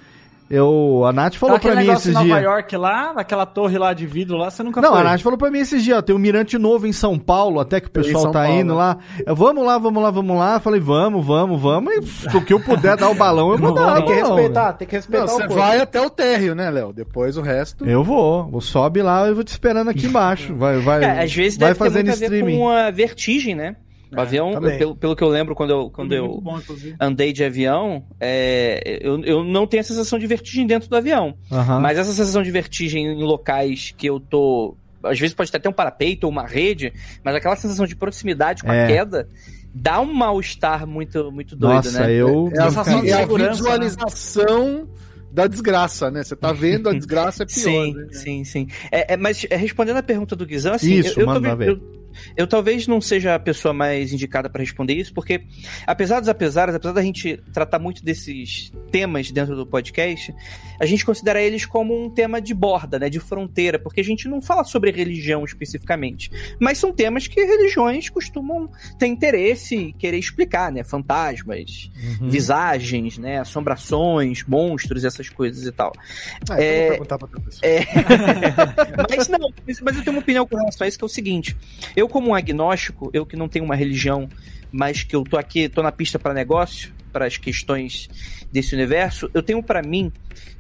Eu 0.50 1.04
a 1.06 1.14
Nath 1.14 1.36
falou 1.36 1.60
Tá 1.60 1.62
pra 1.70 1.76
mim 1.76 1.90
esses 1.90 2.08
em 2.08 2.12
Nova 2.14 2.26
dias. 2.26 2.44
York 2.44 2.78
lá, 2.78 3.14
naquela 3.14 3.46
torre 3.46 3.78
lá 3.78 3.94
de 3.94 4.06
vidro 4.06 4.38
lá, 4.38 4.50
você 4.50 4.64
nunca 4.64 4.82
Não, 4.82 4.92
foi. 4.92 5.02
a 5.02 5.04
Nath 5.04 5.22
falou 5.22 5.38
pra 5.38 5.52
mim 5.52 5.60
esses 5.60 5.84
dias, 5.84 5.98
ó, 5.98 6.02
tem 6.02 6.16
um 6.16 6.20
mirante 6.20 6.58
novo 6.58 6.88
em 6.88 6.92
São 6.92 7.18
Paulo, 7.20 7.60
até 7.60 7.80
que 7.80 7.88
o 7.88 7.92
pessoal 7.92 8.32
tá 8.32 8.44
Paulo, 8.44 8.60
indo 8.60 8.74
lá. 8.74 8.98
Eu, 9.26 9.36
vamos 9.36 9.66
lá, 9.66 9.78
vamos 9.78 10.02
lá, 10.04 10.12
vamos 10.12 10.38
lá. 10.38 10.56
Eu 10.56 10.60
falei, 10.60 10.80
vamos, 10.80 11.26
vamos, 11.26 11.62
vamos. 11.62 11.94
E 12.34 12.36
o 12.38 12.42
que 12.44 12.54
eu 12.54 12.60
puder 12.60 12.98
dar 12.98 13.10
o 13.10 13.16
balão, 13.16 13.52
eu 13.52 13.58
vou 13.58 13.74
dar. 13.74 13.96
Tem 13.96 14.06
que 14.06 14.14
respeitar, 14.14 14.74
tem 14.74 14.88
que 14.88 14.96
respeitar 14.96 15.26
Não, 15.26 15.34
o 15.34 15.38
você 15.38 15.48
corpo. 15.48 15.62
vai 15.62 15.80
até 15.80 16.02
o 16.02 16.10
térreo, 16.10 16.56
né, 16.56 16.70
Léo? 16.70 16.92
Depois 16.94 17.38
o 17.38 17.42
resto. 17.42 17.86
Eu 17.86 18.04
vou, 18.04 18.48
vou 18.50 18.62
sobe 18.62 19.02
lá 19.02 19.28
e 19.30 19.34
vou 19.34 19.44
te 19.44 19.50
esperando 19.50 19.90
aqui 19.90 20.06
embaixo. 20.08 20.56
Vai, 20.56 20.80
vai, 20.80 21.04
É, 21.04 21.24
às 21.24 21.34
vezes 21.34 21.58
vai 21.58 21.70
deve 21.70 21.80
ter 21.80 21.86
fazendo 21.86 22.06
muito 22.08 22.16
a 22.16 22.20
ver 22.20 22.26
streaming. 22.36 22.58
com 22.58 22.70
a 22.70 22.92
vertigem, 22.92 23.56
né? 23.56 23.76
O 24.16 24.20
avião, 24.20 24.52
também. 24.52 24.78
pelo, 24.78 24.96
pelo 24.96 25.16
que 25.16 25.24
eu 25.24 25.30
lembro 25.30 25.54
quando 25.54 25.70
eu, 25.70 25.90
quando 25.92 26.14
eu 26.14 26.42
Muito 26.42 26.74
bom, 26.74 26.96
andei 27.00 27.32
de 27.32 27.44
avião, 27.44 28.04
é, 28.20 29.00
eu, 29.02 29.24
eu 29.24 29.44
não 29.44 29.68
tenho 29.68 29.82
a 29.82 29.84
sensação 29.84 30.18
de 30.18 30.26
vertigem 30.26 30.66
dentro 30.66 30.90
do 30.90 30.96
avião. 30.96 31.36
Mas 31.82 31.98
essa 31.98 32.12
sensação 32.12 32.42
de 32.42 32.50
vertigem 32.52 33.06
em 33.06 33.24
locais 33.24 33.94
que 33.96 34.08
eu 34.08 34.20
tô. 34.20 34.76
Às 35.04 35.18
vezes 35.20 35.34
pode 35.34 35.50
ter 35.52 35.58
até 35.58 35.70
um 35.70 35.74
parapeito 35.74 36.26
ou 36.26 36.32
uma 36.32 36.46
rede, 36.46 36.92
mas 37.24 37.34
aquela 37.36 37.56
sensação 37.56 37.86
de 37.86 37.96
proximidade 37.96 38.64
com 38.64 38.72
É. 38.72 38.84
a 38.84 38.88
queda 38.88 39.30
dá 39.74 40.02
um 40.02 40.14
mal-estar 40.14 40.86
muito, 40.86 41.32
muito 41.32 41.56
doido, 41.56 41.76
Nossa, 41.76 42.08
né? 42.08 42.14
eu. 42.14 42.50
É 42.54 42.60
a, 42.60 42.70
Sensação 42.70 43.02
de 43.02 43.10
é 43.10 43.14
a 43.14 43.18
segurança, 43.20 43.52
visualização 43.52 44.90
da 45.32 45.48
desgraça, 45.48 46.10
né? 46.10 46.24
Você 46.24 46.36
tá 46.36 46.52
vendo 46.52 46.90
a 46.90 46.94
desgraça 46.94 47.44
é 47.44 47.46
pior. 47.46 47.64
Sim, 47.64 47.94
né? 47.94 48.08
sim, 48.12 48.44
sim. 48.44 48.68
É, 48.92 49.14
é, 49.14 49.18
mas 49.18 49.46
é, 49.50 49.56
respondendo 49.56 49.98
a 49.98 50.04
pergunta 50.04 50.36
do 50.36 50.46
Guizão, 50.46 50.74
assim, 50.74 50.96
Isso, 50.96 51.20
eu, 51.20 51.28
eu, 51.28 51.42
tô, 51.42 51.64
eu, 51.64 51.99
Eu 52.36 52.48
talvez 52.48 52.88
não 52.88 53.00
seja 53.02 53.36
a 53.36 53.40
pessoa 53.40 53.74
mais 53.74 54.12
indicada 54.14 54.50
para 54.50 54.62
responder 54.62 54.94
isso, 54.94 55.14
porque 55.14 55.44
apesar 55.86 56.20
dos 56.20 56.30
apesares, 56.30 56.76
apesar 56.76 56.94
da 56.94 57.02
gente 57.02 57.38
tratar 57.54 57.80
muito 57.80 58.04
desses 58.04 58.72
temas 58.92 59.32
dentro 59.32 59.56
do 59.56 59.66
podcast, 59.66 60.34
a 60.80 60.86
gente 60.86 61.06
considera 61.06 61.42
eles 61.42 61.66
como 61.66 62.00
um 62.06 62.10
tema 62.10 62.42
de 62.42 62.54
borda, 62.54 62.98
né, 63.00 63.10
de 63.10 63.20
fronteira, 63.20 63.78
porque 63.78 64.02
a 64.02 64.04
gente 64.04 64.28
não 64.28 64.42
fala 64.42 64.64
sobre 64.64 64.92
religião 64.92 65.44
especificamente, 65.44 66.32
mas 66.60 66.78
são 66.78 66.92
temas 66.94 67.28
que 67.28 67.42
religiões 67.44 68.10
costumam 68.10 68.70
ter 68.98 69.08
interesse 69.08 69.76
e 69.76 69.94
querer 69.94 70.18
explicar, 70.18 70.72
né, 70.72 70.84
fantasmas, 70.84 71.90
Uhum. 72.20 72.30
visagens, 72.30 73.18
né, 73.18 73.40
assombrações, 73.40 74.44
monstros, 74.48 75.04
essas 75.04 75.30
coisas 75.30 75.66
e 75.66 75.72
tal. 75.72 75.92
Ah, 75.98 76.02
então 76.42 76.56
eu 76.58 76.64
É, 76.64 76.80
vou 76.82 76.90
perguntar 76.92 77.18
pra 77.18 77.28
outra 77.28 77.42
pessoa. 77.42 77.62
é. 77.72 77.80
mas 79.10 79.28
não, 79.28 79.52
mas- 79.66 79.82
mas 79.82 79.96
eu 79.98 80.04
tenho 80.04 80.16
uma 80.16 80.22
opinião 80.22 80.46
com 80.48 80.56
relação 80.58 80.86
a 80.86 80.88
isso 80.88 80.98
que 80.98 81.04
é 81.04 81.06
o 81.06 81.10
seguinte: 81.10 81.56
eu, 81.96 82.08
como 82.10 82.30
um 82.30 82.36
agnóstico, 82.36 83.10
eu 83.14 83.26
que 83.26 83.36
não 83.36 83.48
tenho 83.48 83.64
uma 83.66 83.76
religião, 83.76 84.28
mas 84.72 85.04
que 85.04 85.16
eu 85.16 85.24
tô 85.24 85.38
aqui, 85.38 85.70
tô 85.70 85.82
na 85.82 85.92
pista 85.92 86.20
para 86.20 86.34
negócio, 86.34 86.94
para 87.12 87.26
as 87.26 87.38
questões 87.38 88.10
desse 88.52 88.76
universo, 88.76 89.30
eu 89.34 89.42
tenho 89.42 89.64
para 89.64 89.82
mim 89.82 90.12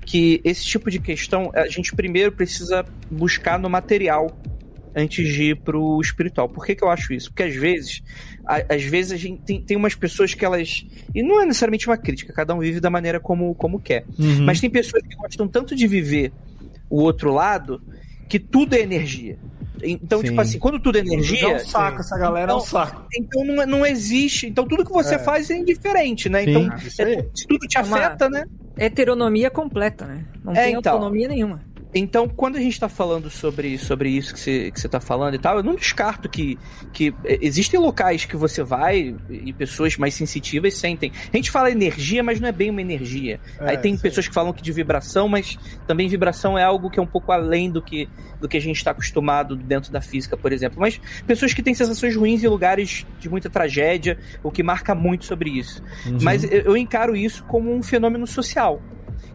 que 0.05 0.41
esse 0.43 0.65
tipo 0.65 0.89
de 0.89 0.99
questão 0.99 1.51
a 1.53 1.67
gente 1.67 1.95
primeiro 1.95 2.31
precisa 2.31 2.83
buscar 3.11 3.59
no 3.59 3.69
material 3.69 4.35
antes 4.95 5.27
de 5.31 5.51
ir 5.51 5.55
pro 5.57 6.01
espiritual. 6.01 6.49
Por 6.49 6.65
que, 6.65 6.73
que 6.75 6.83
eu 6.83 6.89
acho 6.89 7.13
isso? 7.13 7.29
Porque 7.29 7.43
às 7.43 7.55
vezes, 7.55 8.01
a- 8.45 8.73
às 8.73 8.83
vezes 8.83 9.11
a 9.11 9.17
gente 9.17 9.41
tem, 9.43 9.61
tem 9.61 9.77
umas 9.77 9.93
pessoas 9.93 10.33
que 10.33 10.43
elas. 10.43 10.83
E 11.13 11.21
não 11.21 11.39
é 11.39 11.45
necessariamente 11.45 11.87
uma 11.87 11.97
crítica, 11.97 12.33
cada 12.33 12.55
um 12.55 12.59
vive 12.59 12.79
da 12.79 12.89
maneira 12.89 13.19
como, 13.19 13.53
como 13.53 13.79
quer. 13.79 14.05
Uhum. 14.17 14.45
Mas 14.45 14.59
tem 14.59 14.69
pessoas 14.69 15.03
que 15.07 15.15
gostam 15.15 15.47
tanto 15.47 15.75
de 15.75 15.85
viver 15.87 16.31
o 16.89 17.01
outro 17.03 17.31
lado 17.31 17.79
que 18.27 18.39
tudo 18.39 18.73
é 18.73 18.79
energia. 18.81 19.37
Então, 19.83 20.19
Sim. 20.21 20.27
tipo 20.29 20.41
assim, 20.41 20.59
quando 20.59 20.79
tudo 20.79 20.97
é 20.97 21.01
energia. 21.01 21.47
É 21.51 21.55
um 21.55 21.59
saco, 21.59 21.99
essa 21.99 22.17
galera 22.17 22.51
é 22.51 22.55
um 22.55 22.57
Então- 22.57 22.67
saco. 22.67 23.05
Então 23.15 23.43
não, 23.45 23.65
não 23.65 23.85
existe. 23.85 24.47
Então 24.47 24.67
tudo 24.67 24.85
que 24.85 24.91
você 24.91 25.15
É. 25.15 25.19
faz 25.19 25.49
é 25.49 25.57
indiferente, 25.57 26.29
né? 26.29 26.43
Sim. 26.43 26.49
Então, 26.51 26.77
Isso 26.77 27.01
aí. 27.01 27.25
se 27.35 27.47
tudo 27.47 27.67
te 27.67 27.77
É 27.77 27.81
uma- 27.81 27.97
afeta, 27.97 28.29
né? 28.29 28.45
Heteronomia 28.77 29.49
completa, 29.49 30.05
né? 30.05 30.23
Não 30.43 30.53
É, 30.53 30.63
tem 30.65 30.75
então. 30.75 30.93
autonomia 30.93 31.27
nenhuma. 31.27 31.61
Então, 31.93 32.27
quando 32.27 32.57
a 32.57 32.59
gente 32.59 32.79
tá 32.79 32.87
falando 32.87 33.29
sobre, 33.29 33.77
sobre 33.77 34.09
isso 34.09 34.33
que 34.33 34.39
você, 34.39 34.71
que 34.71 34.79
você 34.79 34.87
tá 34.87 34.99
falando 34.99 35.33
e 35.33 35.39
tal, 35.39 35.57
eu 35.57 35.63
não 35.63 35.75
descarto 35.75 36.29
que, 36.29 36.57
que 36.93 37.13
eh, 37.25 37.39
existem 37.41 37.79
locais 37.79 38.25
que 38.25 38.37
você 38.37 38.63
vai 38.63 39.15
e 39.29 39.51
pessoas 39.53 39.97
mais 39.97 40.13
sensitivas 40.13 40.75
sentem. 40.75 41.11
A 41.33 41.35
gente 41.35 41.49
fala 41.49 41.71
energia, 41.71 42.21
mas 42.21 42.39
não 42.39 42.47
é 42.47 42.51
bem 42.51 42.69
uma 42.69 42.81
energia. 42.81 43.39
É, 43.59 43.71
Aí 43.71 43.77
tem 43.77 43.95
sim. 43.95 44.01
pessoas 44.01 44.27
que 44.27 44.33
falam 44.33 44.53
que 44.53 44.61
de 44.61 44.71
vibração, 44.71 45.27
mas 45.27 45.57
também 45.87 46.07
vibração 46.07 46.57
é 46.57 46.63
algo 46.63 46.91
que 46.91 46.99
é 46.99 47.01
um 47.01 47.07
pouco 47.07 47.31
além 47.31 47.71
do 47.71 47.81
que, 47.81 48.07
do 48.39 48.47
que 48.47 48.57
a 48.57 48.61
gente 48.61 48.77
está 48.77 48.91
acostumado 48.91 49.55
dentro 49.55 49.91
da 49.91 49.99
física, 49.99 50.37
por 50.37 50.51
exemplo. 50.51 50.79
Mas 50.79 51.01
pessoas 51.25 51.53
que 51.53 51.63
têm 51.63 51.73
sensações 51.73 52.15
ruins 52.15 52.43
em 52.43 52.47
lugares 52.47 53.05
de 53.19 53.27
muita 53.27 53.49
tragédia, 53.49 54.17
o 54.43 54.51
que 54.51 54.61
marca 54.61 54.93
muito 54.93 55.25
sobre 55.25 55.49
isso. 55.49 55.81
Uhum. 56.05 56.19
Mas 56.21 56.43
eu 56.43 56.77
encaro 56.77 57.15
isso 57.15 57.43
como 57.45 57.73
um 57.73 57.81
fenômeno 57.81 58.27
social. 58.27 58.79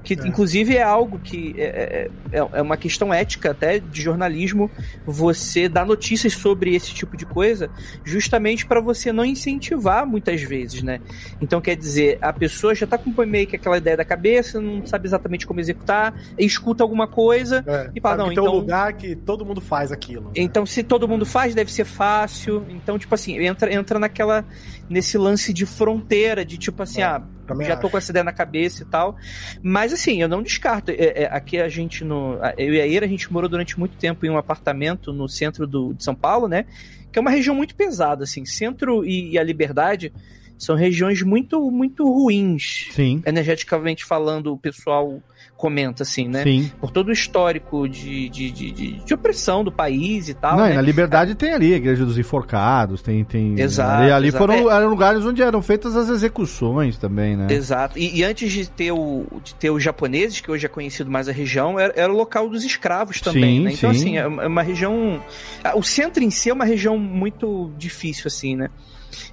Que, 0.02 0.14
É. 0.14 0.26
inclusive, 0.26 0.76
é 0.76 0.82
algo 0.82 1.18
que 1.18 1.54
é, 1.56 2.10
é, 2.32 2.38
é 2.52 2.62
uma 2.62 2.76
questão 2.76 3.12
ética 3.12 3.52
até 3.52 3.78
de 3.78 4.02
jornalismo 4.02 4.70
você 5.06 5.68
dar 5.68 5.86
notícias 5.86 6.34
sobre 6.34 6.74
esse 6.74 6.92
tipo 6.92 7.16
de 7.16 7.24
coisa, 7.24 7.70
justamente 8.04 8.66
para 8.66 8.80
você 8.80 9.12
não 9.12 9.24
incentivar 9.24 10.06
muitas 10.06 10.42
vezes, 10.42 10.82
né? 10.82 11.00
Então, 11.40 11.60
quer 11.60 11.76
dizer, 11.76 12.18
a 12.20 12.32
pessoa 12.32 12.74
já 12.74 12.86
tá 12.86 12.98
com 12.98 13.10
meio 13.24 13.46
que 13.46 13.56
aquela 13.56 13.78
ideia 13.78 13.96
da 13.96 14.04
cabeça, 14.04 14.60
não 14.60 14.84
sabe 14.86 15.06
exatamente 15.06 15.46
como 15.46 15.60
executar, 15.60 16.14
escuta 16.38 16.82
alguma 16.84 17.06
coisa 17.06 17.64
É, 17.66 17.90
e 17.94 18.00
fala, 18.00 18.16
não, 18.18 18.28
que 18.28 18.34
tem 18.34 18.42
um 18.42 18.46
então. 18.46 18.54
lugar 18.58 18.92
que 18.92 19.16
todo 19.16 19.44
mundo 19.44 19.60
faz 19.60 19.90
aquilo. 19.90 20.24
né? 20.26 20.30
Então, 20.36 20.66
se 20.66 20.82
todo 20.82 21.08
mundo 21.08 21.24
faz, 21.24 21.54
deve 21.54 21.72
ser 21.72 21.84
fácil. 21.84 22.64
Então, 22.68 22.98
tipo 22.98 23.14
assim, 23.14 23.38
entra, 23.38 23.72
entra 23.72 23.98
naquela. 23.98 24.44
nesse 24.88 25.16
lance 25.16 25.52
de 25.52 25.64
fronteira, 25.64 26.44
de 26.44 26.58
tipo 26.58 26.82
assim, 26.82 27.00
É, 27.00 27.04
ah, 27.04 27.22
também 27.44 27.66
já 27.66 27.76
tô 27.76 27.86
acho. 27.86 27.90
com 27.92 27.98
essa 27.98 28.10
ideia 28.10 28.24
na 28.24 28.32
cabeça 28.32 28.82
e 28.82 28.86
tal. 28.86 29.16
Mas 29.62 29.92
assim, 29.92 30.20
eu 30.20 30.28
não 30.28 30.42
descarto. 30.42 30.90
É, 30.90 31.22
é, 31.22 31.28
aqui 31.30 31.58
a 31.58 31.68
gente, 31.68 32.04
no, 32.04 32.38
eu 32.56 32.74
e 32.74 32.80
a 32.80 32.86
Ira, 32.86 33.06
a 33.06 33.08
gente 33.08 33.32
morou 33.32 33.48
durante 33.48 33.78
muito 33.78 33.96
tempo 33.96 34.24
em 34.26 34.30
um 34.30 34.38
apartamento 34.38 35.12
no 35.12 35.28
centro 35.28 35.66
do, 35.66 35.94
de 35.94 36.02
São 36.02 36.14
Paulo, 36.14 36.48
né? 36.48 36.64
Que 37.12 37.18
é 37.18 37.20
uma 37.20 37.30
região 37.30 37.54
muito 37.54 37.74
pesada, 37.74 38.24
assim. 38.24 38.44
Centro 38.44 39.04
e, 39.04 39.32
e 39.32 39.38
a 39.38 39.42
Liberdade 39.42 40.12
são 40.58 40.76
regiões 40.76 41.22
muito, 41.22 41.70
muito 41.70 42.04
ruins. 42.04 42.88
Sim, 42.92 43.22
Energeticamente 43.26 44.04
falando, 44.04 44.52
o 44.52 44.58
pessoal 44.58 45.20
comenta, 45.56 46.02
assim, 46.02 46.28
né? 46.28 46.42
sim. 46.42 46.70
Por 46.80 46.90
todo 46.90 47.08
o 47.08 47.12
histórico 47.12 47.88
de, 47.88 48.28
de, 48.28 48.50
de, 48.50 48.72
de, 48.72 49.14
opressão 49.14 49.62
do 49.62 49.70
país 49.70 50.28
e 50.28 50.34
tal. 50.34 50.56
não, 50.56 50.64
né? 50.64 50.72
e 50.72 50.74
na 50.74 50.82
Liberdade 50.82 51.34
tem 51.34 51.52
ali 51.52 51.72
a 51.72 51.76
Igreja 51.76 52.04
dos 52.04 52.18
Enforcados, 52.18 53.00
tem. 53.02 53.24
tem 53.24 53.58
Exato, 53.58 54.02
Ali, 54.02 54.10
ali 54.10 54.28
exato. 54.28 54.46
foram 54.46 54.70
eram 54.70 54.88
lugares 54.88 55.24
onde 55.24 55.42
eram 55.42 55.62
feitas 55.62 55.96
as 55.96 56.08
execuções 56.08 56.98
também, 56.98 57.36
né? 57.36 57.46
Exato. 57.50 57.98
E, 57.98 58.18
e 58.18 58.24
antes 58.24 58.50
de 58.52 58.68
ter, 58.68 58.92
o, 58.92 59.26
de 59.42 59.54
ter 59.54 59.70
os 59.70 59.82
japoneses, 59.82 60.40
que 60.40 60.50
hoje 60.50 60.66
é 60.66 60.68
conhecido 60.68 61.10
mais 61.10 61.28
a 61.28 61.32
região, 61.32 61.78
era, 61.78 61.92
era 61.96 62.12
o 62.12 62.16
local 62.16 62.48
dos 62.48 62.64
escravos 62.64 63.20
também, 63.20 63.58
Sim, 63.58 63.64
né? 63.64 63.72
Então, 63.72 63.94
sim. 63.94 64.00
assim, 64.00 64.18
é 64.18 64.26
uma 64.26 64.42
é 64.44 64.46
uma 64.46 64.62
região. 64.62 65.22
ah, 65.62 65.76
O 65.76 65.82
centro 65.82 66.22
em 66.22 66.30
si 66.30 66.50
é 66.50 66.52
uma 66.52 66.64
região 66.64 66.98
muito 66.98 67.70
difícil, 67.78 68.24
assim, 68.26 68.56
né? 68.56 68.68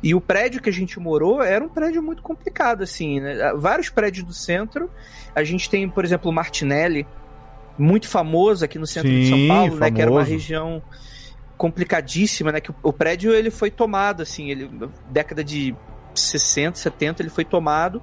E 0.02 0.14
o 0.16 0.22
prédio 0.22 0.62
que 0.62 0.70
a 0.70 0.74
gente 0.74 1.00
morou 1.00 1.42
era 1.42 1.64
um 1.64 1.70
prédio 1.70 2.02
muito 2.02 2.22
complicado, 2.22 2.84
assim, 2.84 3.20
né? 3.20 3.42
Ah, 3.42 3.54
Vários 3.54 3.90
prédios 3.90 4.26
do 4.26 4.34
centro. 4.34 4.90
A 5.36 5.44
gente 5.44 5.70
tem, 5.70 5.88
por 5.90 6.04
exemplo, 6.04 6.30
o 6.30 6.34
Martinelli, 6.34 7.06
muito 7.78 8.08
famoso 8.08 8.64
aqui 8.66 8.78
no 8.78 8.88
centro 8.88 9.10
de 9.10 9.30
São 9.30 9.38
Sim, 9.38 9.48
Paulo, 9.48 9.76
né? 9.76 9.92
Que 9.92 10.02
era 10.02 10.12
uma 10.12 10.22
famoso. 10.22 10.32
região 10.32 10.82
complicadíssima, 11.58 12.52
né? 12.52 12.62
Que 12.62 12.72
o, 12.72 12.76
o 12.84 12.94
prédio 12.94 13.34
ele 13.34 13.50
foi 13.50 13.72
tomado, 13.72 14.22
assim, 14.22 14.50
ele 14.50 14.70
década 15.10 15.44
de 15.44 15.76
60, 16.16 16.78
70, 16.78 17.22
ele 17.22 17.30
foi 17.30 17.46
tomado. 17.46 18.02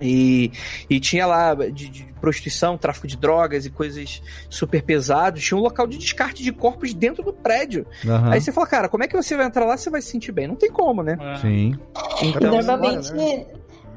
E, 0.00 0.52
e 0.90 0.98
tinha 0.98 1.26
lá 1.26 1.54
de, 1.54 1.88
de 1.88 2.14
prostituição, 2.20 2.76
tráfico 2.76 3.06
de 3.06 3.16
drogas 3.16 3.64
e 3.66 3.70
coisas 3.70 4.22
super 4.48 4.82
pesadas. 4.82 5.42
Tinha 5.42 5.58
um 5.58 5.62
local 5.62 5.86
de 5.86 5.98
descarte 5.98 6.42
de 6.42 6.52
corpos 6.52 6.92
dentro 6.92 7.22
do 7.22 7.32
prédio. 7.32 7.86
Aham. 8.06 8.32
Aí 8.32 8.40
você 8.40 8.50
fala, 8.50 8.66
cara, 8.66 8.88
como 8.88 9.04
é 9.04 9.08
que 9.08 9.16
você 9.16 9.36
vai 9.36 9.46
entrar 9.46 9.64
lá 9.64 9.74
e 9.74 9.78
você 9.78 9.90
vai 9.90 10.02
se 10.02 10.08
sentir 10.08 10.32
bem? 10.32 10.48
Não 10.48 10.56
tem 10.56 10.70
como, 10.70 11.02
né? 11.02 11.16
Sim. 11.40 11.78
Então, 12.22 12.50
Normalmente, 12.50 13.12
né? 13.12 13.46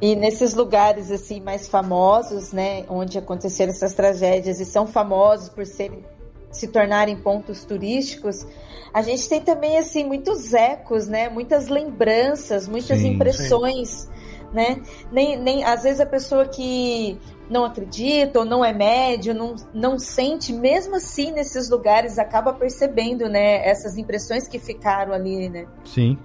e 0.02 0.16
nesses 0.16 0.54
lugares 0.54 1.12
assim 1.12 1.42
mais 1.42 1.68
famosos, 1.68 2.52
né, 2.52 2.86
onde 2.88 3.18
aconteceram 3.18 3.72
essas 3.72 3.94
tragédias 3.94 4.60
e 4.60 4.66
são 4.66 4.86
famosos 4.86 5.50
por 5.50 5.66
serem 5.66 6.04
se 6.52 6.68
tornarem 6.68 7.16
pontos 7.18 7.64
turísticos, 7.66 8.46
a 8.94 9.02
gente 9.02 9.28
tem 9.28 9.42
também 9.42 9.78
assim 9.78 10.04
muitos 10.04 10.54
ecos, 10.54 11.08
né, 11.08 11.30
muitas 11.30 11.68
lembranças, 11.68 12.68
muitas 12.68 13.00
Sim, 13.00 13.14
impressões, 13.14 14.10
né? 14.54 14.82
Nem, 15.12 15.38
nem 15.38 15.64
às 15.64 15.84
vezes 15.84 16.00
a 16.00 16.06
pessoa 16.06 16.46
que 16.46 17.18
não 17.50 17.66
acredita 17.66 18.40
ou 18.40 18.46
não 18.46 18.64
é 18.64 18.74
médio, 18.74 19.34
não, 19.34 19.56
não 19.74 19.98
sente, 19.98 20.52
mesmo 20.52 20.96
assim 20.96 21.32
nesses 21.32 21.70
lugares 21.70 22.20
acaba 22.20 22.54
percebendo, 22.54 23.30
né, 23.30 23.66
essas 23.68 23.98
impressões 23.98 24.48
que 24.48 24.60
ficaram 24.60 25.14
ali, 25.14 25.50
né? 25.50 25.66
Sim, 25.86 26.18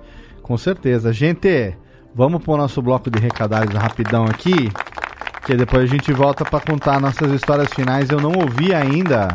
com 0.42 0.56
certeza. 0.56 1.12
Gente, 1.12 1.76
vamos 2.14 2.42
pro 2.42 2.56
nosso 2.56 2.82
bloco 2.82 3.10
de 3.10 3.20
recadários 3.20 3.74
rapidão 3.74 4.24
aqui, 4.24 4.70
que 5.46 5.56
depois 5.56 5.84
a 5.84 5.86
gente 5.86 6.12
volta 6.12 6.44
para 6.44 6.60
contar 6.60 7.00
nossas 7.00 7.30
histórias 7.32 7.68
finais. 7.72 8.10
Eu 8.10 8.20
não 8.20 8.32
ouvi 8.32 8.74
ainda 8.74 9.28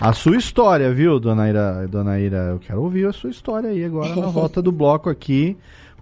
a 0.00 0.12
sua 0.12 0.36
história, 0.36 0.92
viu, 0.92 1.18
dona 1.18 1.48
Ira? 1.48 1.88
Dona 1.88 2.18
Ira, 2.20 2.48
eu 2.50 2.58
quero 2.58 2.82
ouvir 2.82 3.06
a 3.06 3.12
sua 3.12 3.30
história 3.30 3.70
aí 3.70 3.84
agora 3.84 4.14
na 4.14 4.26
volta 4.26 4.60
do 4.60 4.70
bloco 4.70 5.08
aqui. 5.08 5.56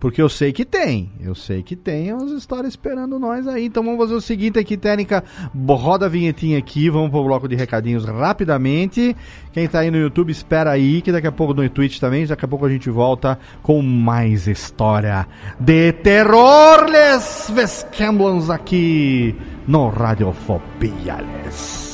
Porque 0.05 0.21
eu 0.21 0.29
sei 0.29 0.53
que 0.53 0.67
tem, 0.67 1.11
eu 1.19 1.35
sei 1.35 1.63
que 1.63 1.75
tem 1.75 2.13
umas 2.13 2.31
histórias 2.31 2.75
esperando 2.75 3.19
nós 3.19 3.49
aí. 3.49 3.65
Então 3.65 3.83
vamos 3.83 3.99
fazer 3.99 4.13
o 4.13 4.21
seguinte 4.21 4.59
aqui, 4.59 4.77
técnica, 4.77 5.25
roda 5.67 6.05
a 6.05 6.09
vinhetinha 6.11 6.59
aqui, 6.59 6.91
vamos 6.91 7.09
pro 7.09 7.25
bloco 7.25 7.49
de 7.49 7.57
recadinhos 7.57 8.05
rapidamente. 8.05 9.17
Quem 9.51 9.67
tá 9.67 9.79
aí 9.79 9.91
no 9.91 9.97
YouTube, 9.97 10.31
espera 10.31 10.73
aí, 10.73 11.01
que 11.01 11.11
daqui 11.11 11.27
a 11.27 11.33
pouco 11.33 11.55
no 11.55 11.67
Twitch 11.71 12.01
também, 12.01 12.27
daqui 12.27 12.45
a 12.45 12.49
pouco 12.49 12.67
a 12.67 12.69
gente 12.69 12.91
volta 12.91 13.39
com 13.63 13.81
mais 13.81 14.47
história 14.47 15.27
de 15.59 15.91
terror, 15.95 16.85
les 16.85 17.51
Vescamblans 17.55 18.51
aqui 18.51 19.35
no 19.67 19.89
Radiofobia, 19.89 21.17
les. 21.47 21.94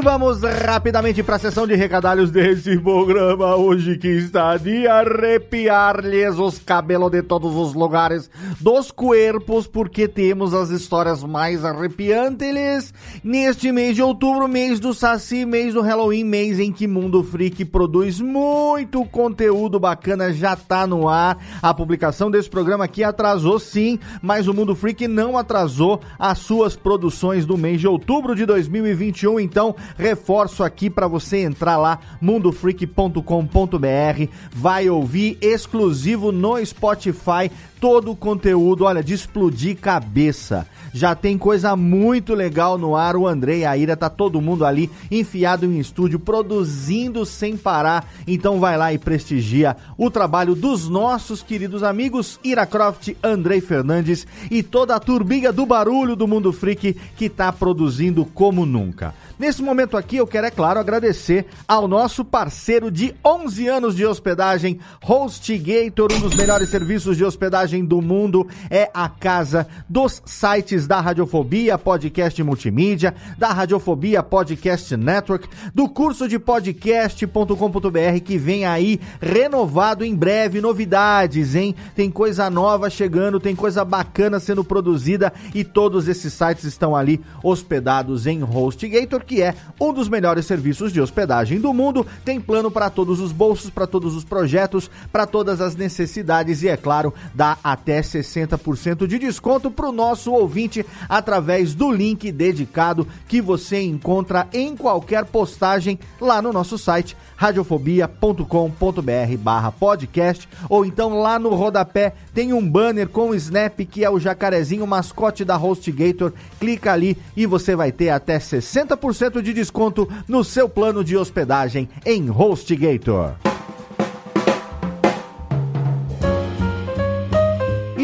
E 0.00 0.02
vamos 0.02 0.40
rapidamente 0.40 1.22
para 1.22 1.36
a 1.36 1.38
sessão 1.38 1.66
de 1.66 1.74
recadalhos 1.74 2.30
desse 2.30 2.78
programa 2.78 3.54
hoje 3.54 3.98
que 3.98 4.08
está 4.08 4.56
de 4.56 4.88
arrepiar-lhes 4.88 6.38
os 6.38 6.58
cabelos 6.58 7.10
de 7.10 7.22
todos 7.22 7.54
os 7.54 7.74
lugares 7.74 8.30
dos 8.58 8.90
corpos, 8.90 9.66
porque 9.66 10.08
temos 10.08 10.54
as 10.54 10.70
histórias 10.70 11.22
mais 11.22 11.66
arrepiantes 11.66 12.94
neste 13.22 13.70
mês 13.70 13.94
de 13.94 14.00
outubro, 14.00 14.48
mês 14.48 14.80
do 14.80 14.94
Saci, 14.94 15.44
mês 15.44 15.74
do 15.74 15.82
Halloween, 15.82 16.24
mês 16.24 16.58
em 16.58 16.72
que 16.72 16.86
Mundo 16.86 17.22
Freak 17.22 17.66
produz 17.66 18.22
muito 18.22 19.04
conteúdo 19.04 19.78
bacana, 19.78 20.32
já 20.32 20.56
tá 20.56 20.86
no 20.86 21.10
ar. 21.10 21.36
A 21.60 21.74
publicação 21.74 22.30
desse 22.30 22.48
programa 22.48 22.84
aqui 22.84 23.04
atrasou 23.04 23.58
sim, 23.58 23.98
mas 24.22 24.48
o 24.48 24.54
Mundo 24.54 24.74
Freak 24.74 25.06
não 25.06 25.36
atrasou 25.36 26.00
as 26.18 26.38
suas 26.38 26.74
produções 26.74 27.44
do 27.44 27.58
mês 27.58 27.78
de 27.78 27.86
outubro 27.86 28.34
de 28.34 28.46
2021, 28.46 29.38
então 29.38 29.76
reforço 29.96 30.62
aqui 30.62 30.90
para 30.90 31.06
você 31.06 31.38
entrar 31.38 31.76
lá 31.76 31.98
mundofreak.com.br, 32.20 34.32
vai 34.52 34.88
ouvir 34.88 35.38
exclusivo 35.40 36.32
no 36.32 36.64
Spotify 36.64 37.50
todo 37.80 38.12
o 38.12 38.16
conteúdo, 38.16 38.84
olha, 38.84 39.02
de 39.02 39.14
explodir 39.14 39.78
cabeça. 39.78 40.66
Já 40.92 41.14
tem 41.14 41.38
coisa 41.38 41.74
muito 41.74 42.34
legal 42.34 42.76
no 42.76 42.94
ar, 42.94 43.16
o 43.16 43.26
Andrei, 43.26 43.64
a 43.64 43.76
Ira, 43.76 43.96
tá 43.96 44.10
todo 44.10 44.40
mundo 44.40 44.64
ali 44.64 44.90
enfiado 45.10 45.64
em 45.64 45.78
estúdio, 45.78 46.18
produzindo 46.18 47.24
sem 47.24 47.56
parar. 47.56 48.06
Então 48.26 48.60
vai 48.60 48.76
lá 48.76 48.92
e 48.92 48.98
prestigia 48.98 49.76
o 49.96 50.10
trabalho 50.10 50.54
dos 50.54 50.88
nossos 50.88 51.42
queridos 51.42 51.82
amigos 51.82 52.38
Ira 52.44 52.66
Croft, 52.66 53.14
Andrei 53.22 53.60
Fernandes 53.60 54.26
e 54.50 54.62
toda 54.62 54.94
a 54.94 55.00
turbiga 55.00 55.52
do 55.52 55.64
barulho 55.64 56.14
do 56.14 56.28
Mundo 56.28 56.52
Freak 56.52 56.94
que 57.16 57.28
tá 57.28 57.52
produzindo 57.52 58.24
como 58.24 58.66
nunca. 58.66 59.14
Nesse 59.40 59.62
momento 59.62 59.96
aqui, 59.96 60.18
eu 60.18 60.26
quero, 60.26 60.48
é 60.48 60.50
claro, 60.50 60.78
agradecer 60.78 61.46
ao 61.66 61.88
nosso 61.88 62.22
parceiro 62.22 62.90
de 62.90 63.14
11 63.24 63.68
anos 63.68 63.96
de 63.96 64.04
hospedagem, 64.04 64.78
HostGator, 65.02 66.12
um 66.12 66.20
dos 66.20 66.34
melhores 66.34 66.68
serviços 66.68 67.16
de 67.16 67.24
hospedagem 67.24 67.82
do 67.82 68.02
mundo. 68.02 68.46
É 68.68 68.90
a 68.92 69.08
casa 69.08 69.66
dos 69.88 70.20
sites 70.26 70.86
da 70.86 71.00
Radiofobia 71.00 71.78
Podcast 71.78 72.42
Multimídia, 72.42 73.14
da 73.38 73.50
Radiofobia 73.50 74.22
Podcast 74.22 74.94
Network, 74.94 75.48
do 75.74 75.88
curso 75.88 76.28
de 76.28 76.38
podcast.com.br 76.38 78.20
que 78.22 78.36
vem 78.36 78.66
aí 78.66 79.00
renovado 79.22 80.04
em 80.04 80.14
breve. 80.14 80.60
Novidades, 80.60 81.54
hein? 81.54 81.74
Tem 81.96 82.10
coisa 82.10 82.50
nova 82.50 82.90
chegando, 82.90 83.40
tem 83.40 83.56
coisa 83.56 83.86
bacana 83.86 84.38
sendo 84.38 84.62
produzida 84.62 85.32
e 85.54 85.64
todos 85.64 86.08
esses 86.08 86.30
sites 86.30 86.64
estão 86.64 86.94
ali 86.94 87.22
hospedados 87.42 88.26
em 88.26 88.42
HostGator 88.44 89.29
que 89.30 89.40
é 89.40 89.54
um 89.80 89.92
dos 89.92 90.08
melhores 90.08 90.44
serviços 90.44 90.92
de 90.92 91.00
hospedagem 91.00 91.60
do 91.60 91.72
mundo. 91.72 92.04
Tem 92.24 92.40
plano 92.40 92.68
para 92.68 92.90
todos 92.90 93.20
os 93.20 93.30
bolsos, 93.30 93.70
para 93.70 93.86
todos 93.86 94.16
os 94.16 94.24
projetos, 94.24 94.90
para 95.12 95.24
todas 95.24 95.60
as 95.60 95.76
necessidades 95.76 96.64
e, 96.64 96.68
é 96.68 96.76
claro, 96.76 97.14
dá 97.32 97.56
até 97.62 98.00
60% 98.00 99.06
de 99.06 99.20
desconto 99.20 99.70
para 99.70 99.88
o 99.88 99.92
nosso 99.92 100.32
ouvinte 100.32 100.84
através 101.08 101.76
do 101.76 101.92
link 101.92 102.32
dedicado 102.32 103.06
que 103.28 103.40
você 103.40 103.80
encontra 103.80 104.48
em 104.52 104.76
qualquer 104.76 105.24
postagem 105.24 105.96
lá 106.20 106.42
no 106.42 106.52
nosso 106.52 106.76
site 106.76 107.16
radiofobia.com.br 107.40 109.36
barra 109.38 109.72
podcast 109.72 110.46
ou 110.68 110.84
então 110.84 111.18
lá 111.18 111.38
no 111.38 111.54
rodapé 111.54 112.12
tem 112.34 112.52
um 112.52 112.68
banner 112.68 113.08
com 113.08 113.30
o 113.30 113.34
Snap 113.34 113.80
que 113.80 114.04
é 114.04 114.10
o 114.10 114.20
jacarezinho 114.20 114.86
mascote 114.86 115.42
da 115.42 115.56
HostGator. 115.56 116.34
Clica 116.60 116.92
ali 116.92 117.16
e 117.34 117.46
você 117.46 117.74
vai 117.74 117.90
ter 117.90 118.10
até 118.10 118.38
60% 118.38 119.40
de 119.40 119.54
desconto 119.54 120.06
no 120.28 120.44
seu 120.44 120.68
plano 120.68 121.02
de 121.02 121.16
hospedagem 121.16 121.88
em 122.04 122.28
HostGator. 122.28 123.49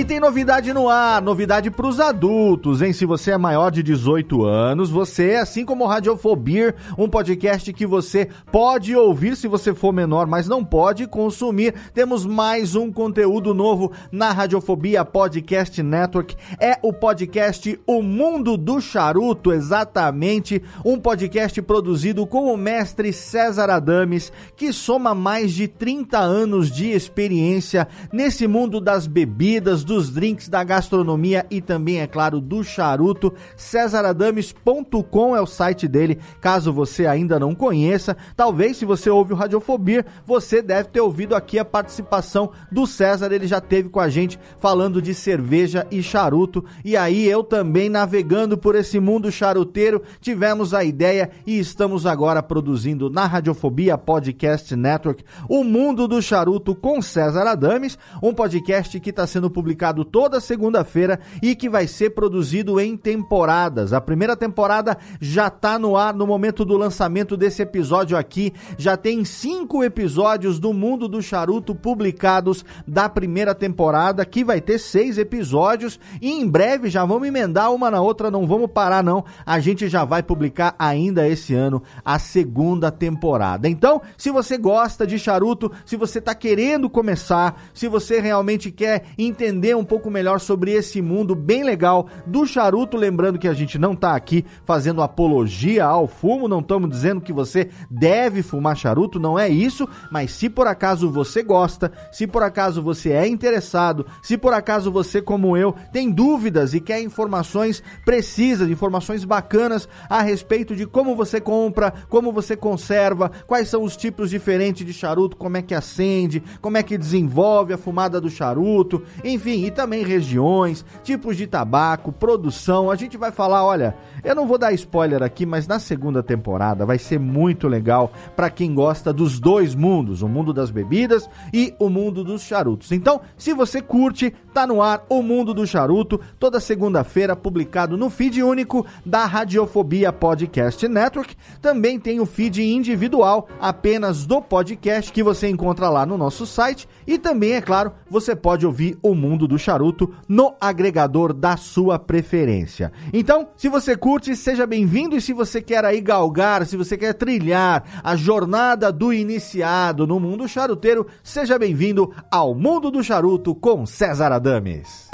Tem 0.06 0.20
novidade 0.20 0.72
no 0.72 0.88
ar, 0.88 1.20
novidade 1.20 1.68
para 1.68 1.86
os 1.86 1.98
adultos, 1.98 2.80
hein? 2.80 2.92
Se 2.92 3.04
você 3.04 3.32
é 3.32 3.38
maior 3.38 3.72
de 3.72 3.82
18 3.82 4.44
anos, 4.44 4.88
você, 4.88 5.34
assim 5.34 5.64
como 5.64 5.82
o 5.82 5.86
Radiofobia, 5.88 6.76
um 6.96 7.08
podcast 7.08 7.72
que 7.72 7.84
você 7.84 8.28
pode 8.52 8.94
ouvir 8.94 9.36
se 9.36 9.48
você 9.48 9.74
for 9.74 9.92
menor, 9.92 10.28
mas 10.28 10.46
não 10.46 10.64
pode 10.64 11.08
consumir. 11.08 11.74
Temos 11.92 12.24
mais 12.24 12.76
um 12.76 12.92
conteúdo 12.92 13.52
novo 13.52 13.90
na 14.12 14.30
Radiofobia 14.30 15.04
Podcast 15.04 15.82
Network. 15.82 16.36
É 16.60 16.78
o 16.82 16.92
podcast 16.92 17.76
O 17.84 18.00
Mundo 18.00 18.56
do 18.56 18.80
Charuto, 18.80 19.52
exatamente. 19.52 20.62
Um 20.84 21.00
podcast 21.00 21.60
produzido 21.62 22.24
com 22.28 22.52
o 22.54 22.56
mestre 22.56 23.12
César 23.12 23.70
Adames, 23.70 24.32
que 24.54 24.72
soma 24.72 25.16
mais 25.16 25.52
de 25.52 25.66
30 25.66 26.16
anos 26.16 26.70
de 26.70 26.92
experiência 26.92 27.88
nesse 28.12 28.46
mundo 28.46 28.80
das 28.80 29.08
bebidas, 29.08 29.82
dos 29.96 30.10
drinks, 30.10 30.46
da 30.46 30.62
gastronomia 30.62 31.46
e 31.50 31.62
também, 31.62 32.00
é 32.00 32.06
claro, 32.06 32.38
do 32.38 32.62
charuto. 32.62 33.32
CesarAdames.com 33.56 35.34
é 35.34 35.40
o 35.40 35.46
site 35.46 35.88
dele, 35.88 36.18
caso 36.38 36.70
você 36.70 37.06
ainda 37.06 37.40
não 37.40 37.54
conheça. 37.54 38.14
Talvez, 38.36 38.76
se 38.76 38.84
você 38.84 39.08
ouve 39.08 39.32
o 39.32 39.36
Radiofobia, 39.36 40.04
você 40.26 40.60
deve 40.60 40.90
ter 40.90 41.00
ouvido 41.00 41.34
aqui 41.34 41.58
a 41.58 41.64
participação 41.64 42.50
do 42.70 42.86
César. 42.86 43.32
Ele 43.32 43.46
já 43.46 43.58
teve 43.58 43.88
com 43.88 43.98
a 43.98 44.10
gente 44.10 44.38
falando 44.58 45.00
de 45.00 45.14
cerveja 45.14 45.86
e 45.90 46.02
charuto. 46.02 46.62
E 46.84 46.94
aí, 46.94 47.26
eu 47.26 47.42
também 47.42 47.88
navegando 47.88 48.58
por 48.58 48.74
esse 48.74 49.00
mundo 49.00 49.32
charuteiro, 49.32 50.02
tivemos 50.20 50.74
a 50.74 50.84
ideia 50.84 51.30
e 51.46 51.58
estamos 51.58 52.04
agora 52.04 52.42
produzindo 52.42 53.08
na 53.08 53.24
Radiofobia 53.24 53.96
Podcast 53.96 54.76
Network 54.76 55.24
o 55.48 55.64
Mundo 55.64 56.06
do 56.06 56.20
Charuto 56.20 56.74
com 56.74 57.00
César 57.00 57.46
Adames, 57.46 57.98
um 58.22 58.34
podcast 58.34 59.00
que 59.00 59.08
está 59.08 59.26
sendo 59.26 59.50
publicado 59.50 59.75
publicado 59.76 60.04
toda 60.04 60.40
segunda-feira 60.40 61.20
e 61.42 61.54
que 61.54 61.68
vai 61.68 61.86
ser 61.86 62.10
produzido 62.10 62.80
em 62.80 62.96
temporadas. 62.96 63.92
A 63.92 64.00
primeira 64.00 64.34
temporada 64.34 64.96
já 65.20 65.48
está 65.48 65.78
no 65.78 65.96
ar 65.96 66.14
no 66.14 66.26
momento 66.26 66.64
do 66.64 66.76
lançamento 66.78 67.36
desse 67.36 67.60
episódio 67.60 68.16
aqui. 68.16 68.52
Já 68.78 68.96
tem 68.96 69.24
cinco 69.24 69.84
episódios 69.84 70.58
do 70.58 70.72
Mundo 70.72 71.06
do 71.06 71.20
Charuto 71.20 71.74
publicados 71.74 72.64
da 72.86 73.08
primeira 73.08 73.54
temporada, 73.54 74.24
que 74.24 74.42
vai 74.42 74.60
ter 74.60 74.78
seis 74.78 75.18
episódios 75.18 76.00
e 76.22 76.30
em 76.30 76.48
breve 76.48 76.88
já 76.88 77.04
vamos 77.04 77.28
emendar 77.28 77.72
uma 77.72 77.90
na 77.90 78.00
outra, 78.00 78.30
não 78.30 78.46
vamos 78.46 78.70
parar 78.70 79.04
não. 79.04 79.24
A 79.44 79.60
gente 79.60 79.88
já 79.88 80.04
vai 80.04 80.22
publicar 80.22 80.74
ainda 80.78 81.28
esse 81.28 81.54
ano 81.54 81.82
a 82.04 82.18
segunda 82.18 82.90
temporada. 82.90 83.68
Então, 83.68 84.00
se 84.16 84.30
você 84.30 84.56
gosta 84.56 85.06
de 85.06 85.18
charuto, 85.18 85.70
se 85.84 85.96
você 85.96 86.18
está 86.18 86.34
querendo 86.34 86.88
começar, 86.88 87.60
se 87.74 87.88
você 87.88 88.20
realmente 88.20 88.70
quer 88.70 89.04
entender 89.18 89.65
um 89.74 89.84
pouco 89.84 90.10
melhor 90.10 90.40
sobre 90.40 90.72
esse 90.72 91.00
mundo 91.00 91.34
bem 91.34 91.64
legal 91.64 92.06
do 92.26 92.46
charuto. 92.46 92.96
Lembrando 92.96 93.38
que 93.38 93.48
a 93.48 93.54
gente 93.54 93.78
não 93.78 93.92
está 93.92 94.14
aqui 94.14 94.44
fazendo 94.64 95.02
apologia 95.02 95.84
ao 95.84 96.06
fumo, 96.06 96.48
não 96.48 96.60
estamos 96.60 96.90
dizendo 96.90 97.20
que 97.20 97.32
você 97.32 97.68
deve 97.90 98.42
fumar 98.42 98.76
charuto, 98.76 99.18
não 99.18 99.38
é 99.38 99.48
isso, 99.48 99.88
mas 100.10 100.30
se 100.32 100.48
por 100.48 100.66
acaso 100.66 101.10
você 101.10 101.42
gosta, 101.42 101.90
se 102.12 102.26
por 102.26 102.42
acaso 102.42 102.82
você 102.82 103.12
é 103.12 103.26
interessado, 103.26 104.06
se 104.22 104.36
por 104.36 104.52
acaso 104.52 104.90
você, 104.90 105.22
como 105.22 105.56
eu, 105.56 105.74
tem 105.92 106.10
dúvidas 106.10 106.74
e 106.74 106.80
quer 106.80 107.00
informações 107.00 107.82
precisas, 108.04 108.68
informações 108.68 109.24
bacanas 109.24 109.88
a 110.08 110.22
respeito 110.22 110.76
de 110.76 110.86
como 110.86 111.16
você 111.16 111.40
compra, 111.40 111.92
como 112.08 112.32
você 112.32 112.56
conserva, 112.56 113.30
quais 113.46 113.68
são 113.68 113.82
os 113.82 113.96
tipos 113.96 114.30
diferentes 114.30 114.86
de 114.86 114.92
charuto, 114.92 115.36
como 115.36 115.56
é 115.56 115.62
que 115.62 115.74
acende, 115.74 116.42
como 116.60 116.76
é 116.76 116.82
que 116.82 116.98
desenvolve 116.98 117.72
a 117.72 117.78
fumada 117.78 118.20
do 118.20 118.30
charuto, 118.30 119.02
enfim, 119.24 119.55
Enfim, 119.56 119.66
e 119.66 119.70
também 119.70 120.04
regiões, 120.04 120.84
tipos 121.02 121.36
de 121.36 121.46
tabaco, 121.46 122.12
produção. 122.12 122.90
A 122.90 122.96
gente 122.96 123.16
vai 123.16 123.32
falar, 123.32 123.64
olha, 123.64 123.96
eu 124.22 124.34
não 124.34 124.46
vou 124.46 124.58
dar 124.58 124.72
spoiler 124.72 125.22
aqui, 125.22 125.46
mas 125.46 125.66
na 125.66 125.78
segunda 125.78 126.22
temporada 126.22 126.84
vai 126.84 126.98
ser 126.98 127.18
muito 127.18 127.66
legal 127.66 128.12
para 128.34 128.50
quem 128.50 128.74
gosta 128.74 129.12
dos 129.12 129.40
dois 129.40 129.74
mundos, 129.74 130.22
o 130.22 130.28
mundo 130.28 130.52
das 130.52 130.70
bebidas 130.70 131.28
e 131.52 131.74
o 131.78 131.88
mundo 131.88 132.22
dos 132.22 132.42
charutos. 132.42 132.92
Então, 132.92 133.20
se 133.36 133.54
você 133.54 133.80
curte, 133.80 134.34
tá 134.52 134.66
no 134.66 134.82
ar 134.82 135.04
o 135.08 135.22
Mundo 135.22 135.54
do 135.54 135.66
Charuto, 135.66 136.20
toda 136.38 136.60
segunda-feira 136.60 137.36
publicado 137.36 137.96
no 137.96 138.10
feed 138.10 138.42
único 138.42 138.86
da 139.04 139.24
Radiofobia 139.24 140.12
Podcast 140.12 140.86
Network. 140.88 141.36
Também 141.60 141.98
tem 141.98 142.20
o 142.20 142.26
feed 142.26 142.62
individual 142.62 143.48
apenas 143.60 144.26
do 144.26 144.42
podcast 144.42 145.12
que 145.12 145.22
você 145.22 145.48
encontra 145.48 145.88
lá 145.88 146.04
no 146.04 146.18
nosso 146.18 146.46
site 146.46 146.88
e 147.06 147.18
também, 147.18 147.52
é 147.52 147.60
claro, 147.60 147.92
você 148.10 148.34
pode 148.34 148.66
ouvir 148.66 148.98
o 149.02 149.14
Mundo 149.14 149.45
do 149.46 149.58
Charuto 149.58 150.12
no 150.28 150.54
agregador 150.60 151.32
da 151.32 151.56
sua 151.56 151.98
preferência. 151.98 152.92
Então, 153.12 153.48
se 153.56 153.68
você 153.68 153.96
curte, 153.96 154.34
seja 154.34 154.66
bem-vindo 154.66 155.16
e 155.16 155.20
se 155.20 155.32
você 155.32 155.60
quer 155.60 155.84
aí 155.84 156.00
galgar, 156.00 156.66
se 156.66 156.76
você 156.76 156.96
quer 156.96 157.14
trilhar 157.14 158.00
a 158.02 158.16
jornada 158.16 158.92
do 158.92 159.12
iniciado 159.12 160.06
no 160.06 160.18
mundo 160.18 160.48
charuteiro, 160.48 161.06
seja 161.22 161.58
bem-vindo 161.58 162.12
ao 162.30 162.54
Mundo 162.54 162.90
do 162.90 163.02
Charuto 163.02 163.54
com 163.54 163.86
César 163.86 164.32
Adames. 164.32 165.05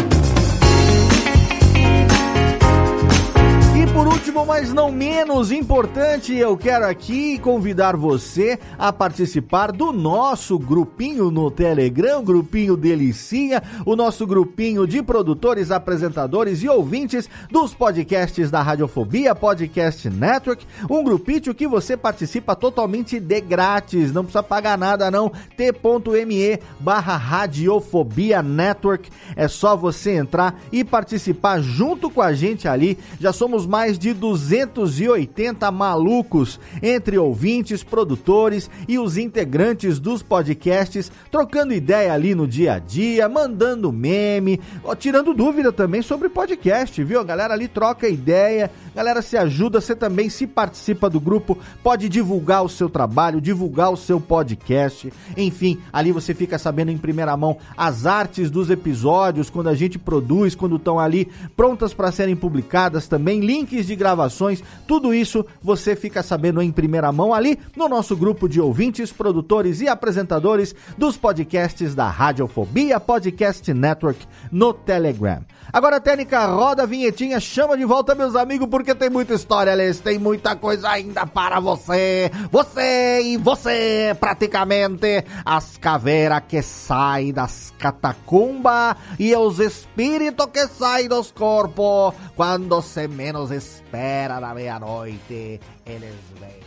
E 3.82 3.86
por 3.92 4.06
último, 4.06 4.46
mas 4.46 4.72
não 4.72 4.92
menos 4.92 5.50
importante, 5.50 6.32
eu 6.32 6.56
quero 6.56 6.86
aqui 6.86 7.36
convidar 7.40 7.96
você 7.96 8.56
a 8.78 8.92
participar 8.92 9.72
do 9.72 9.92
nosso 9.92 10.56
grupinho 10.56 11.32
no 11.32 11.50
Telegram, 11.50 12.22
grupinho 12.22 12.76
Delicinha, 12.76 13.60
o 13.84 13.96
nosso 13.96 14.24
grupinho 14.24 14.86
de 14.86 15.02
produtores, 15.02 15.72
apresentadores 15.72 16.62
e 16.62 16.68
ouvintes 16.68 17.28
dos 17.50 17.74
podcasts 17.74 18.52
da 18.52 18.62
Radiofobia 18.62 19.34
Podcast 19.34 20.08
Network, 20.08 20.64
um 20.88 21.02
grupinho 21.02 21.52
que 21.52 21.66
você 21.66 21.96
participa 21.96 22.54
totalmente 22.54 23.18
de 23.18 23.40
grátis, 23.40 24.12
não 24.12 24.22
precisa 24.22 24.44
pagar 24.44 24.78
nada 24.78 25.10
não, 25.10 25.32
t.me 25.56 26.60
barra 26.78 27.16
Radiofobia 27.16 28.44
Network, 28.44 29.10
é 29.34 29.48
só 29.48 29.76
você 29.76 30.12
entrar 30.12 30.60
e 30.70 30.84
participar 30.84 31.60
junto 31.60 32.08
com 32.08 32.22
a 32.22 32.32
gente 32.32 32.68
ali, 32.68 32.96
já 33.18 33.32
somos 33.32 33.71
mais 33.72 33.98
de 33.98 34.12
280 34.12 35.70
malucos, 35.70 36.60
entre 36.82 37.16
ouvintes, 37.16 37.82
produtores 37.82 38.68
e 38.86 38.98
os 38.98 39.16
integrantes 39.16 39.98
dos 39.98 40.22
podcasts, 40.22 41.10
trocando 41.30 41.72
ideia 41.72 42.12
ali 42.12 42.34
no 42.34 42.46
dia 42.46 42.74
a 42.74 42.78
dia, 42.78 43.26
mandando 43.30 43.90
meme, 43.90 44.60
ó, 44.84 44.94
tirando 44.94 45.32
dúvida 45.32 45.72
também 45.72 46.02
sobre 46.02 46.28
podcast, 46.28 47.02
viu? 47.02 47.18
A 47.18 47.24
galera 47.24 47.54
ali 47.54 47.66
troca 47.66 48.06
ideia, 48.06 48.70
galera 48.94 49.22
se 49.22 49.38
ajuda, 49.38 49.80
você 49.80 49.96
também 49.96 50.28
se 50.28 50.46
participa 50.46 51.08
do 51.08 51.18
grupo, 51.18 51.56
pode 51.82 52.10
divulgar 52.10 52.62
o 52.62 52.68
seu 52.68 52.90
trabalho, 52.90 53.40
divulgar 53.40 53.90
o 53.90 53.96
seu 53.96 54.20
podcast, 54.20 55.10
enfim, 55.34 55.78
ali 55.90 56.12
você 56.12 56.34
fica 56.34 56.58
sabendo 56.58 56.90
em 56.90 56.98
primeira 56.98 57.34
mão 57.38 57.56
as 57.74 58.04
artes 58.04 58.50
dos 58.50 58.68
episódios, 58.68 59.48
quando 59.48 59.70
a 59.70 59.74
gente 59.74 59.98
produz, 59.98 60.54
quando 60.54 60.76
estão 60.76 61.00
ali 61.00 61.26
prontas 61.56 61.94
para 61.94 62.12
serem 62.12 62.36
publicadas 62.36 63.08
também, 63.08 63.40
links 63.62 63.86
de 63.86 63.94
gravações, 63.94 64.62
tudo 64.86 65.14
isso 65.14 65.46
você 65.62 65.94
fica 65.94 66.22
sabendo 66.22 66.60
em 66.60 66.72
primeira 66.72 67.12
mão 67.12 67.32
ali 67.32 67.58
no 67.76 67.88
nosso 67.88 68.16
grupo 68.16 68.48
de 68.48 68.60
ouvintes, 68.60 69.12
produtores 69.12 69.80
e 69.80 69.88
apresentadores 69.88 70.74
dos 70.98 71.16
podcasts 71.16 71.94
da 71.94 72.08
Radiofobia 72.08 72.98
Podcast 72.98 73.72
Network 73.72 74.26
no 74.50 74.74
Telegram. 74.74 75.42
Agora, 75.72 76.00
Técnica, 76.00 76.44
roda 76.44 76.82
a 76.82 76.86
vinhetinha, 76.86 77.40
chama 77.40 77.78
de 77.78 77.84
volta 77.84 78.14
meus 78.14 78.36
amigos, 78.36 78.68
porque 78.68 78.94
tem 78.94 79.08
muita 79.08 79.34
história, 79.34 79.72
Alex, 79.72 80.00
tem 80.00 80.18
muita 80.18 80.54
coisa 80.56 80.90
ainda 80.90 81.26
para 81.26 81.60
você. 81.60 82.30
Você 82.50 83.22
e 83.22 83.36
você, 83.38 84.14
praticamente, 84.20 85.24
as 85.44 85.78
caveiras 85.78 86.42
que 86.46 86.60
saem 86.60 87.32
das 87.32 87.72
catacumbas 87.78 88.96
e 89.18 89.34
os 89.34 89.60
espíritos 89.60 90.46
que 90.52 90.66
saem 90.66 91.08
dos 91.08 91.30
corpos 91.30 92.12
quando 92.36 92.82
se 92.82 93.08
menos 93.08 93.50
espera 93.54 94.40
na 94.40 94.54
meia-noite, 94.54 95.60
eles 95.86 96.14
vêm. 96.40 96.62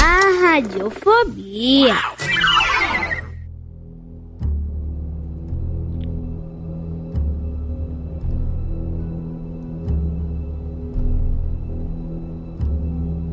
A 0.00 0.46
radiofobia. 0.46 1.94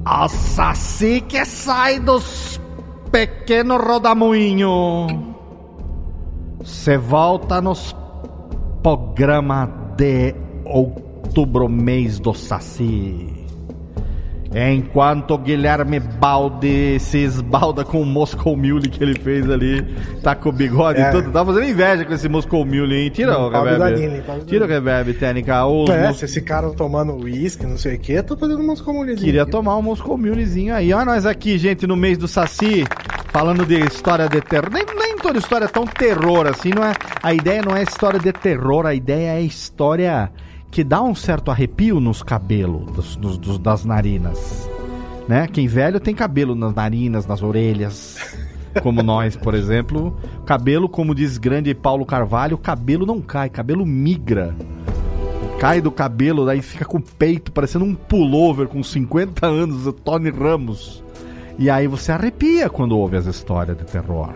A 0.06 0.28
saci 0.28 1.22
que 1.22 1.44
sai 1.46 2.00
dos 2.00 2.60
pequenos 3.12 3.82
rodamuinho. 3.82 5.08
Você 6.60 6.98
volta 6.98 7.60
nos 7.62 7.96
programa 8.84 9.66
de 9.98 10.36
outubro, 10.64 11.05
mês 11.68 12.20
do 12.20 12.34
saci. 12.36 13.28
Enquanto 14.58 15.38
Guilherme 15.38 16.00
Balde 16.00 16.98
se 17.00 17.18
esbalda 17.18 17.84
com 17.84 18.00
o 18.02 18.06
Moscow 18.06 18.56
Mule 18.56 18.88
que 18.88 19.04
ele 19.04 19.20
fez 19.20 19.50
ali, 19.50 19.82
tá 20.24 20.34
com 20.34 20.48
o 20.48 20.52
bigode 20.52 21.02
É. 21.02 21.10
e 21.10 21.12
tudo. 21.12 21.30
Tá 21.30 21.44
fazendo 21.44 21.66
inveja 21.68 22.06
com 22.06 22.14
esse 22.14 22.30
Moscow 22.30 22.64
Mule, 22.64 22.96
hein? 22.96 23.10
Tira 23.10 23.38
o 23.38 23.52
Pablo 23.52 23.78
Danilo, 23.78 24.14
reverb. 24.14 24.46
Tira 24.46 24.64
o 24.64 24.68
reverb, 24.68 25.14
técnica. 25.16 25.66
O 25.66 25.92
É, 25.92 26.08
Mos- 26.08 26.20
se 26.20 26.26
esse 26.26 26.42
cara 26.42 26.70
tomando 26.70 27.22
uísque, 27.22 27.66
não 27.66 27.78
sei 27.78 27.96
o 27.96 28.00
que, 28.00 28.14
eu 28.14 28.24
tô 28.24 28.38
fazendo 28.38 28.62
umas 28.62 28.80
comunidades. 28.80 29.24
Queria 29.26 29.46
tomar 29.46 29.76
um 29.76 29.82
Moscow 29.82 30.18
Mulezinho 30.18 30.74
aí. 30.74 30.94
Olha 30.94 31.04
nós 31.06 31.26
aqui, 31.26 31.58
gente, 31.58 31.86
no 31.86 31.98
mês 31.98 32.18
do 32.18 32.28
Saci, 32.28 32.86
falando 33.34 33.66
de 33.66 33.78
história 33.82 34.30
de 34.30 34.40
terror. 34.40 34.70
Nem, 34.72 34.86
nem 34.98 35.18
toda 35.18 35.38
história 35.38 35.66
é 35.66 35.68
tão 35.68 35.86
terror 35.86 36.48
assim, 36.48 36.70
não 36.74 36.84
é? 36.86 36.94
A 37.22 37.34
ideia 37.34 37.62
não 37.62 37.76
é 37.76 37.84
história 37.84 38.20
de 38.22 38.32
terror, 38.32 38.86
a 38.86 38.94
ideia 38.94 39.32
é 39.38 39.42
história 39.42 40.32
que 40.76 40.84
dá 40.84 41.02
um 41.02 41.16
certo 41.16 41.50
arrepio 41.52 42.02
nos 42.02 42.22
cabelos 42.22 42.86
dos, 42.92 43.16
dos- 43.16 43.38
dos- 43.38 43.58
das 43.58 43.86
narinas. 43.86 44.70
Né? 45.26 45.48
Quem 45.48 45.68
velho 45.68 46.02
tem 46.02 46.14
cabelo 46.14 46.54
nas 46.54 46.76
narinas, 46.76 47.26
nas 47.26 47.42
orelhas. 47.42 48.18
Como 48.84 49.00
nós, 49.02 49.38
por 49.38 49.54
exemplo. 49.56 50.14
Cabelo, 50.46 50.90
como 50.90 51.16
diz 51.16 51.38
grande 51.38 51.74
Paulo 51.74 52.06
Carvalho, 52.06 52.58
cabelo 52.58 53.06
não 53.06 53.22
cai, 53.22 53.50
cabelo 53.50 53.86
migra 53.86 54.54
cai 55.62 55.80
do 55.80 55.90
cabelo, 55.90 56.46
daí 56.46 56.62
fica 56.62 56.84
com 56.84 56.98
o 56.98 57.02
peito 57.02 57.50
parecendo 57.54 57.86
um 57.86 57.96
pullover 57.96 58.68
com 58.68 58.84
50 58.84 59.48
anos, 59.48 59.88
o 59.88 59.94
Tony 59.94 60.30
Ramos. 60.30 61.02
E 61.58 61.70
aí 61.70 61.88
você 61.88 62.12
arrepia 62.12 62.70
quando 62.70 62.98
ouve 62.98 63.16
as 63.16 63.26
histórias 63.26 63.78
de 63.78 63.86
terror. 63.86 64.34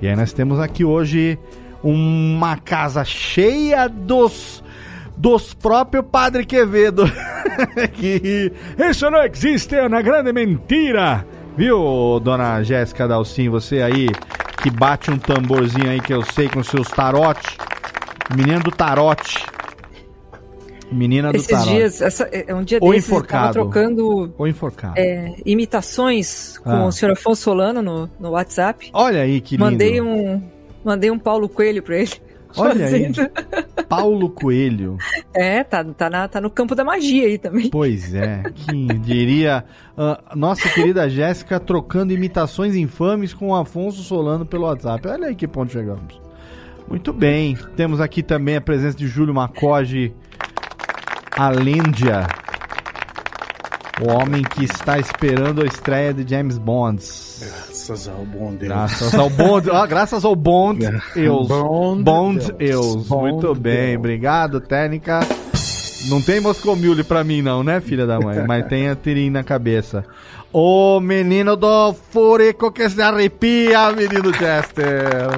E 0.00 0.06
aí 0.06 0.14
nós 0.14 0.32
temos 0.32 0.60
aqui 0.60 0.84
hoje 0.84 1.36
uma 1.82 2.56
casa 2.56 3.04
cheia 3.04 3.88
dos 3.88 4.62
dos 5.16 5.54
próprios 5.54 6.04
Padre 6.10 6.44
Quevedo. 6.44 7.04
que 7.94 8.52
isso 8.90 9.10
não 9.10 9.22
existe, 9.24 9.74
é 9.74 9.86
uma 9.86 10.02
grande 10.02 10.32
mentira. 10.32 11.26
Viu, 11.56 12.20
dona 12.20 12.62
Jéssica 12.62 13.08
Dalcin, 13.08 13.48
você 13.48 13.80
aí 13.82 14.08
que 14.62 14.70
bate 14.70 15.10
um 15.10 15.16
tamborzinho 15.18 15.88
aí 15.90 16.00
que 16.00 16.12
eu 16.12 16.22
sei 16.22 16.48
com 16.48 16.62
seus 16.62 16.88
tarote. 16.88 17.56
Menino 18.36 18.60
do 18.60 18.70
tarote. 18.70 19.44
Menina 20.92 21.30
do 21.32 21.36
Esses 21.36 21.48
tarot. 21.48 21.68
dias, 21.68 22.00
essa, 22.00 22.24
é 22.24 22.54
um 22.54 22.62
dia 22.62 22.78
Ou 22.80 22.92
desses, 22.92 23.08
enforcado. 23.08 23.52
trocando 23.54 24.32
Ou 24.38 24.46
enforcado. 24.46 24.94
é, 24.96 25.34
imitações 25.44 26.58
com 26.58 26.70
Ah. 26.70 26.86
o 26.86 26.92
senhor 26.92 27.12
Afonso 27.12 27.42
Solano 27.42 27.82
no, 27.82 28.10
no 28.20 28.30
WhatsApp. 28.30 28.90
Olha 28.92 29.22
aí 29.22 29.40
que 29.40 29.56
lindo. 29.56 29.64
Mandei 29.68 30.00
um, 30.00 30.40
mandei 30.84 31.10
um 31.10 31.18
Paulo 31.18 31.48
Coelho 31.48 31.82
pra 31.82 31.96
ele. 31.96 32.12
Olha 32.56 32.86
aí. 32.86 33.12
Paulo 33.88 34.28
Coelho. 34.30 34.98
É, 35.34 35.62
tá, 35.64 35.84
tá, 35.84 36.10
na- 36.10 36.28
tá 36.28 36.40
no 36.40 36.50
campo 36.50 36.74
da 36.74 36.84
magia 36.84 37.26
aí 37.26 37.38
também. 37.38 37.70
Pois 37.70 38.14
é, 38.14 38.42
quem 38.54 38.86
diria 39.00 39.64
ah, 39.96 40.20
nossa 40.34 40.68
querida 40.68 41.08
Jéssica 41.08 41.58
trocando 41.60 42.12
imitações 42.12 42.74
infames 42.74 43.32
com 43.32 43.48
o 43.50 43.54
Afonso 43.54 44.02
Solano 44.02 44.44
pelo 44.44 44.64
WhatsApp. 44.64 45.06
Olha 45.08 45.28
aí 45.28 45.34
que 45.34 45.46
ponto 45.46 45.72
chegamos. 45.72 46.20
Muito 46.88 47.12
bem, 47.12 47.56
temos 47.74 48.00
aqui 48.00 48.22
também 48.22 48.56
a 48.56 48.60
presença 48.60 48.96
de 48.96 49.06
Júlio 49.08 49.34
Macoge, 49.34 50.14
Alêndia, 51.36 52.26
o 54.00 54.10
homem 54.10 54.42
que 54.42 54.64
está 54.64 54.98
esperando 54.98 55.62
a 55.62 55.66
estreia 55.66 56.12
de 56.12 56.28
James 56.28 56.58
Bond. 56.58 57.02
Graças 57.40 58.08
ao 58.08 58.24
bom 58.24 58.50
Deus. 58.50 58.68
Graças 58.68 59.14
ao 59.14 59.30
Bond, 59.30 59.70
ah, 59.70 59.86
graças 59.86 60.24
ao 60.24 60.36
Bond, 60.36 60.84
Eus. 61.14 61.48
Bond 61.48 62.02
Bond. 62.02 62.54
Eus. 62.58 63.06
Bond 63.06 63.32
Muito 63.32 63.54
bem, 63.54 63.88
Deus. 63.88 63.98
obrigado, 63.98 64.60
técnica. 64.60 65.20
Não 66.08 66.20
tem 66.20 66.40
Moscow 66.40 66.76
Mule 66.76 67.02
pra 67.02 67.24
mim 67.24 67.42
não, 67.42 67.64
né, 67.64 67.80
filha 67.80 68.06
da 68.06 68.20
mãe? 68.20 68.44
Mas 68.46 68.66
tem 68.66 68.88
a 68.88 68.94
tirinha 68.94 69.30
na 69.30 69.42
cabeça. 69.42 70.04
O 70.52 71.00
menino 71.00 71.56
do 71.56 71.92
furico 72.10 72.70
que 72.70 72.88
se 72.88 73.02
arrepia, 73.02 73.92
menino 73.92 74.32
Chester. 74.34 75.28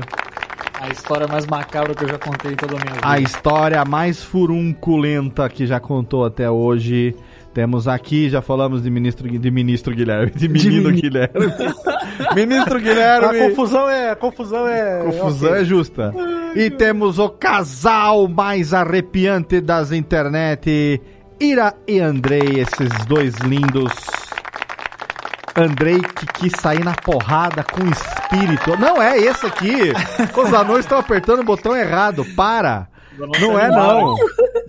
A 0.80 0.88
história 0.90 1.26
mais 1.26 1.46
macabra 1.46 1.94
que 1.94 2.04
eu 2.04 2.08
já 2.08 2.18
contei 2.18 2.52
em 2.52 2.56
toda 2.56 2.76
a 2.76 2.78
minha 2.78 2.94
vida. 2.94 3.08
A 3.08 3.18
história 3.18 3.84
mais 3.84 4.22
furunculenta 4.22 5.48
que 5.48 5.66
já 5.66 5.80
contou 5.80 6.24
até 6.24 6.50
hoje. 6.50 7.16
Temos 7.58 7.88
aqui, 7.88 8.30
já 8.30 8.40
falamos 8.40 8.84
de 8.84 8.88
ministro, 8.88 9.28
de 9.28 9.50
ministro 9.50 9.92
Guilherme, 9.92 10.30
de 10.30 10.48
menino 10.48 10.92
Guilherme. 10.92 11.52
ministro 12.32 12.78
Guilherme. 12.78 13.40
A 13.40 13.48
confusão 13.48 13.90
é. 13.90 14.10
A 14.12 14.14
confusão 14.14 14.68
é. 14.68 15.02
Confusão 15.02 15.50
ok. 15.50 15.60
é 15.60 15.64
justa. 15.64 16.14
E 16.54 16.70
temos 16.70 17.18
o 17.18 17.28
casal 17.28 18.28
mais 18.28 18.72
arrepiante 18.72 19.60
das 19.60 19.90
internet, 19.90 21.02
Ira 21.40 21.74
e 21.88 21.98
Andrei, 21.98 22.60
esses 22.60 22.90
dois 23.06 23.34
lindos. 23.38 23.92
Andrei 25.56 26.00
que 26.00 26.26
quis 26.34 26.52
sair 26.60 26.84
na 26.84 26.94
porrada 26.94 27.64
com 27.64 27.82
espírito. 27.88 28.78
Não 28.78 29.02
é 29.02 29.18
esse 29.18 29.44
aqui. 29.44 29.90
Os 30.40 30.54
anões 30.54 30.84
estão 30.84 31.00
apertando 31.00 31.40
o 31.40 31.44
botão 31.44 31.74
errado. 31.76 32.24
Para. 32.36 32.86
Não 33.18 33.58
é 33.58 33.68
não. 33.68 34.14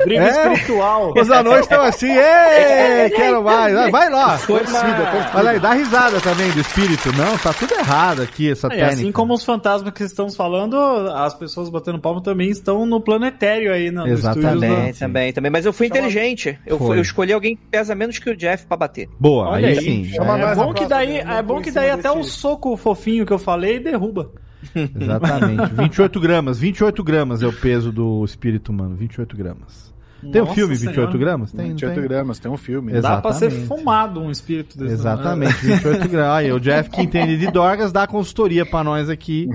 Briga 0.03 0.23
É? 0.23 0.53
espiritual. 0.53 1.13
Os 1.15 1.29
anões 1.29 1.61
estão 1.61 1.81
assim, 1.83 2.11
ei, 2.11 3.09
quero 3.09 3.43
mais. 3.43 3.73
Vai- 3.73 3.91
Vai 3.91 4.09
lá. 4.09 4.39
Uma- 4.47 5.39
Olha 5.39 5.49
aí, 5.51 5.59
dá 5.59 5.73
risada 5.73 6.19
também 6.21 6.49
do 6.51 6.59
espírito. 6.59 7.11
Não, 7.17 7.37
tá 7.37 7.51
tudo 7.53 7.73
errado 7.73 8.21
aqui, 8.21 8.51
essa 8.51 8.67
É, 8.67 8.69
técnica. 8.69 8.93
assim 8.93 9.11
como 9.11 9.33
os 9.33 9.43
fantasmas 9.43 9.93
que 9.93 10.03
estamos 10.03 10.35
falando, 10.35 10.77
as 11.15 11.33
pessoas 11.33 11.69
batendo 11.69 11.99
palma 11.99 12.21
também 12.21 12.49
estão 12.49 12.85
no 12.85 13.01
planetário 13.01 13.73
aí, 13.73 13.91
no, 13.91 14.05
no 14.05 14.13
estúdio 14.13 14.41
Também, 14.41 14.93
também, 14.93 15.33
também. 15.33 15.51
Mas 15.51 15.65
eu 15.65 15.73
fui 15.73 15.87
inteligente. 15.87 16.57
Eu, 16.65 16.77
fui- 16.77 16.97
eu 16.97 17.01
escolhi 17.01 17.33
alguém 17.33 17.55
que 17.55 17.61
pesa 17.69 17.93
menos 17.93 18.17
que 18.19 18.29
o 18.29 18.35
Jeff 18.37 18.65
pra 18.65 18.77
bater. 18.77 19.09
Boa, 19.19 19.49
Olha 19.49 19.69
aí, 19.69 19.81
sim. 19.81 20.11
é, 20.13 20.51
É, 20.51 20.55
bom 20.55 20.73
que 20.73 20.85
daí, 20.85 21.17
é 21.17 21.41
bom 21.41 21.61
que 21.61 21.71
daí 21.71 21.89
até 21.89 22.09
o 22.11 22.23
soco 22.23 22.75
fofinho 22.77 23.25
que 23.25 23.33
eu 23.33 23.39
falei 23.39 23.79
derruba. 23.79 24.31
Exatamente. 24.99 25.73
28 25.73 26.19
gramas. 26.19 26.59
28 26.59 27.03
gramas 27.03 27.41
é 27.41 27.47
o 27.47 27.53
peso 27.53 27.91
do 27.91 28.23
espírito 28.25 28.71
humano. 28.71 28.95
28 28.95 29.35
gramas. 29.37 29.89
Tem 30.33 30.41
um 30.41 30.47
filme 30.47 30.75
28 30.75 30.95
Senhora. 30.95 31.17
gramas? 31.17 31.51
Tem, 31.53 31.67
28 31.69 31.93
tem. 31.93 32.03
gramas, 32.03 32.39
tem 32.39 32.51
um 32.51 32.57
filme. 32.57 32.91
Exato. 32.91 33.15
Dá 33.15 33.21
pra 33.21 33.31
ser 33.33 33.45
Exatamente. 33.45 33.67
fumado 33.69 34.19
um 34.19 34.29
espírito 34.29 34.77
desse. 34.77 34.93
Exatamente, 34.95 35.53
28 35.65 36.07
gramas. 36.11 36.35
Aí, 36.35 36.51
o 36.51 36.59
Jeff 36.59 36.89
que 36.89 37.01
entende 37.01 37.37
de 37.37 37.49
drogas 37.49 37.93
dá 37.93 38.05
consultoria 38.05 38.65
pra 38.65 38.83
nós 38.83 39.09
aqui 39.09 39.47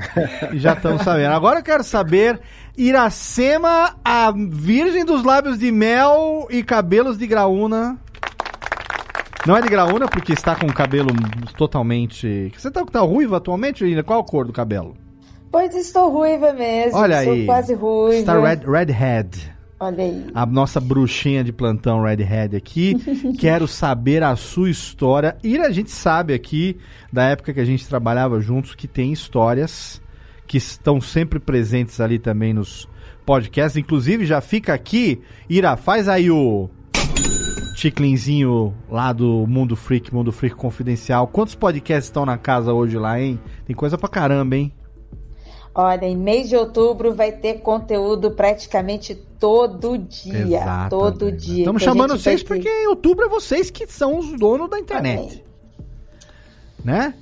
e 0.52 0.58
já 0.58 0.72
estamos 0.72 1.02
sabendo. 1.02 1.34
Agora 1.34 1.58
eu 1.60 1.62
quero 1.62 1.84
saber, 1.84 2.40
Iracema, 2.78 3.94
a 4.02 4.32
virgem 4.32 5.04
dos 5.04 5.22
lábios 5.22 5.58
de 5.58 5.70
mel 5.70 6.46
e 6.50 6.62
cabelos 6.62 7.18
de 7.18 7.26
graúna. 7.26 7.98
Não 9.46 9.56
é 9.56 9.60
de 9.60 9.68
graúna 9.68 10.08
porque 10.08 10.32
está 10.32 10.56
com 10.56 10.66
o 10.66 10.72
cabelo 10.72 11.08
totalmente... 11.56 12.50
Você 12.56 12.70
tá, 12.70 12.84
tá 12.84 13.00
ruivo 13.00 13.34
atualmente? 13.34 13.84
Qual 14.02 14.20
a 14.20 14.24
cor 14.24 14.46
do 14.46 14.52
cabelo? 14.52 14.96
Pois 15.52 15.74
estou 15.74 16.10
ruiva 16.10 16.52
mesmo. 16.52 16.98
Olha 16.98 17.22
sou 17.22 17.32
aí. 17.32 17.46
quase 17.46 17.74
ruiva. 17.74 18.20
Está 18.20 18.40
red, 18.40 18.60
redhead. 18.66 19.54
Olha 19.78 20.02
aí. 20.02 20.26
A 20.34 20.46
nossa 20.46 20.80
bruxinha 20.80 21.44
de 21.44 21.52
plantão 21.52 22.02
Redhead 22.02 22.56
aqui. 22.56 22.96
Quero 23.38 23.68
saber 23.68 24.22
a 24.22 24.34
sua 24.34 24.70
história. 24.70 25.36
E 25.44 25.58
a 25.58 25.70
gente 25.70 25.90
sabe 25.90 26.32
aqui, 26.32 26.78
da 27.12 27.24
época 27.24 27.52
que 27.52 27.60
a 27.60 27.64
gente 27.64 27.86
trabalhava 27.86 28.40
juntos, 28.40 28.74
que 28.74 28.88
tem 28.88 29.12
histórias 29.12 30.00
que 30.46 30.56
estão 30.56 31.00
sempre 31.00 31.38
presentes 31.38 32.00
ali 32.00 32.18
também 32.18 32.52
nos 32.54 32.88
podcasts. 33.26 33.76
Inclusive, 33.76 34.24
já 34.24 34.40
fica 34.40 34.72
aqui. 34.72 35.20
Ira, 35.48 35.76
faz 35.76 36.08
aí 36.08 36.30
o 36.30 36.70
chiclinzinho 37.76 38.74
lá 38.90 39.12
do 39.12 39.46
Mundo 39.46 39.76
Freak, 39.76 40.12
Mundo 40.14 40.32
Freak 40.32 40.56
Confidencial. 40.56 41.26
Quantos 41.26 41.54
podcasts 41.54 42.06
estão 42.06 42.24
na 42.24 42.38
casa 42.38 42.72
hoje 42.72 42.96
lá, 42.98 43.20
hein? 43.20 43.38
Tem 43.66 43.74
coisa 43.76 43.98
pra 43.98 44.08
caramba, 44.08 44.56
hein? 44.56 44.72
Olha, 45.74 46.06
em 46.06 46.16
mês 46.16 46.48
de 46.48 46.56
outubro 46.56 47.12
vai 47.14 47.32
ter 47.32 47.54
conteúdo 47.54 48.30
praticamente 48.30 49.14
todo 49.14 49.98
dia. 49.98 50.38
Exatamente. 50.38 50.90
Todo 50.90 51.32
dia. 51.32 51.58
Estamos 51.60 51.82
a 51.82 51.84
chamando 51.84 52.16
vocês 52.16 52.42
ter- 52.42 52.46
porque 52.48 52.68
em 52.68 52.86
outubro 52.86 53.24
é 53.24 53.28
vocês 53.28 53.70
que 53.70 53.86
são 53.88 54.18
os 54.18 54.32
donos 54.38 54.70
da 54.70 54.78
internet. 54.78 55.42
Né? 56.84 57.12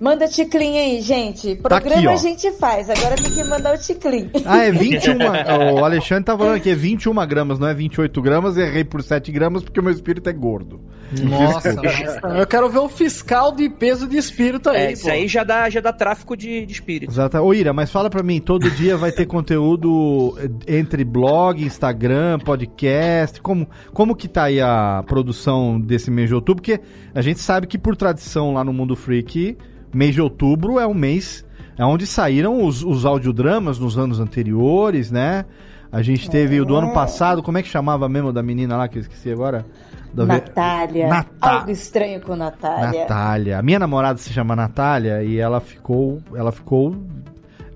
Manda 0.00 0.28
ticlin 0.28 0.78
aí, 0.78 1.00
gente. 1.00 1.56
Tá 1.56 1.76
aqui, 1.76 1.88
Programa 1.88 2.12
ó. 2.12 2.14
a 2.14 2.16
gente 2.16 2.50
faz, 2.52 2.88
agora 2.88 3.16
tem 3.16 3.30
que 3.30 3.42
mandar 3.44 3.74
o 3.74 3.78
ticlin. 3.78 4.30
Ah, 4.46 4.64
é 4.64 4.72
21. 4.72 5.16
o 5.78 5.84
Alexandre 5.84 6.24
tá 6.24 6.36
falando 6.36 6.56
aqui, 6.56 6.70
é 6.70 6.74
21 6.74 7.14
gramas, 7.26 7.58
não 7.58 7.68
é 7.68 7.74
28 7.74 8.22
gramas. 8.22 8.56
Errei 8.56 8.84
por 8.84 9.02
7 9.02 9.30
gramas 9.30 9.62
porque 9.62 9.80
o 9.80 9.82
meu 9.82 9.92
espírito 9.92 10.28
é 10.30 10.32
gordo. 10.32 10.80
Nossa, 11.22 11.74
mas 11.74 12.38
eu 12.38 12.46
quero 12.46 12.68
ver 12.68 12.78
o 12.78 12.88
fiscal 12.88 13.52
de 13.52 13.68
peso 13.68 14.06
de 14.06 14.16
espírito 14.16 14.68
aí. 14.70 14.76
É, 14.76 14.92
isso 14.92 15.04
pô. 15.04 15.10
aí 15.10 15.26
já 15.26 15.42
dá, 15.42 15.68
já 15.68 15.80
dá 15.80 15.92
tráfico 15.92 16.36
de, 16.36 16.66
de 16.66 16.72
espírito. 16.72 17.10
Exato. 17.10 17.38
Ô 17.38 17.54
Ira, 17.54 17.72
mas 17.72 17.90
fala 17.90 18.10
pra 18.10 18.22
mim, 18.22 18.40
todo 18.40 18.70
dia 18.70 18.96
vai 18.96 19.10
ter 19.10 19.26
conteúdo 19.26 20.36
entre 20.66 21.04
blog, 21.04 21.62
Instagram, 21.62 22.38
podcast, 22.40 23.40
como, 23.40 23.68
como 23.92 24.14
que 24.14 24.28
tá 24.28 24.44
aí 24.44 24.60
a 24.60 25.02
produção 25.06 25.80
desse 25.80 26.10
mês 26.10 26.28
de 26.28 26.34
outubro? 26.34 26.62
Porque 26.62 26.80
a 27.14 27.22
gente 27.22 27.40
sabe 27.40 27.66
que 27.66 27.78
por 27.78 27.96
tradição 27.96 28.52
lá 28.52 28.62
no 28.62 28.72
Mundo 28.72 28.94
Freak, 28.94 29.56
mês 29.92 30.14
de 30.14 30.20
outubro 30.20 30.78
é 30.78 30.86
um 30.86 30.94
mês 30.94 31.44
é 31.76 31.84
onde 31.84 32.06
saíram 32.06 32.64
os, 32.64 32.82
os 32.82 33.04
audiodramas 33.06 33.78
nos 33.78 33.96
anos 33.96 34.18
anteriores, 34.18 35.10
né? 35.12 35.44
A 35.92 36.02
gente 36.02 36.28
teve 36.28 36.60
o 36.60 36.64
do 36.64 36.74
ano 36.76 36.92
passado, 36.92 37.42
como 37.42 37.56
é 37.56 37.62
que 37.62 37.68
chamava 37.68 38.08
mesmo 38.08 38.32
da 38.32 38.42
menina 38.42 38.76
lá 38.76 38.88
que 38.88 38.98
eu 38.98 39.02
esqueci 39.02 39.30
agora? 39.30 39.64
Da 40.12 40.24
ve- 40.24 40.32
Natália. 40.32 41.08
Nata- 41.08 41.30
Algo 41.40 41.70
estranho 41.70 42.20
com 42.20 42.34
Natália. 42.34 43.00
Natália. 43.02 43.58
A 43.58 43.62
minha 43.62 43.78
namorada 43.78 44.18
se 44.18 44.32
chama 44.32 44.56
Natália 44.56 45.22
e 45.22 45.38
ela 45.38 45.60
ficou, 45.60 46.20
ela 46.34 46.50
ficou, 46.52 46.96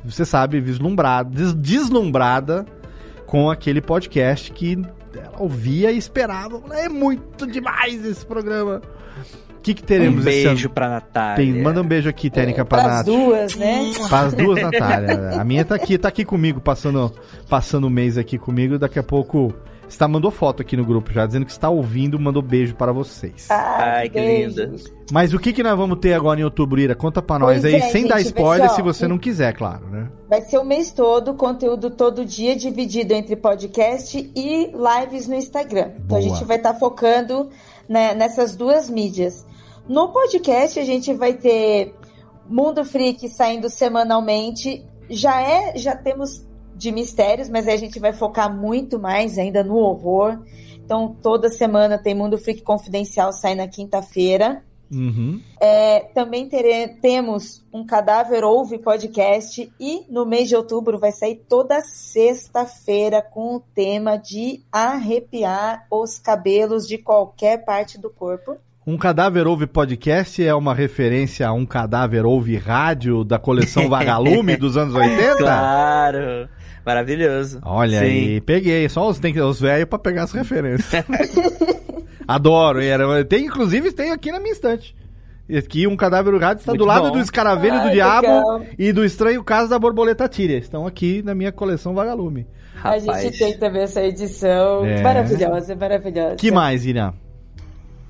você 0.05 0.24
sabe, 0.24 0.60
vislumbrada, 0.60 1.30
des- 1.30 1.55
deslumbrada 1.55 2.66
com 3.26 3.48
aquele 3.51 3.80
podcast 3.80 4.51
que 4.52 4.82
ela 5.16 5.40
ouvia 5.40 5.93
e 5.93 5.97
esperava. 5.97 6.60
É 6.72 6.89
muito 6.89 7.47
demais 7.47 8.05
esse 8.05 8.26
programa. 8.26 8.82
O 9.62 9.64
que, 9.64 9.74
que 9.74 9.82
teremos 9.84 10.26
Um 10.26 10.28
esse 10.28 10.43
beijo 10.44 10.66
ano? 10.66 10.74
pra 10.74 10.89
Natália. 10.89 11.36
Tem- 11.36 11.62
manda 11.62 11.80
um 11.80 11.86
beijo 11.86 12.09
aqui, 12.09 12.28
Técnica, 12.28 12.64
pra 12.64 12.82
Pras 12.82 12.93
Nath. 12.97 13.06
duas, 13.06 13.55
né? 13.55 13.93
Para 14.10 14.26
as 14.26 14.34
duas, 14.34 14.60
Natália. 14.60 15.40
A 15.40 15.44
minha 15.44 15.64
tá 15.64 15.76
aqui, 15.76 15.97
tá 15.97 16.09
aqui 16.09 16.24
comigo, 16.24 16.60
passando 16.60 17.12
passando 17.48 17.86
o 17.86 17.90
mês 17.90 18.18
aqui 18.18 18.39
comigo. 18.39 18.76
Daqui 18.76 18.98
a 18.98 19.05
pouco 19.05 19.55
está 19.89 20.09
mandou 20.09 20.32
foto 20.32 20.62
aqui 20.62 20.76
no 20.76 20.84
grupo 20.84 21.12
já, 21.12 21.26
dizendo 21.26 21.44
que 21.47 21.52
está 21.52 21.68
ouvindo, 21.70 22.18
mandou 22.18 22.43
beijo 22.43 22.74
para 22.74 22.90
vocês. 22.93 23.47
Ai, 23.51 24.09
que 24.09 24.18
Beijo. 24.18 24.60
linda. 24.62 24.72
Mas 25.12 25.32
o 25.32 25.39
que 25.39 25.52
que 25.52 25.62
nós 25.62 25.76
vamos 25.78 25.98
ter 26.01 26.14
agora 26.14 26.40
em 26.40 26.44
outubro, 26.44 26.80
Ira? 26.80 26.97
Conta 26.97 27.22
pra 27.22 27.39
nós 27.39 27.60
Pois 27.60 27.64
aí, 27.66 27.74
é, 27.76 27.80
sem 27.90 28.01
gente, 28.02 28.10
dar 28.10 28.20
spoiler, 28.22 28.68
ó, 28.68 28.74
se 28.74 28.82
você 28.82 29.05
um- 29.06 29.10
não 29.10 29.18
quiser, 29.18 29.52
claro, 29.52 29.86
né? 29.90 30.09
Vai 30.28 30.40
ser 30.40 30.59
o 30.59 30.64
mês 30.64 30.90
todo, 30.90 31.34
conteúdo 31.34 31.89
todo 31.90 32.24
dia, 32.24 32.56
dividido 32.56 33.12
entre 33.14 33.36
podcast 33.36 34.18
e 34.34 34.72
lives 34.74 35.28
no 35.28 35.34
Instagram. 35.36 35.90
Então 36.05 36.16
a 36.18 36.20
Boa. 36.20 36.22
gente 36.22 36.44
vai 36.47 36.56
estar 36.56 36.74
focando 36.74 37.48
né, 37.89 38.14
nessas 38.14 38.56
duas 38.56 38.89
mídias. 38.89 39.44
No 39.88 40.09
podcast 40.12 40.78
a 40.78 40.84
gente 40.84 41.12
vai 41.12 41.34
ter 41.34 41.94
Mundo 42.48 42.84
Freak 42.84 43.28
saindo 43.28 43.68
semanalmente. 43.68 44.84
Já 45.10 45.40
é, 45.42 45.76
já 45.76 45.96
temos 45.96 46.46
de 46.74 46.90
mistérios, 46.90 47.48
mas 47.48 47.68
a 47.68 47.76
gente 47.76 47.98
vai 47.98 48.12
focar 48.12 48.54
muito 48.54 48.98
mais 48.98 49.38
ainda 49.38 49.62
no 49.62 49.76
horror. 49.76 50.38
Então 50.84 51.16
toda 51.22 51.48
semana 51.48 51.98
tem 51.98 52.14
Mundo 52.14 52.38
Freak 52.38 52.62
Confidencial 52.62 53.32
saindo 53.32 53.59
na 53.59 53.68
quinta-feira. 53.68 54.64
Uhum. 54.90 55.40
É, 55.59 56.00
também 56.14 56.48
tere- 56.48 56.98
temos 57.00 57.64
um 57.72 57.84
Cadáver 57.84 58.44
Ouve 58.44 58.76
podcast 58.78 59.72
e 59.80 60.04
no 60.10 60.26
mês 60.26 60.48
de 60.50 60.56
outubro 60.56 60.98
vai 60.98 61.10
sair 61.12 61.36
toda 61.48 61.80
sexta-feira 61.80 63.22
com 63.22 63.56
o 63.56 63.60
tema 63.74 64.16
de 64.18 64.62
arrepiar 64.70 65.86
os 65.90 66.18
cabelos 66.18 66.86
de 66.86 66.98
qualquer 66.98 67.64
parte 67.64 67.98
do 67.98 68.10
corpo. 68.10 68.56
Um 68.86 68.96
Cadáver 68.96 69.46
Ouve 69.46 69.66
Podcast 69.66 70.44
é 70.44 70.52
uma 70.54 70.74
referência 70.74 71.46
a 71.46 71.52
um 71.52 71.64
Cadáver 71.64 72.26
Ouve 72.26 72.56
Rádio 72.56 73.22
da 73.22 73.38
coleção 73.38 73.88
Vagalume 73.88 74.56
dos 74.56 74.76
anos 74.76 74.94
80? 74.96 75.36
Claro. 75.36 76.48
Maravilhoso. 76.84 77.60
Olha 77.64 78.00
Sim. 78.00 78.04
aí, 78.04 78.40
peguei. 78.40 78.88
Só 78.88 79.09
os, 79.09 79.20
tem 79.20 79.32
que- 79.32 79.40
os 79.40 79.60
velhos 79.60 79.84
pra 79.88 80.00
pegar 80.00 80.24
as 80.24 80.32
referências. 80.32 81.04
Adoro. 82.26 82.80
Era, 82.82 83.24
tem, 83.24 83.44
inclusive, 83.46 83.92
tem 83.92 84.10
aqui 84.10 84.32
na 84.32 84.40
minha 84.40 84.52
estante. 84.52 84.96
Aqui 85.56 85.86
um 85.86 85.96
cadáver 85.96 86.34
rádio 86.40 86.60
está 86.62 86.72
Muito 86.72 86.80
do 86.80 86.86
lado 86.86 87.06
bom. 87.09 87.12
do 87.12 87.20
escaravelho 87.20 87.74
do 87.82 87.86
Ai, 87.88 87.92
diabo 87.92 88.26
legal. 88.26 88.62
e 88.78 88.92
do 88.92 89.04
estranho 89.04 89.44
caso 89.44 89.70
da 89.70 89.78
borboleta 89.78 90.28
tíria. 90.28 90.56
Estão 90.59 90.86
aqui 90.88 91.22
na 91.22 91.34
minha 91.36 91.52
coleção 91.52 91.94
Vagalume. 91.94 92.46
A 92.82 92.98
gente 92.98 93.38
tem 93.38 93.56
também 93.56 93.82
essa 93.82 94.02
edição 94.02 94.84
É. 94.84 95.00
maravilhosa, 95.02 95.76
maravilhosa. 95.76 96.34
que 96.36 96.50
mais, 96.50 96.84
Irã? 96.84 97.12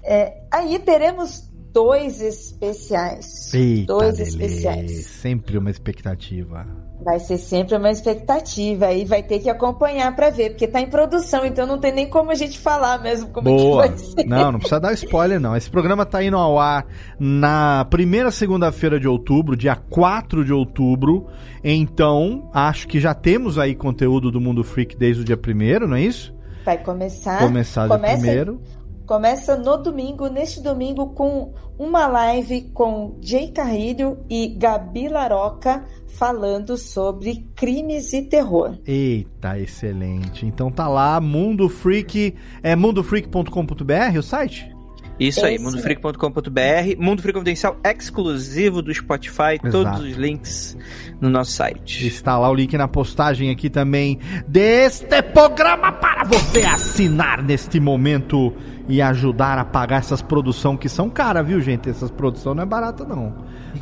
É, 0.04 0.42
aí 0.50 0.78
teremos 0.78 1.50
dois 1.72 2.20
especiais. 2.20 3.52
Eita, 3.54 3.92
dois 3.92 4.18
Lelê, 4.18 4.28
especiais. 4.28 5.06
Sempre 5.06 5.56
uma 5.58 5.70
expectativa. 5.70 6.66
Vai 7.02 7.18
ser 7.18 7.36
sempre 7.36 7.76
uma 7.76 7.90
expectativa 7.90 8.92
e 8.92 9.04
vai 9.04 9.24
ter 9.24 9.40
que 9.40 9.50
acompanhar 9.50 10.14
pra 10.14 10.30
ver, 10.30 10.50
porque 10.50 10.68
tá 10.68 10.80
em 10.80 10.88
produção, 10.88 11.44
então 11.44 11.66
não 11.66 11.78
tem 11.78 11.90
nem 11.90 12.08
como 12.08 12.30
a 12.30 12.34
gente 12.34 12.60
falar 12.60 13.02
mesmo 13.02 13.30
como 13.30 13.50
Boa. 13.50 13.86
é 13.86 13.88
que 13.88 13.94
vai 13.94 13.98
ser. 13.98 14.24
Não, 14.24 14.52
não 14.52 14.58
precisa 14.60 14.78
dar 14.78 14.92
spoiler, 14.92 15.40
não. 15.40 15.56
Esse 15.56 15.68
programa 15.68 16.06
tá 16.06 16.22
indo 16.22 16.36
ao 16.36 16.60
ar 16.60 16.86
na 17.18 17.84
primeira 17.86 18.30
segunda-feira 18.30 19.00
de 19.00 19.08
outubro, 19.08 19.56
dia 19.56 19.74
4 19.74 20.44
de 20.44 20.52
outubro. 20.52 21.26
Então, 21.64 22.48
acho 22.54 22.86
que 22.86 23.00
já 23.00 23.14
temos 23.14 23.58
aí 23.58 23.74
conteúdo 23.74 24.30
do 24.30 24.40
Mundo 24.40 24.62
Freak 24.62 24.96
desde 24.96 25.22
o 25.22 25.24
dia 25.24 25.36
primeiro, 25.36 25.88
não 25.88 25.96
é 25.96 26.02
isso? 26.02 26.32
Vai 26.64 26.78
começar. 26.78 27.40
Começar 27.40 27.88
dia 27.88 27.96
começa, 27.96 28.18
primeiro. 28.18 28.60
Começa 29.06 29.56
no 29.56 29.76
domingo, 29.76 30.28
neste 30.28 30.60
domingo, 30.62 31.08
com 31.14 31.52
uma 31.78 32.06
live 32.06 32.62
com 32.72 33.18
Jay 33.20 33.50
Carrilho 33.50 34.18
e 34.30 34.48
Gabi 34.48 35.08
Laroca 35.08 35.84
falando 36.06 36.76
sobre 36.76 37.46
crimes 37.54 38.12
e 38.12 38.22
terror. 38.22 38.78
Eita, 38.86 39.58
excelente. 39.58 40.46
Então 40.46 40.70
tá 40.70 40.86
lá, 40.88 41.20
Mundo 41.20 41.68
Freak. 41.68 42.34
É 42.62 42.76
mundofreak.com.br 42.76 44.18
o 44.18 44.22
site? 44.22 44.71
Isso 45.20 45.44
aí, 45.44 45.54
Esse- 45.54 45.64
mundofreak.com.br, 45.64 46.96
Mundo 46.98 47.22
Freak 47.22 47.38
Confidencial 47.38 47.76
exclusivo 47.84 48.82
do 48.82 48.92
Spotify, 48.92 49.58
Exato. 49.62 49.70
todos 49.70 50.00
os 50.00 50.16
links 50.16 50.76
no 51.20 51.28
nosso 51.30 51.52
site. 51.52 52.06
Está 52.06 52.38
lá 52.38 52.50
o 52.50 52.54
link 52.54 52.76
na 52.76 52.88
postagem 52.88 53.50
aqui 53.50 53.70
também 53.70 54.18
deste 54.48 55.22
programa 55.22 55.92
para 55.92 56.24
você 56.24 56.62
assinar 56.62 57.42
neste 57.42 57.78
momento 57.78 58.52
e 58.88 59.00
ajudar 59.00 59.58
a 59.58 59.64
pagar 59.64 59.98
essas 59.98 60.20
produções 60.20 60.78
que 60.80 60.88
são 60.88 61.08
caras, 61.08 61.46
viu, 61.46 61.60
gente? 61.60 61.88
Essas 61.88 62.10
produções 62.10 62.56
não 62.56 62.62
é 62.64 62.66
barata, 62.66 63.04
não. 63.04 63.32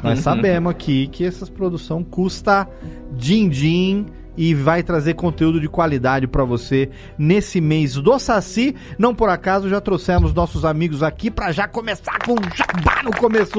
Nós 0.02 0.18
sabemos 0.20 0.70
aqui 0.70 1.06
que 1.08 1.24
essas 1.24 1.48
produções 1.48 2.04
custa 2.10 2.68
din-din 3.12 4.06
e 4.36 4.54
vai 4.54 4.82
trazer 4.82 5.14
conteúdo 5.14 5.60
de 5.60 5.68
qualidade 5.68 6.26
para 6.26 6.44
você 6.44 6.90
nesse 7.18 7.60
mês 7.60 7.94
do 7.94 8.18
Saci. 8.18 8.74
Não 8.98 9.14
por 9.14 9.28
acaso 9.28 9.68
já 9.68 9.80
trouxemos 9.80 10.32
nossos 10.32 10.64
amigos 10.64 11.02
aqui 11.02 11.30
para 11.30 11.52
já 11.52 11.66
começar 11.68 12.18
com 12.24 12.32
um 12.32 12.56
jabá 12.56 13.02
no 13.02 13.10
começo 13.16 13.58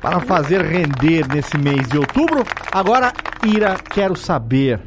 para 0.00 0.20
fazer 0.20 0.62
render 0.62 1.26
nesse 1.28 1.56
mês 1.58 1.88
de 1.88 1.98
outubro. 1.98 2.44
Agora, 2.72 3.12
Ira, 3.44 3.76
quero 3.90 4.16
saber 4.16 4.80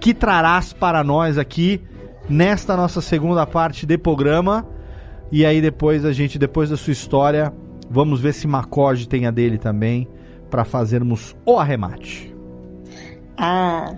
que 0.00 0.14
trarás 0.14 0.72
para 0.72 1.04
nós 1.04 1.38
aqui 1.38 1.82
nesta 2.28 2.76
nossa 2.76 3.00
segunda 3.00 3.46
parte 3.46 3.84
de 3.86 3.98
programa. 3.98 4.66
E 5.32 5.44
aí 5.44 5.60
depois 5.60 6.04
a 6.04 6.12
gente, 6.12 6.38
depois 6.38 6.70
da 6.70 6.76
sua 6.76 6.92
história, 6.92 7.52
vamos 7.88 8.20
ver 8.20 8.32
se 8.32 8.48
Macorde 8.48 9.08
tem 9.08 9.26
a 9.26 9.30
dele 9.30 9.58
também 9.58 10.08
para 10.50 10.64
fazermos 10.64 11.36
o 11.44 11.58
arremate. 11.58 12.29
Ah, 13.42 13.94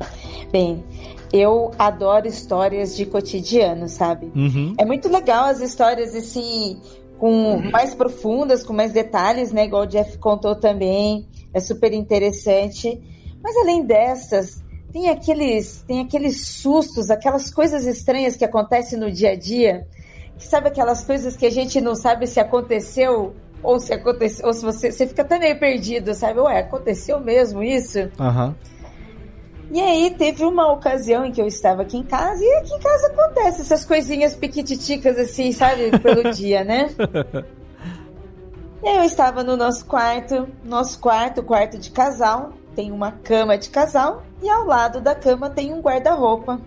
bem, 0.52 0.84
eu 1.32 1.72
adoro 1.76 2.28
histórias 2.28 2.94
de 2.94 3.04
cotidiano, 3.04 3.88
sabe? 3.88 4.30
Uhum. 4.36 4.74
É 4.78 4.84
muito 4.84 5.08
legal 5.08 5.46
as 5.46 5.60
histórias 5.60 6.14
assim, 6.14 6.80
com 7.18 7.58
mais 7.72 7.92
profundas, 7.92 8.62
com 8.62 8.72
mais 8.72 8.92
detalhes, 8.92 9.50
né? 9.50 9.64
Igual 9.64 9.82
o 9.82 9.86
Jeff 9.86 10.16
contou 10.18 10.54
também. 10.54 11.26
É 11.52 11.58
super 11.58 11.92
interessante. 11.92 13.02
Mas 13.42 13.56
além 13.56 13.84
dessas, 13.84 14.62
tem 14.92 15.08
aqueles, 15.08 15.82
tem 15.88 16.00
aqueles 16.00 16.46
sustos, 16.46 17.10
aquelas 17.10 17.52
coisas 17.52 17.84
estranhas 17.84 18.36
que 18.36 18.44
acontecem 18.44 18.96
no 18.96 19.10
dia 19.10 19.30
a 19.30 19.36
dia. 19.36 19.88
Que 20.38 20.46
sabe 20.46 20.68
aquelas 20.68 21.04
coisas 21.04 21.36
que 21.36 21.46
a 21.46 21.50
gente 21.50 21.80
não 21.80 21.96
sabe 21.96 22.28
se 22.28 22.38
aconteceu 22.38 23.34
ou 23.60 23.80
se 23.80 23.92
aconteceu, 23.92 24.46
ou 24.46 24.52
se 24.52 24.64
você, 24.64 24.92
você 24.92 25.06
fica 25.06 25.22
até 25.22 25.36
meio 25.36 25.58
perdido, 25.58 26.14
sabe? 26.14 26.38
Ué, 26.38 26.60
aconteceu 26.60 27.18
mesmo 27.18 27.60
isso? 27.60 28.08
Aham. 28.20 28.54
E 29.70 29.80
aí 29.80 30.10
teve 30.10 30.44
uma 30.44 30.70
ocasião 30.70 31.24
em 31.24 31.32
que 31.32 31.40
eu 31.40 31.46
estava 31.46 31.82
aqui 31.82 31.96
em 31.96 32.02
casa, 32.02 32.44
e 32.44 32.54
aqui 32.56 32.74
em 32.74 32.78
casa 32.78 33.06
acontece 33.06 33.62
essas 33.62 33.84
coisinhas 33.84 34.34
piquititicas 34.34 35.18
assim, 35.18 35.52
sabe, 35.52 35.98
pelo 35.98 36.30
dia, 36.34 36.62
né? 36.64 36.90
E 38.82 38.88
aí 38.88 38.96
eu 38.98 39.04
estava 39.04 39.42
no 39.42 39.56
nosso 39.56 39.86
quarto, 39.86 40.48
nosso 40.64 40.98
quarto, 40.98 41.42
quarto 41.42 41.78
de 41.78 41.90
casal, 41.90 42.52
tem 42.74 42.90
uma 42.90 43.12
cama 43.12 43.56
de 43.56 43.70
casal, 43.70 44.22
e 44.42 44.48
ao 44.48 44.66
lado 44.66 45.00
da 45.00 45.14
cama 45.14 45.48
tem 45.48 45.72
um 45.72 45.80
guarda-roupa. 45.80 46.60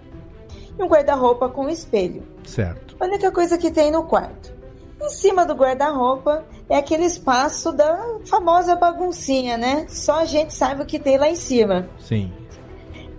E 0.78 0.82
um 0.82 0.88
guarda-roupa 0.88 1.50
com 1.50 1.66
um 1.66 1.70
espelho. 1.70 2.24
Certo. 2.46 2.96
A 3.00 3.06
única 3.06 3.32
coisa 3.32 3.58
que 3.58 3.70
tem 3.70 3.92
no 3.92 4.04
quarto. 4.04 4.54
Em 5.02 5.10
cima 5.10 5.46
do 5.46 5.54
guarda-roupa 5.54 6.46
é 6.70 6.78
aquele 6.78 7.06
espaço 7.06 7.72
da 7.72 8.18
famosa 8.26 8.76
baguncinha, 8.76 9.58
né? 9.58 9.86
Só 9.90 10.22
a 10.22 10.26
gente 10.26 10.54
sabe 10.54 10.82
o 10.82 10.86
que 10.86 10.98
tem 10.98 11.18
lá 11.18 11.30
em 11.30 11.36
cima. 11.36 11.90
Sim. 12.00 12.32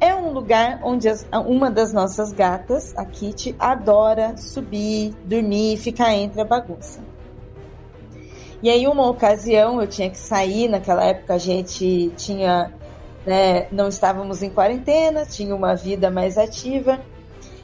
É 0.00 0.14
um 0.14 0.30
lugar 0.32 0.80
onde 0.82 1.08
as- 1.08 1.26
uma 1.46 1.70
das 1.70 1.92
nossas 1.92 2.32
gatas, 2.32 2.94
a 2.96 3.04
Kitty, 3.04 3.56
adora 3.58 4.36
subir, 4.36 5.14
dormir, 5.24 5.78
ficar 5.78 6.14
entre 6.14 6.40
a 6.40 6.44
bagunça. 6.44 7.00
E 8.62 8.70
aí, 8.70 8.86
uma 8.86 9.08
ocasião, 9.08 9.80
eu 9.80 9.86
tinha 9.86 10.10
que 10.10 10.18
sair. 10.18 10.68
Naquela 10.68 11.04
época, 11.04 11.34
a 11.34 11.38
gente 11.38 12.10
tinha, 12.16 12.72
né, 13.24 13.68
não 13.70 13.88
estávamos 13.88 14.42
em 14.42 14.50
quarentena, 14.50 15.24
tinha 15.24 15.54
uma 15.54 15.74
vida 15.74 16.10
mais 16.10 16.36
ativa. 16.36 17.00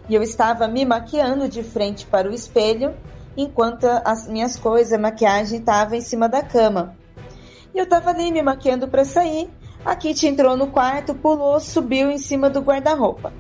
E 0.09 0.15
eu 0.15 0.23
estava 0.23 0.69
me 0.69 0.85
maquiando 0.85 1.49
de 1.49 1.63
frente 1.63 2.07
para 2.07 2.29
o 2.29 2.35
espelho, 2.35 2.95
enquanto 3.37 3.85
as 4.05 4.27
minhas 4.27 4.57
coisas, 4.57 4.93
a 4.93 4.99
maquiagem 4.99 5.59
estava 5.61 5.97
em 5.97 6.01
cima 6.01 6.29
da 6.29 6.43
cama. 6.43 6.97
E 7.75 7.79
eu 7.79 7.85
estava 7.85 8.11
ali 8.11 8.31
me 8.31 8.43
maquiando 8.43 8.89
para 8.89 9.05
sair. 9.05 9.51
A 9.85 9.97
Kitty 9.97 10.29
entrou 10.29 10.57
no 10.57 10.69
quarto, 10.69 11.15
pulou, 11.15 11.59
subiu 11.59 12.11
em 12.11 12.19
cima 12.19 12.49
do 12.49 12.61
guarda-roupa. 12.61 13.33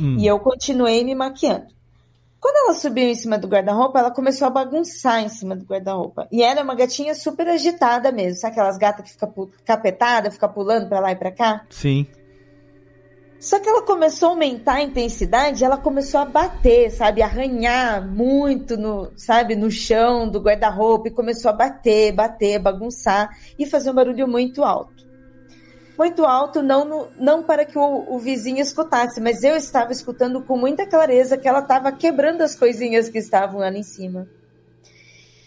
Hum. 0.00 0.16
E 0.18 0.26
eu 0.26 0.38
continuei 0.38 1.04
me 1.04 1.14
maquiando. 1.14 1.66
Quando 2.40 2.56
ela 2.56 2.74
subiu 2.74 3.04
em 3.04 3.14
cima 3.14 3.36
do 3.36 3.46
guarda-roupa, 3.46 3.98
ela 3.98 4.10
começou 4.10 4.46
a 4.46 4.50
bagunçar 4.50 5.22
em 5.22 5.28
cima 5.28 5.54
do 5.54 5.66
guarda-roupa. 5.66 6.26
E 6.32 6.42
ela 6.42 6.60
é 6.60 6.62
uma 6.62 6.74
gatinha 6.74 7.14
super 7.14 7.46
agitada 7.46 8.10
mesmo. 8.10 8.40
Sabe 8.40 8.52
aquelas 8.52 8.78
gatas 8.78 9.04
que 9.04 9.12
fica 9.12 9.30
capetada, 9.62 10.30
fica 10.30 10.48
pulando 10.48 10.88
pra 10.88 11.00
lá 11.00 11.12
e 11.12 11.16
pra 11.16 11.30
cá? 11.30 11.66
Sim. 11.68 12.06
Só 13.38 13.58
que 13.58 13.68
ela 13.68 13.82
começou 13.82 14.28
a 14.28 14.32
aumentar 14.32 14.74
a 14.74 14.82
intensidade, 14.82 15.64
ela 15.64 15.78
começou 15.78 16.20
a 16.20 16.26
bater, 16.26 16.90
sabe, 16.90 17.22
arranhar 17.22 18.06
muito 18.06 18.76
no, 18.76 19.10
sabe, 19.16 19.56
no 19.56 19.70
chão 19.70 20.28
do 20.28 20.40
guarda-roupa 20.40 21.08
e 21.08 21.10
começou 21.10 21.50
a 21.50 21.54
bater, 21.54 22.12
bater, 22.12 22.58
bagunçar 22.58 23.30
e 23.58 23.64
fazer 23.64 23.90
um 23.90 23.94
barulho 23.94 24.28
muito 24.28 24.62
alto. 24.62 25.09
Muito 26.00 26.24
alto, 26.24 26.62
não, 26.62 27.08
não 27.18 27.42
para 27.42 27.62
que 27.66 27.78
o, 27.78 28.06
o 28.08 28.18
vizinho 28.18 28.58
escutasse, 28.58 29.20
mas 29.20 29.44
eu 29.44 29.54
estava 29.54 29.92
escutando 29.92 30.40
com 30.40 30.56
muita 30.56 30.86
clareza 30.86 31.36
que 31.36 31.46
ela 31.46 31.58
estava 31.58 31.92
quebrando 31.92 32.40
as 32.40 32.56
coisinhas 32.56 33.10
que 33.10 33.18
estavam 33.18 33.60
ali 33.60 33.80
em 33.80 33.82
cima. 33.82 34.26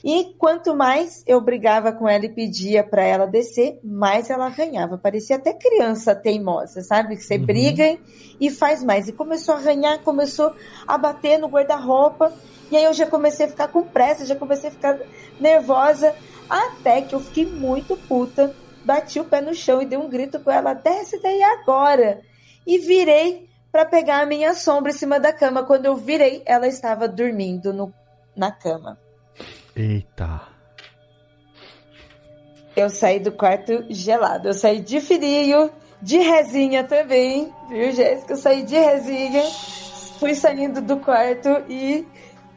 E 0.04 0.36
quanto 0.38 0.76
mais 0.76 1.24
eu 1.26 1.42
brigava 1.42 1.92
com 1.92 2.08
ela 2.08 2.26
e 2.26 2.30
pedia 2.30 2.84
para 2.84 3.02
ela 3.02 3.26
descer, 3.26 3.80
mais 3.84 4.30
ela 4.30 4.46
arranhava. 4.46 4.96
Parecia 4.96 5.38
até 5.38 5.54
criança 5.54 6.14
teimosa, 6.14 6.84
sabe? 6.84 7.16
Que 7.16 7.24
você 7.24 7.40
briga 7.40 7.98
e 8.40 8.52
faz 8.52 8.84
mais. 8.84 9.08
E 9.08 9.12
começou 9.12 9.56
a 9.56 9.58
arranhar, 9.58 10.04
começou 10.04 10.54
a 10.88 11.00
bater 11.00 11.40
no 11.40 11.48
guarda-roupa. 11.48 12.32
E 12.70 12.78
aí 12.78 12.84
eu 12.84 12.94
já 12.94 13.08
comecei 13.08 13.48
a 13.48 13.50
ficar 13.50 13.70
com 13.70 13.82
pressa, 13.82 14.24
já 14.24 14.36
comecei 14.36 14.70
a 14.70 14.72
ficar 14.72 15.00
nervosa. 15.40 16.14
Até 16.48 17.02
que 17.02 17.16
eu 17.16 17.20
fiquei 17.20 17.48
muito 17.48 17.98
puta, 18.08 18.54
bati 18.84 19.19
o 19.19 19.26
pé 19.26 19.41
no 19.41 19.53
chão 19.53 19.81
e 19.81 19.85
dei 19.85 19.97
um 19.97 20.10
grito 20.10 20.39
com 20.39 20.51
ela: 20.51 20.73
desce 20.73 21.22
daí 21.22 21.41
agora! 21.41 22.22
E 22.65 22.77
virei 22.80 23.49
para 23.72 23.85
pegar 23.85 24.22
a 24.22 24.26
minha 24.26 24.53
sombra 24.53 24.91
em 24.91 24.95
cima 24.95 25.19
da 25.19 25.34
cama. 25.34 25.64
Quando 25.64 25.85
eu 25.85 25.95
virei, 25.95 26.43
ela 26.45 26.68
estava 26.68 27.07
dormindo 27.07 27.73
no, 27.73 27.93
na 28.35 28.51
cama. 28.51 28.99
Eita. 29.76 30.41
Eu 32.76 32.89
saí 32.89 33.19
do 33.19 33.31
quarto 33.31 33.85
gelado. 33.89 34.47
Eu 34.47 34.53
saí 34.53 34.80
de 34.80 35.01
frio, 35.01 35.72
de 36.01 36.18
resinha 36.18 36.84
também, 36.84 37.53
viu, 37.69 37.91
Jéssica? 37.91 38.34
Eu 38.34 38.38
saí 38.38 38.64
de 38.64 38.76
resinha, 38.76 39.43
fui 40.19 40.35
saindo 40.35 40.81
do 40.81 40.97
quarto 40.97 41.49
e 41.69 42.05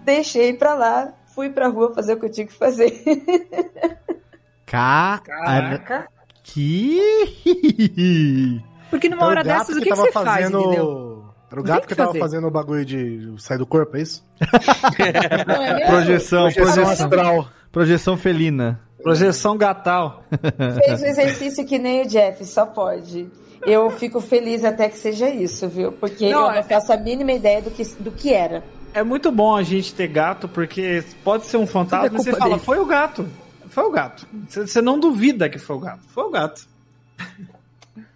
deixei 0.03 0.55
pra 0.55 0.75
lá. 0.75 1.13
Fui 1.35 1.51
pra 1.51 1.69
rua 1.69 1.95
fazer 1.95 2.15
o 2.15 2.21
que 2.21 2.27
eu 2.27 2.33
tinha 2.33 2.47
que 2.47 2.55
fazer. 2.55 2.91
Caraca. 4.65 6.09
Que. 6.53 8.61
Porque 8.91 9.09
numa 9.09 9.17
Então, 9.19 9.29
hora 9.29 9.45
dessas, 9.45 9.77
o 9.77 9.81
que, 9.81 9.91
que 9.91 9.95
você 9.97 10.13
faz, 10.13 10.27
fazendo... 10.27 10.61
entendeu? 10.61 11.25
Era 11.51 11.61
o 11.61 11.65
gato 11.65 11.83
que 11.83 11.89
que 11.89 11.95
tava 11.95 12.09
fazer. 12.09 12.19
fazendo 12.21 12.47
o 12.49 12.51
bagulho 12.51 12.85
de 12.85 13.35
sair 13.39 13.59
do 13.59 13.67
corpo, 13.67 13.97
é 13.97 14.03
isso? 14.03 14.25
Não 15.47 15.63
é 15.63 15.75
mesmo? 15.75 15.91
Projeção, 15.91 16.43
Projeção 16.53 16.75
projeção. 16.85 17.07
astral. 17.07 17.49
Projeção 17.71 18.17
felina. 18.17 18.81
Projeção 19.03 19.57
gatal. 19.57 20.25
Fez 20.85 21.03
o 21.03 21.07
exercício 21.07 21.65
que 21.67 21.79
nem 21.79 22.03
o 22.03 22.09
Jeff, 22.09 22.45
só 22.45 22.67
pode. 22.67 23.29
Eu 23.65 23.91
fico 23.91 24.21
feliz 24.21 24.65
até 24.65 24.89
que 24.89 24.99
seja 24.99 25.29
isso, 25.29 25.69
viu? 25.69 25.93
Porque 25.93 26.29
Não, 26.31 26.47
eu 26.47 26.51
é- 26.51 26.57
não 26.57 26.63
faço 26.65 26.93
a 26.93 26.97
mínima 26.97 27.33
ideia 27.33 27.63
do 27.63 27.71
que, 27.71 27.85
do 28.01 28.11
que 28.11 28.33
era. 28.33 28.65
É 28.93 29.03
muito 29.05 29.31
bom 29.31 29.55
a 29.55 29.63
gente 29.63 29.95
ter 29.95 30.09
gato, 30.09 30.49
porque 30.49 31.05
pode 31.23 31.45
ser 31.47 31.59
um 31.59 31.67
fantasma, 31.67 32.07
é 32.07 32.09
e 32.09 32.11
você 32.25 32.33
fala, 32.33 32.55
dele. 32.55 32.65
foi 32.65 32.79
o 32.81 32.87
gato. 32.87 33.27
Foi 33.77 33.85
o 33.85 33.91
gato. 33.91 34.27
Você 34.49 34.81
não 34.81 34.99
duvida 34.99 35.51
que 35.51 35.59
foi 35.59 35.77
o 35.77 35.79
gato. 35.79 36.01
Foi 36.09 36.25
o 36.25 36.31
gato. 36.31 36.67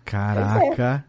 Caraca. 0.06 1.04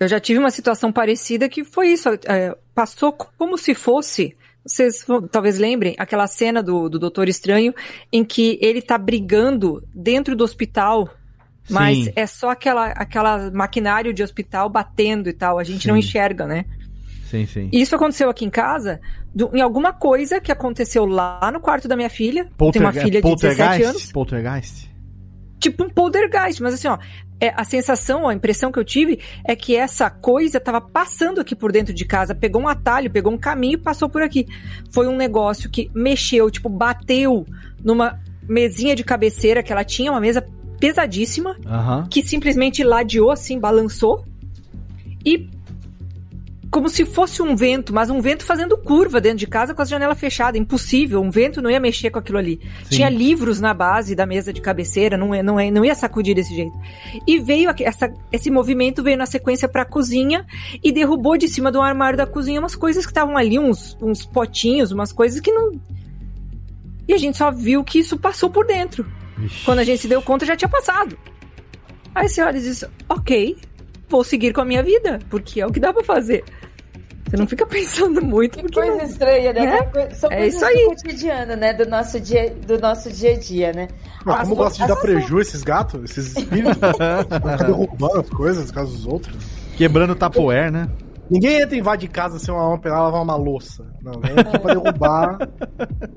Eu 0.00 0.08
já 0.08 0.18
tive 0.18 0.40
uma 0.40 0.50
situação 0.50 0.90
parecida 0.90 1.48
que 1.48 1.62
foi 1.62 1.90
isso. 1.90 2.08
é, 2.26 2.56
passou 2.74 3.12
como 3.12 3.56
se 3.56 3.72
fosse. 3.72 4.36
Vocês 4.66 5.06
talvez 5.30 5.60
lembrem 5.60 5.94
aquela 5.96 6.26
cena 6.26 6.60
do, 6.60 6.88
do 6.88 6.98
Doutor 6.98 7.28
Estranho 7.28 7.72
em 8.12 8.24
que 8.24 8.58
ele 8.60 8.82
tá 8.82 8.98
brigando 8.98 9.80
dentro 9.94 10.34
do 10.34 10.42
hospital, 10.42 11.08
mas 11.70 12.06
Sim. 12.06 12.12
é 12.16 12.26
só 12.26 12.50
aquela, 12.50 12.86
aquela 12.86 13.48
maquinário 13.52 14.12
de 14.12 14.24
hospital 14.24 14.68
batendo 14.68 15.28
e 15.28 15.32
tal. 15.32 15.56
A 15.56 15.62
gente 15.62 15.86
não 15.86 15.94
Sim. 15.94 16.00
enxerga, 16.00 16.48
né? 16.48 16.64
Sim, 17.30 17.46
sim. 17.46 17.68
Isso 17.72 17.94
aconteceu 17.96 18.28
aqui 18.30 18.44
em 18.44 18.50
casa, 18.50 19.00
do- 19.34 19.50
em 19.54 19.60
alguma 19.60 19.92
coisa 19.92 20.40
que 20.40 20.52
aconteceu 20.52 21.04
lá 21.06 21.50
no 21.52 21.60
quarto 21.60 21.88
da 21.88 21.96
minha 21.96 22.10
filha. 22.10 22.48
Tem 22.72 22.82
uma 22.82 22.92
filha 22.92 23.20
de 23.22 23.34
17 23.34 23.82
anos. 23.82 24.12
Poltergeist? 24.12 24.92
tipo 25.60 25.82
um 25.82 25.88
poltergeist, 25.88 26.62
mas 26.62 26.74
assim, 26.74 26.88
ó, 26.88 26.98
é, 27.40 27.48
a 27.56 27.64
sensação, 27.64 28.28
a 28.28 28.34
impressão 28.34 28.70
que 28.70 28.78
eu 28.78 28.84
tive 28.84 29.18
é 29.46 29.56
que 29.56 29.74
essa 29.74 30.10
coisa 30.10 30.60
tava 30.60 30.78
passando 30.78 31.40
aqui 31.40 31.56
por 31.56 31.72
dentro 31.72 31.94
de 31.94 32.04
casa, 32.04 32.34
pegou 32.34 32.60
um 32.60 32.68
atalho, 32.68 33.10
pegou 33.10 33.32
um 33.32 33.38
caminho 33.38 33.74
e 33.74 33.78
passou 33.78 34.06
por 34.10 34.20
aqui. 34.20 34.46
Foi 34.90 35.08
um 35.08 35.16
negócio 35.16 35.70
que 35.70 35.90
mexeu, 35.94 36.50
tipo, 36.50 36.68
bateu 36.68 37.46
numa 37.82 38.20
mesinha 38.46 38.94
de 38.94 39.02
cabeceira 39.02 39.62
que 39.62 39.72
ela 39.72 39.84
tinha, 39.84 40.10
uma 40.12 40.20
mesa 40.20 40.46
pesadíssima, 40.78 41.56
Aham. 41.64 42.06
que 42.10 42.22
simplesmente 42.22 42.84
ladeou 42.84 43.30
assim, 43.30 43.58
balançou 43.58 44.22
e 45.24 45.48
como 46.74 46.88
se 46.88 47.04
fosse 47.04 47.40
um 47.40 47.54
vento, 47.54 47.94
mas 47.94 48.10
um 48.10 48.20
vento 48.20 48.44
fazendo 48.44 48.76
curva 48.76 49.20
dentro 49.20 49.38
de 49.38 49.46
casa 49.46 49.72
com 49.72 49.80
as 49.80 49.88
janelas 49.88 50.18
fechadas. 50.18 50.60
Impossível, 50.60 51.22
um 51.22 51.30
vento 51.30 51.62
não 51.62 51.70
ia 51.70 51.78
mexer 51.78 52.10
com 52.10 52.18
aquilo 52.18 52.36
ali. 52.36 52.58
Sim. 52.82 52.96
Tinha 52.96 53.08
livros 53.08 53.60
na 53.60 53.72
base 53.72 54.12
da 54.16 54.26
mesa 54.26 54.52
de 54.52 54.60
cabeceira, 54.60 55.16
não, 55.16 55.32
ia- 55.32 55.42
não, 55.44 55.60
ia- 55.60 55.70
não 55.70 55.84
ia 55.84 55.94
sacudir 55.94 56.34
desse 56.34 56.52
jeito. 56.52 56.76
E 57.28 57.38
veio 57.38 57.70
essa, 57.80 58.12
esse 58.32 58.50
movimento 58.50 59.04
veio 59.04 59.16
na 59.16 59.24
sequência 59.24 59.68
pra 59.68 59.84
cozinha 59.84 60.44
e 60.82 60.90
derrubou 60.90 61.36
de 61.38 61.46
cima 61.46 61.70
do 61.70 61.80
armário 61.80 62.16
da 62.18 62.26
cozinha 62.26 62.58
umas 62.58 62.74
coisas 62.74 63.06
que 63.06 63.12
estavam 63.12 63.36
ali, 63.36 63.56
uns, 63.56 63.96
uns 64.02 64.26
potinhos, 64.26 64.90
umas 64.90 65.12
coisas 65.12 65.38
que 65.40 65.52
não. 65.52 65.80
E 67.06 67.14
a 67.14 67.18
gente 67.18 67.38
só 67.38 67.52
viu 67.52 67.84
que 67.84 68.00
isso 68.00 68.18
passou 68.18 68.50
por 68.50 68.66
dentro. 68.66 69.06
Quando 69.64 69.78
a 69.78 69.84
gente 69.84 70.00
se 70.02 70.08
deu 70.08 70.20
conta, 70.20 70.44
já 70.44 70.56
tinha 70.56 70.68
passado. 70.68 71.16
Aí 72.12 72.28
você 72.28 72.42
olha 72.42 72.58
e 72.58 72.62
diz: 72.62 72.84
Ok, 73.08 73.56
vou 74.14 74.24
seguir 74.24 74.52
com 74.52 74.60
a 74.60 74.64
minha 74.64 74.82
vida, 74.82 75.18
porque 75.28 75.60
é 75.60 75.66
o 75.66 75.72
que 75.72 75.80
dá 75.80 75.92
pra 75.92 76.02
fazer. 76.04 76.44
Você 77.28 77.36
não 77.36 77.46
fica 77.46 77.66
pensando 77.66 78.22
muito. 78.22 78.58
Que 78.58 78.72
coisa 78.72 79.02
estranha, 79.02 79.52
né? 79.52 79.88
É? 79.94 80.10
São 80.14 80.30
É 80.30 80.46
isso 80.46 80.64
aí. 80.64 80.84
do 80.84 80.90
cotidiano, 80.90 81.56
né? 81.56 81.72
Do 81.72 81.86
nosso 81.88 82.20
dia, 82.20 82.54
do 82.66 82.78
nosso 82.78 83.10
dia 83.10 83.32
a 83.32 83.38
dia, 83.38 83.72
né? 83.72 83.88
Mas 84.24 84.36
As 84.36 84.42
como 84.42 84.56
co- 84.56 84.62
gosta 84.64 84.74
de 84.82 84.88
dar 84.88 84.94
essas- 84.94 85.02
preju 85.02 85.40
esses 85.40 85.62
gatos, 85.62 86.04
esses 86.04 86.36
espíritos? 86.36 86.76
Derrubando 87.66 88.20
as 88.20 88.28
coisas, 88.30 88.70
caso 88.70 88.92
dos 88.92 89.06
outros. 89.06 89.36
Quebrando 89.76 90.14
tapoer, 90.14 90.70
né? 90.70 90.88
Ninguém 91.30 91.60
entra 91.60 91.74
e 91.74 91.78
invade 91.80 92.08
casa 92.08 92.38
sem 92.38 92.52
uma 92.52 92.62
alma 92.62 92.80
lavar 92.84 93.22
uma 93.22 93.36
louça. 93.36 93.86
Não, 94.02 94.20
vem 94.20 94.32
aqui 94.32 94.58
pra 94.58 94.74
derrubar. 94.74 95.38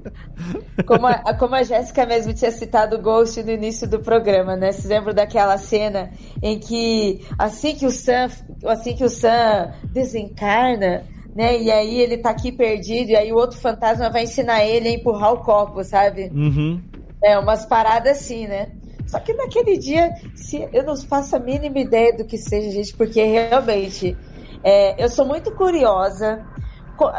Como 0.86 1.08
a, 1.08 1.34
como 1.34 1.56
a 1.56 1.64
Jéssica 1.64 2.06
mesmo 2.06 2.34
tinha 2.34 2.52
citado 2.52 2.96
o 2.96 3.02
Ghost 3.02 3.42
no 3.44 3.52
início 3.52 3.90
do 3.90 4.00
programa, 4.00 4.56
né? 4.56 4.72
Vocês 4.72 4.86
lembram 4.86 5.14
daquela 5.14 5.58
cena 5.58 6.12
em 6.42 6.60
que 6.60 7.26
assim 7.38 7.76
que 7.76 7.86
o 7.86 7.92
Sam, 7.92 8.30
assim 8.66 8.96
que 8.96 9.04
o 9.04 9.10
Sam 9.10 9.74
desencarna, 9.92 11.04
né? 11.36 11.60
E 11.60 11.72
aí 11.72 12.00
ele 12.00 12.18
tá 12.18 12.30
aqui 12.30 12.52
perdido, 12.52 13.12
e 13.12 13.16
aí 13.16 13.32
o 13.32 13.36
outro 13.36 13.60
fantasma 13.60 14.10
vai 14.10 14.24
ensinar 14.24 14.64
ele 14.64 14.90
a 14.90 14.94
empurrar 14.94 15.34
o 15.34 15.44
copo, 15.44 15.84
sabe? 15.84 16.32
Uhum. 16.34 16.82
É, 17.24 17.38
umas 17.38 17.66
paradas 17.66 18.18
assim, 18.18 18.48
né? 18.48 18.72
Só 19.08 19.20
que 19.20 19.34
naquele 19.34 19.78
dia, 19.78 20.14
se 20.36 20.68
eu 20.74 20.84
não 20.84 20.96
faço 20.98 21.36
a 21.36 21.40
mínima 21.40 21.80
ideia 21.80 22.16
do 22.16 22.26
que 22.26 22.38
seja, 22.38 22.70
gente, 22.70 22.94
porque 22.96 23.24
realmente 23.24 24.16
é, 24.64 25.04
eu 25.04 25.10
sou 25.10 25.26
muito 25.26 25.52
curiosa. 25.52 26.46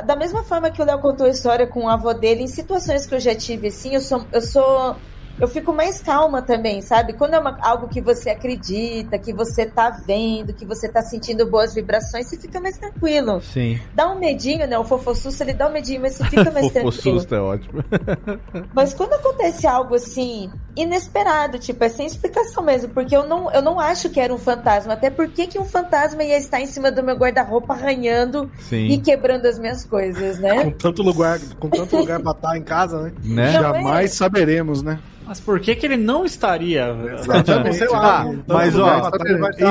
Da 0.06 0.16
mesma 0.16 0.42
forma 0.42 0.70
que 0.70 0.82
o 0.82 0.84
Léo 0.84 0.98
contou 0.98 1.26
a 1.26 1.30
história 1.30 1.66
com 1.66 1.84
o 1.84 1.88
avô 1.88 2.12
dele, 2.12 2.42
em 2.42 2.48
situações 2.48 3.06
que 3.06 3.14
eu 3.14 3.20
já 3.20 3.34
tive 3.34 3.68
assim, 3.68 3.94
eu 3.94 4.00
sou. 4.00 4.26
Eu 4.32 4.40
sou 4.40 4.96
eu 5.40 5.46
fico 5.48 5.72
mais 5.72 6.00
calma 6.00 6.42
também, 6.42 6.80
sabe? 6.82 7.12
Quando 7.12 7.34
é 7.34 7.38
uma- 7.38 7.58
algo 7.60 7.88
que 7.88 8.00
você 8.00 8.30
acredita, 8.30 9.18
que 9.18 9.32
você 9.32 9.66
tá 9.66 9.90
vendo, 9.90 10.52
que 10.52 10.64
você 10.64 10.88
tá 10.88 11.02
sentindo 11.02 11.46
boas 11.46 11.74
vibrações, 11.74 12.26
você 12.28 12.36
fica 12.36 12.60
mais 12.60 12.76
tranquilo. 12.78 13.40
Sim. 13.40 13.80
Dá 13.94 14.10
um 14.10 14.18
medinho, 14.18 14.66
né? 14.66 14.78
O 14.78 14.84
fofossusto, 14.84 15.42
ele 15.42 15.52
dá 15.54 15.68
um 15.68 15.72
medinho, 15.72 16.00
mas 16.00 16.14
você 16.14 16.24
fica 16.24 16.50
mais 16.50 16.66
O 16.68 16.70
tranquilo. 16.70 16.92
susto 17.20 17.34
é 17.34 17.40
ótimo. 17.40 17.84
Mas 18.74 18.94
quando 18.94 19.12
acontece 19.14 19.66
algo 19.66 19.94
assim, 19.94 20.50
inesperado, 20.76 21.58
tipo, 21.58 21.82
é 21.84 21.88
sem 21.88 22.06
explicação 22.06 22.62
mesmo, 22.62 22.88
porque 22.90 23.14
eu 23.16 23.26
não, 23.26 23.50
eu 23.52 23.60
não 23.62 23.78
acho 23.78 24.08
que 24.10 24.20
era 24.20 24.32
um 24.32 24.38
fantasma. 24.38 24.92
Até 24.94 25.10
porque 25.10 25.46
que 25.46 25.58
um 25.58 25.64
fantasma 25.64 26.22
ia 26.22 26.38
estar 26.38 26.60
em 26.60 26.66
cima 26.66 26.90
do 26.90 27.02
meu 27.02 27.16
guarda-roupa 27.16 27.74
arranhando 27.74 28.50
Sim. 28.60 28.86
e 28.88 28.98
quebrando 28.98 29.46
as 29.46 29.58
minhas 29.58 29.84
coisas, 29.84 30.38
né? 30.38 30.64
Com 30.64 30.70
tanto 30.72 31.02
lugar, 31.02 31.38
com 31.58 31.68
tanto 31.68 31.96
lugar 31.96 32.20
pra 32.20 32.32
estar 32.32 32.56
em 32.56 32.62
casa, 32.62 33.02
né? 33.02 33.12
Né? 33.22 33.52
Não, 33.52 33.62
Jamais 33.62 34.12
saberemos, 34.14 34.82
né? 34.82 34.98
Mas 35.28 35.38
por 35.40 35.60
que, 35.60 35.76
que 35.76 35.84
ele 35.84 35.98
não 35.98 36.24
estaria? 36.24 36.96
Exatamente. 37.18 37.76
Sei 37.78 37.88
lá, 37.88 38.22
Ah, 38.22 38.28
então, 38.32 38.56
mas 38.56 38.78
ó, 38.78 39.10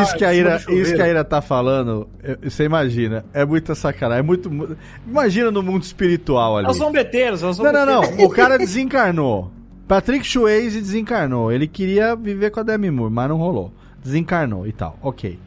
isso 0.03 0.15
que 0.15 0.23
a 0.23 0.33
Ira, 0.33 0.57
isso 0.69 0.93
que 0.95 1.01
a 1.01 1.07
Ira 1.09 1.23
tá 1.23 1.41
falando, 1.41 2.07
você 2.43 2.63
imagina, 2.65 3.25
é 3.33 3.43
muita 3.43 3.73
sacanagem, 3.73 4.19
é 4.19 4.23
muito, 4.23 4.51
mu- 4.51 4.77
imagina 5.07 5.49
no 5.49 5.63
mundo 5.63 5.81
espiritual 5.81 6.57
ali. 6.57 6.67
É 6.67 6.69
os 6.69 6.77
zombeteiros, 6.77 7.41
é 7.41 7.47
os 7.47 7.57
Não, 7.57 7.71
não, 7.73 7.85
não, 7.85 8.01
o 8.23 8.29
cara 8.29 8.57
desencarnou. 8.57 9.51
Patrick 9.87 10.27
Swayze 10.27 10.79
desencarnou, 10.79 11.51
ele 11.51 11.65
queria 11.67 12.15
viver 12.15 12.51
com 12.51 12.59
a 12.59 12.63
Demi 12.63 12.91
Moore, 12.91 13.11
mas 13.11 13.27
não 13.29 13.37
rolou. 13.37 13.73
Desencarnou 14.03 14.67
e 14.67 14.71
tal, 14.71 14.97
ok. 15.01 15.39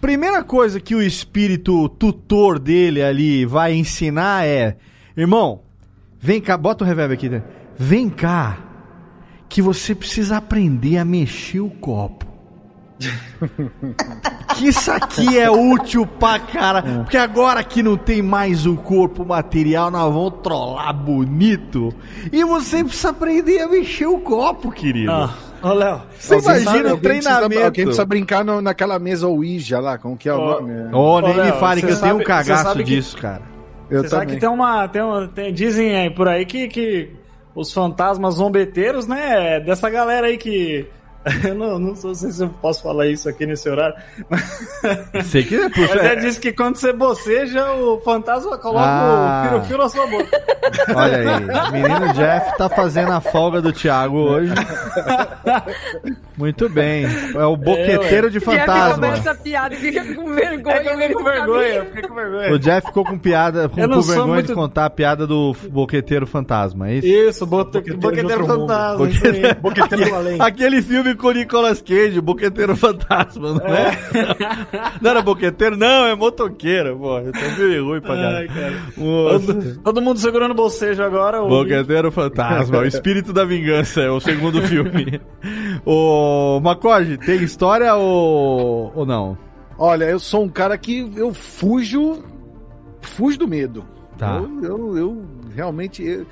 Primeira 0.00 0.44
coisa 0.44 0.78
que 0.80 0.94
o 0.94 1.02
espírito 1.02 1.88
tutor 1.88 2.58
dele 2.58 3.02
ali 3.02 3.44
vai 3.44 3.74
ensinar 3.74 4.46
é: 4.46 4.76
Irmão, 5.16 5.60
vem 6.20 6.40
cá, 6.40 6.56
bota 6.56 6.84
o 6.84 6.86
reverb 6.86 7.12
aqui. 7.12 7.28
né? 7.28 7.42
Vem 7.76 8.08
cá, 8.08 8.58
que 9.50 9.60
você 9.60 9.94
precisa 9.94 10.38
aprender 10.38 10.96
a 10.96 11.04
mexer 11.04 11.60
o 11.60 11.68
copo. 11.68 12.24
que 14.56 14.68
isso 14.68 14.90
aqui 14.92 15.38
é 15.38 15.50
útil 15.50 16.06
pra 16.06 16.38
cara. 16.38 16.82
Porque 16.82 17.16
agora 17.16 17.62
que 17.64 17.82
não 17.82 17.96
tem 17.96 18.20
mais 18.22 18.66
o 18.66 18.76
corpo 18.76 19.24
material, 19.24 19.90
nós 19.90 20.12
vamos 20.12 20.34
trollar 20.42 20.92
bonito. 20.94 21.92
E 22.32 22.44
você 22.44 22.84
precisa 22.84 23.10
aprender 23.10 23.60
a 23.60 23.68
mexer 23.68 24.06
o 24.06 24.18
copo, 24.18 24.70
querido. 24.70 25.10
Ah, 25.10 25.34
ô 25.62 25.72
Léo. 25.72 26.02
Você 26.18 26.34
Alguém 26.34 26.50
imagina 26.50 26.64
sabe- 26.72 26.84
o 26.84 26.90
alguém 26.90 26.98
precisa- 27.00 27.30
treinamento. 27.30 27.64
Alguém 27.64 27.84
precisa 27.86 28.04
brincar 28.04 28.44
no- 28.44 28.60
naquela 28.60 28.98
mesa 28.98 29.26
Ouija 29.28 29.80
lá, 29.80 29.96
como 29.98 30.16
que 30.16 30.28
é 30.28 30.34
o 30.34 30.38
nome? 30.38 30.72
Oh, 30.92 31.20
nem 31.20 31.40
Ô, 31.40 31.44
me 31.44 31.52
fale 31.52 31.80
que 31.82 31.90
eu 31.90 32.00
tenho 32.00 32.14
um 32.14 32.18
sabe- 32.18 32.24
cagaço 32.24 32.62
sabe 32.64 32.84
que- 32.84 32.94
disso, 32.94 33.16
cara. 33.16 33.42
Eu 33.90 34.02
Você 34.02 34.08
sabe 34.10 34.22
também. 34.26 34.34
que 34.36 34.40
tem 34.40 34.48
uma. 34.48 34.86
Tem 34.88 35.02
uma 35.02 35.26
tem- 35.26 35.52
dizem 35.52 35.96
aí 35.96 36.10
por 36.10 36.28
aí 36.28 36.44
que, 36.46 36.68
que 36.68 37.10
os 37.54 37.72
fantasmas 37.72 38.34
zombeteiros, 38.34 39.06
né? 39.06 39.56
é 39.56 39.60
Dessa 39.60 39.88
galera 39.90 40.26
aí 40.26 40.38
que. 40.38 40.86
Eu 41.46 41.54
não, 41.54 41.78
não 41.78 41.94
sei 41.94 42.14
se 42.32 42.42
eu 42.42 42.48
posso 42.48 42.82
falar 42.82 43.06
isso 43.06 43.28
aqui 43.28 43.44
nesse 43.44 43.68
horário. 43.68 43.94
Sei 45.24 45.42
que 45.44 45.54
é, 45.54 45.68
puxa, 45.70 45.94
Mas 45.96 46.04
é- 46.04 46.16
disse 46.16 46.40
que 46.40 46.50
quando 46.52 46.76
você 46.76 46.92
boceja, 46.94 47.72
o 47.72 48.00
fantasma 48.00 48.56
coloca 48.56 48.86
Ah. 48.86 49.42
o 49.44 49.48
firo-firo 49.50 49.78
na 49.82 49.88
sua 49.90 50.06
boca. 50.06 50.42
Olha 50.96 51.18
aí, 51.18 51.72
menino 51.72 52.12
Jeff 52.14 52.56
tá 52.56 52.68
fazendo 52.70 53.12
a 53.12 53.20
folga 53.20 53.60
do 53.60 53.70
Thiago 53.72 54.16
hoje. 54.16 54.52
Muito 56.36 56.68
bem. 56.68 57.04
É 57.34 57.44
o 57.44 57.56
boqueteiro 57.56 58.30
de 58.30 58.38
Jeff 58.38 58.44
fantasma. 58.58 58.94
começa 58.94 59.30
a 59.30 59.34
piada 59.34 59.74
e 59.74 59.78
fica 59.78 60.14
com 60.14 60.34
vergonha. 60.34 60.74
É 60.76 60.80
que 60.82 60.88
eu 60.88 60.92
fiquei 60.96 61.12
com 61.14 61.24
vergonha, 61.24 61.68
eu 61.74 61.86
fiquei 61.86 62.02
com 62.02 62.14
vergonha. 62.14 62.52
O 62.52 62.58
Jeff 62.58 62.86
ficou 62.86 63.04
com 63.04 63.18
piada, 63.18 63.68
com, 63.68 63.76
com 63.76 64.02
sou 64.02 64.14
vergonha 64.14 64.42
de 64.42 64.48
muito- 64.48 64.54
contar 64.54 64.86
a 64.86 64.90
piada 64.90 65.26
do 65.26 65.54
boqueteiro 65.70 66.26
fantasma, 66.26 66.88
é 66.88 66.94
isso? 66.94 67.06
Isso, 67.06 67.46
bote- 67.46 67.80
boqueteiro, 67.94 68.46
fantasma. 68.46 69.08
isso 69.08 69.26
aí. 69.26 69.54
Boqueteiro 69.54 70.14
além. 70.14 70.40
Aquele 70.40 70.80
filme 70.80 71.09
com 71.16 71.28
o 71.28 71.32
Nicolas 71.32 71.80
Cage, 71.82 72.18
o 72.18 72.22
Boqueteiro 72.22 72.76
Fantasma, 72.76 73.54
não 73.54 73.66
é? 73.66 73.98
Não 75.00 75.10
era 75.10 75.22
boqueteiro? 75.22 75.76
Não, 75.76 76.06
é 76.06 76.14
motoqueiro, 76.14 76.96
pô. 76.98 77.18
Eu 77.18 77.32
tô 77.32 77.62
meio 77.62 77.84
ruim 77.86 78.00
pra 78.00 78.14
Ai, 78.14 78.48
cara. 78.48 78.82
Todo, 78.94 79.78
todo 79.80 80.02
mundo 80.02 80.18
segurando 80.18 80.52
o 80.52 80.54
bocejo 80.54 81.02
agora. 81.02 81.42
o- 81.42 81.48
Boqueteiro 81.48 82.10
Fantasma, 82.10 82.78
o 82.78 82.84
espírito 82.84 83.32
da 83.32 83.44
vingança, 83.44 84.00
é 84.00 84.10
o 84.10 84.20
segundo 84.20 84.60
filme. 84.68 85.20
Ô, 85.84 86.60
Macorde, 86.62 87.16
tem 87.18 87.42
história 87.42 87.94
ou, 87.94 88.92
ou 88.94 89.06
não? 89.06 89.36
Olha, 89.78 90.04
eu 90.04 90.18
sou 90.18 90.44
um 90.44 90.48
cara 90.48 90.76
que 90.76 91.10
eu 91.16 91.32
fujo, 91.32 92.22
fujo 93.00 93.38
do 93.38 93.48
medo. 93.48 93.84
Tá. 94.18 94.36
Eu, 94.62 94.62
eu, 94.62 94.98
eu 94.98 95.24
realmente, 95.56 96.02
eu, 96.02 96.26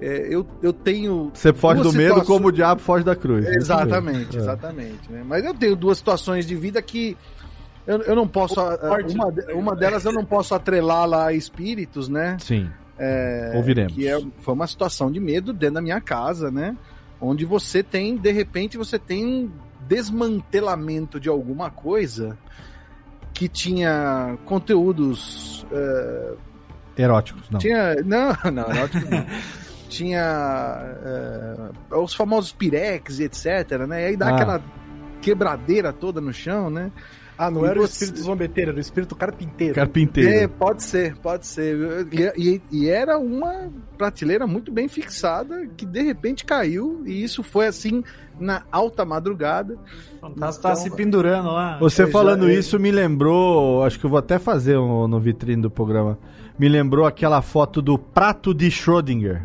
é, 0.00 0.26
eu, 0.34 0.46
eu 0.62 0.72
tenho... 0.72 1.30
Você 1.34 1.52
foge 1.52 1.82
do 1.82 1.92
medo 1.92 2.22
como 2.24 2.48
o 2.48 2.52
diabo 2.52 2.80
foge 2.80 3.04
da 3.04 3.14
cruz. 3.16 3.46
Exatamente, 3.46 4.36
É. 4.36 4.40
exatamente. 4.40 5.10
né? 5.12 5.22
Mas 5.26 5.44
eu 5.44 5.54
tenho 5.54 5.76
duas 5.76 5.98
situações 5.98 6.46
de 6.46 6.54
vida 6.56 6.80
que 6.82 7.16
eu, 7.86 8.00
eu 8.02 8.14
não 8.14 8.26
posso. 8.28 8.60
Uma, 8.60 9.32
uma 9.54 9.76
delas 9.76 10.04
eu 10.04 10.12
não 10.12 10.24
posso 10.24 10.54
atrelá-la 10.54 11.26
a 11.26 11.32
espíritos, 11.32 12.08
né? 12.08 12.36
Sim, 12.38 12.68
É, 12.98 13.52
ouviremos. 13.54 13.92
Que 13.94 14.06
é, 14.06 14.20
foi 14.40 14.54
uma 14.54 14.66
situação 14.66 15.10
de 15.10 15.18
medo 15.18 15.52
dentro 15.52 15.76
da 15.76 15.80
minha 15.82 16.00
casa, 16.00 16.50
né? 16.50 16.76
onde 17.22 17.44
você 17.44 17.82
tem, 17.82 18.16
de 18.16 18.30
repente, 18.32 18.78
você 18.78 18.98
tem 18.98 19.26
um 19.26 19.50
desmantelamento 19.86 21.18
de 21.20 21.28
alguma 21.28 21.70
coisa 21.70 22.38
que 23.34 23.48
tinha 23.48 24.38
conteúdos. 24.44 25.66
eh, 25.70 26.32
Eróticos, 26.96 27.48
não. 27.50 27.58
Tinha. 27.58 27.96
Não, 28.04 28.32
não, 28.52 28.70
eróticos 28.70 29.08
não. 29.10 29.26
tinha 29.90 30.96
eh, 31.04 31.96
os 31.96 32.14
famosos 32.14 32.52
pirex 32.52 33.18
e 33.18 33.24
etc, 33.24 33.86
né? 33.88 34.02
E 34.02 34.06
aí 34.06 34.16
dá 34.16 34.28
Ah. 34.28 34.34
aquela 34.34 34.62
quebradeira 35.20 35.92
toda 35.92 36.20
no 36.20 36.32
chão, 36.32 36.70
né? 36.70 36.90
Ah, 37.36 37.50
não 37.50 37.64
E 37.64 37.68
era 37.70 37.78
o 37.78 37.86
você- 37.86 38.04
espírito 38.04 38.22
zombeteiro, 38.24 38.70
era 38.70 38.76
o 38.76 38.80
espírito 38.80 39.16
carpinteiro. 39.16 39.74
É, 40.28 40.46
pode 40.46 40.82
ser, 40.82 41.16
pode 41.16 41.46
ser. 41.46 41.74
E, 42.12 42.32
e- 42.36 42.62
e 42.70 42.88
era 42.90 43.18
uma 43.18 43.70
prateleira 43.96 44.46
muito 44.46 44.70
bem 44.70 44.88
fixada 44.88 45.66
que 45.74 45.86
de 45.86 46.02
repente 46.02 46.44
caiu 46.44 47.02
e 47.06 47.22
isso 47.24 47.42
foi 47.42 47.66
assim 47.66 48.04
na 48.38 48.62
alta 48.70 49.06
madrugada. 49.06 49.78
Tá, 50.38 50.52
tá 50.52 50.74
se 50.76 50.90
pendurando 50.90 51.48
lá. 51.50 51.78
Você 51.78 52.02
Eu 52.02 52.06
já- 52.08 52.12
falando 52.12 52.46
eu- 52.46 52.58
isso 52.58 52.78
me 52.78 52.90
lembrou, 52.90 53.84
acho 53.84 53.98
que 53.98 54.04
eu 54.04 54.10
vou 54.10 54.18
até 54.18 54.38
fazer 54.38 54.76
um, 54.76 55.08
no 55.08 55.18
vitrine 55.18 55.62
do 55.62 55.70
programa. 55.70 56.18
Me 56.58 56.68
lembrou 56.68 57.06
aquela 57.06 57.40
foto 57.40 57.80
do 57.80 57.98
prato 57.98 58.52
de 58.52 58.66
Schrödinger. 58.70 59.44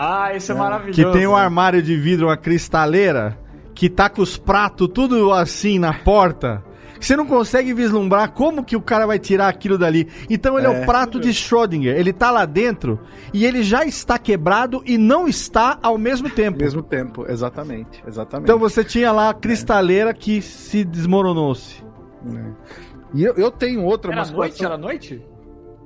Ah, 0.00 0.34
esse 0.34 0.52
é, 0.52 0.54
maravilhoso. 0.54 0.94
Que 1.04 1.10
tem 1.18 1.26
um 1.26 1.34
armário 1.34 1.82
de 1.82 1.96
vidro, 1.96 2.28
uma 2.28 2.36
cristaleira, 2.36 3.36
que 3.74 3.90
tá 3.90 4.08
com 4.08 4.22
os 4.22 4.36
pratos 4.36 4.88
tudo 4.94 5.32
assim 5.32 5.76
na 5.78 5.92
porta. 5.92 6.62
Você 7.00 7.16
não 7.16 7.26
consegue 7.26 7.72
vislumbrar 7.72 8.32
como 8.32 8.64
que 8.64 8.74
o 8.76 8.80
cara 8.80 9.06
vai 9.06 9.18
tirar 9.18 9.48
aquilo 9.48 9.78
dali. 9.78 10.08
Então 10.28 10.58
ele 10.58 10.66
é, 10.66 10.80
É. 10.80 10.82
o 10.82 10.86
prato 10.86 11.20
de 11.20 11.28
Schrödinger. 11.32 11.96
Ele 11.96 12.12
tá 12.12 12.30
lá 12.30 12.44
dentro 12.44 12.98
e 13.32 13.44
ele 13.44 13.62
já 13.62 13.84
está 13.84 14.18
quebrado 14.18 14.82
e 14.84 14.98
não 14.98 15.28
está 15.28 15.78
ao 15.82 15.96
mesmo 15.96 16.28
tempo. 16.28 16.58
Ao 16.58 16.64
mesmo 16.64 16.82
tempo, 16.82 17.24
exatamente, 17.28 18.02
exatamente. 18.06 18.44
Então 18.46 18.58
você 18.58 18.82
tinha 18.84 19.12
lá 19.12 19.30
a 19.30 19.34
cristaleira 19.34 20.12
que 20.12 20.42
se 20.42 20.84
desmoronou-se. 20.84 21.84
E 23.14 23.22
eu, 23.22 23.34
eu 23.34 23.50
tenho 23.50 23.84
outra 23.84 24.12
Era 24.12 24.24
noite? 24.26 24.64
Era 24.64 24.76
noite? 24.76 25.24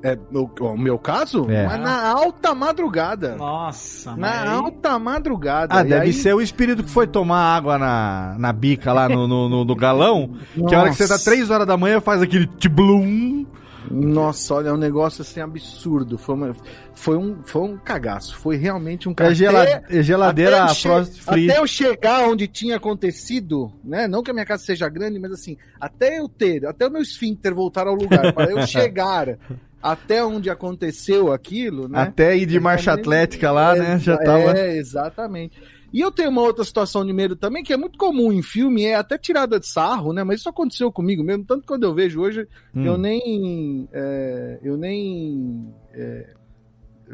É, 0.03 0.19
no, 0.31 0.51
o 0.61 0.77
meu 0.77 0.99
caso? 0.99 1.49
É. 1.51 1.65
Mas 1.67 1.81
na 1.81 2.09
alta 2.11 2.55
madrugada. 2.55 3.37
Nossa, 3.37 4.17
Na 4.17 4.43
aí- 4.43 4.49
alta 4.49 4.99
madrugada. 4.99 5.77
Ah, 5.77 5.81
E 5.83 5.89
deve 5.89 6.07
aí- 6.07 6.13
ser 6.13 6.35
o 6.35 6.41
espírito 6.41 6.83
que 6.83 6.91
foi 6.91 7.07
tomar 7.07 7.55
água 7.57 7.79
na, 7.79 8.35
na 8.39 8.53
bica 8.53 8.93
lá 8.93 9.09
no, 9.09 9.29
no, 9.29 9.49
no- 9.49 9.65
no 9.65 9.77
galão. 9.77 10.35
Que 10.69 10.75
a 10.75 10.81
hora 10.81 10.91
que 10.91 10.97
você 10.97 11.07
tá 11.07 11.15
Nossa. 11.15 11.25
3 11.31 11.51
horas 11.51 11.67
da 11.67 11.77
manhã 11.77 12.01
faz 12.01 12.21
aquele 12.21 12.47
tiblum. 12.47 13.47
Nossa, 13.91 14.55
olha, 14.55 14.69
é 14.69 14.73
um 14.73 14.77
negócio 14.77 15.23
assim 15.23 15.41
absurdo. 15.41 16.17
Foi, 16.17 16.35
uma- 16.35 16.57
foi, 16.95 17.17
um, 17.17 17.37
foi 17.45 17.63
um 17.63 17.77
cagaço. 17.77 18.37
Foi 18.37 18.57
realmente 18.57 19.09
um 19.09 19.13
É, 19.13 19.15
cagaço. 19.15 19.45
é 19.91 20.03
geladeira 20.03 20.65
até 20.65 20.75
frost 20.75 21.21
free. 21.21 21.51
Até 21.51 21.61
eu 21.61 21.67
chegar 21.67 22.29
onde 22.29 22.47
tinha 22.47 22.77
acontecido, 22.77 23.73
né? 23.85 24.07
Não 24.09 24.23
que 24.23 24.31
a 24.31 24.35
minha 24.35 24.47
casa 24.47 24.65
seja 24.65 24.89
grande, 24.89 25.19
mas 25.19 25.33
assim, 25.33 25.57
até 25.81 26.19
eu 26.19 26.29
ter, 26.29 26.65
até 26.67 26.87
o 26.87 26.91
meu 26.91 27.03
esfíncter 27.03 27.55
voltar 27.55 27.87
ao 27.87 27.95
lugar, 27.95 28.33
para 28.33 28.51
eu 28.51 28.65
chegar 28.67 29.37
até 29.83 30.25
onde 30.25 30.49
aconteceu 30.49 31.33
aquilo, 31.33 31.89
né? 31.89 32.01
Até 32.01 32.37
ir 32.37 32.47
de 32.47 32.61
marcha 32.61 32.93
atlética 32.93 33.51
lá, 33.51 33.75
né? 33.75 33.99
Já 33.99 34.17
tava. 34.17 34.57
É, 34.59 34.77
exatamente. 34.77 35.61
E 35.93 36.01
eu 36.01 36.11
tenho 36.11 36.31
uma 36.31 36.41
outra 36.41 36.65
situação 36.65 37.05
de 37.05 37.13
medo 37.13 37.37
também, 37.37 37.63
que 37.63 37.73
é 37.73 37.77
muito 37.77 37.99
comum 37.99 38.33
em 38.33 38.41
filme, 38.43 38.85
é 38.85 38.95
até 38.95 39.19
tirada 39.19 39.61
de 39.61 39.67
sarro, 39.69 40.13
né? 40.15 40.25
Mas 40.25 40.41
isso 40.41 40.49
aconteceu 40.49 40.91
comigo 40.91 41.23
mesmo, 41.23 41.45
tanto 41.45 41.67
quando 41.67 41.83
eu 41.85 41.93
vejo 41.95 42.21
hoje, 42.23 42.47
Hum. 42.75 42.85
eu 42.87 42.97
nem. 42.97 43.89
é, 43.93 44.59
eu 44.63 44.77
nem. 44.79 45.75
é, 45.93 46.31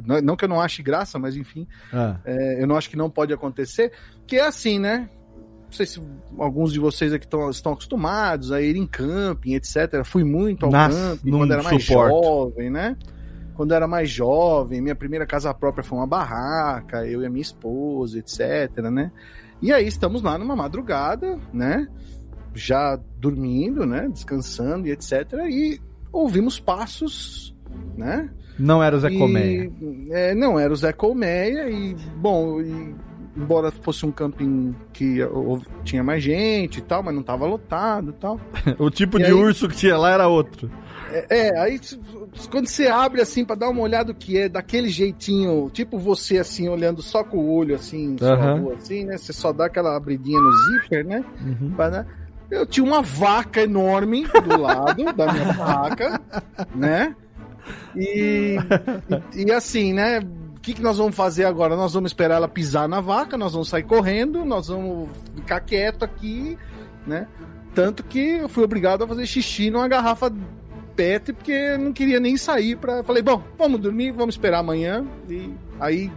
não, 0.07 0.21
não 0.21 0.37
que 0.37 0.45
eu 0.45 0.49
não 0.49 0.61
ache 0.61 0.81
graça, 0.81 1.19
mas 1.19 1.37
enfim, 1.37 1.67
Ah. 1.93 2.21
é, 2.25 2.63
eu 2.63 2.69
não 2.69 2.77
acho 2.77 2.89
que 2.89 2.97
não 2.97 3.11
pode 3.11 3.33
acontecer, 3.33 3.91
que 4.29 4.37
é 4.37 4.47
assim, 4.47 4.79
né? 4.79 5.11
Não 5.69 5.73
sei 5.73 5.85
se 5.87 6.03
alguns 6.39 6.73
de 6.73 6.79
vocês 6.81 7.13
aqui 7.13 7.29
tão, 7.29 7.51
estão 7.51 7.73
acostumados 7.73 8.51
a 8.53 8.61
ir 8.63 8.75
em 8.75 8.87
camping, 8.87 9.53
etc. 9.55 10.03
Fui 10.03 10.25
muito 10.25 10.65
ao 10.65 10.73
Nossa, 10.73 10.97
camping 10.99 11.31
quando 11.31 11.53
era 11.53 11.63
mais 11.63 11.85
suporto. 11.85 12.23
jovem, 12.25 12.71
né? 12.71 12.97
Quando 13.55 13.75
era 13.75 13.87
mais 13.87 14.09
jovem, 14.09 14.81
minha 14.81 14.95
primeira 14.95 15.27
casa 15.27 15.53
própria 15.53 15.85
foi 15.85 15.99
uma 15.99 16.07
barraca, 16.07 17.05
eu 17.07 17.23
e 17.23 17.27
a 17.27 17.31
minha 17.31 17.43
esposa, 17.43 18.19
etc, 18.19 18.79
né? 18.91 19.13
E 19.61 19.73
aí 19.73 19.87
estamos 19.87 20.23
lá 20.23 20.39
numa 20.39 20.57
madrugada, 20.57 21.39
né? 21.53 21.87
Já 22.55 22.99
dormindo, 23.19 23.85
né? 23.85 24.09
Descansando 24.11 24.87
e 24.87 24.93
etc. 24.93 25.33
E 25.51 25.81
ouvimos 26.11 26.59
passos, 26.59 27.55
né? 27.97 28.31
Não 28.59 28.83
era 28.83 28.97
o 28.97 29.01
Zé 29.01 29.09
E, 29.11 29.19
Colmeia. 29.19 29.73
é, 30.11 30.35
não 30.35 30.59
era 30.59 30.73
o 30.73 30.77
Zé 30.77 30.93
Colmeia 30.93 31.69
e, 31.69 31.95
bom, 32.17 32.61
e, 32.61 32.95
embora 33.39 33.71
fosse 33.71 34.05
um 34.05 34.11
camping 34.11 34.75
que 34.93 35.19
tinha 35.85 36.03
mais 36.03 36.23
gente 36.23 36.79
e 36.79 36.83
tal, 36.83 37.03
mas 37.03 37.15
não 37.15 37.23
tava 37.23 37.47
lotado 37.47 38.11
e 38.11 38.15
tal. 38.15 38.41
O 38.79 38.91
tipo 38.91 39.19
E 39.19 39.23
de 39.23 39.27
aí- 39.27 39.33
urso 39.33 39.69
que 39.69 39.77
tinha 39.77 39.97
lá 39.97 40.11
era 40.11 40.27
outro. 40.29 40.71
É, 41.11 41.49
é, 41.49 41.59
aí 41.61 41.81
quando 42.51 42.67
você 42.67 42.87
abre 42.87 43.23
assim 43.23 43.43
pra 43.45 43.57
dar 43.57 43.71
uma 43.71 43.81
olhada 43.81 44.13
o 44.13 44.15
que 44.15 44.37
é, 44.37 44.47
daquele 44.49 44.89
jeitinho, 44.91 45.71
tipo 45.73 45.99
você 45.99 46.37
assim, 46.39 46.69
olhando 46.69 47.01
só 47.01 47.25
com 47.25 47.39
o 47.39 47.51
olho 47.51 47.75
assim, 47.75 48.15
só 48.19 48.35
rua, 48.35 48.75
assim, 48.75 49.05
né? 49.05 49.17
Você 49.17 49.33
só 49.33 49.51
dá 49.53 49.67
aquela 49.67 49.97
abridinha 49.97 50.39
no 50.39 50.53
zíper, 50.53 51.07
né? 51.07 51.25
Uhum. 51.41 51.71
Pra, 51.71 51.89
né? 51.91 52.07
Eu 52.51 52.67
tinha 52.67 52.85
uma 52.85 53.01
vaca 53.01 53.63
enorme 53.63 54.27
do 54.27 54.61
lado 54.61 55.13
da 55.15 55.33
minha 55.33 55.53
vaca, 55.57 56.21
né? 56.75 57.15
E, 57.97 58.57
e, 59.35 59.45
e 59.47 59.53
assim, 59.53 59.93
né? 59.95 60.21
O 60.69 60.71
que, 60.71 60.75
que 60.75 60.83
nós 60.83 60.99
vamos 60.99 61.17
fazer 61.17 61.47
agora? 61.47 61.75
Nós 61.75 61.95
vamos 61.95 62.11
esperar 62.11 62.35
ela 62.35 62.47
pisar 62.47 62.87
na 62.87 63.01
vaca, 63.01 63.39
nós 63.39 63.55
vamos 63.55 63.71
sair 63.71 63.85
correndo, 63.85 64.45
nós 64.45 64.69
vamos 64.69 65.09
ficar 65.35 65.61
quieto 65.61 66.05
aqui, 66.05 66.59
né? 67.07 67.27
Tanto 67.75 68.05
que 68.05 68.19
eu 68.19 68.51
fui 68.51 68.65
obrigado 68.65 69.03
a 69.03 69.09
fazer 69.09 69.25
xixi 69.25 69.71
numa 69.71 69.89
garrafa 69.89 70.31
PET, 70.95 71.33
porque 71.33 71.79
não 71.79 71.91
queria 71.91 72.21
nem 72.21 72.37
sair 72.37 72.77
pra. 72.77 73.03
Falei, 73.03 73.23
bom, 73.23 73.43
vamos 73.57 73.81
dormir, 73.81 74.13
vamos 74.13 74.35
esperar 74.35 74.59
amanhã. 74.59 75.07
E 75.27 75.51
aí, 75.81 76.13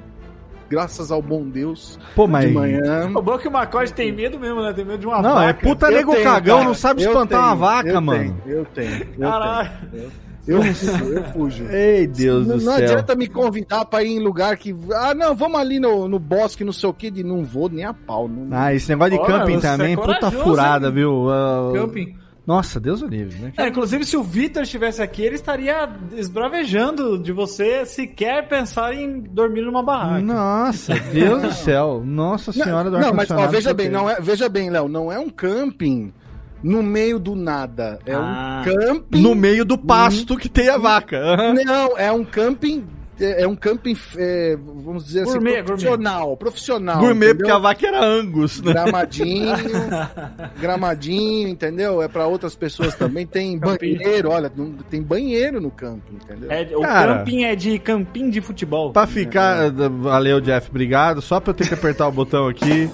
graças 0.69 1.13
ao 1.13 1.21
bom 1.21 1.47
Deus, 1.47 1.97
Pô, 2.13 2.27
mas- 2.27 2.45
de 2.45 2.53
manhã. 2.53 3.09
O 3.15 3.21
bom 3.21 3.35
é 3.35 3.37
que 3.37 3.47
o 3.47 3.51
Macode 3.51 3.93
tem 3.93 4.11
medo 4.11 4.37
mesmo, 4.37 4.61
né? 4.61 4.73
Tem 4.73 4.83
medo 4.83 4.97
de 4.99 5.07
uma 5.07 5.21
Não, 5.21 5.35
vaca. 5.35 5.49
é 5.49 5.53
puta 5.53 5.85
Eu 5.85 5.91
nego 5.97 6.11
tenho, 6.11 6.23
cagão, 6.25 6.55
cara. 6.57 6.67
não 6.67 6.75
sabe 6.75 7.03
Eu 7.03 7.11
espantar 7.11 7.39
uma 7.39 7.47
tenho, 7.51 7.59
vaca, 7.61 7.89
eu 7.89 8.01
mano. 8.01 8.41
tenho, 8.43 8.57
eu 8.57 8.65
tenho. 8.65 9.07
Eu 9.17 9.29
Caralho. 9.29 9.71
tenho. 9.91 10.03
Eu, 10.03 10.11
eu, 10.47 10.63
eu 10.63 11.23
fujo. 11.33 11.65
Ei, 11.71 12.07
Deus 12.07 12.47
não, 12.47 12.57
do 12.57 12.63
não 12.63 12.75
céu. 12.75 12.83
adianta 12.85 13.15
me 13.15 13.27
convidar 13.27 13.85
pra 13.85 14.03
ir 14.03 14.11
em 14.17 14.19
lugar 14.19 14.57
que. 14.57 14.75
Ah, 14.93 15.13
não, 15.13 15.35
vamos 15.35 15.59
ali 15.59 15.79
no, 15.79 16.07
no 16.07 16.19
bosque, 16.19 16.63
não 16.63 16.73
sei 16.73 16.89
o 16.89 16.93
que, 16.93 17.09
de 17.11 17.23
não 17.23 17.43
vou 17.43 17.69
nem 17.69 17.85
a 17.85 17.93
pau. 17.93 18.27
Não, 18.27 18.47
Ah, 18.55 18.73
esse 18.73 18.89
negócio 18.89 19.11
de 19.13 19.19
Olha, 19.19 19.27
camping 19.39 19.55
é 19.55 19.59
também, 19.59 19.95
puta 19.95 20.15
corajoso, 20.19 20.43
furada, 20.43 20.87
hein? 20.87 20.93
viu? 20.93 21.29
Ah, 21.29 21.71
Camping. 21.75 22.15
Nossa, 22.45 22.79
Deus 22.79 23.03
o 23.03 23.07
livre, 23.07 23.37
né? 23.39 23.53
É, 23.55 23.67
inclusive, 23.67 24.03
se 24.03 24.17
o 24.17 24.23
Vitor 24.23 24.63
estivesse 24.63 24.99
aqui, 25.01 25.21
ele 25.21 25.35
estaria 25.35 25.87
esbravejando 26.13 27.19
de 27.19 27.31
você 27.31 27.85
sequer 27.85 28.47
pensar 28.47 28.93
em 28.95 29.21
dormir 29.21 29.61
numa 29.61 29.83
barraca. 29.83 30.21
Nossa, 30.21 30.95
Deus 31.13 31.41
do 31.41 31.51
céu. 31.53 32.01
Nossa 32.03 32.51
senhora 32.51 32.89
do 32.89 32.97
Não, 32.97 33.13
mas 33.13 33.29
ó, 33.29 33.47
veja 33.47 33.73
bem, 33.75 33.89
não 33.89 34.09
é, 34.09 34.19
veja 34.19 34.49
bem, 34.49 34.71
Léo, 34.71 34.87
não 34.87 35.11
é 35.11 35.19
um 35.19 35.29
camping 35.29 36.11
no 36.63 36.81
meio 36.83 37.19
do 37.19 37.35
nada. 37.35 37.99
É 38.05 38.13
Ah. 38.13 38.63
um 38.65 38.71
camping. 38.75 39.21
No 39.21 39.35
meio 39.35 39.65
do 39.65 39.77
pasto 39.77 40.37
que 40.37 40.49
tem 40.49 40.69
a 40.69 40.77
vaca. 40.77 41.17
Aham. 41.17 41.53
Não, 41.65 41.97
é 41.97 42.11
um 42.11 42.23
camping. 42.23 42.83
É 43.19 43.43
é 43.43 43.47
um 43.47 43.55
camping, 43.55 43.95
é, 44.17 44.57
vamos 44.59 45.05
dizer 45.05 45.21
assim, 45.21 45.33
Gourmet, 45.33 45.61
profissional. 45.61 46.35
Profissional. 46.37 46.97
Gourmet, 46.99 47.27
entendeu? 47.27 47.35
porque 47.37 47.51
a 47.51 47.57
vaca 47.59 47.85
era 47.87 48.03
Angus, 48.03 48.59
né? 48.63 48.73
Gramadinho, 48.73 49.53
gramadinho, 50.59 51.47
entendeu? 51.47 52.01
É 52.01 52.07
pra 52.07 52.25
outras 52.25 52.55
pessoas 52.55 52.95
também. 52.95 53.27
Tem 53.27 53.59
banheiro, 53.59 54.29
olha, 54.31 54.51
tem 54.89 55.03
banheiro 55.03 55.61
no 55.61 55.69
camping, 55.69 56.15
entendeu? 56.15 56.49
É, 56.51 56.67
o 56.75 56.81
Cara. 56.81 57.17
camping 57.19 57.43
é 57.43 57.55
de 57.55 57.77
camping 57.77 58.29
de 58.31 58.41
futebol. 58.41 58.91
Pra 58.91 59.05
ficar. 59.05 59.69
Valeu, 59.71 60.41
Jeff, 60.41 60.69
obrigado. 60.71 61.21
Só 61.21 61.39
pra 61.39 61.51
eu 61.51 61.55
ter 61.55 61.67
que 61.67 61.73
apertar 61.75 62.07
o 62.07 62.11
botão 62.11 62.47
aqui. 62.47 62.89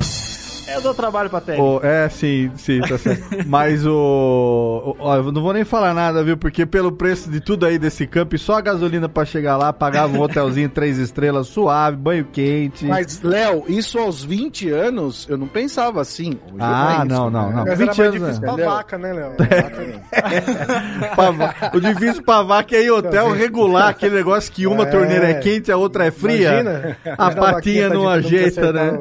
Eu 0.73 0.81
dou 0.81 0.93
trabalho 0.93 1.29
pra 1.29 1.39
técnica. 1.41 1.63
O- 1.63 1.79
é, 1.85 2.09
sim, 2.09 2.51
sim, 2.55 2.79
tá 2.81 2.97
certo. 2.97 3.23
Mas 3.47 3.85
o. 3.85 3.91
o- 3.91 4.95
Ó, 4.99 5.15
eu 5.15 5.31
não 5.31 5.41
vou 5.41 5.53
nem 5.53 5.63
falar 5.63 5.93
nada, 5.93 6.23
viu? 6.23 6.37
Porque 6.37 6.65
pelo 6.65 6.91
preço 6.91 7.29
de 7.29 7.39
tudo 7.39 7.65
aí 7.65 7.77
desse 7.79 8.05
camp, 8.07 8.33
só 8.37 8.55
a 8.55 8.61
gasolina 8.61 9.07
pra 9.07 9.23
chegar 9.25 9.57
lá, 9.57 9.71
pagava 9.71 10.17
um 10.17 10.21
hotelzinho 10.21 10.69
três 10.77 10.97
estrelas 10.97 11.47
suave, 11.47 11.95
banho 11.97 12.25
quente. 12.31 12.85
Mas, 12.85 13.21
Léo, 13.21 13.63
isso 13.67 13.97
aos 13.99 14.23
20 14.23 14.69
anos, 14.69 15.27
eu 15.29 15.37
não 15.37 15.47
pensava 15.47 16.01
assim. 16.01 16.31
Hoje 16.47 16.55
Ah, 16.59 16.99
é 17.01 17.05
isso, 17.05 17.15
não, 17.15 17.29
não, 17.29 17.49
né? 17.49 17.55
não. 17.55 17.65
Mas 17.65 17.79
20 17.79 17.79
era 17.79 17.85
mais 17.85 17.99
anos, 17.99 18.13
difícil 18.13 18.33
né? 18.33 18.39
pra 18.39 18.51
Entendeu? 18.53 18.69
vaca, 18.71 18.97
né, 18.97 19.13
Léo? 19.13 19.31
Va- 21.15 21.55
o 21.73 21.79
difícil 21.79 22.23
pra 22.23 22.41
vaca 22.41 22.75
é 22.75 22.83
ir 22.83 22.91
hotel 22.91 23.31
regular, 23.31 23.89
aquele 23.89 24.15
negócio 24.15 24.51
que 24.51 24.67
uma 24.67 24.83
É. 24.83 24.87
torneira 24.87 25.29
é 25.29 25.33
quente, 25.35 25.71
a 25.71 25.77
outra 25.77 26.05
é 26.05 26.11
fria. 26.11 26.59
Imagina. 26.61 26.97
A 27.17 27.31
patinha 27.31 27.89
não 27.89 28.03
tá 28.03 28.11
ajeita, 28.13 28.73
né? 28.73 28.99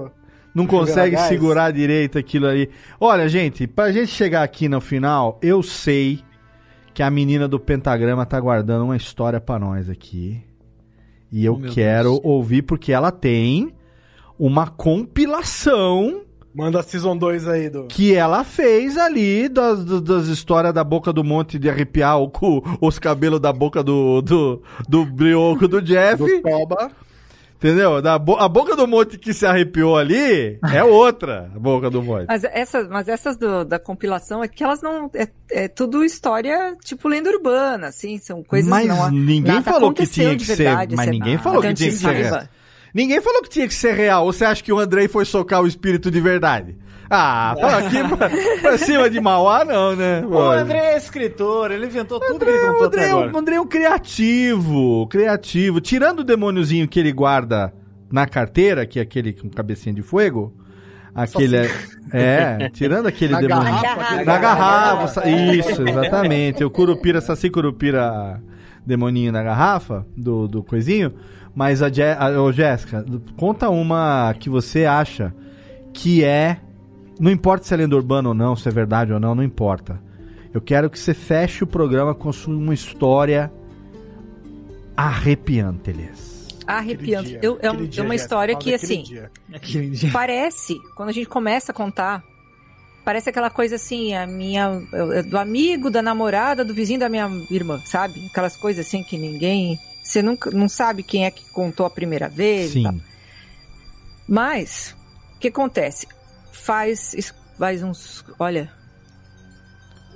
Não 0.57 0.67
consegue 0.67 1.17
segurar 1.19 1.71
direito 1.73 2.19
aquilo 2.19 2.47
ali. 2.47 2.71
Olha, 2.99 3.29
gente, 3.29 3.67
pra 3.67 3.93
gente 3.93 4.09
chegar 4.09 4.43
aqui 4.43 4.69
no 4.69 4.81
final, 4.81 5.39
eu 5.43 5.63
sei 5.63 6.21
que 6.95 7.03
a 7.03 7.11
menina 7.11 7.47
do 7.47 7.61
pentagrama 7.61 8.25
tá 8.25 8.41
guardando 8.41 8.85
uma 8.87 8.97
história 8.97 9.39
pra 9.41 9.59
nós 9.59 9.91
aqui. 9.91 10.43
E 11.31 11.45
eu 11.45 11.55
Oh, 11.63 11.71
quero 11.73 12.11
Deus. 12.13 12.21
ouvir 12.25 12.63
porque 12.63 12.93
ela 12.93 13.11
tem 13.13 13.73
uma 14.39 14.67
compilação 14.67 16.23
Manda 16.55 16.81
a 16.81 16.83
Season 16.83 17.15
2 17.15 17.47
aí 17.49 17.69
do... 17.69 17.85
que 17.85 18.15
ela 18.15 18.43
fez 18.43 18.97
ali 18.97 19.47
das, 19.47 19.85
das, 19.85 20.01
das 20.01 20.27
histórias 20.29 20.73
da 20.73 20.83
boca 20.83 21.13
do 21.13 21.23
monte 21.23 21.59
de 21.59 21.69
arrepiar 21.69 22.19
o, 22.19 22.31
cu- 22.31 22.63
os 22.81 22.99
cabelos 22.99 23.41
da 23.41 23.53
boca 23.53 23.83
do, 23.85 24.23
do, 24.23 24.63
do 24.89 25.05
brioco 25.05 25.69
do 25.69 25.83
Jeff. 25.83 26.17
Do 26.17 26.41
Toba. 26.41 26.91
Entendeu? 27.59 28.03
Da 28.03 28.19
bo- 28.19 28.37
a 28.37 28.49
boca 28.49 28.77
do 28.77 28.87
monte 28.87 29.17
que 29.17 29.33
se 29.33 29.47
arrepiou 29.47 29.97
ali 29.97 30.59
é 30.73 30.83
outra 30.85 31.51
a 31.55 31.59
boca 31.59 31.89
do 31.89 32.03
monte. 32.03 32.27
Mas 32.29 32.45
essas, 32.45 32.87
mas 32.89 33.09
essas 33.09 33.37
do- 33.37 33.65
da 33.65 33.79
compilação 33.79 34.45
é 34.45 34.49
que 34.49 34.63
elas 34.63 34.83
não. 34.83 35.11
É, 35.15 35.27
é 35.51 35.67
tudo 35.69 36.05
história 36.05 36.77
tipo 36.85 37.09
lenda 37.09 37.31
urbana, 37.31 37.87
assim, 37.89 38.19
são 38.19 38.43
coisas 38.43 38.69
Mas 38.69 38.87
não. 38.87 39.11
ninguém 39.11 39.55
nada 39.55 39.63
falou 39.63 39.93
que 39.93 40.07
tinha 40.07 40.37
de 40.37 40.45
que 40.45 40.55
verdade, 40.55 40.91
ser. 40.91 40.97
Mas 40.97 41.07
ninguém 41.11 41.33
nada. 41.37 41.43
falou 41.43 41.63
que 41.63 41.75
tinha 41.75 41.91
que 41.91 41.97
se 41.97 42.03
ser. 42.03 42.51
Ninguém 42.95 43.21
falou 43.21 43.43
que 43.43 43.49
tinha 43.51 43.69
que 43.69 43.75
ser 43.75 43.95
real. 43.95 44.25
Ou 44.27 44.33
você 44.33 44.45
acha 44.45 44.63
que 44.63 44.73
o 44.73 44.79
Andrei 44.79 45.07
foi 45.09 45.25
socar 45.25 45.63
o 45.63 45.67
espírito 45.67 46.11
de 46.11 46.21
verdade? 46.21 46.77
Ah, 47.09 47.55
fala 47.61 47.79
aqui 47.79 47.97
pra, 48.17 48.29
pra 48.61 48.79
cima 48.79 49.09
de 49.09 49.21
Mauá, 49.21 49.65
não, 49.65 49.95
né? 49.95 50.25
O 50.27 50.39
André 50.39 50.79
é 50.95 50.97
escritor, 50.97 51.71
ele 51.71 51.87
inventou 51.87 52.19
tudo 52.19 52.39
que 52.45 52.51
ele 52.51 52.59
o 52.59 52.73
contou 52.73 52.87
André, 52.87 53.01
até 53.03 53.11
é 53.11 53.15
um- 53.15 53.19
agora. 53.19 53.33
o 53.35 53.39
André 53.39 53.55
é 53.57 53.61
um 53.61 53.67
criativo, 53.67 55.07
criativo. 55.09 55.81
Tirando 55.81 56.21
o 56.21 56.25
demôniozinho 56.25 56.89
que 56.89 56.99
ele 56.99 57.13
guarda 57.13 57.73
na 58.11 58.27
carteira, 58.27 58.85
que 58.87 58.99
é 58.99 59.03
aquele 59.03 59.33
com 59.33 59.49
cabecinha 59.49 59.95
de 59.95 60.03
fogo, 60.03 60.53
aquele 61.15 61.57
é, 61.57 61.71
é, 62.13 62.69
tirando 62.71 63.07
aquele 63.07 63.33
Na 63.35 63.41
demônio 63.41 63.65
garrafa, 63.73 64.25
na 64.25 64.39
garrafa, 64.39 65.09
sa- 65.09 65.29
isso, 65.29 65.83
exatamente. 65.89 66.65
O 66.65 66.71
curupira, 66.71 67.21
saci 67.21 67.49
curupira 67.51 68.41
demoninho 68.85 69.33
na 69.33 69.43
garrafa 69.43 70.07
do, 70.17 70.47
do 70.47 70.63
coisinho, 70.63 71.13
mas 71.55 71.83
a, 71.83 71.89
Je 71.89 72.03
a 72.03 72.41
ô, 72.41 72.53
Jéssica, 72.53 73.05
conta 73.37 73.69
uma 73.71 74.35
que 74.39 74.49
você 74.51 74.85
acha 74.85 75.33
que 75.93 76.23
é 76.23 76.59
não 77.19 77.31
importa 77.31 77.65
se 77.65 77.75
é 77.75 77.77
lenda 77.77 77.97
urbana 77.97 78.29
ou 78.29 78.35
não, 78.35 78.55
se 78.57 78.69
é 78.69 78.73
verdade 78.73 79.13
ou 79.13 79.21
não, 79.21 79.35
não 79.35 79.43
importa. 79.43 80.01
Eu 80.53 80.61
quero 80.61 80.89
que 80.89 80.99
você 80.99 81.13
feche 81.15 81.65
o 81.65 81.67
programa 81.67 82.15
com 82.15 82.31
uma 82.49 82.73
história 82.75 83.53
arrepiante, 84.97 85.91
Elias. 85.91 86.47
Arrepiante. 86.67 87.29
dia, 87.31 87.39
Eu- 87.43 87.59
é, 87.63 87.69
um- 87.71 87.75
aquele 87.75 87.87
é 87.87 87.91
dia, 87.91 88.03
uma 88.03 88.15
história 88.15 88.57
que, 88.57 88.75
assim, 88.75 89.03
dia. 89.03 89.31
Dia. 89.63 90.11
parece, 90.13 90.75
quando 90.97 91.11
a 91.11 91.13
gente 91.13 91.29
começa 91.29 91.71
a 91.71 91.75
contar, 91.75 92.25
parece 93.05 93.29
aquela 93.31 93.51
coisa 93.51 93.77
assim, 93.77 94.15
a 94.15 94.27
minha. 94.27 94.83
é 94.93 95.23
Do 95.23 95.39
amigo, 95.39 95.91
da 95.91 96.03
namorada, 96.03 96.65
do 96.65 96.75
vizinho 96.75 96.99
da 96.99 97.09
minha 97.09 97.29
irmã, 97.51 97.81
sabe? 97.85 98.27
Aquelas 98.31 98.57
coisas 98.57 98.85
assim 98.87 99.03
que 99.03 99.17
ninguém. 99.17 99.79
Você 100.03 100.23
nunca 100.23 100.51
não 100.51 100.69
sabe 100.69 101.03
quem 101.03 101.25
é 101.27 101.31
que 101.31 101.45
contou 101.51 101.85
a 101.87 101.91
primeira 101.91 102.29
vez. 102.29 102.73
Sim. 102.73 103.01
Mas, 104.29 104.97
o 105.37 105.39
que 105.39 105.49
acontece? 105.49 106.07
Faz, 106.57 107.33
faz 107.59 107.83
uns, 107.83 108.25
olha, 108.39 108.71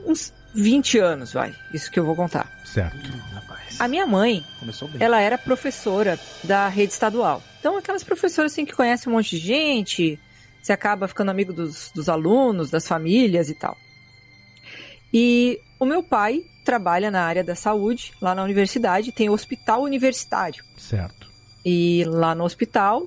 uns 0.04 0.32
20 0.54 0.98
anos, 0.98 1.32
vai, 1.32 1.54
isso 1.72 1.90
que 1.90 1.98
eu 1.98 2.04
vou 2.04 2.16
contar. 2.16 2.50
Certo. 2.64 2.96
A 3.78 3.88
minha 3.88 4.06
mãe, 4.06 4.44
ela 4.98 5.20
era 5.20 5.38
professora 5.38 6.18
da 6.44 6.68
rede 6.68 6.92
estadual. 6.92 7.42
Então, 7.58 7.76
aquelas 7.76 8.02
professoras 8.02 8.52
assim 8.52 8.64
que 8.64 8.74
conhecem 8.74 9.10
um 9.10 9.16
monte 9.16 9.38
de 9.38 9.46
gente, 9.46 10.18
você 10.60 10.72
acaba 10.72 11.08
ficando 11.08 11.30
amigo 11.30 11.52
dos, 11.52 11.90
dos 11.94 12.08
alunos, 12.08 12.70
das 12.70 12.86
famílias 12.86 13.48
e 13.48 13.54
tal. 13.54 13.76
E 15.12 15.60
o 15.78 15.84
meu 15.84 16.02
pai 16.02 16.44
trabalha 16.64 17.10
na 17.10 17.22
área 17.22 17.42
da 17.42 17.54
saúde, 17.54 18.12
lá 18.20 18.34
na 18.34 18.42
universidade, 18.42 19.12
tem 19.12 19.28
o 19.28 19.32
hospital 19.32 19.82
universitário. 19.82 20.62
Certo. 20.76 21.30
E 21.64 22.04
lá 22.06 22.34
no 22.34 22.44
hospital, 22.44 23.06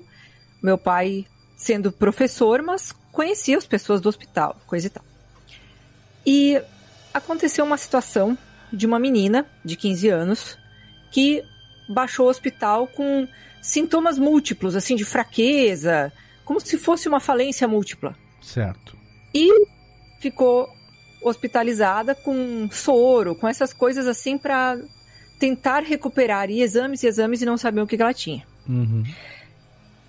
meu 0.62 0.78
pai 0.78 1.26
sendo 1.56 1.92
professor, 1.92 2.62
mas 2.62 2.94
conhecia 3.14 3.58
as 3.58 3.66
pessoas 3.66 4.02
do 4.02 4.10
hospital, 4.10 4.60
coisa 4.68 4.88
e 4.88 4.90
tal. 4.90 5.06
E 6.26 6.62
aconteceu 7.14 7.64
uma 7.64 7.78
situação 7.78 8.38
de 8.74 8.86
uma 8.86 9.00
menina 9.00 9.46
de 9.64 9.78
15 9.78 10.10
anos 10.10 10.58
que 11.12 11.44
baixou 11.88 12.26
o 12.26 12.30
hospital 12.30 12.88
com 12.88 13.28
sintomas 13.62 14.18
múltiplos, 14.18 14.76
assim, 14.76 14.96
de 14.96 15.06
fraqueza, 15.06 16.12
como 16.44 16.60
se 16.60 16.78
fosse 16.78 17.08
uma 17.08 17.20
falência 17.20 17.68
múltipla. 17.68 18.16
Certo. 18.42 18.98
E 19.34 19.68
ficou 20.20 20.68
hospitalizada 21.22 22.16
com 22.16 22.68
soro, 22.72 23.36
com 23.36 23.48
essas 23.48 23.72
coisas 23.72 24.08
assim 24.08 24.38
para 24.38 24.78
tentar 25.40 25.82
recuperar 25.82 26.50
e 26.50 26.62
exames 26.62 27.04
e 27.04 27.08
exames 27.08 27.42
e 27.42 27.46
não 27.46 27.58
saber 27.58 27.82
o 27.82 27.88
que 27.88 27.96
que 27.96 28.02
ela 28.02 28.14
tinha. 28.14 28.46
Uhum. 28.68 29.04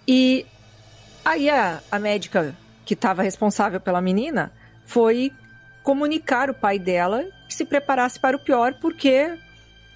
E 0.08 0.46
aí 1.24 1.50
a, 1.50 1.82
a 1.90 1.98
médica 1.98 2.56
que 2.84 2.94
estava 2.94 3.22
responsável 3.22 3.80
pela 3.80 4.00
menina 4.00 4.52
foi 4.84 5.32
comunicar 5.82 6.50
o 6.50 6.54
pai 6.54 6.78
dela 6.78 7.24
que 7.48 7.54
se 7.54 7.64
preparasse 7.64 8.18
para 8.18 8.36
o 8.36 8.40
pior, 8.40 8.74
porque 8.80 9.36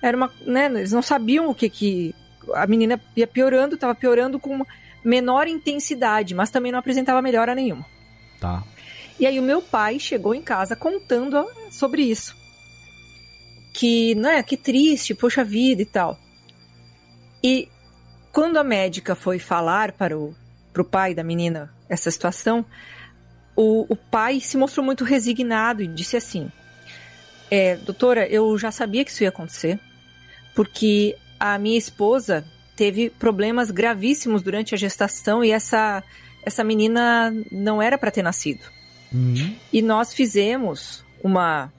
era 0.03 0.17
uma, 0.17 0.31
né, 0.43 0.67
eles 0.67 0.93
não 0.93 1.03
sabiam 1.03 1.49
o 1.49 1.55
que 1.55 1.69
que 1.69 2.15
a 2.55 2.67
menina 2.67 3.01
ia 3.17 3.27
piorando, 3.27 3.75
estava 3.75 3.95
piorando 3.95 4.39
com 4.39 4.65
menor 5.05 5.47
intensidade, 5.47 6.35
mas 6.35 6.51
também 6.51 6.73
não 6.73 6.79
apresentava 6.79 7.23
melhora 7.23 7.55
nenhuma. 7.55 7.85
Tá. 8.41 8.63
E 9.19 9.27
aí 9.27 9.39
o 9.39 9.43
meu 9.43 9.61
pai 9.61 9.99
chegou 9.99 10.35
em 10.35 10.43
casa 10.43 10.77
contando 10.77 11.45
sobre 11.71 12.03
isso. 12.03 12.37
Que, 13.75 14.15
né, 14.15 14.43
que 14.43 14.57
triste, 14.57 15.15
poxa 15.15 15.45
vida 15.45 15.83
e 15.83 15.87
tal. 15.87 16.19
E 17.43 17.69
quando 18.33 18.57
a 18.57 18.65
médica 18.65 19.15
foi 19.15 19.39
falar 19.39 19.93
para 19.93 20.17
o 20.17 20.35
pro 20.73 20.85
pai 20.85 21.15
da 21.15 21.25
menina 21.25 21.73
essa 21.89 22.11
situação, 22.11 22.65
o, 23.57 23.87
o 23.89 23.97
pai 23.97 24.41
se 24.41 24.57
mostrou 24.57 24.85
muito 24.85 25.05
resignado 25.05 25.83
e 25.83 25.87
disse 25.87 26.17
assim: 26.17 26.51
é, 27.51 27.77
Doutora, 27.77 28.27
eu 28.29 28.57
já 28.59 28.71
sabia 28.71 29.05
que 29.05 29.11
isso 29.11 29.23
ia 29.23 29.31
acontecer, 29.31 29.79
porque 30.55 31.17
a 31.41 31.59
minha 31.59 31.79
esposa 31.79 32.45
teve 32.77 33.11
problemas 33.11 33.71
gravíssimos 33.71 34.43
durante 34.43 34.75
a 34.75 34.79
gestação 34.79 35.43
e 35.43 35.51
essa, 35.51 36.03
essa 36.45 36.63
menina 36.63 37.35
não 37.51 37.83
era 37.83 37.99
para 37.99 38.11
ter 38.11 38.23
nascido. 38.23 38.65
E 39.73 39.83
nós 39.83 40.13
fizemos 40.13 41.05
uma. 41.23 41.73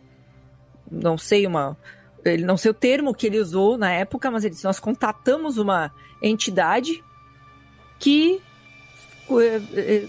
Não 0.92 1.18
sei, 1.18 1.46
uma. 1.46 1.78
Ele 2.26 2.44
não 2.44 2.58
sei 2.58 2.72
o 2.72 2.74
termo 2.74 3.14
que 3.14 3.28
ele 3.28 3.40
usou 3.40 3.78
na 3.78 3.92
época, 3.92 4.30
mas 4.32 4.44
ele 4.44 4.54
disse: 4.54 4.66
nós 4.66 4.80
contatamos 4.80 5.58
uma 5.58 5.92
entidade 6.22 7.04
que 8.00 8.42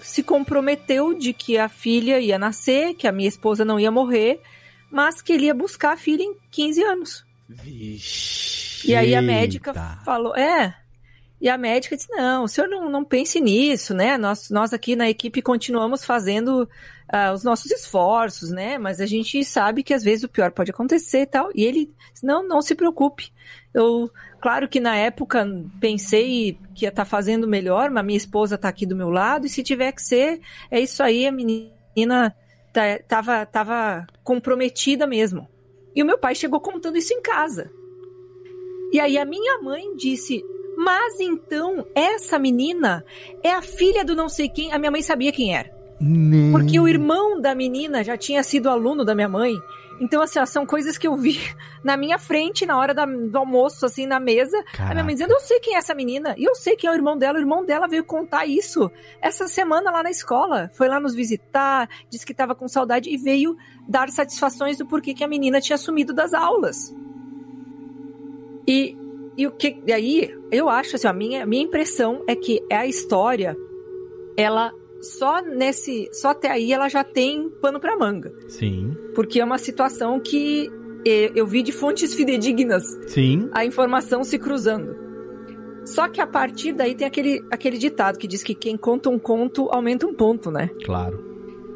se 0.03 0.23
comprometeu 0.23 1.15
de 1.15 1.33
que 1.33 1.59
a 1.59 1.69
filha 1.69 2.21
ia 2.21 2.39
nascer, 2.39 2.95
que 2.95 3.07
a 3.07 3.13
minha 3.13 3.29
esposa 3.29 3.65
não 3.65 3.79
ia 3.79 3.91
morrer, 3.91 4.41
mas 4.91 5.21
que 5.23 5.33
ele 5.33 5.47
ia 5.47 5.55
buscar 5.55 5.93
a 5.93 5.97
filha 5.97 6.23
em 6.23 6.35
15 6.51 6.83
anos. 6.83 7.25
E 8.85 8.95
aí 8.95 9.15
a 9.15 9.23
médica 9.23 9.75
falou: 10.05 10.37
é. 10.37 10.77
E 11.41 11.49
a 11.49 11.57
médica 11.57 11.97
disse: 11.97 12.11
não, 12.11 12.45
o 12.45 12.49
senhor 12.49 12.69
não, 12.69 12.91
não 12.91 13.05
pense 13.05 13.41
nisso, 13.41 13.95
né? 13.95 14.19
Nós, 14.19 14.51
nós 14.51 14.73
aqui 14.73 14.95
na 14.95 15.09
equipe 15.09 15.41
continuamos 15.41 16.05
fazendo 16.05 16.69
ah, 17.09 17.33
os 17.33 17.43
nossos 17.43 17.71
esforços, 17.71 18.51
né? 18.51 18.77
Mas 18.79 19.01
a 19.01 19.07
gente 19.07 19.43
sabe 19.45 19.83
que 19.83 19.95
às 19.95 20.03
vezes 20.03 20.25
o 20.25 20.29
pior 20.29 20.51
pode 20.51 20.71
acontecer 20.71 21.23
e 21.23 21.27
tal. 21.27 21.51
E 21.55 21.65
ele 21.65 21.91
disse: 22.13 22.27
não, 22.27 22.47
não 22.47 22.61
se 22.61 22.75
preocupe. 22.75 23.33
Eu, 23.73 24.11
claro 24.41 24.69
que 24.69 24.81
na 24.81 24.97
época 24.97 25.47
pensei 25.81 26.59
que 26.75 26.85
ia 26.85 26.89
estar 26.89 27.05
fazendo 27.05 27.47
melhor, 27.47 27.91
mas 27.91 28.05
minha 28.05 28.17
esposa 28.17 28.55
está 28.55 28.69
aqui 28.69 28.87
do 28.87 28.97
meu 28.97 29.11
lado, 29.11 29.47
e 29.47 29.49
se 29.51 29.63
tiver 29.63 29.93
que 29.93 30.03
ser, 30.03 30.41
é 30.71 30.81
isso 30.81 31.03
aí, 31.03 31.27
a 31.27 31.33
menina 31.33 32.35
tá- 32.73 32.99
tava, 33.07 33.47
tava 33.47 34.07
comprometida 34.25 35.07
mesmo. 35.07 35.49
E 35.95 36.03
o 36.03 36.07
meu 36.07 36.19
pai 36.19 36.35
chegou 36.35 36.61
contando 36.61 36.97
isso 36.97 37.13
em 37.13 37.21
casa. 37.21 37.71
E 38.93 38.99
aí 38.99 39.19
a 39.19 39.25
minha 39.25 39.61
mãe 39.61 39.97
disse: 39.97 40.45
Mas 40.77 41.21
então, 41.21 41.87
essa 41.95 42.39
menina 42.39 43.05
é 43.43 43.53
a 43.53 43.63
filha 43.63 44.05
do 44.05 44.15
não 44.17 44.29
sei 44.29 44.49
quem. 44.49 44.73
A 44.73 44.79
minha 44.79 44.91
mãe 44.91 45.03
sabia 45.03 45.33
quem 45.33 45.55
era. 45.55 45.71
Porque 46.53 46.81
o 46.81 46.89
irmão 46.89 47.41
da 47.41 47.55
menina 47.55 48.03
já 48.03 48.17
tinha 48.17 48.43
sido 48.43 48.69
aluno 48.71 49.05
da 49.05 49.15
minha 49.15 49.29
mãe. 49.29 49.55
Então, 50.01 50.23
assim, 50.23 50.39
ó, 50.39 50.47
são 50.47 50.65
coisas 50.65 50.97
que 50.97 51.07
eu 51.07 51.15
vi 51.15 51.39
na 51.85 51.95
minha 51.97 52.19
frente 52.19 52.65
na 52.65 52.79
hora 52.79 52.95
da- 52.95 53.05
do 53.05 53.37
almoço, 53.37 53.85
assim, 53.85 54.07
na 54.07 54.19
mesa. 54.19 54.57
A 54.79 54.93
minha 54.93 55.05
mãe 55.05 55.15
dizendo: 55.15 55.33
Eu 55.35 55.41
sei 55.41 55.61
quem 55.61 55.75
é 55.75 55.79
essa 55.79 55.95
menina. 55.95 56.35
E 56.39 56.45
eu 56.45 56.55
sei 56.55 56.75
quem 56.75 56.89
é 56.89 56.93
o 56.93 56.97
irmão 56.97 57.19
dela. 57.19 57.37
O 57.39 57.41
irmão 57.43 57.65
dela 57.65 57.87
veio 57.87 58.03
contar 58.03 58.47
isso 58.47 58.91
essa 59.21 59.47
semana 59.47 59.91
lá 59.91 60.03
na 60.03 60.11
escola. 60.11 60.71
Foi 60.75 60.89
lá 60.89 60.99
nos 60.99 61.15
visitar, 61.15 61.87
disse 62.09 62.25
que 62.25 62.33
estava 62.33 62.55
com 62.55 62.67
saudade 62.67 63.11
e 63.11 63.17
veio 63.19 63.55
dar 63.87 64.09
satisfações 64.09 64.79
do 64.79 64.87
porquê 64.87 65.13
que 65.13 65.23
a 65.23 65.29
menina 65.29 65.61
tinha 65.61 65.77
sumido 65.77 66.15
das 66.15 66.33
aulas. 66.33 66.95
E, 68.67 68.97
e 69.37 69.47
o 69.47 69.51
que. 69.51 69.83
E 69.87 69.93
aí, 69.93 70.35
eu 70.51 70.69
acho 70.69 70.97
assim, 70.97 71.09
a 71.09 71.13
minha, 71.13 71.45
minha 71.45 71.65
impressão 71.65 72.23
é 72.27 72.35
que 72.35 72.65
é 72.71 72.77
a 72.77 72.87
história, 72.87 73.57
ela 74.37 74.73
só 75.01 75.41
nesse. 75.41 76.09
Só 76.13 76.31
até 76.31 76.51
aí 76.51 76.73
ela 76.73 76.89
já 76.89 77.03
tem 77.05 77.49
pano 77.49 77.81
pra 77.81 77.97
manga. 77.97 78.33
Sim. 78.49 78.97
Porque 79.15 79.41
é 79.41 79.45
uma 79.45 79.59
situação 79.59 80.21
que 80.21 80.71
eu 81.05 81.47
vi 81.47 81.63
de 81.63 81.73
fontes 81.73 82.15
fidedignas 82.15 82.85
Sim. 83.07 83.49
a 83.53 83.65
informação 83.65 84.23
se 84.23 84.39
cruzando. 84.39 84.95
Só 85.85 86.09
que 86.09 86.21
a 86.21 86.27
partir 86.27 86.73
daí 86.73 86.95
tem 86.95 87.07
aquele, 87.07 87.43
aquele 87.51 87.79
ditado 87.79 88.19
que 88.19 88.29
diz 88.29 88.43
que 88.43 88.55
quem 88.55 88.77
conta 88.77 89.09
um 89.09 89.19
conto 89.19 89.69
aumenta 89.71 90.07
um 90.07 90.15
ponto, 90.15 90.51
né? 90.51 90.71
Claro. 90.85 91.25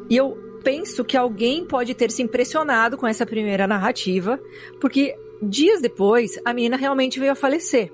E 0.09 0.15
eu 0.15 0.37
penso 0.63 1.03
que 1.03 1.17
alguém 1.17 1.65
pode 1.65 1.93
ter 1.93 2.11
se 2.11 2.21
impressionado 2.21 2.97
com 2.97 3.07
essa 3.07 3.25
primeira 3.25 3.65
narrativa, 3.67 4.39
porque 4.79 5.15
dias 5.41 5.81
depois 5.81 6.39
a 6.45 6.53
menina 6.53 6.77
realmente 6.77 7.19
veio 7.19 7.31
a 7.31 7.35
falecer. 7.35 7.91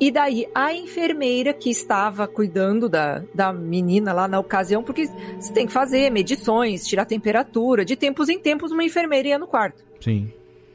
E 0.00 0.10
daí 0.10 0.46
a 0.54 0.74
enfermeira 0.74 1.52
que 1.52 1.70
estava 1.70 2.26
cuidando 2.26 2.88
da, 2.88 3.22
da 3.32 3.52
menina 3.52 4.12
lá 4.12 4.26
na 4.26 4.38
ocasião, 4.40 4.82
porque 4.82 5.06
você 5.38 5.52
tem 5.52 5.66
que 5.66 5.72
fazer 5.72 6.10
medições, 6.10 6.86
tirar 6.86 7.04
temperatura, 7.04 7.84
de 7.84 7.94
tempos 7.94 8.28
em 8.28 8.38
tempos 8.38 8.72
uma 8.72 8.84
enfermeira 8.84 9.28
ia 9.28 9.38
no 9.38 9.46
quarto. 9.46 9.84
Sim. 10.00 10.32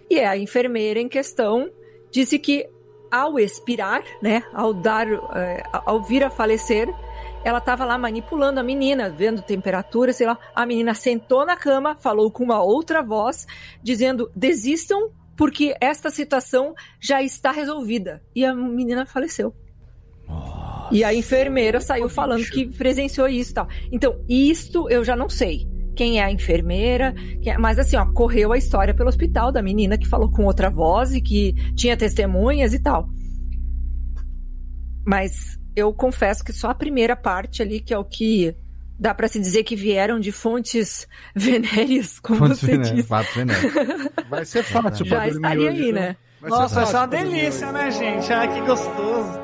E 0.09 0.19
a 0.19 0.37
enfermeira 0.37 0.99
em 0.99 1.09
questão 1.09 1.69
disse 2.11 2.39
que 2.39 2.67
ao 3.11 3.39
expirar, 3.39 4.03
né, 4.21 4.43
ao 4.53 4.73
dar, 4.73 5.07
eh, 5.07 5.63
ao 5.71 6.01
vir 6.01 6.23
a 6.23 6.29
falecer, 6.29 6.87
ela 7.43 7.59
estava 7.59 7.85
lá 7.85 7.97
manipulando 7.97 8.59
a 8.59 8.63
menina, 8.63 9.09
vendo 9.09 9.41
temperatura, 9.41 10.13
sei 10.13 10.27
lá. 10.27 10.37
A 10.53 10.65
menina 10.65 10.93
sentou 10.93 11.45
na 11.45 11.55
cama, 11.55 11.95
falou 11.95 12.29
com 12.31 12.43
uma 12.43 12.61
outra 12.61 13.01
voz, 13.01 13.47
dizendo: 13.81 14.31
desistam, 14.35 15.09
porque 15.39 15.73
esta 15.79 16.11
situação 16.11 16.75
já 16.99 17.23
está 17.23 17.49
resolvida. 17.49 18.21
E 18.35 18.43
a 18.43 18.53
menina 18.53 19.05
faleceu. 19.05 19.55
E 20.91 21.01
a 21.01 21.13
enfermeira 21.13 21.79
saiu 21.79 22.09
falando 22.09 22.43
que 22.43 22.67
presenciou 22.67 23.25
isso 23.25 23.51
e 23.51 23.53
tal. 23.53 23.67
Então, 23.89 24.21
isto 24.27 24.89
eu 24.89 25.01
já 25.01 25.15
não 25.15 25.29
sei. 25.29 25.65
Quem 25.95 26.19
é 26.19 26.25
a 26.25 26.29
enfermeira, 26.29 27.15
é- 27.45 27.57
mas 27.57 27.79
assim, 27.79 27.95
ó, 27.95 28.05
correu 28.07 28.51
a 28.51 28.57
história 28.57 28.93
pelo 28.93 29.07
hospital 29.07 29.49
da 29.49 29.61
menina 29.61 29.97
que 29.97 30.09
falou 30.09 30.29
com 30.29 30.43
outra 30.43 30.69
voz 30.69 31.13
e 31.13 31.21
que 31.21 31.53
tinha 31.73 31.95
testemunhas 31.95 32.73
e 32.73 32.79
tal. 32.79 33.07
Mas 35.07 35.57
eu 35.73 35.93
confesso 35.93 36.43
que 36.43 36.51
só 36.51 36.71
a 36.71 36.75
primeira 36.75 37.15
parte 37.15 37.61
ali, 37.61 37.79
que 37.79 37.93
é 37.93 37.97
o 37.97 38.03
que 38.03 38.53
dá 38.99 39.13
pra 39.13 39.27
se 39.27 39.39
dizer 39.39 39.63
que 39.63 39.75
vieram 39.75 40.19
de 40.19 40.31
fontes 40.31 41.07
venéreas, 41.33 42.19
como 42.19 42.39
Fontes 42.39 42.59
você 42.59 42.65
venéreas, 42.67 42.95
disse. 42.95 43.07
fatos 43.07 43.33
venéreos. 43.33 43.73
Vai 44.29 44.45
ser 44.45 44.63
fácil 44.63 45.05
Já 45.05 45.15
pra 45.15 45.25
dormir 45.25 45.35
estaria 45.37 45.71
hoje, 45.71 45.83
aí, 45.83 45.91
né? 45.93 46.15
Vai 46.41 46.51
ser 46.51 46.57
Nossa, 46.57 46.81
essa 46.81 46.97
é 46.97 46.99
uma 47.01 47.07
delícia, 47.07 47.71
né, 47.71 47.91
gente? 47.91 48.33
Ai, 48.33 48.53
que 48.53 48.61
gostoso. 48.61 49.39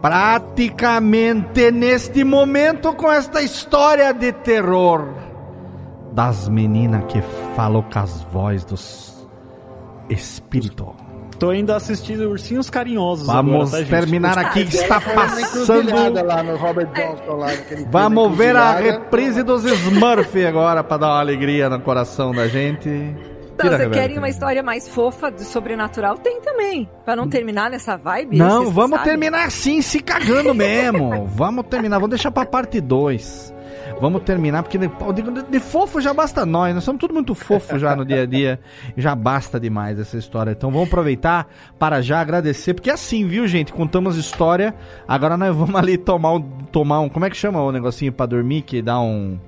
Praticamente 0.00 1.70
neste 1.70 2.24
momento 2.24 2.92
com 2.94 3.10
esta 3.12 3.42
história 3.42 4.12
de 4.14 4.32
terror 4.32 5.14
das 6.12 6.48
meninas 6.48 7.04
que 7.12 7.20
falam 7.54 7.82
com 7.82 7.98
as 7.98 8.22
vozes 8.24 8.64
dos 8.64 9.28
espíritos. 10.08 10.88
Tô 11.40 11.54
indo 11.54 11.72
assistir 11.72 12.20
Ursinhos 12.20 12.68
Carinhosos 12.68 13.26
Vamos 13.26 13.54
agora, 13.54 13.70
tá, 13.70 13.78
gente? 13.78 13.88
terminar 13.88 14.38
aqui 14.38 14.66
que 14.66 14.76
está 14.76 15.00
passando. 15.00 16.22
lá 16.26 16.42
no 16.42 16.54
Robert 16.56 16.90
Johnston 16.92 17.36
lá, 17.36 17.48
Vamos 17.90 18.36
ver 18.36 18.54
a 18.54 18.74
reprise 18.74 19.42
dos 19.42 19.64
Smurf 19.64 20.44
agora 20.46 20.84
para 20.84 20.98
dar 20.98 21.06
uma 21.06 21.20
alegria 21.20 21.70
no 21.70 21.80
coração 21.80 22.32
da 22.32 22.46
gente. 22.46 22.90
Então, 23.54 23.70
você 23.70 23.88
querem 23.88 24.18
uma 24.18 24.28
história 24.28 24.62
mais 24.62 24.86
fofa 24.86 25.30
do 25.30 25.42
sobrenatural? 25.42 26.18
Tem 26.18 26.42
também. 26.42 26.86
Pra 27.06 27.16
não 27.16 27.26
terminar 27.26 27.70
nessa 27.70 27.96
vibe. 27.96 28.36
Não, 28.36 28.70
vamos 28.70 28.98
sabem. 28.98 29.04
terminar 29.04 29.46
assim, 29.46 29.80
se 29.80 30.00
cagando 30.00 30.54
mesmo. 30.54 31.26
vamos 31.26 31.64
terminar, 31.68 31.96
vamos 31.96 32.10
deixar 32.10 32.30
pra 32.30 32.44
parte 32.44 32.82
2. 32.82 33.54
Vamos 34.00 34.22
terminar, 34.22 34.62
porque 34.62 34.78
de, 34.78 34.88
de- 34.88 35.42
de 35.50 35.60
fofo 35.60 36.00
já 36.00 36.14
basta 36.14 36.46
nós. 36.46 36.74
Nós 36.74 36.84
somos 36.84 36.98
tudo 37.00 37.12
muito 37.12 37.34
fofo 37.34 37.78
já 37.78 37.94
no 37.94 38.04
dia 38.04 38.22
a 38.22 38.26
dia. 38.26 38.58
Já 38.96 39.14
basta 39.14 39.60
demais 39.60 39.98
essa 39.98 40.16
história. 40.16 40.52
Então 40.52 40.70
vamos 40.70 40.88
aproveitar 40.88 41.46
para 41.78 42.00
já 42.00 42.20
agradecer. 42.20 42.74
Porque 42.74 42.88
é 42.90 42.94
assim, 42.94 43.26
viu, 43.26 43.46
gente? 43.46 43.72
Contamos 43.72 44.16
história. 44.16 44.74
Agora 45.06 45.36
nós 45.36 45.54
vamos 45.54 45.74
ali 45.78 45.98
tomar 45.98 46.32
um. 46.34 46.40
Tomar 46.72 47.00
um 47.00 47.08
como 47.08 47.24
é 47.26 47.30
que 47.30 47.36
chama 47.36 47.60
o 47.62 47.70
negocinho 47.70 48.12
pra 48.12 48.24
dormir? 48.26 48.62
Que 48.62 48.80
dá 48.80 48.98
um. 49.00 49.38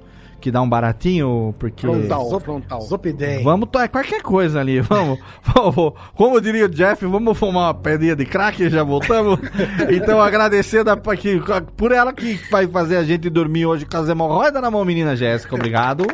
Que 0.43 0.51
dá 0.51 0.61
um 0.61 0.69
baratinho? 0.69 1.55
Porque. 1.57 1.87
Frontal, 1.87 2.41
frontal. 2.41 2.81
Zopidem. 2.81 3.45
Vamos, 3.45 3.69
to- 3.71 3.79
é 3.79 3.87
qualquer 3.87 4.21
coisa 4.23 4.59
ali, 4.59 4.81
vamos, 4.83 5.21
vamos, 5.45 5.93
como 6.17 6.41
diria 6.41 6.67
o 6.67 6.69
Jeff, 6.69 7.07
vamos 7.07 7.39
fumar 7.39 7.67
uma 7.69 7.75
pedrinha 7.75 8.17
de 8.17 8.25
crack 8.27 8.61
e 8.65 8.69
já 8.69 8.83
voltamos. 8.83 9.39
Então 9.89 10.21
agradecer 10.21 10.83
da, 10.83 10.97
que, 10.97 11.41
por 11.77 11.93
ela 11.93 12.13
que 12.13 12.35
vai 12.51 12.67
fazer 12.67 12.97
a 12.97 13.05
gente 13.05 13.31
dormir 13.31 13.67
hoje 13.67 13.87
com 13.87 13.97
as 13.97 14.09
hemorroidas 14.09 14.61
na 14.61 14.69
mão, 14.71 14.85
menina 14.85 15.15
Jéssica, 15.15 15.55
obrigado. 15.55 16.05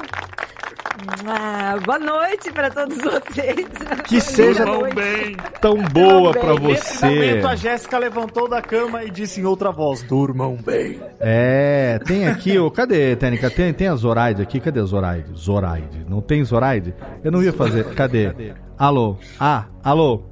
Ah, 1.27 1.77
boa 1.85 1.99
noite 1.99 2.51
pra 2.53 2.71
todos 2.71 2.97
vocês. 2.99 3.67
Que 4.05 4.21
seja 4.21 4.65
Durmam 4.65 4.91
bem. 4.95 5.37
tão 5.61 5.77
boa 5.85 6.33
Também. 6.33 6.57
pra 6.59 6.69
Nesse 6.69 6.97
você. 6.97 7.07
momento, 7.07 7.47
a 7.47 7.55
Jéssica 7.57 7.99
levantou 7.99 8.49
da 8.49 8.61
cama 8.61 9.05
e 9.05 9.11
disse 9.11 9.41
em 9.41 9.45
outra 9.45 9.71
voz: 9.71 10.03
Durmam 10.03 10.57
bem. 10.57 11.01
É, 11.21 11.99
tem 12.05 12.27
aqui, 12.27 12.59
ô, 12.59 12.71
cadê, 12.71 13.15
Tênica? 13.17 13.51
Tem, 13.51 13.73
tem 13.73 13.89
a 13.89 13.95
Zoraide 13.95 14.43
aqui, 14.43 14.59
cadê 14.61 14.81
a 14.81 14.85
Zoraide? 14.85 15.33
Zoraide, 15.35 16.05
não 16.09 16.21
tem 16.21 16.43
Zoraide? 16.45 16.95
Eu 17.23 17.31
não 17.31 17.43
ia 17.43 17.53
fazer, 17.53 17.85
cadê? 17.95 18.33
Alô? 18.77 19.17
Ah, 19.39 19.67
alô? 19.85 20.23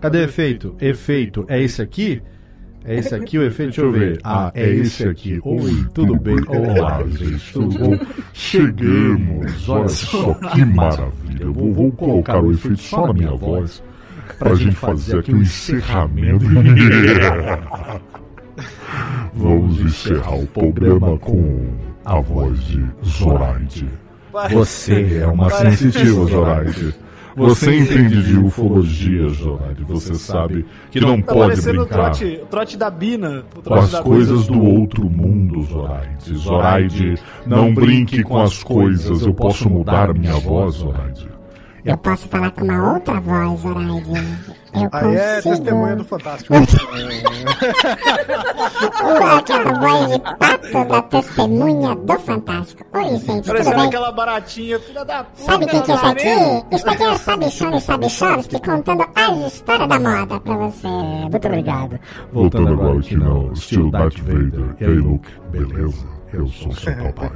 Cadê 0.00 0.18
o 0.18 0.24
efeito? 0.24 0.76
Efeito, 0.80 1.44
é 1.48 1.60
esse 1.62 1.80
aqui? 1.80 2.22
É 2.86 2.94
esse 2.94 3.12
aqui 3.16 3.36
o 3.36 3.42
efeito? 3.42 3.70
Deixa 3.70 3.80
eu 3.82 3.90
ver. 3.90 4.20
Ah, 4.22 4.52
é 4.54 4.70
esse 4.70 5.08
aqui. 5.08 5.40
Oi, 5.42 5.84
tudo 5.92 6.14
bem? 6.20 6.36
Olá, 6.46 7.02
gente, 7.08 7.52
tudo 7.52 7.76
bom? 7.76 7.98
Chegamos, 8.32 9.68
olha 9.68 9.88
só 9.88 10.34
que 10.34 10.62
maravilha. 10.64 11.42
Eu 11.42 11.52
vou, 11.52 11.72
vou 11.72 11.90
colocar 11.90 12.40
o 12.40 12.52
efeito 12.52 12.78
só 12.78 13.08
na 13.08 13.12
minha 13.12 13.34
voz 13.34 13.82
pra 14.38 14.54
gente 14.54 14.76
fazer 14.76 15.18
aqui 15.18 15.34
um 15.34 15.42
encerramento. 15.42 16.44
Vamos 19.34 19.80
encerrar 19.80 20.36
o 20.36 20.46
programa 20.46 21.18
com 21.18 21.66
a 22.04 22.20
voz 22.20 22.62
de 22.66 22.86
Zoraide. 23.04 23.88
Você 24.52 25.18
é 25.22 25.26
uma 25.26 25.50
sensitiva, 25.50 26.24
Zoraide. 26.26 26.94
Você 27.36 27.76
entende 27.78 28.22
de 28.22 28.38
ufologia, 28.38 29.28
Zoraide. 29.28 29.84
Você 29.84 30.14
sabe 30.14 30.64
que 30.90 30.98
não 30.98 31.20
Tá 31.20 31.34
pode 31.34 31.48
parecendo 31.48 31.82
o 31.82 31.84
brincar 31.84 32.10
trote, 32.10 32.40
o 32.42 32.46
trote 32.46 32.76
da 32.78 32.90
Bina. 32.90 33.44
O 33.52 33.56
com 33.56 33.60
trote 33.62 33.84
as 33.84 33.92
da 33.92 34.02
coisas 34.02 34.46
do 34.46 34.62
outro 34.62 35.10
mundo, 35.10 35.62
Zoraide. 35.64 36.34
Zoraide, 36.34 37.14
não 37.46 37.74
brinque 37.74 38.22
com 38.22 38.40
as 38.40 38.62
coisas. 38.62 39.20
Eu 39.20 39.34
posso 39.34 39.68
mudar 39.68 40.14
minha 40.14 40.38
voz, 40.38 40.76
Zoraide. 40.76 41.28
Eu 41.84 41.96
posso 41.98 42.26
falar 42.26 42.50
com 42.50 42.64
uma 42.64 42.94
outra 42.94 43.20
voz, 43.20 43.60
Zoraide. 43.60 44.16
Eu 44.76 44.88
Aí 44.92 45.16
é 45.16 45.40
testemunha 45.40 45.96
do 45.96 46.04
Fantástico. 46.04 46.54
Voz 49.80 50.12
de 50.12 50.18
pato 50.18 50.84
da 50.88 51.02
testemunha 51.02 51.94
do 51.94 52.18
Fantástico. 52.18 52.84
Oi, 52.92 53.04
gente, 53.04 53.26
tudo 53.26 53.46
Parecendo 53.46 53.76
bem? 53.76 53.86
aquela 53.86 54.12
baratinha, 54.12 54.78
filha 54.80 55.04
da 55.04 55.24
puta. 55.24 55.42
Sabe 55.42 55.66
quem 55.66 55.82
que 55.82 55.90
é 55.90 55.94
isso 55.94 56.06
aqui? 56.06 56.74
Isso 56.76 56.90
aqui 56.90 57.02
é 57.02 57.10
o 57.10 57.18
Sabichão 57.18 57.76
e 57.76 57.80
Sabichovski 57.80 58.60
contando 58.60 59.06
as 59.14 59.52
histórias 59.54 59.88
da 59.88 59.98
moda 59.98 60.40
pra 60.40 60.56
você. 60.56 60.88
Muito 60.88 61.48
obrigado. 61.48 61.98
Voltando 62.32 62.68
agora 62.68 62.98
aqui 62.98 63.16
no 63.16 63.52
estilo 63.52 63.90
Darth 63.90 64.18
Vader. 64.18 64.76
E 64.80 64.84
aí, 64.84 64.94
Luke, 64.94 65.28
beleza? 65.50 66.16
Eu 66.32 66.46
sou 66.48 66.72
seu 66.72 66.94
papai. 66.96 67.30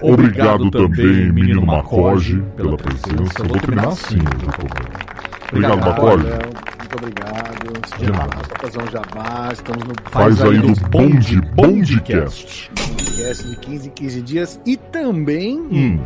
Obrigado 0.00 0.70
também, 0.70 1.30
menino 1.32 1.66
Macoge, 1.66 2.40
pela 2.56 2.76
presença. 2.76 3.44
Vou 3.46 3.58
terminar 3.58 3.88
assim 3.88 4.16
hoje 4.16 4.46
o 4.46 4.52
programa. 4.52 5.15
Obrigado. 5.52 6.02
Léo, 6.24 6.40
Muito 6.78 6.96
obrigado. 6.96 7.98
De 7.98 8.10
nada. 8.10 8.36
Fazer 8.60 8.78
um 8.82 8.90
jabá. 8.90 9.48
Estamos 9.52 9.84
no 9.84 9.94
Faz 10.10 10.40
aí 10.42 10.58
do 10.58 10.88
Bonde 10.88 11.40
Bondcast. 11.54 12.70
podcast 12.74 13.48
de 13.48 13.56
15 13.56 13.88
em 13.88 13.90
15 13.92 14.22
dias. 14.22 14.60
E 14.66 14.76
também 14.76 15.58
Hum, 15.58 16.00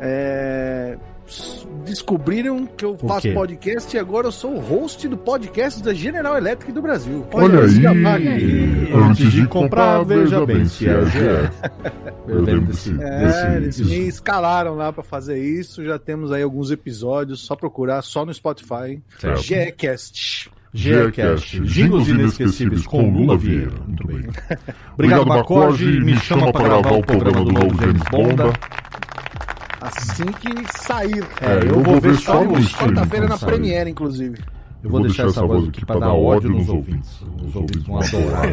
é, 0.00 0.96
descobriram 1.84 2.66
que 2.66 2.84
eu 2.84 2.92
O 2.92 3.08
faço 3.08 3.32
podcast 3.32 3.96
e 3.96 3.98
agora 3.98 4.26
eu 4.26 4.32
sou 4.32 4.54
o 4.54 4.60
host 4.60 5.06
do 5.08 5.16
podcast 5.16 5.82
da 5.82 5.94
General 5.94 6.36
Electric 6.36 6.72
do 6.72 6.82
Brasil. 6.82 7.26
olha 7.32 7.64
esse 7.64 7.86
aí, 7.86 8.06
aqui. 8.06 8.92
antes 8.94 9.32
de 9.32 9.46
comprar, 9.46 10.02
veja 10.04 10.44
bem 10.44 10.64
se 10.66 10.88
é 10.88 11.04
GE. 11.06 11.18
Eu 12.28 12.42
lembro 12.42 12.66
desse... 12.66 12.90
É, 13.00 13.56
eles 13.56 13.78
desse 13.78 13.84
me 13.84 14.06
escalaram 14.06 14.74
lá 14.74 14.92
pra 14.92 15.02
fazer 15.02 15.42
isso. 15.42 15.82
Já 15.82 15.98
temos 15.98 16.30
aí 16.30 16.42
alguns 16.42 16.70
episódios. 16.70 17.40
Só 17.40 17.56
procurar 17.56 18.02
só 18.02 18.26
no 18.26 18.34
Spotify. 18.34 19.00
GECast. 19.40 20.50
GeoCast, 20.72 21.60
jingles 21.60 22.08
inesquecíveis 22.08 22.86
com 22.86 23.10
Lula 23.10 23.36
Vieira. 23.38 23.72
Muito 23.86 24.06
bem. 24.06 24.28
Obrigado, 24.92 25.26
Macoge. 25.26 26.00
Me 26.00 26.14
chama 26.16 26.52
pra 26.52 26.64
gravar 26.64 26.92
o 26.92 27.02
programa 27.02 27.44
do 27.44 27.52
novo 27.52 27.80
James 27.80 28.02
Bond. 28.10 28.52
Assim 29.80 30.26
que 30.26 30.78
sair. 30.82 31.24
É, 31.40 31.68
eu 31.68 31.80
vou 31.80 32.00
ver 32.00 32.16
só 32.16 32.42
no 32.42 32.54
Quarta-feira 32.54 33.28
na. 33.28 33.38
Premiere, 33.38 33.90
inclusive. 33.90 34.38
Eu 34.82 34.90
vou 34.90 35.02
deixar 35.02 35.26
essa 35.26 35.44
voz 35.44 35.68
aqui 35.68 35.84
pra 35.84 35.98
dar 35.98 36.12
ódio 36.12 36.50
nos 36.50 36.68
ouvintes. 36.68 37.20
Os 37.44 37.54
ouvintes 37.54 37.82
vão 37.84 38.00
adorar 38.00 38.46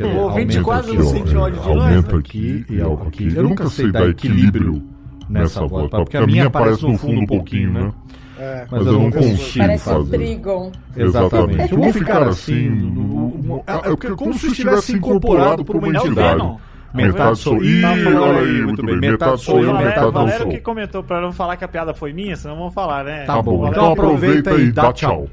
O 0.00 0.18
ouvinte 0.18 0.58
aumenta 0.58 0.62
quase 0.62 0.88
aqui, 0.88 0.98
não 0.98 1.04
sente 1.04 1.36
ódio 1.36 1.60
de 1.60 1.68
nós, 1.68 1.78
Aumenta 1.78 2.12
né? 2.12 2.18
aqui 2.18 2.66
e 2.68 2.80
aqui. 2.80 3.36
Eu 3.36 3.42
nunca 3.42 3.68
sei 3.68 3.90
dar 3.90 4.08
equilíbrio 4.08 4.82
nessa 5.28 5.66
voz, 5.66 5.90
porque 5.90 6.16
a 6.16 6.26
minha 6.26 6.46
aparece 6.46 6.86
no 6.86 6.96
fundo 6.96 7.20
um 7.20 7.26
pouquinho, 7.26 7.72
né? 7.72 7.92
É, 8.38 8.66
Mas 8.70 8.86
eu 8.86 8.92
não 8.94 9.10
consigo 9.10 9.58
Parece 9.58 9.90
um 9.90 9.92
fazer. 9.92 10.16
Trigon. 10.16 10.72
Exatamente. 10.96 11.72
Eu 11.72 11.78
vou 11.78 11.92
ficar 11.92 12.22
assim, 12.26 12.68
o 12.70 13.62
É, 13.66 13.72
é, 13.72 13.80
porque 13.82 14.10
como 14.12 14.32
se 14.32 14.46
estivesse 14.46 14.96
incorporado 14.96 15.62
por 15.64 15.76
uma 15.76 15.88
entidade. 15.88 16.42
Metade 16.92 17.38
sou 17.38 17.62
Ih, 17.62 17.82
eu. 17.82 18.22
olha 18.22 18.40
aí, 18.40 18.62
muito 18.62 18.84
bem. 18.84 18.96
Metade 18.98 19.40
sou 19.40 19.62
eu, 19.62 19.70
O 19.70 19.78
metade 19.78 20.12
não 20.12 20.28
sou. 20.30 20.48
que 20.48 20.58
comentou 20.60 21.02
pra 21.02 21.20
não 21.20 21.30
falar 21.32 21.56
que 21.56 21.64
a 21.64 21.68
piada 21.68 21.94
foi 21.94 22.12
minha, 22.12 22.34
senão 22.36 22.56
vamos 22.56 22.74
falar, 22.74 23.04
né? 23.04 23.24
Tá 23.24 23.40
bom, 23.40 23.58
Valério- 23.58 23.70
então 23.78 23.92
aproveita 23.92 24.50
e 24.54 24.72
dá 24.72 24.92
tchau. 24.92 25.28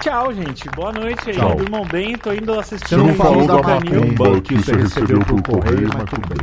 Tchau, 0.00 0.32
gente. 0.32 0.66
Boa 0.70 0.92
noite 0.92 1.28
aí. 1.28 1.36
Tchau. 1.36 1.56
Durmam 1.56 1.84
bem. 1.84 2.16
Tô 2.16 2.32
indo 2.32 2.58
assistir 2.58 2.88
Você 2.88 2.96
não 2.96 3.10
o 3.10 3.14
falou 3.14 3.46
da 3.46 3.54
macumba 3.56 4.40
que 4.40 4.54
você 4.54 4.72
recebeu 4.72 5.20
por 5.20 5.42
correio, 5.42 5.88
mas 5.92 6.04
tudo 6.08 6.26
bem. 6.28 6.38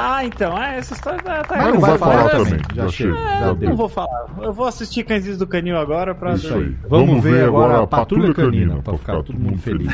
Ah, 0.00 0.24
então. 0.24 0.56
Ah, 0.56 0.74
essa 0.74 0.94
história 0.94 1.20
tá... 1.20 1.42
tá 1.42 1.56
Mas 1.56 1.74
não 1.74 1.80
vai 1.80 1.98
falar 1.98 2.30
também. 2.30 2.58
também, 2.58 2.60
já 2.72 2.88
chega, 2.88 3.14
Ah, 3.18 3.38
já 3.40 3.68
não 3.68 3.76
vou 3.76 3.88
falar. 3.88 4.26
Eu 4.40 4.52
vou 4.52 4.66
assistir 4.66 5.02
Cães 5.02 5.36
do 5.36 5.44
Canil 5.44 5.76
agora 5.76 6.14
pra... 6.14 6.34
Isso 6.34 6.54
aí. 6.54 6.76
Vamos 6.88 7.20
ver 7.20 7.46
agora 7.46 7.82
a 7.82 7.86
Patrulha 7.86 8.32
Canina, 8.32 8.80
para 8.80 8.96
ficar 8.96 9.22
todo 9.24 9.36
mundo 9.36 9.58
feliz. 9.58 9.90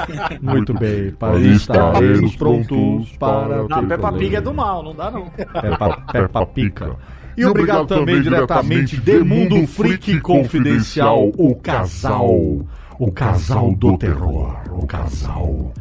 Muito 0.40 0.72
bem, 0.72 1.10
para 1.10 1.38
estaremos 1.38 2.34
prontos 2.34 3.14
para... 3.18 3.64
Não, 3.64 3.86
Peppa 3.86 4.12
Pig 4.14 4.36
é 4.36 4.40
do 4.40 4.54
mal, 4.54 4.82
não 4.82 4.94
dá 4.94 5.10
não. 5.10 5.28
Peppa, 5.36 6.02
Peppa 6.10 6.46
Pica. 6.46 6.96
E 7.36 7.44
obrigado 7.44 7.86
também 7.86 8.22
diretamente 8.22 8.96
de 8.96 9.18
Mundo 9.18 9.66
Freak 9.66 10.18
Confidencial, 10.20 11.30
o 11.36 11.54
casal, 11.56 12.30
o 12.98 13.12
casal 13.12 13.74
do 13.74 13.98
terror, 13.98 14.56
o 14.70 14.86
casal 14.86 15.72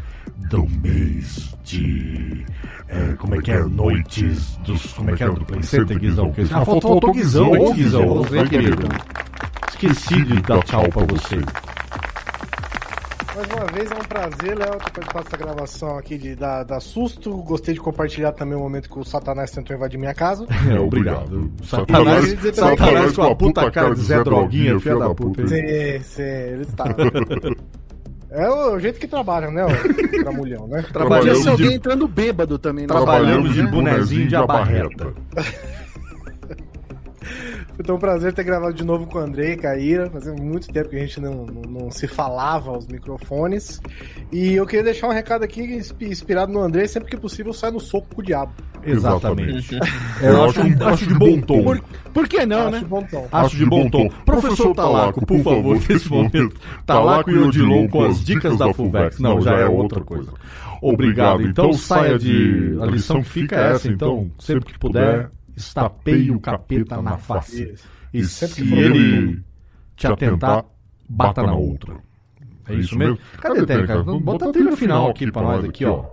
do 0.50 0.68
mês 0.82 1.51
de... 1.64 2.46
é, 2.88 3.14
como 3.18 3.36
é 3.36 3.42
que 3.42 3.52
é? 3.52 3.60
Noites 3.64 4.56
dos... 4.58 4.94
Como 4.94 5.10
é 5.12 5.16
que 5.16 5.24
é? 5.24 5.28
Do 5.30 5.46
Play 5.46 5.64
Center, 5.64 5.98
Guizão? 6.00 6.32
Que- 6.32 6.42
Ah, 6.52 6.66
faltou 6.66 6.98
o 7.04 7.12
Guizão, 7.14 7.52
ô 7.52 7.74
Guizão, 7.74 8.24
querido. 8.50 8.88
Esqueci 9.70 10.24
de 10.24 10.42
dar 10.42 10.62
tchau 10.64 10.84
pra 10.90 11.04
você. 11.06 11.38
Mais 13.34 13.48
uma 13.54 13.66
vez 13.74 13.90
é 13.90 13.96
um 13.96 14.00
prazer, 14.00 14.58
Léo, 14.58 14.72
ter 14.78 14.92
participado 14.92 15.24
dessa 15.24 15.38
gravação 15.38 15.98
aqui 15.98 16.18
de 16.18 16.36
dar, 16.36 16.64
dar 16.64 16.80
susto. 16.82 17.32
Gostei 17.38 17.74
de 17.74 17.80
compartilhar 17.80 18.34
também 18.34 18.56
o 18.58 18.60
momento 18.60 18.90
que 18.90 19.00
o 19.00 19.04
Satanás 19.06 19.50
tentou 19.52 19.76
invadir 19.76 19.98
minha 19.98 20.14
casa. 20.14 20.46
É, 20.70 20.78
obrigado. 20.80 21.50
Satanás- 21.64 22.30
Satanás, 22.30 22.56
Satanás 22.56 23.16
com 23.16 23.22
a 23.24 23.36
puta 23.36 23.72
cara 23.72 23.96
de 23.96 24.02
Zé 24.02 24.22
Droguinha, 24.24 24.80
filha 24.80 24.98
da 24.98 25.16
puta. 25.16 25.48
Sim, 25.48 26.00
sim, 26.04 26.22
ele 26.22 26.62
está. 26.64 26.84
É 28.32 28.50
o 28.50 28.80
jeito 28.80 28.98
que 29.00 29.08
trabalham, 29.08 29.52
né, 29.52 29.66
o 29.66 29.68
Tramulhão, 30.24 30.66
né? 30.68 30.84
Podia 30.94 31.36
ser 31.36 31.50
alguém 31.50 31.74
entrando 31.74 32.08
bêbado 32.08 32.58
também. 32.58 32.84
né? 32.84 32.88
Trabalhamos 32.88 33.54
de 33.54 33.62
bonezinho 33.68 34.28
de 34.28 34.36
abarreta. 34.36 35.14
Foi 37.84 37.96
um 37.96 38.00
prazer 38.00 38.32
ter 38.34 38.44
gravado 38.44 38.74
de 38.74 38.84
novo 38.86 39.08
com 39.08 39.18
o 39.18 39.22
Andrei 39.22 39.54
e 39.54 39.58
Caíra. 39.58 40.10
Fazia 40.10 40.34
muito 40.34 40.72
tempo 40.72 40.90
que 40.90 40.96
a 40.96 41.00
gente 41.00 41.20
não, 41.20 41.46
não, 41.46 41.62
não 41.82 41.92
se 41.92 42.08
falava 42.08 42.70
aos 42.72 42.86
microfones. 42.88 43.82
E 44.32 44.54
eu 44.54 44.66
queria 44.68 44.84
deixar 44.84 45.08
um 45.08 45.12
recado 45.12 45.44
aqui 45.44 45.62
inspi- 45.62 46.06
inspirado 46.06 46.52
no 46.54 46.60
Andrei. 46.60 46.88
Sempre 46.88 47.10
que 47.10 47.18
possível, 47.18 47.54
sai 47.54 47.72
no 47.72 47.80
soco 47.80 48.08
com 48.16 48.22
o 48.22 48.24
diabo. 48.24 48.54
Exatamente. 48.84 49.78
Eu 50.22 50.44
acho, 50.44 50.62
acho 50.84 51.08
de 51.08 51.14
bom 51.14 51.42
tom. 51.42 51.64
Por, 51.64 51.82
por 52.14 52.28
que 52.28 52.46
não, 52.46 52.68
Acho 52.68 52.72
né? 52.72 52.84
bom 52.88 53.04
tom. 53.04 53.28
Acho 53.32 53.58
de 53.58 53.66
bom 53.66 53.90
tom. 53.90 54.10
Professor 54.26 54.76
Talaco, 54.76 55.26
por 55.26 55.44
favor, 55.44 55.80
nesse 55.90 56.10
momento. 56.10 56.56
Talaco 56.86 57.32
e 57.32 57.38
Odilon 57.38 57.88
com 57.88 58.04
as 58.04 58.24
dicas 58.24 58.58
da 58.58 58.74
Fulvex. 58.74 59.20
Não, 59.20 59.42
já 59.42 59.58
é 59.58 59.66
outra 59.66 60.02
coisa. 60.02 60.32
Obrigado. 60.82 61.44
Então 61.44 61.72
saia 61.74 62.18
de. 62.18 62.78
A 62.82 62.86
lição 62.86 63.22
que 63.22 63.30
fica 63.30 63.56
é 63.56 63.72
essa, 63.74 63.88
então, 63.88 64.32
sempre 64.40 64.74
que 64.74 64.80
puder, 64.80 65.30
estapeie 65.56 66.32
o 66.32 66.40
capeta 66.40 67.02
na 67.02 67.18
face. 67.18 67.76
E 68.14 68.24
Sempre 68.26 68.66
se 68.66 68.74
ele 68.76 69.40
te 69.96 70.08
atentar, 70.08 70.66
bata 71.08 71.44
na 71.44 71.54
outra. 71.54 71.96
É 72.68 72.76
isso 72.76 72.98
mesmo? 72.98 73.18
Cadê 73.40 73.62
a 73.62 73.66
técnica? 73.66 74.04
Bota 74.04 74.50
a 74.50 74.52
trilha 74.52 74.76
final 74.76 75.10
aqui 75.10 75.32
pra 75.32 75.42
nós, 75.42 75.64
aqui, 75.66 75.86
ó. 75.86 76.04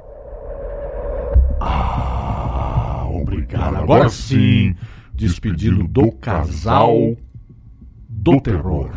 Ah, 1.61 2.18
Agora 3.56 4.08
sim, 4.08 4.74
despedido 5.14 5.86
do 5.88 6.10
casal 6.12 7.16
do 8.08 8.40
terror. 8.40 8.90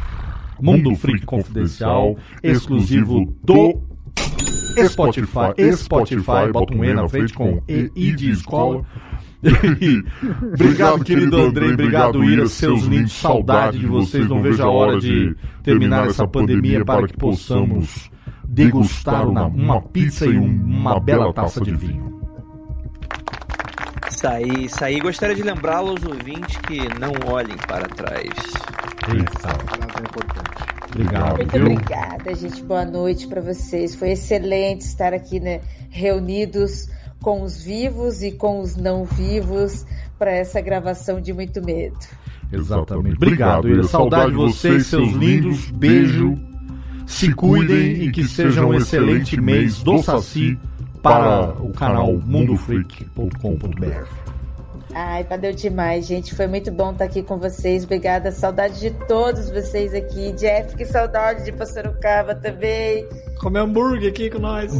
Mundo 0.62 0.96
Freak 0.96 1.26
Confidencial, 1.26 2.16
exclusivo 2.44 3.34
do 3.44 3.82
Spotify. 4.88 5.54
Spotify, 5.76 6.52
bota 6.52 6.74
um 6.76 6.84
E 6.86 6.94
na 6.94 7.08
frente 7.08 7.34
com 7.34 7.62
E 7.68 7.90
I 7.96 8.12
de 8.16 8.30
escola. 8.32 8.84
obrigado, 10.54 11.04
querido 11.04 11.38
Andrei. 11.42 11.72
Obrigado, 11.74 12.24
Ira. 12.24 12.46
Seus 12.48 12.84
lindos, 12.84 13.14
saudade 13.14 13.80
de 13.80 13.88
vocês. 13.88 14.28
Não 14.30 14.42
vejo 14.42 14.62
a 14.64 14.70
hora 14.70 15.00
de 15.00 15.36
terminar 15.64 16.06
essa 16.08 16.28
pandemia 16.28 16.86
para 16.86 17.08
que 17.08 17.18
possamos 17.18 18.12
degustar 18.48 19.28
uma, 19.28 19.46
uma 19.46 19.82
pizza 19.82 20.26
e 20.28 20.38
um- 20.38 20.46
uma 20.64 21.00
bela 21.00 21.34
taça 21.34 21.60
de 21.62 21.72
vinho. 21.72 22.22
Isso 24.22 24.28
aí, 24.28 24.66
isso 24.66 24.86
aí. 24.86 25.00
Gostaria 25.00 25.36
de 25.36 25.42
lembrá-los, 25.42 26.04
aos 26.04 26.06
ouvintes, 26.06 26.56
que 26.58 26.78
não 27.00 27.12
olhem 27.34 27.58
para 27.68 27.88
trás. 27.88 28.30
Obrigado, 30.92 31.38
Muito 31.38 31.52
viu? 31.52 31.72
obrigada, 31.72 32.36
gente. 32.36 32.62
Boa 32.62 32.86
noite 32.86 33.26
para 33.26 33.42
vocês. 33.42 33.96
Foi 33.96 34.12
excelente 34.12 34.82
estar 34.82 35.12
aqui 35.12 35.40
né, 35.40 35.62
reunidos 35.90 36.88
com 37.20 37.42
os 37.42 37.64
vivos 37.64 38.22
e 38.22 38.32
com 38.32 38.60
os 38.62 38.76
não 38.76 39.06
vivos 39.06 39.88
para 40.20 40.30
essa 40.30 40.62
gravação 40.62 41.20
de 41.20 41.34
muito 41.34 41.60
medo. 41.60 41.98
Exatamente. 42.54 43.16
Obrigado, 43.16 43.68
Ira. 43.68 43.86
Saudade 43.86 44.30
de 44.30 44.38
vocês, 44.38 44.86
seus 44.86 45.14
lindos. 45.14 45.72
Beijo. 45.72 46.38
Se 47.08 47.34
cuidem 47.34 48.04
e 48.04 48.12
que 48.12 48.28
seja 48.28 48.64
um 48.64 48.76
excelente 48.76 49.42
mês 49.42 49.82
do 49.82 49.98
Saci 50.04 50.60
para 51.02 51.50
o 51.60 51.72
canal 51.72 52.14
mundofreak.com.br. 52.14 54.32
Ai, 54.94 55.24
valeu 55.24 55.54
demais, 55.54 56.06
gente. 56.06 56.36
Foi 56.36 56.48
muito 56.48 56.72
bom 56.72 56.92
estar 56.92 57.06
aqui 57.06 57.24
com 57.24 57.38
vocês. 57.38 57.86
Obrigada. 57.86 58.32
Saudade 58.32 58.80
de 58.80 58.92
todos 59.08 59.50
vocês 59.50 59.94
aqui. 59.94 60.34
Jeff, 60.34 60.76
que 60.76 60.86
saudade 60.86 61.46
de 61.46 61.52
Passorocaba 61.54 62.36
também. 62.36 63.08
Comer 63.40 63.60
hambúrguer 63.60 64.10
aqui 64.10 64.30
com 64.30 64.40
nós. 64.40 64.74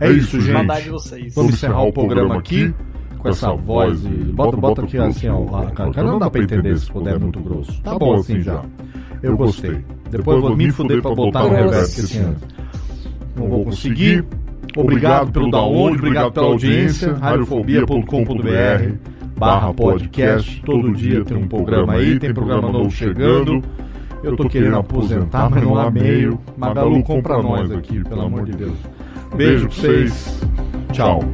É 0.00 0.10
isso, 0.10 0.40
gente. 0.40 0.52
Saudade 0.52 0.84
de 0.84 0.90
vocês. 0.90 1.34
Vamos 1.34 1.54
encerrar 1.54 1.84
o 1.84 1.92
programa 1.92 2.36
aqui 2.36 2.74
com 3.18 3.28
essa 3.28 3.52
voz. 3.52 4.04
E... 4.04 4.08
Bota, 4.08 4.56
bota 4.56 4.82
aqui 4.82 4.98
assim, 4.98 5.28
ó. 5.28 5.58
a 5.58 5.70
cara. 5.70 6.02
Não 6.02 6.18
dá 6.18 6.28
pra 6.28 6.42
entender 6.42 6.76
se 6.76 6.90
puder 6.90 7.14
é 7.14 7.18
muito 7.18 7.40
grosso. 7.40 7.80
Tá 7.82 7.96
bom 7.96 8.14
assim 8.14 8.42
já. 8.42 8.62
Eu 9.22 9.36
gostei. 9.36 9.84
Depois 10.10 10.36
eu 10.36 10.42
vou 10.42 10.56
me 10.56 10.70
fuder 10.70 11.00
pra 11.00 11.14
botar 11.14 11.44
no 11.44 11.50
reverb, 11.50 11.86
não 13.36 13.48
vou 13.48 13.64
conseguir. 13.64 14.24
Obrigado 14.76 15.32
pelo 15.32 15.50
download, 15.50 15.98
obrigado 15.98 16.32
pela 16.32 16.46
audiência. 16.46 17.14
Radiofobia.com.br 17.14 19.12
barra 19.36 19.74
podcast. 19.74 20.62
Todo 20.62 20.92
dia 20.92 21.24
tem 21.24 21.36
um 21.36 21.48
programa 21.48 21.94
aí, 21.94 22.18
tem 22.18 22.32
programa 22.32 22.70
novo 22.70 22.90
chegando. 22.90 23.62
Eu 24.22 24.36
tô 24.36 24.48
querendo 24.48 24.76
aposentar, 24.76 25.50
mas 25.50 25.64
não 25.64 25.76
há 25.76 25.90
meio. 25.90 26.38
Magalu, 26.56 27.02
compra 27.02 27.42
nós 27.42 27.70
aqui, 27.72 28.04
pelo 28.04 28.22
amor 28.22 28.44
de 28.44 28.52
Deus. 28.52 28.76
Beijo 29.34 29.66
pra 29.66 29.76
vocês. 29.76 30.40
Tchau. 30.92 31.24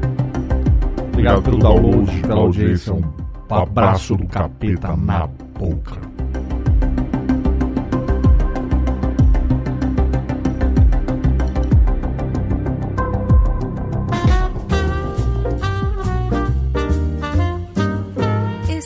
Obrigado 1.12 1.42
pelo 1.42 1.58
download, 1.58 2.20
pela 2.22 2.40
audiência. 2.40 2.94
Um 2.94 3.02
abraço 3.50 4.16
do 4.16 4.26
capeta 4.26 4.96
na 4.96 5.26
boca. 5.26 6.07